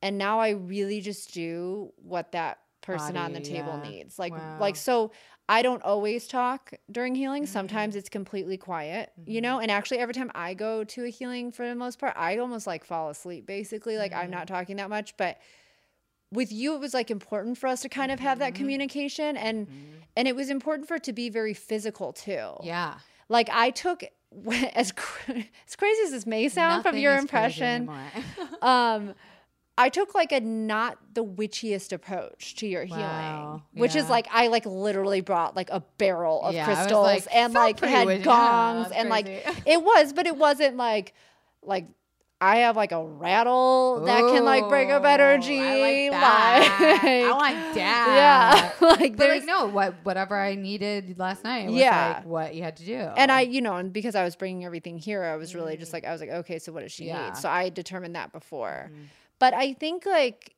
and 0.02 0.18
now 0.18 0.38
I 0.40 0.50
really 0.50 1.00
just 1.00 1.34
do 1.34 1.92
what 1.96 2.32
that 2.32 2.58
person 2.80 3.16
on 3.16 3.32
the 3.34 3.40
table 3.40 3.76
yeah. 3.76 3.82
needs. 3.82 4.18
Like 4.18 4.32
Wow. 4.32 4.56
like 4.58 4.76
so 4.76 5.10
I 5.48 5.62
don't 5.62 5.82
always 5.82 6.26
talk 6.28 6.72
during 6.90 7.14
healing. 7.14 7.46
Sometimes 7.46 7.92
Mm-hmm. 7.94 7.98
it's 7.98 8.08
completely 8.08 8.56
quiet, 8.58 9.12
you 9.26 9.40
know? 9.40 9.58
And 9.60 9.70
actually 9.70 9.98
every 9.98 10.14
time 10.14 10.30
I 10.34 10.54
go 10.54 10.84
to 10.84 11.04
a 11.04 11.08
healing 11.08 11.52
for 11.52 11.66
the 11.66 11.74
most 11.74 11.98
part, 11.98 12.14
I 12.16 12.36
almost 12.38 12.66
like 12.66 12.84
fall 12.84 13.10
asleep 13.10 13.46
basically. 13.46 13.96
Like 13.96 14.12
I'm 14.12 14.22
Mm-hmm. 14.24 14.30
not 14.30 14.46
talking 14.48 14.76
that 14.76 14.90
much, 14.90 15.16
but 15.16 15.38
with 16.32 16.52
you 16.52 16.74
it 16.74 16.80
was 16.80 16.92
like 16.94 17.10
important 17.10 17.56
for 17.58 17.66
us 17.66 17.80
to 17.82 17.88
kind 17.88 18.12
of 18.12 18.20
have 18.20 18.38
that 18.40 18.52
Mm-hmm. 18.52 18.56
communication 18.62 19.36
and 19.36 19.66
and 20.16 20.26
it 20.28 20.34
was 20.36 20.50
important 20.50 20.88
for 20.88 20.96
it 20.96 21.04
to 21.04 21.12
be 21.12 21.30
very 21.30 21.54
physical 21.54 22.12
too. 22.12 22.50
Yeah. 22.62 22.94
Like 23.28 23.48
I 23.52 23.70
took 23.70 24.02
as 24.74 24.92
as 25.66 25.76
crazy 25.76 26.02
as 26.04 26.10
this 26.10 26.26
may 26.26 26.48
sound 26.48 26.82
from 26.82 26.96
your 26.98 27.16
impression, 27.16 27.88
um 28.62 29.14
i 29.78 29.88
took 29.88 30.12
like 30.14 30.32
a 30.32 30.40
not 30.40 30.98
the 31.14 31.24
witchiest 31.24 31.92
approach 31.92 32.56
to 32.56 32.66
your 32.66 32.84
healing 32.84 33.00
Wow, 33.00 33.62
which 33.74 33.94
is 33.94 34.10
like 34.10 34.26
i 34.32 34.48
like 34.48 34.66
literally 34.66 35.20
brought 35.20 35.54
like 35.54 35.70
a 35.70 35.80
barrel 35.98 36.42
of 36.42 36.52
Yeah, 36.54 36.64
crystals 36.64 37.04
like, 37.04 37.26
and 37.32 37.54
like 37.54 37.78
had 37.80 38.06
witchy." 38.08 38.24
gongs 38.24 38.88
Yeah, 38.90 39.00
and 39.00 39.08
like 39.08 39.26
it 39.64 39.80
was 39.82 40.12
but 40.12 40.26
it 40.26 40.36
wasn't 40.36 40.76
like 40.76 41.14
like 41.62 41.86
I 42.40 42.58
have 42.58 42.76
like 42.76 42.92
a 42.92 43.04
rattle 43.04 44.04
that 44.04 44.20
can 44.20 44.44
like 44.44 44.68
bring 44.68 44.92
up 44.92 45.04
energy. 45.04 45.58
I 45.60 46.08
like 46.08 46.10
that. 46.12 47.02
I 47.02 47.30
like- 47.32 47.38
like 47.54 47.74
that. 47.74 48.72
Yeah. 48.80 48.86
like 48.88 49.16
But 49.16 49.18
there's 49.18 49.38
like 49.44 49.46
no, 49.46 49.66
what 49.66 49.94
whatever 50.04 50.38
I 50.38 50.54
needed 50.54 51.18
last 51.18 51.42
night 51.42 51.66
was 51.66 51.74
Yeah. 51.74 52.14
like 52.18 52.26
what 52.26 52.54
you 52.54 52.62
had 52.62 52.76
to 52.76 52.84
do. 52.84 52.94
and 52.96 53.32
I, 53.32 53.40
you 53.40 53.60
know, 53.60 53.74
and 53.76 53.92
because 53.92 54.14
I 54.14 54.22
was 54.22 54.36
bringing 54.36 54.64
everything 54.64 54.98
here, 54.98 55.24
I 55.24 55.34
was 55.36 55.54
really 55.54 55.76
just 55.76 55.92
like, 55.92 56.04
I 56.04 56.12
was 56.12 56.20
like, 56.20 56.30
okay, 56.30 56.58
so 56.60 56.72
what 56.72 56.82
does 56.82 56.92
she 56.92 57.04
Mm. 57.04 57.08
Yeah. 57.08 57.26
Need? 57.26 57.36
So 57.38 57.48
I 57.48 57.70
determined 57.70 58.14
that 58.14 58.32
before. 58.32 58.90
But 59.40 59.54
I 59.54 59.72
think 59.72 60.06
like, 60.06 60.54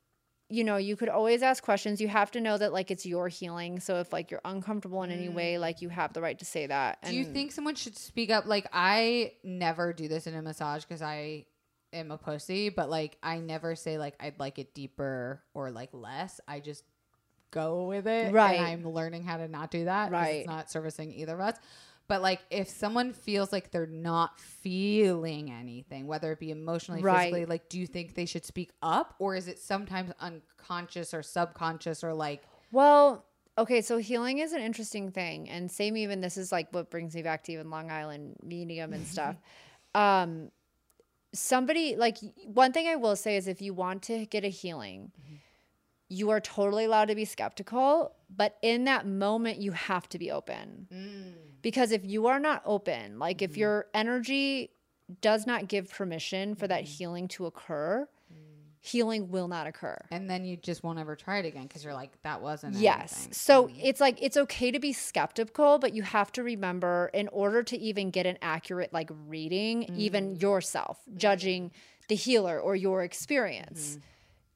you 0.50 0.64
know, 0.64 0.76
you 0.76 0.96
could 0.96 1.08
always 1.08 1.42
ask 1.42 1.62
questions. 1.62 2.00
You 2.00 2.08
have 2.08 2.30
to 2.32 2.40
know 2.40 2.58
that 2.58 2.72
like 2.74 2.90
it's 2.90 3.06
your 3.06 3.28
healing. 3.28 3.78
So 3.80 4.00
if 4.00 4.12
like 4.12 4.30
you're 4.30 4.40
uncomfortable 4.44 5.02
in 5.04 5.10
any 5.12 5.28
way, 5.28 5.56
like 5.58 5.80
you 5.80 5.88
have 5.90 6.12
the 6.12 6.20
right 6.20 6.38
to 6.40 6.44
say 6.44 6.66
that. 6.66 7.00
Mm. 7.02 7.08
do 7.10 7.16
you 7.16 7.24
think 7.24 7.52
someone 7.52 7.74
should 7.76 7.96
speak 7.96 8.30
up? 8.30 8.44
Like 8.46 8.66
I 8.72 9.32
never 9.44 9.92
do 9.94 10.08
this 10.08 10.26
in 10.26 10.34
a 10.34 10.42
massage 10.42 10.82
because 10.84 11.00
I 11.02 11.46
am 11.92 12.10
a 12.10 12.18
pussy, 12.18 12.68
but 12.68 12.88
like 12.90 13.16
I 13.22 13.38
never 13.38 13.74
say 13.74 13.98
like 13.98 14.14
I'd 14.20 14.38
like 14.38 14.58
it 14.58 14.74
deeper 14.74 15.42
or 15.54 15.70
like 15.70 15.90
less. 15.92 16.40
I 16.46 16.60
just 16.60 16.84
go 17.50 17.84
with 17.84 18.06
it. 18.06 18.32
Right. 18.32 18.54
And 18.54 18.84
I'm 18.84 18.92
learning 18.92 19.24
how 19.24 19.36
to 19.38 19.48
not 19.48 19.70
do 19.70 19.84
that. 19.86 20.10
Right. 20.10 20.36
It's 20.36 20.46
not 20.46 20.70
servicing 20.70 21.12
either 21.12 21.34
of 21.34 21.40
us. 21.40 21.56
But 22.08 22.22
like 22.22 22.40
if 22.50 22.68
someone 22.68 23.12
feels 23.12 23.52
like 23.52 23.70
they're 23.70 23.86
not 23.86 24.40
feeling 24.40 25.50
anything, 25.52 26.06
whether 26.06 26.32
it 26.32 26.40
be 26.40 26.50
emotionally, 26.50 27.02
Right. 27.02 27.24
physically, 27.24 27.46
like 27.46 27.68
do 27.68 27.78
you 27.78 27.86
think 27.86 28.14
they 28.14 28.26
should 28.26 28.44
speak 28.44 28.70
up? 28.82 29.14
Or 29.18 29.36
is 29.36 29.46
it 29.48 29.58
sometimes 29.58 30.10
unconscious 30.20 31.14
or 31.14 31.22
subconscious 31.22 32.02
or 32.02 32.12
like 32.14 32.42
Well, 32.72 33.24
okay, 33.58 33.80
so 33.80 33.98
healing 33.98 34.38
is 34.38 34.52
an 34.52 34.60
interesting 34.60 35.10
thing. 35.12 35.48
And 35.48 35.70
same 35.70 35.96
even 35.96 36.20
this 36.20 36.36
is 36.36 36.50
like 36.50 36.72
what 36.72 36.90
brings 36.90 37.14
me 37.14 37.22
back 37.22 37.44
to 37.44 37.52
even 37.52 37.70
Long 37.70 37.90
Island 37.90 38.36
medium 38.42 38.92
and 38.92 39.06
stuff. 39.06 39.36
um 39.94 40.50
somebody 41.32 41.96
like 41.96 42.18
one 42.44 42.72
thing 42.72 42.88
I 42.88 42.96
will 42.96 43.16
say 43.16 43.36
is 43.36 43.48
if 43.48 43.62
you 43.62 43.74
want 43.74 44.02
to 44.04 44.26
get 44.26 44.44
a 44.44 44.48
healing, 44.48 45.12
mm-hmm. 45.20 45.36
you 46.08 46.30
are 46.30 46.40
totally 46.40 46.84
allowed 46.84 47.06
to 47.06 47.14
be 47.14 47.24
skeptical, 47.24 48.14
but 48.34 48.56
in 48.62 48.84
that 48.84 49.06
moment 49.06 49.58
you 49.58 49.72
have 49.72 50.08
to 50.10 50.18
be 50.18 50.30
open. 50.30 50.88
Mm. 50.92 51.32
Because 51.62 51.92
if 51.92 52.04
you 52.04 52.26
are 52.26 52.40
not 52.40 52.62
open, 52.64 53.18
like 53.18 53.42
if 53.42 53.52
mm-hmm. 53.52 53.60
your 53.60 53.86
energy 53.94 54.70
does 55.20 55.46
not 55.46 55.68
give 55.68 55.90
permission 55.90 56.54
for 56.54 56.66
that 56.68 56.84
mm-hmm. 56.84 56.92
healing 56.92 57.28
to 57.28 57.46
occur, 57.46 58.08
healing 58.82 59.30
will 59.30 59.46
not 59.46 59.66
occur. 59.66 59.98
and 60.10 60.28
then 60.28 60.44
you 60.44 60.56
just 60.56 60.82
won't 60.82 60.98
ever 60.98 61.14
try 61.14 61.38
it 61.38 61.44
again 61.44 61.64
because 61.64 61.84
you're 61.84 61.94
like, 61.94 62.10
that 62.22 62.40
wasn't 62.40 62.74
Yes. 62.74 63.14
anything. 63.14 63.32
So 63.34 63.70
it's 63.78 64.00
like 64.00 64.18
it's 64.22 64.36
okay 64.38 64.70
to 64.70 64.80
be 64.80 64.92
skeptical, 64.92 65.78
but 65.78 65.92
you 65.94 66.02
have 66.02 66.32
to 66.32 66.42
remember 66.42 67.10
in 67.12 67.28
order 67.28 67.62
to 67.62 67.78
even 67.78 68.10
get 68.10 68.24
an 68.26 68.38
accurate 68.40 68.92
like 68.92 69.10
reading, 69.28 69.82
even 69.96 70.36
mm. 70.36 70.42
yourself, 70.42 70.98
judging 71.16 71.72
the 72.08 72.14
healer 72.14 72.58
or 72.58 72.74
your 72.74 73.02
experience, 73.04 73.90
mm-hmm. 73.90 74.00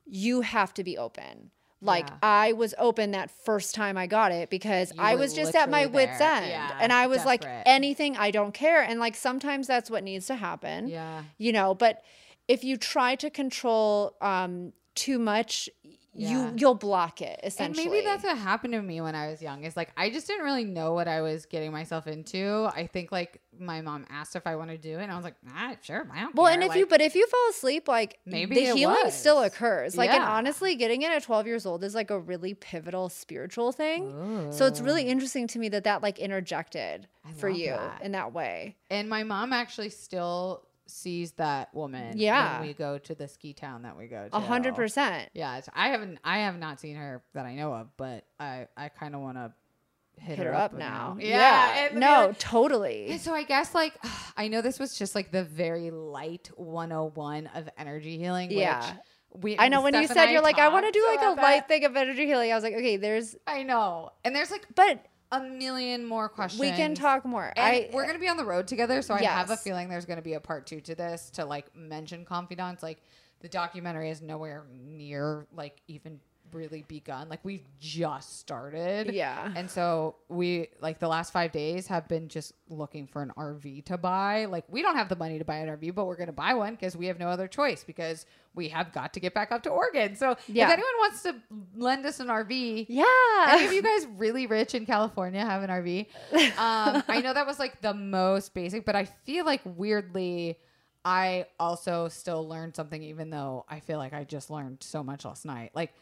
you 0.06 0.40
have 0.40 0.72
to 0.74 0.84
be 0.84 0.96
open. 0.96 1.50
Like 1.82 2.08
Yeah. 2.08 2.16
I 2.22 2.52
was 2.54 2.74
open 2.78 3.10
that 3.10 3.30
first 3.30 3.74
time 3.74 3.98
I 3.98 4.06
got 4.06 4.32
it 4.32 4.48
because 4.48 4.90
You 4.94 5.02
I 5.02 5.16
was 5.16 5.34
just 5.34 5.54
at 5.54 5.68
my 5.68 5.84
literally 5.84 6.06
wits 6.06 6.20
end. 6.22 6.46
Yeah, 6.46 6.78
and 6.80 6.94
I 6.94 7.08
was 7.08 7.26
like 7.26 7.44
anything 7.66 8.16
I 8.16 8.30
don't 8.30 8.54
care 8.54 8.80
and 8.82 8.98
like 8.98 9.14
sometimes 9.16 9.66
that's 9.66 9.90
what 9.90 10.02
needs 10.02 10.26
to 10.28 10.34
happen 10.34 10.88
Yeah. 10.88 11.24
you 11.36 11.52
know 11.52 11.74
but 11.74 12.02
if 12.48 12.62
you 12.64 12.76
try 12.76 13.14
to 13.16 13.30
control 13.30 14.16
um 14.20 14.72
too 14.94 15.18
much 15.18 15.68
Yeah. 16.16 16.50
you 16.50 16.54
you'll 16.56 16.76
block 16.76 17.20
it 17.20 17.40
And 17.42 17.48
essentially 17.52 17.88
maybe 17.88 18.04
that's 18.04 18.22
what 18.22 18.38
happened 18.38 18.74
to 18.74 18.80
me 18.82 19.00
when 19.00 19.16
I 19.16 19.26
was 19.28 19.42
young. 19.42 19.64
Is 19.64 19.76
like 19.76 19.90
I 19.96 20.08
just 20.10 20.28
didn't 20.28 20.44
really 20.44 20.64
know 20.64 20.92
what 20.92 21.08
I 21.08 21.20
was 21.22 21.46
getting 21.46 21.72
myself 21.72 22.06
into. 22.06 22.70
I 22.72 22.86
think 22.86 23.10
like 23.10 23.40
my 23.58 23.80
mom 23.80 24.06
asked 24.08 24.36
if 24.36 24.46
I 24.46 24.54
want 24.54 24.70
to 24.70 24.78
do 24.78 24.98
it, 25.00 25.02
and 25.02 25.10
I 25.10 25.16
was 25.16 25.24
like, 25.24 25.34
ah, 25.48 25.74
sure, 25.82 26.06
I 26.14 26.20
don't 26.20 26.34
well 26.36 26.46
care. 26.46 26.54
and 26.54 26.62
if 26.62 26.68
Like, 26.68 26.78
you 26.78 26.86
but 26.86 27.00
if 27.00 27.16
you 27.16 27.26
fall 27.26 27.48
asleep 27.50 27.88
like 27.88 28.18
Maybe 28.24 28.54
the 28.54 28.72
healing 28.74 29.10
still 29.10 29.42
occurs 29.42 29.96
like 29.96 30.10
and 30.10 30.22
honestly 30.22 30.76
getting 30.76 31.02
it 31.02 31.10
at 31.10 31.24
12 31.24 31.46
years 31.48 31.66
old 31.66 31.82
is 31.82 31.94
like 31.96 32.10
a 32.10 32.20
really 32.20 32.54
pivotal 32.54 33.08
spiritual 33.08 33.72
thing 33.72 34.50
so 34.52 34.66
it's 34.66 34.80
really 34.80 35.08
interesting 35.08 35.48
to 35.48 35.58
me 35.58 35.68
that 35.70 35.82
that 35.84 36.02
like 36.02 36.20
interjected 36.20 37.08
I 37.24 37.32
for 37.32 37.48
you 37.48 37.70
that. 37.70 38.02
in 38.02 38.12
that 38.12 38.32
way 38.32 38.76
and 38.90 39.08
my 39.08 39.24
mom 39.24 39.52
actually 39.52 39.90
still 39.90 40.62
sees 40.86 41.32
that 41.32 41.74
woman. 41.74 42.18
Yeah. 42.18 42.58
when 42.60 42.68
we 42.68 42.74
go 42.74 42.98
to 42.98 43.14
the 43.14 43.28
ski 43.28 43.52
town 43.52 43.82
that 43.82 43.96
we 43.96 44.06
go 44.06 44.28
to. 44.28 44.36
a 44.36 44.40
hundred 44.40 44.74
percent 44.74 45.30
Yeah, 45.34 45.60
I 45.74 45.88
haven't. 45.88 46.18
I 46.24 46.38
have 46.40 46.58
not 46.58 46.80
seen 46.80 46.96
her 46.96 47.22
that 47.34 47.46
I 47.46 47.54
know 47.54 47.72
of, 47.74 47.88
but 47.96 48.24
I 48.38 48.68
I 48.76 48.88
kind 48.88 49.14
of 49.14 49.20
want 49.22 49.36
to 49.38 49.52
hit, 50.18 50.38
hit 50.38 50.46
her 50.46 50.54
up 50.54 50.74
now 50.74 51.16
Yeah, 51.20 51.88
and- 51.90 51.98
no 51.98 52.34
totally 52.38 53.08
And 53.08 53.20
so 53.20 53.34
I 53.34 53.42
guess 53.42 53.74
like 53.74 53.94
I 54.36 54.48
know 54.48 54.60
this 54.62 54.78
was 54.78 54.96
just 54.96 55.14
like 55.14 55.30
the 55.32 55.44
very 55.44 55.90
light 55.90 56.50
101 56.56 57.46
of 57.54 57.68
energy 57.78 58.18
healing. 58.18 58.50
Yeah. 58.50 58.80
Which 58.86 58.94
we, 59.42 59.58
I 59.58 59.68
know 59.68 59.82
when 59.82 59.94
you 59.94 60.04
Steph 60.04 60.16
and 60.16 60.26
said 60.28 60.32
you're 60.32 60.42
like 60.42 60.58
I 60.58 60.68
want 60.68 60.86
to 60.86 60.92
do 60.92 61.04
like 61.08 61.20
a 61.20 61.40
light 61.40 61.56
that. 61.60 61.68
thing 61.68 61.84
of 61.84 61.96
energy 61.96 62.24
healing. 62.26 62.52
I 62.52 62.54
was 62.54 62.62
like, 62.62 62.74
okay, 62.74 62.96
there's, 62.96 63.34
I 63.48 63.64
know, 63.64 64.10
and 64.24 64.34
there's 64.36 64.50
like 64.52 64.64
but 64.76 65.04
a 65.32 65.40
million 65.40 66.04
more 66.04 66.28
questions. 66.28 66.60
we 66.60 66.70
can 66.70 66.94
talk 66.94 67.24
more. 67.24 67.52
And 67.56 67.64
I 67.64 67.90
we're 67.92 68.06
gonna 68.06 68.18
be 68.18 68.28
on 68.28 68.36
the 68.36 68.44
road 68.44 68.66
together, 68.66 69.02
so 69.02 69.14
I 69.14 69.22
have 69.22 69.50
a 69.50 69.56
feeling 69.56 69.88
there's 69.88 70.06
gonna 70.06 70.22
be 70.22 70.34
a 70.34 70.40
part 70.40 70.66
two 70.66 70.80
to 70.82 70.94
this 70.94 71.30
to 71.30 71.44
like 71.44 71.74
mention 71.74 72.24
confidants. 72.24 72.82
Like 72.82 73.02
the 73.40 73.48
documentary 73.48 74.10
is 74.10 74.22
nowhere 74.22 74.64
near 74.72 75.46
like 75.52 75.80
even 75.88 76.20
really 76.54 76.84
begun. 76.88 77.28
Like 77.28 77.40
we've 77.44 77.64
just 77.80 78.38
started. 78.38 79.12
Yeah. 79.12 79.52
And 79.54 79.70
so 79.70 80.16
we 80.28 80.68
like 80.80 80.98
the 81.00 81.08
last 81.08 81.32
five 81.32 81.52
days 81.52 81.86
have 81.88 82.08
been 82.08 82.28
just 82.28 82.52
looking 82.68 83.06
for 83.06 83.22
an 83.22 83.32
RV 83.36 83.84
to 83.86 83.98
buy. 83.98 84.44
Like 84.46 84.64
we 84.70 84.80
don't 84.80 84.96
have 84.96 85.08
the 85.08 85.16
money 85.16 85.38
to 85.38 85.44
buy 85.44 85.56
an 85.56 85.68
RV, 85.68 85.94
but 85.94 86.06
we're 86.06 86.16
gonna 86.16 86.32
buy 86.32 86.54
one 86.54 86.74
because 86.74 86.96
we 86.96 87.06
have 87.06 87.18
no 87.18 87.28
other 87.28 87.48
choice 87.48 87.84
because 87.84 88.24
we 88.54 88.68
have 88.68 88.92
got 88.92 89.12
to 89.14 89.20
get 89.20 89.34
back 89.34 89.50
up 89.52 89.62
to 89.64 89.70
Oregon. 89.70 90.14
So 90.14 90.36
Yeah. 90.46 90.66
if 90.68 90.72
anyone 90.74 90.92
wants 91.00 91.22
to 91.24 91.34
lend 91.74 92.06
us 92.06 92.20
an 92.20 92.28
RV, 92.28 92.86
yeah. 92.88 93.04
any 93.50 93.66
of 93.66 93.72
you 93.72 93.82
guys 93.82 94.06
really 94.16 94.46
rich 94.46 94.74
in 94.74 94.86
California 94.86 95.44
have 95.44 95.62
an 95.62 95.70
RV? 95.70 96.06
Um, 96.56 97.02
I 97.08 97.20
know 97.20 97.34
that 97.34 97.46
was 97.46 97.58
like 97.58 97.80
the 97.82 97.92
most 97.94 98.54
basic, 98.54 98.84
but 98.84 98.94
I 98.94 99.04
feel 99.06 99.44
like 99.44 99.60
weirdly, 99.64 100.58
I 101.04 101.46
also 101.60 102.08
still 102.08 102.48
learned 102.48 102.74
something, 102.76 103.02
even 103.02 103.28
though 103.28 103.66
I 103.68 103.80
feel 103.80 103.98
like 103.98 104.14
I 104.14 104.24
just 104.24 104.48
learned 104.50 104.82
so 104.82 105.02
much 105.04 105.24
last 105.26 105.44
night. 105.44 105.72
Like, 105.74 105.92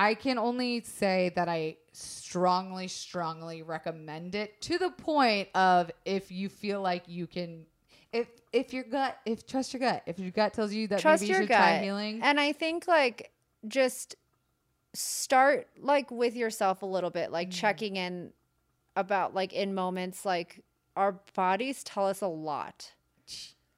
I 0.00 0.14
can 0.14 0.38
only 0.38 0.80
say 0.80 1.30
that 1.36 1.46
I 1.46 1.76
strongly, 1.92 2.88
strongly 2.88 3.62
recommend 3.62 4.34
it 4.34 4.58
to 4.62 4.78
the 4.78 4.88
point 4.88 5.50
of 5.54 5.90
if 6.06 6.32
you 6.32 6.48
feel 6.48 6.80
like 6.80 7.02
you 7.06 7.26
can. 7.26 7.66
If 8.10 8.28
if 8.50 8.72
your 8.72 8.84
gut, 8.84 9.18
if 9.26 9.46
trust 9.46 9.74
your 9.74 9.80
gut, 9.80 10.02
if 10.06 10.18
your 10.18 10.30
gut 10.30 10.54
tells 10.54 10.72
you 10.72 10.88
that 10.88 11.00
trust 11.00 11.20
maybe 11.20 11.34
you 11.34 11.40
should 11.40 11.48
gut 11.48 11.58
try 11.58 11.78
healing, 11.78 12.22
and 12.22 12.40
i 12.40 12.50
think 12.50 12.88
like 12.88 13.30
just 13.68 14.16
start 14.94 15.68
like 15.78 16.10
with 16.10 16.34
yourself 16.34 16.80
a 16.80 16.86
little 16.86 17.10
bit 17.10 17.28
Mm. 17.28 17.32
like 17.32 17.50
checking 17.50 17.96
in 17.96 18.32
about 18.96 19.34
like 19.34 19.52
in 19.52 19.74
moments 19.74 20.24
like 20.24 20.64
our 20.96 21.20
bodies 21.34 21.84
tell 21.84 22.06
us 22.06 22.22
a 22.22 22.26
lot 22.26 22.92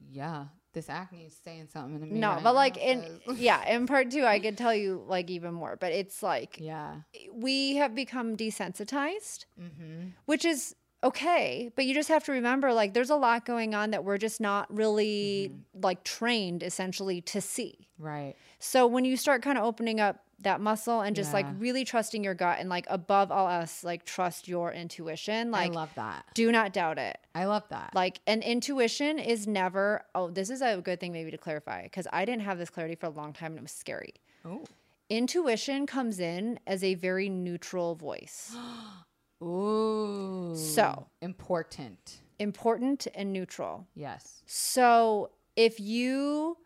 yeah, 0.09 0.45
this 0.73 0.89
acne 0.89 1.25
is 1.25 1.35
saying 1.43 1.67
something 1.71 1.99
to 1.99 2.05
me. 2.05 2.19
no 2.19 2.29
right 2.33 2.43
but 2.43 2.55
like 2.55 2.77
in 2.77 3.03
yeah 3.35 3.67
in 3.69 3.85
part 3.87 4.09
two 4.11 4.25
i 4.25 4.39
could 4.39 4.57
tell 4.57 4.73
you 4.73 5.03
like 5.07 5.29
even 5.29 5.53
more 5.53 5.75
but 5.79 5.91
it's 5.91 6.21
like 6.23 6.57
yeah. 6.59 6.95
we 7.33 7.75
have 7.75 7.93
become 7.95 8.35
desensitized 8.35 9.45
Mm-hmm. 9.61 10.07
which 10.25 10.45
is 10.45 10.75
okay 11.03 11.69
but 11.75 11.85
you 11.85 11.93
just 11.93 12.09
have 12.09 12.23
to 12.23 12.31
remember 12.31 12.73
like 12.73 12.93
there's 12.93 13.09
a 13.09 13.15
lot 13.15 13.45
going 13.45 13.75
on 13.75 13.91
that 13.91 14.03
we're 14.03 14.17
just 14.17 14.39
not 14.41 14.73
really 14.73 15.51
Mm-hmm. 15.51 15.81
like 15.85 16.03
trained 16.03 16.63
essentially 16.63 17.21
to 17.21 17.41
see 17.41 17.87
Right. 17.99 18.35
So 18.59 18.85
when 18.87 19.05
you 19.05 19.15
start 19.15 19.41
kind 19.43 19.57
of 19.57 19.63
opening 19.63 19.99
up 20.01 20.23
that 20.43 20.61
muscle 20.61 21.01
and 21.01 21.15
just 21.15 21.33
like 21.33 21.45
really 21.57 21.83
trusting 21.85 22.23
your 22.23 22.33
gut 22.33 22.59
and 22.59 22.69
like 22.69 22.85
above 22.89 23.31
all 23.31 23.49
else, 23.49 23.83
like 23.83 24.05
trust 24.05 24.47
your 24.47 24.71
intuition, 24.71 25.51
like 25.51 25.71
I 25.71 25.73
love 25.73 25.89
that. 25.95 26.25
do 26.33 26.51
not 26.51 26.73
doubt 26.73 26.97
it. 26.97 27.17
I 27.35 27.45
love 27.45 27.63
that. 27.69 27.91
Like 27.95 28.19
an 28.27 28.41
intuition 28.41 29.19
is 29.19 29.47
never, 29.47 30.03
oh, 30.15 30.29
this 30.29 30.49
is 30.49 30.61
a 30.61 30.77
good 30.81 30.99
thing 30.99 31.11
maybe 31.13 31.31
to 31.31 31.37
clarify 31.37 31.83
because 31.83 32.07
I 32.13 32.25
didn't 32.25 32.43
have 32.43 32.57
this 32.57 32.69
clarity 32.69 32.95
for 32.95 33.07
a 33.07 33.09
long 33.11 33.33
time 33.33 33.51
and 33.53 33.59
it 33.59 33.63
was 33.63 33.71
scary. 33.71 34.13
oh. 34.45 34.63
Intuition 35.09 35.85
comes 35.85 36.19
in 36.19 36.59
as 36.65 36.83
a 36.83 36.95
very 36.95 37.29
neutral 37.29 37.93
voice, 37.93 38.55
Ooh. 39.43 40.53
So. 40.55 41.07
important. 41.21 42.21
important 42.39 43.07
and 43.13 43.31
neutral. 43.33 43.85
Yes. 43.95 44.41
So 44.45 45.31
if 45.55 45.79
you 45.79 46.57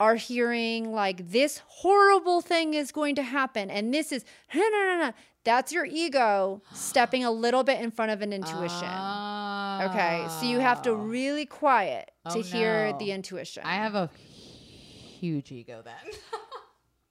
are 0.00 0.14
hearing 0.14 0.92
like 0.92 1.30
this 1.30 1.60
horrible 1.66 2.40
thing 2.40 2.74
is 2.74 2.92
going 2.92 3.14
to 3.16 3.22
happen 3.22 3.68
and 3.70 3.92
this 3.92 4.12
is 4.12 4.24
no 4.54 4.60
no 4.60 4.68
no 4.70 4.98
no 5.06 5.12
that's 5.44 5.72
your 5.72 5.86
ego 5.86 6.60
stepping 6.74 7.24
a 7.24 7.30
little 7.30 7.64
bit 7.64 7.80
in 7.80 7.90
front 7.90 8.10
of 8.10 8.20
an 8.20 8.32
intuition. 8.34 8.88
Okay. 9.80 10.26
So 10.40 10.46
you 10.46 10.58
have 10.58 10.82
to 10.82 10.90
Oh. 10.90 10.94
really 10.94 11.46
quiet 11.46 12.10
to 12.30 12.38
Oh, 12.38 12.42
hear 12.42 12.90
no. 12.92 12.98
the 12.98 13.12
intuition. 13.12 13.62
I 13.64 13.76
have 13.76 13.94
a 13.94 14.10
huge 15.20 15.50
ego 15.50 15.80
then. 15.82 15.94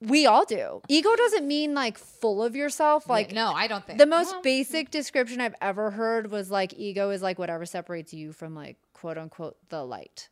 we 0.08 0.26
all 0.26 0.44
do. 0.44 0.82
Ego 0.88 1.16
doesn't 1.16 1.48
mean 1.48 1.74
like 1.74 1.98
full 1.98 2.42
of 2.44 2.54
yourself 2.54 3.08
like 3.08 3.32
no, 3.32 3.50
I 3.52 3.66
don't 3.66 3.84
think 3.84 3.98
the 3.98 4.06
most 4.06 4.30
Well, 4.30 4.40
mm. 4.40 4.44
basic 4.44 4.90
description 4.92 5.40
I've 5.40 5.56
ever 5.60 5.90
heard 5.90 6.30
was 6.30 6.50
like 6.50 6.74
ego 6.76 7.10
is 7.10 7.22
like 7.22 7.38
whatever 7.40 7.66
separates 7.66 8.14
you 8.14 8.32
from 8.32 8.54
like 8.54 8.76
quote 8.92 9.18
unquote 9.18 9.56
the 9.68 9.84
light. 9.84 10.28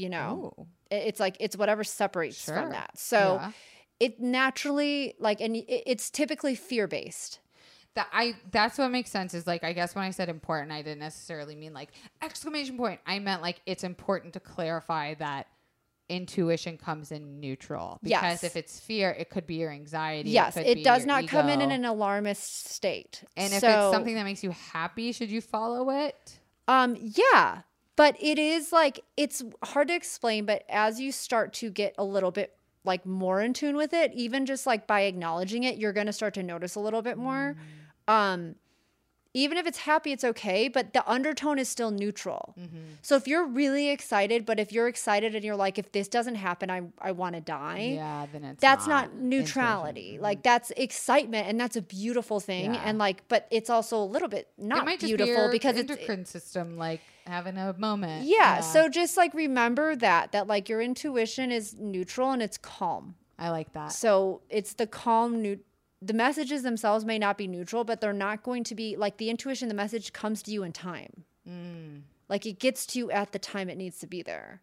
You 0.00 0.08
know? 0.08 0.54
Oh, 0.58 0.66
It- 0.90 1.06
it's 1.08 1.20
like 1.20 1.36
it's 1.40 1.56
whatever 1.56 1.84
separates 1.84 2.42
Sure. 2.44 2.54
from 2.56 2.70
that. 2.70 2.96
So 2.98 3.38
yeah. 3.40 3.52
it 4.00 4.20
naturally 4.20 5.14
like 5.18 5.40
and 5.40 5.54
it's 5.68 6.10
typically 6.10 6.54
fear 6.54 6.86
based. 6.86 7.40
that 7.94 8.06
I 8.12 8.34
that's 8.52 8.78
what 8.78 8.88
makes 8.90 9.10
sense 9.10 9.34
is 9.34 9.46
like 9.46 9.62
I 9.64 9.72
guess 9.72 9.94
when 9.96 10.04
I 10.04 10.10
said 10.12 10.28
important 10.28 10.70
I 10.72 10.80
didn't 10.82 11.00
necessarily 11.00 11.54
mean 11.56 11.72
like 11.74 11.90
exclamation 12.22 12.76
point. 12.76 13.00
I 13.06 13.18
meant 13.18 13.42
like 13.42 13.60
it's 13.66 13.84
important 13.84 14.32
to 14.34 14.40
clarify 14.40 15.14
that 15.14 15.48
intuition 16.08 16.76
comes 16.76 17.12
in 17.12 17.38
neutral 17.40 17.98
because 18.02 18.42
Yes. 18.42 18.44
if 18.44 18.56
it's 18.56 18.80
fear 18.80 19.10
it 19.10 19.30
could 19.30 19.46
be 19.46 19.56
your 19.56 19.70
anxiety 19.70 20.30
Yes, 20.30 20.54
could 20.54 20.66
it 20.66 20.82
does 20.82 21.06
not 21.06 21.28
come 21.28 21.48
in 21.48 21.60
in 21.60 21.70
an 21.70 21.84
alarmist 21.84 22.66
state. 22.68 23.22
and 23.36 23.52
if 23.52 23.60
So, 23.60 23.68
it's 23.68 23.92
something 23.94 24.14
that 24.16 24.24
makes 24.24 24.42
you 24.42 24.50
happy 24.50 25.12
should 25.12 25.30
you 25.30 25.40
follow 25.40 25.90
it 25.90 26.40
um 26.66 26.96
yeah, 27.00 27.62
but 28.00 28.16
it 28.18 28.38
is 28.38 28.72
like 28.72 29.04
it's 29.18 29.42
hard 29.62 29.88
to 29.88 29.94
explain 29.94 30.46
but 30.46 30.64
as 30.70 30.98
you 30.98 31.12
start 31.12 31.52
to 31.52 31.68
get 31.68 31.94
a 31.98 32.04
little 32.04 32.30
bit 32.30 32.56
like 32.82 33.04
more 33.04 33.42
in 33.42 33.52
tune 33.52 33.76
with 33.76 33.92
it, 33.92 34.10
even 34.14 34.46
just 34.46 34.66
like 34.66 34.86
by 34.86 35.02
acknowledging 35.02 35.64
it, 35.64 35.76
you're 35.76 35.92
going 35.92 36.06
to 36.06 36.12
start 36.14 36.32
to 36.32 36.42
notice 36.42 36.76
a 36.76 36.80
little 36.80 37.02
bit 37.02 37.18
more. 37.18 37.56
Um 38.08 38.54
even 39.32 39.56
if 39.58 39.66
it's 39.66 39.78
happy, 39.78 40.10
it's 40.10 40.24
okay, 40.24 40.66
but 40.68 40.92
the 40.92 41.08
undertone 41.08 41.58
is 41.58 41.68
still 41.68 41.90
neutral. 41.92 42.54
Mm-hmm. 42.58 42.78
So 43.02 43.14
if 43.14 43.28
you're 43.28 43.46
really 43.46 43.88
excited, 43.90 44.44
but 44.44 44.58
if 44.58 44.72
you're 44.72 44.88
excited 44.88 45.34
and 45.36 45.44
you're 45.44 45.54
like, 45.56 45.78
if 45.78 45.92
this 45.92 46.08
doesn't 46.08 46.34
happen, 46.34 46.68
I, 46.70 46.82
I 47.00 47.12
want 47.12 47.36
to 47.36 47.40
die 47.40 47.92
Yeah, 47.94 48.26
then 48.32 48.42
it's 48.44 48.60
that's 48.60 48.88
not, 48.88 49.04
intuition. 49.06 49.28
neutrality. 49.28 50.12
Mm-hmm. 50.14 50.22
Like 50.22 50.42
that's 50.42 50.72
excitement, 50.76 51.46
and 51.48 51.60
that's 51.60 51.76
a 51.76 51.82
beautiful 51.82 52.40
thing. 52.40 52.74
Yeah. 52.74 52.82
And 52.84 52.98
like, 52.98 53.22
but 53.28 53.46
it's 53.52 53.70
also 53.70 53.98
a 54.02 54.04
little 54.04 54.28
bit 54.28 54.48
not 54.58 54.78
it 54.82 54.84
might 54.84 55.00
just 55.00 55.14
beautiful 55.16 55.46
be 55.48 55.52
because 55.52 55.76
it's 55.76 55.90
endocrine 55.90 56.24
system 56.24 56.76
like 56.76 57.00
having 57.26 57.56
a 57.56 57.72
moment. 57.78 58.26
yeah, 58.26 58.60
So 58.60 58.88
just 58.88 59.16
like 59.16 59.32
remember 59.34 59.94
that 59.96 60.32
that 60.32 60.48
like 60.48 60.68
your 60.68 60.80
intuition 60.80 61.52
is 61.52 61.76
neutral 61.78 62.32
and 62.32 62.42
it's 62.42 62.58
calm. 62.58 63.14
I 63.38 63.50
like 63.50 63.72
that. 63.74 63.92
So 63.92 64.42
it's 64.50 64.74
the 64.74 64.86
calm 64.88 65.40
new. 65.40 65.60
The 66.02 66.14
messages 66.14 66.62
themselves 66.62 67.04
may 67.04 67.18
not 67.18 67.36
be 67.36 67.46
neutral, 67.46 67.84
but 67.84 68.00
they're 68.00 68.12
not 68.12 68.42
going 68.42 68.64
to 68.64 68.74
be 68.74 68.96
like 68.96 69.18
the 69.18 69.28
intuition. 69.30 69.68
The 69.68 69.74
message 69.74 70.12
comes 70.12 70.42
to 70.44 70.50
you 70.50 70.62
in 70.62 70.72
time. 70.72 71.24
Mm. 71.48 72.02
Like 72.28 72.46
it 72.46 72.58
gets 72.58 72.86
to 72.86 72.98
you 72.98 73.10
at 73.10 73.32
the 73.32 73.38
time 73.38 73.68
it 73.68 73.76
needs 73.76 73.98
to 73.98 74.06
be 74.06 74.22
there. 74.22 74.62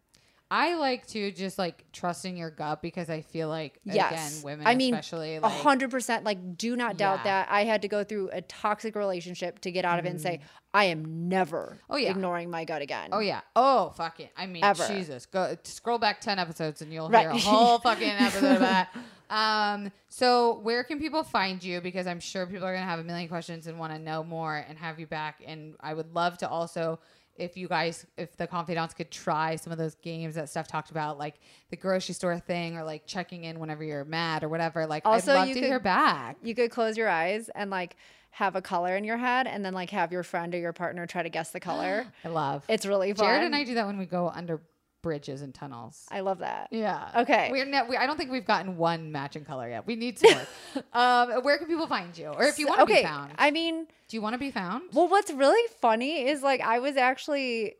I 0.50 0.76
like 0.76 1.06
to 1.08 1.30
just 1.30 1.58
like 1.58 1.84
trusting 1.92 2.34
your 2.38 2.50
gut 2.50 2.80
because 2.80 3.10
I 3.10 3.20
feel 3.20 3.48
like 3.50 3.78
Yes. 3.84 4.38
again, 4.38 4.42
women 4.44 4.66
I 4.66 4.74
mean, 4.76 4.94
especially 4.94 5.36
A 5.36 5.40
like 5.42 5.52
hundred 5.52 5.90
percent. 5.90 6.24
Like, 6.24 6.56
do 6.56 6.74
not 6.74 6.96
doubt 6.96 7.18
Yeah. 7.18 7.42
that. 7.44 7.48
I 7.50 7.64
had 7.64 7.82
to 7.82 7.88
go 7.88 8.02
through 8.02 8.30
a 8.32 8.40
toxic 8.40 8.96
relationship 8.96 9.58
to 9.60 9.70
get 9.70 9.84
out 9.84 9.98
of 9.98 10.06
it 10.06 10.08
and 10.08 10.20
say, 10.20 10.40
I 10.72 10.84
am 10.84 11.28
never 11.28 11.76
Mm. 11.78 11.84
Oh, 11.90 11.96
yeah. 11.98 12.10
ignoring 12.12 12.48
my 12.50 12.64
gut 12.64 12.80
again. 12.80 13.10
Oh 13.12 13.18
yeah. 13.20 13.42
Oh 13.54 13.90
fuck 13.90 14.20
it. 14.20 14.30
I 14.38 14.46
mean, 14.46 14.64
Ever. 14.64 14.88
Jesus. 14.88 15.26
Go 15.26 15.54
scroll 15.64 15.98
back 15.98 16.20
ten 16.22 16.38
episodes 16.38 16.80
and 16.80 16.90
you'll 16.92 17.10
Right. 17.10 17.20
hear 17.22 17.30
a 17.30 17.38
whole 17.38 17.78
fucking 17.78 18.08
episode 18.08 18.54
of 18.54 18.60
that. 18.60 18.88
Um. 19.30 19.92
So 20.08 20.58
where 20.60 20.84
can 20.84 20.98
people 20.98 21.22
find 21.22 21.62
you? 21.62 21.80
Because 21.80 22.06
I'm 22.06 22.20
sure 22.20 22.46
people 22.46 22.66
are 22.66 22.72
gonna 22.74 22.86
have 22.86 22.98
a 23.00 23.04
million 23.04 23.28
questions 23.28 23.66
and 23.66 23.78
want 23.78 23.92
to 23.92 23.98
know 23.98 24.24
more 24.24 24.56
and 24.68 24.78
have 24.78 24.98
you 24.98 25.06
back. 25.06 25.42
And 25.46 25.74
I 25.80 25.94
would 25.94 26.14
love 26.14 26.38
to 26.38 26.48
also. 26.48 26.98
If 27.36 27.56
you 27.56 27.68
guys, 27.68 28.04
if 28.16 28.36
the 28.36 28.48
confidants 28.48 28.94
could 28.94 29.12
try 29.12 29.54
some 29.54 29.72
of 29.72 29.78
those 29.78 29.94
games 29.94 30.34
that 30.34 30.48
Steph 30.48 30.66
talked 30.66 30.90
about, 30.90 31.18
like 31.18 31.36
the 31.70 31.76
grocery 31.76 32.12
store 32.12 32.36
thing, 32.40 32.76
or 32.76 32.82
like 32.82 33.06
checking 33.06 33.44
in 33.44 33.60
whenever 33.60 33.84
you're 33.84 34.04
mad 34.04 34.42
or 34.42 34.48
whatever, 34.48 34.86
like 34.88 35.06
Also, 35.06 35.30
I'd 35.30 35.36
love 35.36 35.48
you 35.48 35.54
to 35.54 35.60
could- 35.60 35.66
hear 35.68 35.78
back. 35.78 36.36
You 36.42 36.56
could 36.56 36.72
close 36.72 36.96
your 36.96 37.08
eyes 37.08 37.48
and 37.54 37.70
like 37.70 37.94
have 38.30 38.56
a 38.56 38.60
color 38.60 38.96
in 38.96 39.04
your 39.04 39.18
head 39.18 39.46
and 39.46 39.64
then 39.64 39.72
like 39.72 39.90
have 39.90 40.10
your 40.10 40.24
friend 40.24 40.52
or 40.52 40.58
your 40.58 40.72
partner 40.72 41.06
try 41.06 41.22
to 41.22 41.28
guess 41.28 41.50
the 41.50 41.60
color. 41.60 42.06
I 42.24 42.28
love. 42.28 42.64
it's 42.68 42.84
really 42.84 43.12
fun. 43.12 43.24
Jared 43.26 43.44
and 43.44 43.54
I 43.54 43.62
do 43.62 43.74
that 43.74 43.86
when 43.86 43.98
we 43.98 44.06
go 44.06 44.32
under 44.34 44.60
bridges 45.02 45.42
and 45.42 45.54
tunnels. 45.54 46.06
I 46.10 46.20
love 46.20 46.38
that. 46.38 46.68
Yeah. 46.70 47.10
Okay. 47.18 47.48
We're 47.50 47.64
ne- 47.64 47.88
we, 47.88 47.96
I 47.96 48.06
don't 48.06 48.16
think 48.16 48.30
we've 48.30 48.44
gotten 48.44 48.76
one 48.76 49.12
matching 49.12 49.44
color 49.44 49.68
yet. 49.68 49.86
We 49.86 49.96
need 49.96 50.18
some 50.18 50.32
more. 50.32 50.84
um, 50.92 51.42
where 51.42 51.58
can 51.58 51.66
people 51.66 51.86
find 51.86 52.16
you? 52.16 52.28
Or 52.28 52.44
if 52.44 52.58
you 52.58 52.66
want 52.66 52.78
to 52.78 52.82
okay. 52.84 53.02
be 53.02 53.02
found, 53.02 53.32
I 53.38 53.50
mean, 53.50 53.86
do 54.08 54.16
you 54.16 54.22
want 54.22 54.34
to 54.34 54.38
be 54.38 54.50
found? 54.50 54.84
Well, 54.92 55.08
what's 55.08 55.30
really 55.30 55.66
funny 55.80 56.28
is 56.28 56.42
like 56.42 56.60
I 56.60 56.78
was 56.78 56.96
actually 56.96 57.76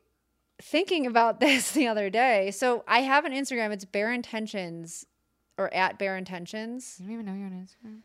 thinking 0.61 1.05
about 1.05 1.39
this 1.39 1.71
the 1.71 1.87
other 1.87 2.09
day. 2.09 2.51
So 2.51 2.83
I 2.87 2.99
have 2.99 3.25
an 3.25 3.33
Instagram. 3.33 3.71
It's 3.71 3.85
Baer 3.85 4.11
Intentions 4.11 5.05
or 5.57 5.73
at 5.73 5.99
Baer 5.99 6.17
Intentions. 6.17 6.97
I 6.99 7.03
don't 7.03 7.13
even 7.13 7.25
know 7.25 7.33
you're 7.33 7.47
on 7.47 7.51
Instagram. 7.53 7.99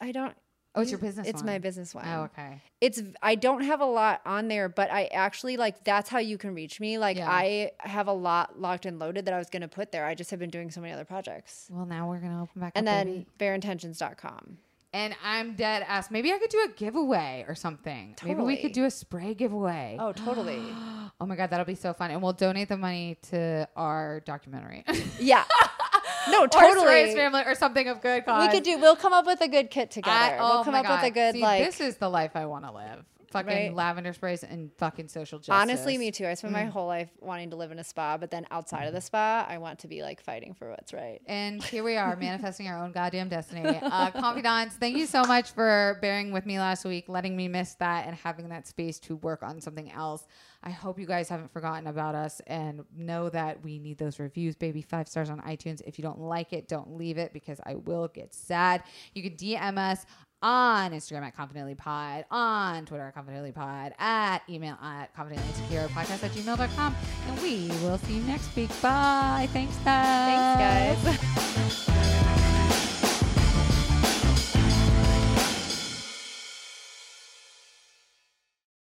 I 0.00 0.12
don't. 0.12 0.34
Oh, 0.76 0.82
it's 0.82 0.90
your 0.90 0.98
business. 0.98 1.28
It's 1.28 1.36
one. 1.42 1.46
my 1.46 1.58
business 1.58 1.94
one. 1.94 2.04
Oh, 2.08 2.22
okay. 2.24 2.60
It's 2.80 3.00
I 3.22 3.36
don't 3.36 3.62
have 3.62 3.80
a 3.80 3.84
lot 3.86 4.20
on 4.26 4.48
there, 4.48 4.68
but 4.68 4.90
I 4.90 5.04
actually 5.06 5.56
like 5.56 5.84
that's 5.84 6.10
how 6.10 6.18
you 6.18 6.36
can 6.36 6.54
reach 6.54 6.80
me. 6.80 6.98
Like 6.98 7.16
Yeah. 7.16 7.30
I 7.30 7.70
have 7.78 8.08
a 8.08 8.12
lot 8.12 8.60
locked 8.60 8.84
and 8.84 8.98
loaded 8.98 9.24
that 9.26 9.34
I 9.34 9.38
was 9.38 9.48
going 9.50 9.62
to 9.62 9.68
put 9.68 9.92
there. 9.92 10.04
I 10.04 10.14
just 10.14 10.30
have 10.32 10.40
been 10.40 10.50
doing 10.50 10.70
so 10.70 10.80
many 10.80 10.92
other 10.92 11.04
projects. 11.04 11.68
Well, 11.70 11.86
now 11.86 12.08
we're 12.08 12.18
gonna 12.18 12.42
open 12.42 12.60
back 12.60 12.72
And 12.74 12.88
up. 12.88 12.92
then 12.92 13.06
baby. 13.06 13.26
baerintentions.com. 13.38 14.58
and 14.92 15.14
I'm 15.24 15.54
dead 15.54 15.84
ass. 15.88 16.10
Maybe 16.10 16.32
I 16.32 16.38
could 16.38 16.50
do 16.50 16.64
a 16.64 16.68
giveaway 16.76 17.44
or 17.48 17.54
something. 17.54 18.16
Maybe 18.24 18.40
we 18.42 18.56
could 18.56 18.72
do 18.72 18.84
a 18.84 18.90
spray 18.90 19.34
giveaway. 19.34 19.96
Oh, 20.00 20.12
totally. 20.12 20.60
Oh 21.20 21.26
my 21.26 21.36
god, 21.36 21.50
that'll 21.50 21.64
be 21.64 21.76
so 21.76 21.92
fun, 21.92 22.10
and 22.10 22.20
we'll 22.20 22.32
donate 22.32 22.68
the 22.68 22.76
money 22.76 23.16
to 23.30 23.68
our 23.76 24.18
documentary. 24.26 24.84
yeah. 25.20 25.44
No, 26.30 26.42
Or 26.44 26.48
totally. 26.48 27.14
family 27.14 27.42
or 27.46 27.54
something 27.54 27.88
of 27.88 28.00
good 28.00 28.24
cause. 28.24 28.46
We 28.46 28.52
could 28.52 28.64
do. 28.64 28.78
We'll 28.78 28.96
come 28.96 29.12
up 29.12 29.26
with 29.26 29.40
a 29.40 29.48
good 29.48 29.70
kit 29.70 29.90
together. 29.90 30.16
I- 30.16 30.38
oh 30.38 30.56
we'll 30.56 30.64
come 30.64 30.74
up 30.74 30.88
with 30.88 31.02
a 31.04 31.10
good 31.10 31.34
See, 31.34 31.40
like. 31.42 31.64
This 31.64 31.80
is 31.80 31.96
the 31.96 32.08
life 32.08 32.32
I 32.34 32.46
want 32.46 32.64
to 32.64 32.72
live. 32.72 33.04
Fucking 33.34 33.48
Right? 33.48 33.74
lavender 33.74 34.12
sprays 34.12 34.42
and 34.44 34.70
fucking 34.78 35.08
social 35.08 35.38
justice. 35.38 35.54
Honestly, 35.60 35.98
me 35.98 36.10
too. 36.10 36.26
I 36.26 36.34
spent 36.34 36.52
Mm. 36.54 36.58
my 36.58 36.64
whole 36.66 36.86
life 36.86 37.10
wanting 37.20 37.50
to 37.50 37.56
live 37.56 37.70
in 37.72 37.78
a 37.78 37.84
spa, 37.84 38.16
but 38.16 38.30
then 38.30 38.46
outside 38.50 38.84
of 38.86 38.94
the 38.94 39.00
spa, 39.00 39.44
I 39.48 39.58
want 39.58 39.80
to 39.80 39.88
be 39.88 40.02
like 40.02 40.22
fighting 40.22 40.54
for 40.54 40.70
what's 40.70 40.92
right. 40.92 41.20
And 41.26 41.62
here 41.62 41.82
we 41.84 41.96
are, 41.96 42.14
manifesting 42.30 42.68
our 42.68 42.82
own 42.82 42.92
goddamn 42.92 43.28
destiny. 43.28 43.64
Uh, 43.66 44.10
confidants, 44.12 44.76
thank 44.76 44.96
you 44.96 45.06
so 45.06 45.24
much 45.24 45.50
for 45.50 45.98
bearing 46.00 46.32
with 46.32 46.46
me 46.46 46.58
last 46.58 46.84
week, 46.84 47.08
letting 47.08 47.36
me 47.36 47.48
miss 47.48 47.74
that, 47.74 48.06
and 48.06 48.16
having 48.16 48.48
that 48.50 48.66
space 48.66 48.98
to 49.00 49.16
work 49.16 49.42
on 49.42 49.60
something 49.60 49.90
else. 49.92 50.26
I 50.62 50.70
hope 50.70 50.98
you 50.98 51.06
guys 51.06 51.28
haven't 51.28 51.52
forgotten 51.52 51.86
about 51.88 52.14
us 52.14 52.40
and 52.46 52.84
know 52.96 53.28
that 53.28 53.62
we 53.62 53.78
need 53.78 53.98
those 53.98 54.18
reviews, 54.18 54.56
baby. 54.56 54.80
Five 54.80 55.08
stars 55.08 55.28
on 55.28 55.40
iTunes. 55.42 55.82
If 55.86 55.98
you 55.98 56.02
don't 56.02 56.20
like 56.20 56.54
it, 56.54 56.68
don't 56.68 56.96
leave 56.96 57.18
it 57.18 57.34
because 57.34 57.60
I 57.66 57.74
will 57.74 58.08
get 58.08 58.32
sad. 58.32 58.82
You 59.12 59.22
can 59.22 59.32
DM 59.36 59.76
us 59.76 60.06
on 60.44 60.92
Instagram 60.92 61.22
at 61.22 61.34
Confidently 61.34 61.74
Pod, 61.74 62.26
on 62.30 62.84
Twitter 62.84 63.08
at 63.08 63.14
Confidently 63.14 63.50
Pod, 63.50 63.94
at 63.98 64.42
email 64.48 64.76
at 64.82 65.14
Confidently 65.16 65.48
Insecure 65.48 65.88
Podcast 65.88 66.22
at 66.22 66.30
gmail.com. 66.32 66.94
And 67.28 67.42
we 67.42 67.68
will 67.82 67.98
see 67.98 68.16
you 68.18 68.22
next 68.24 68.54
week. 68.54 68.70
Bye. 68.82 69.48
Thanks, 69.52 69.74
guys. 69.78 70.98
Thanks, 71.02 71.74
guys. 71.74 71.88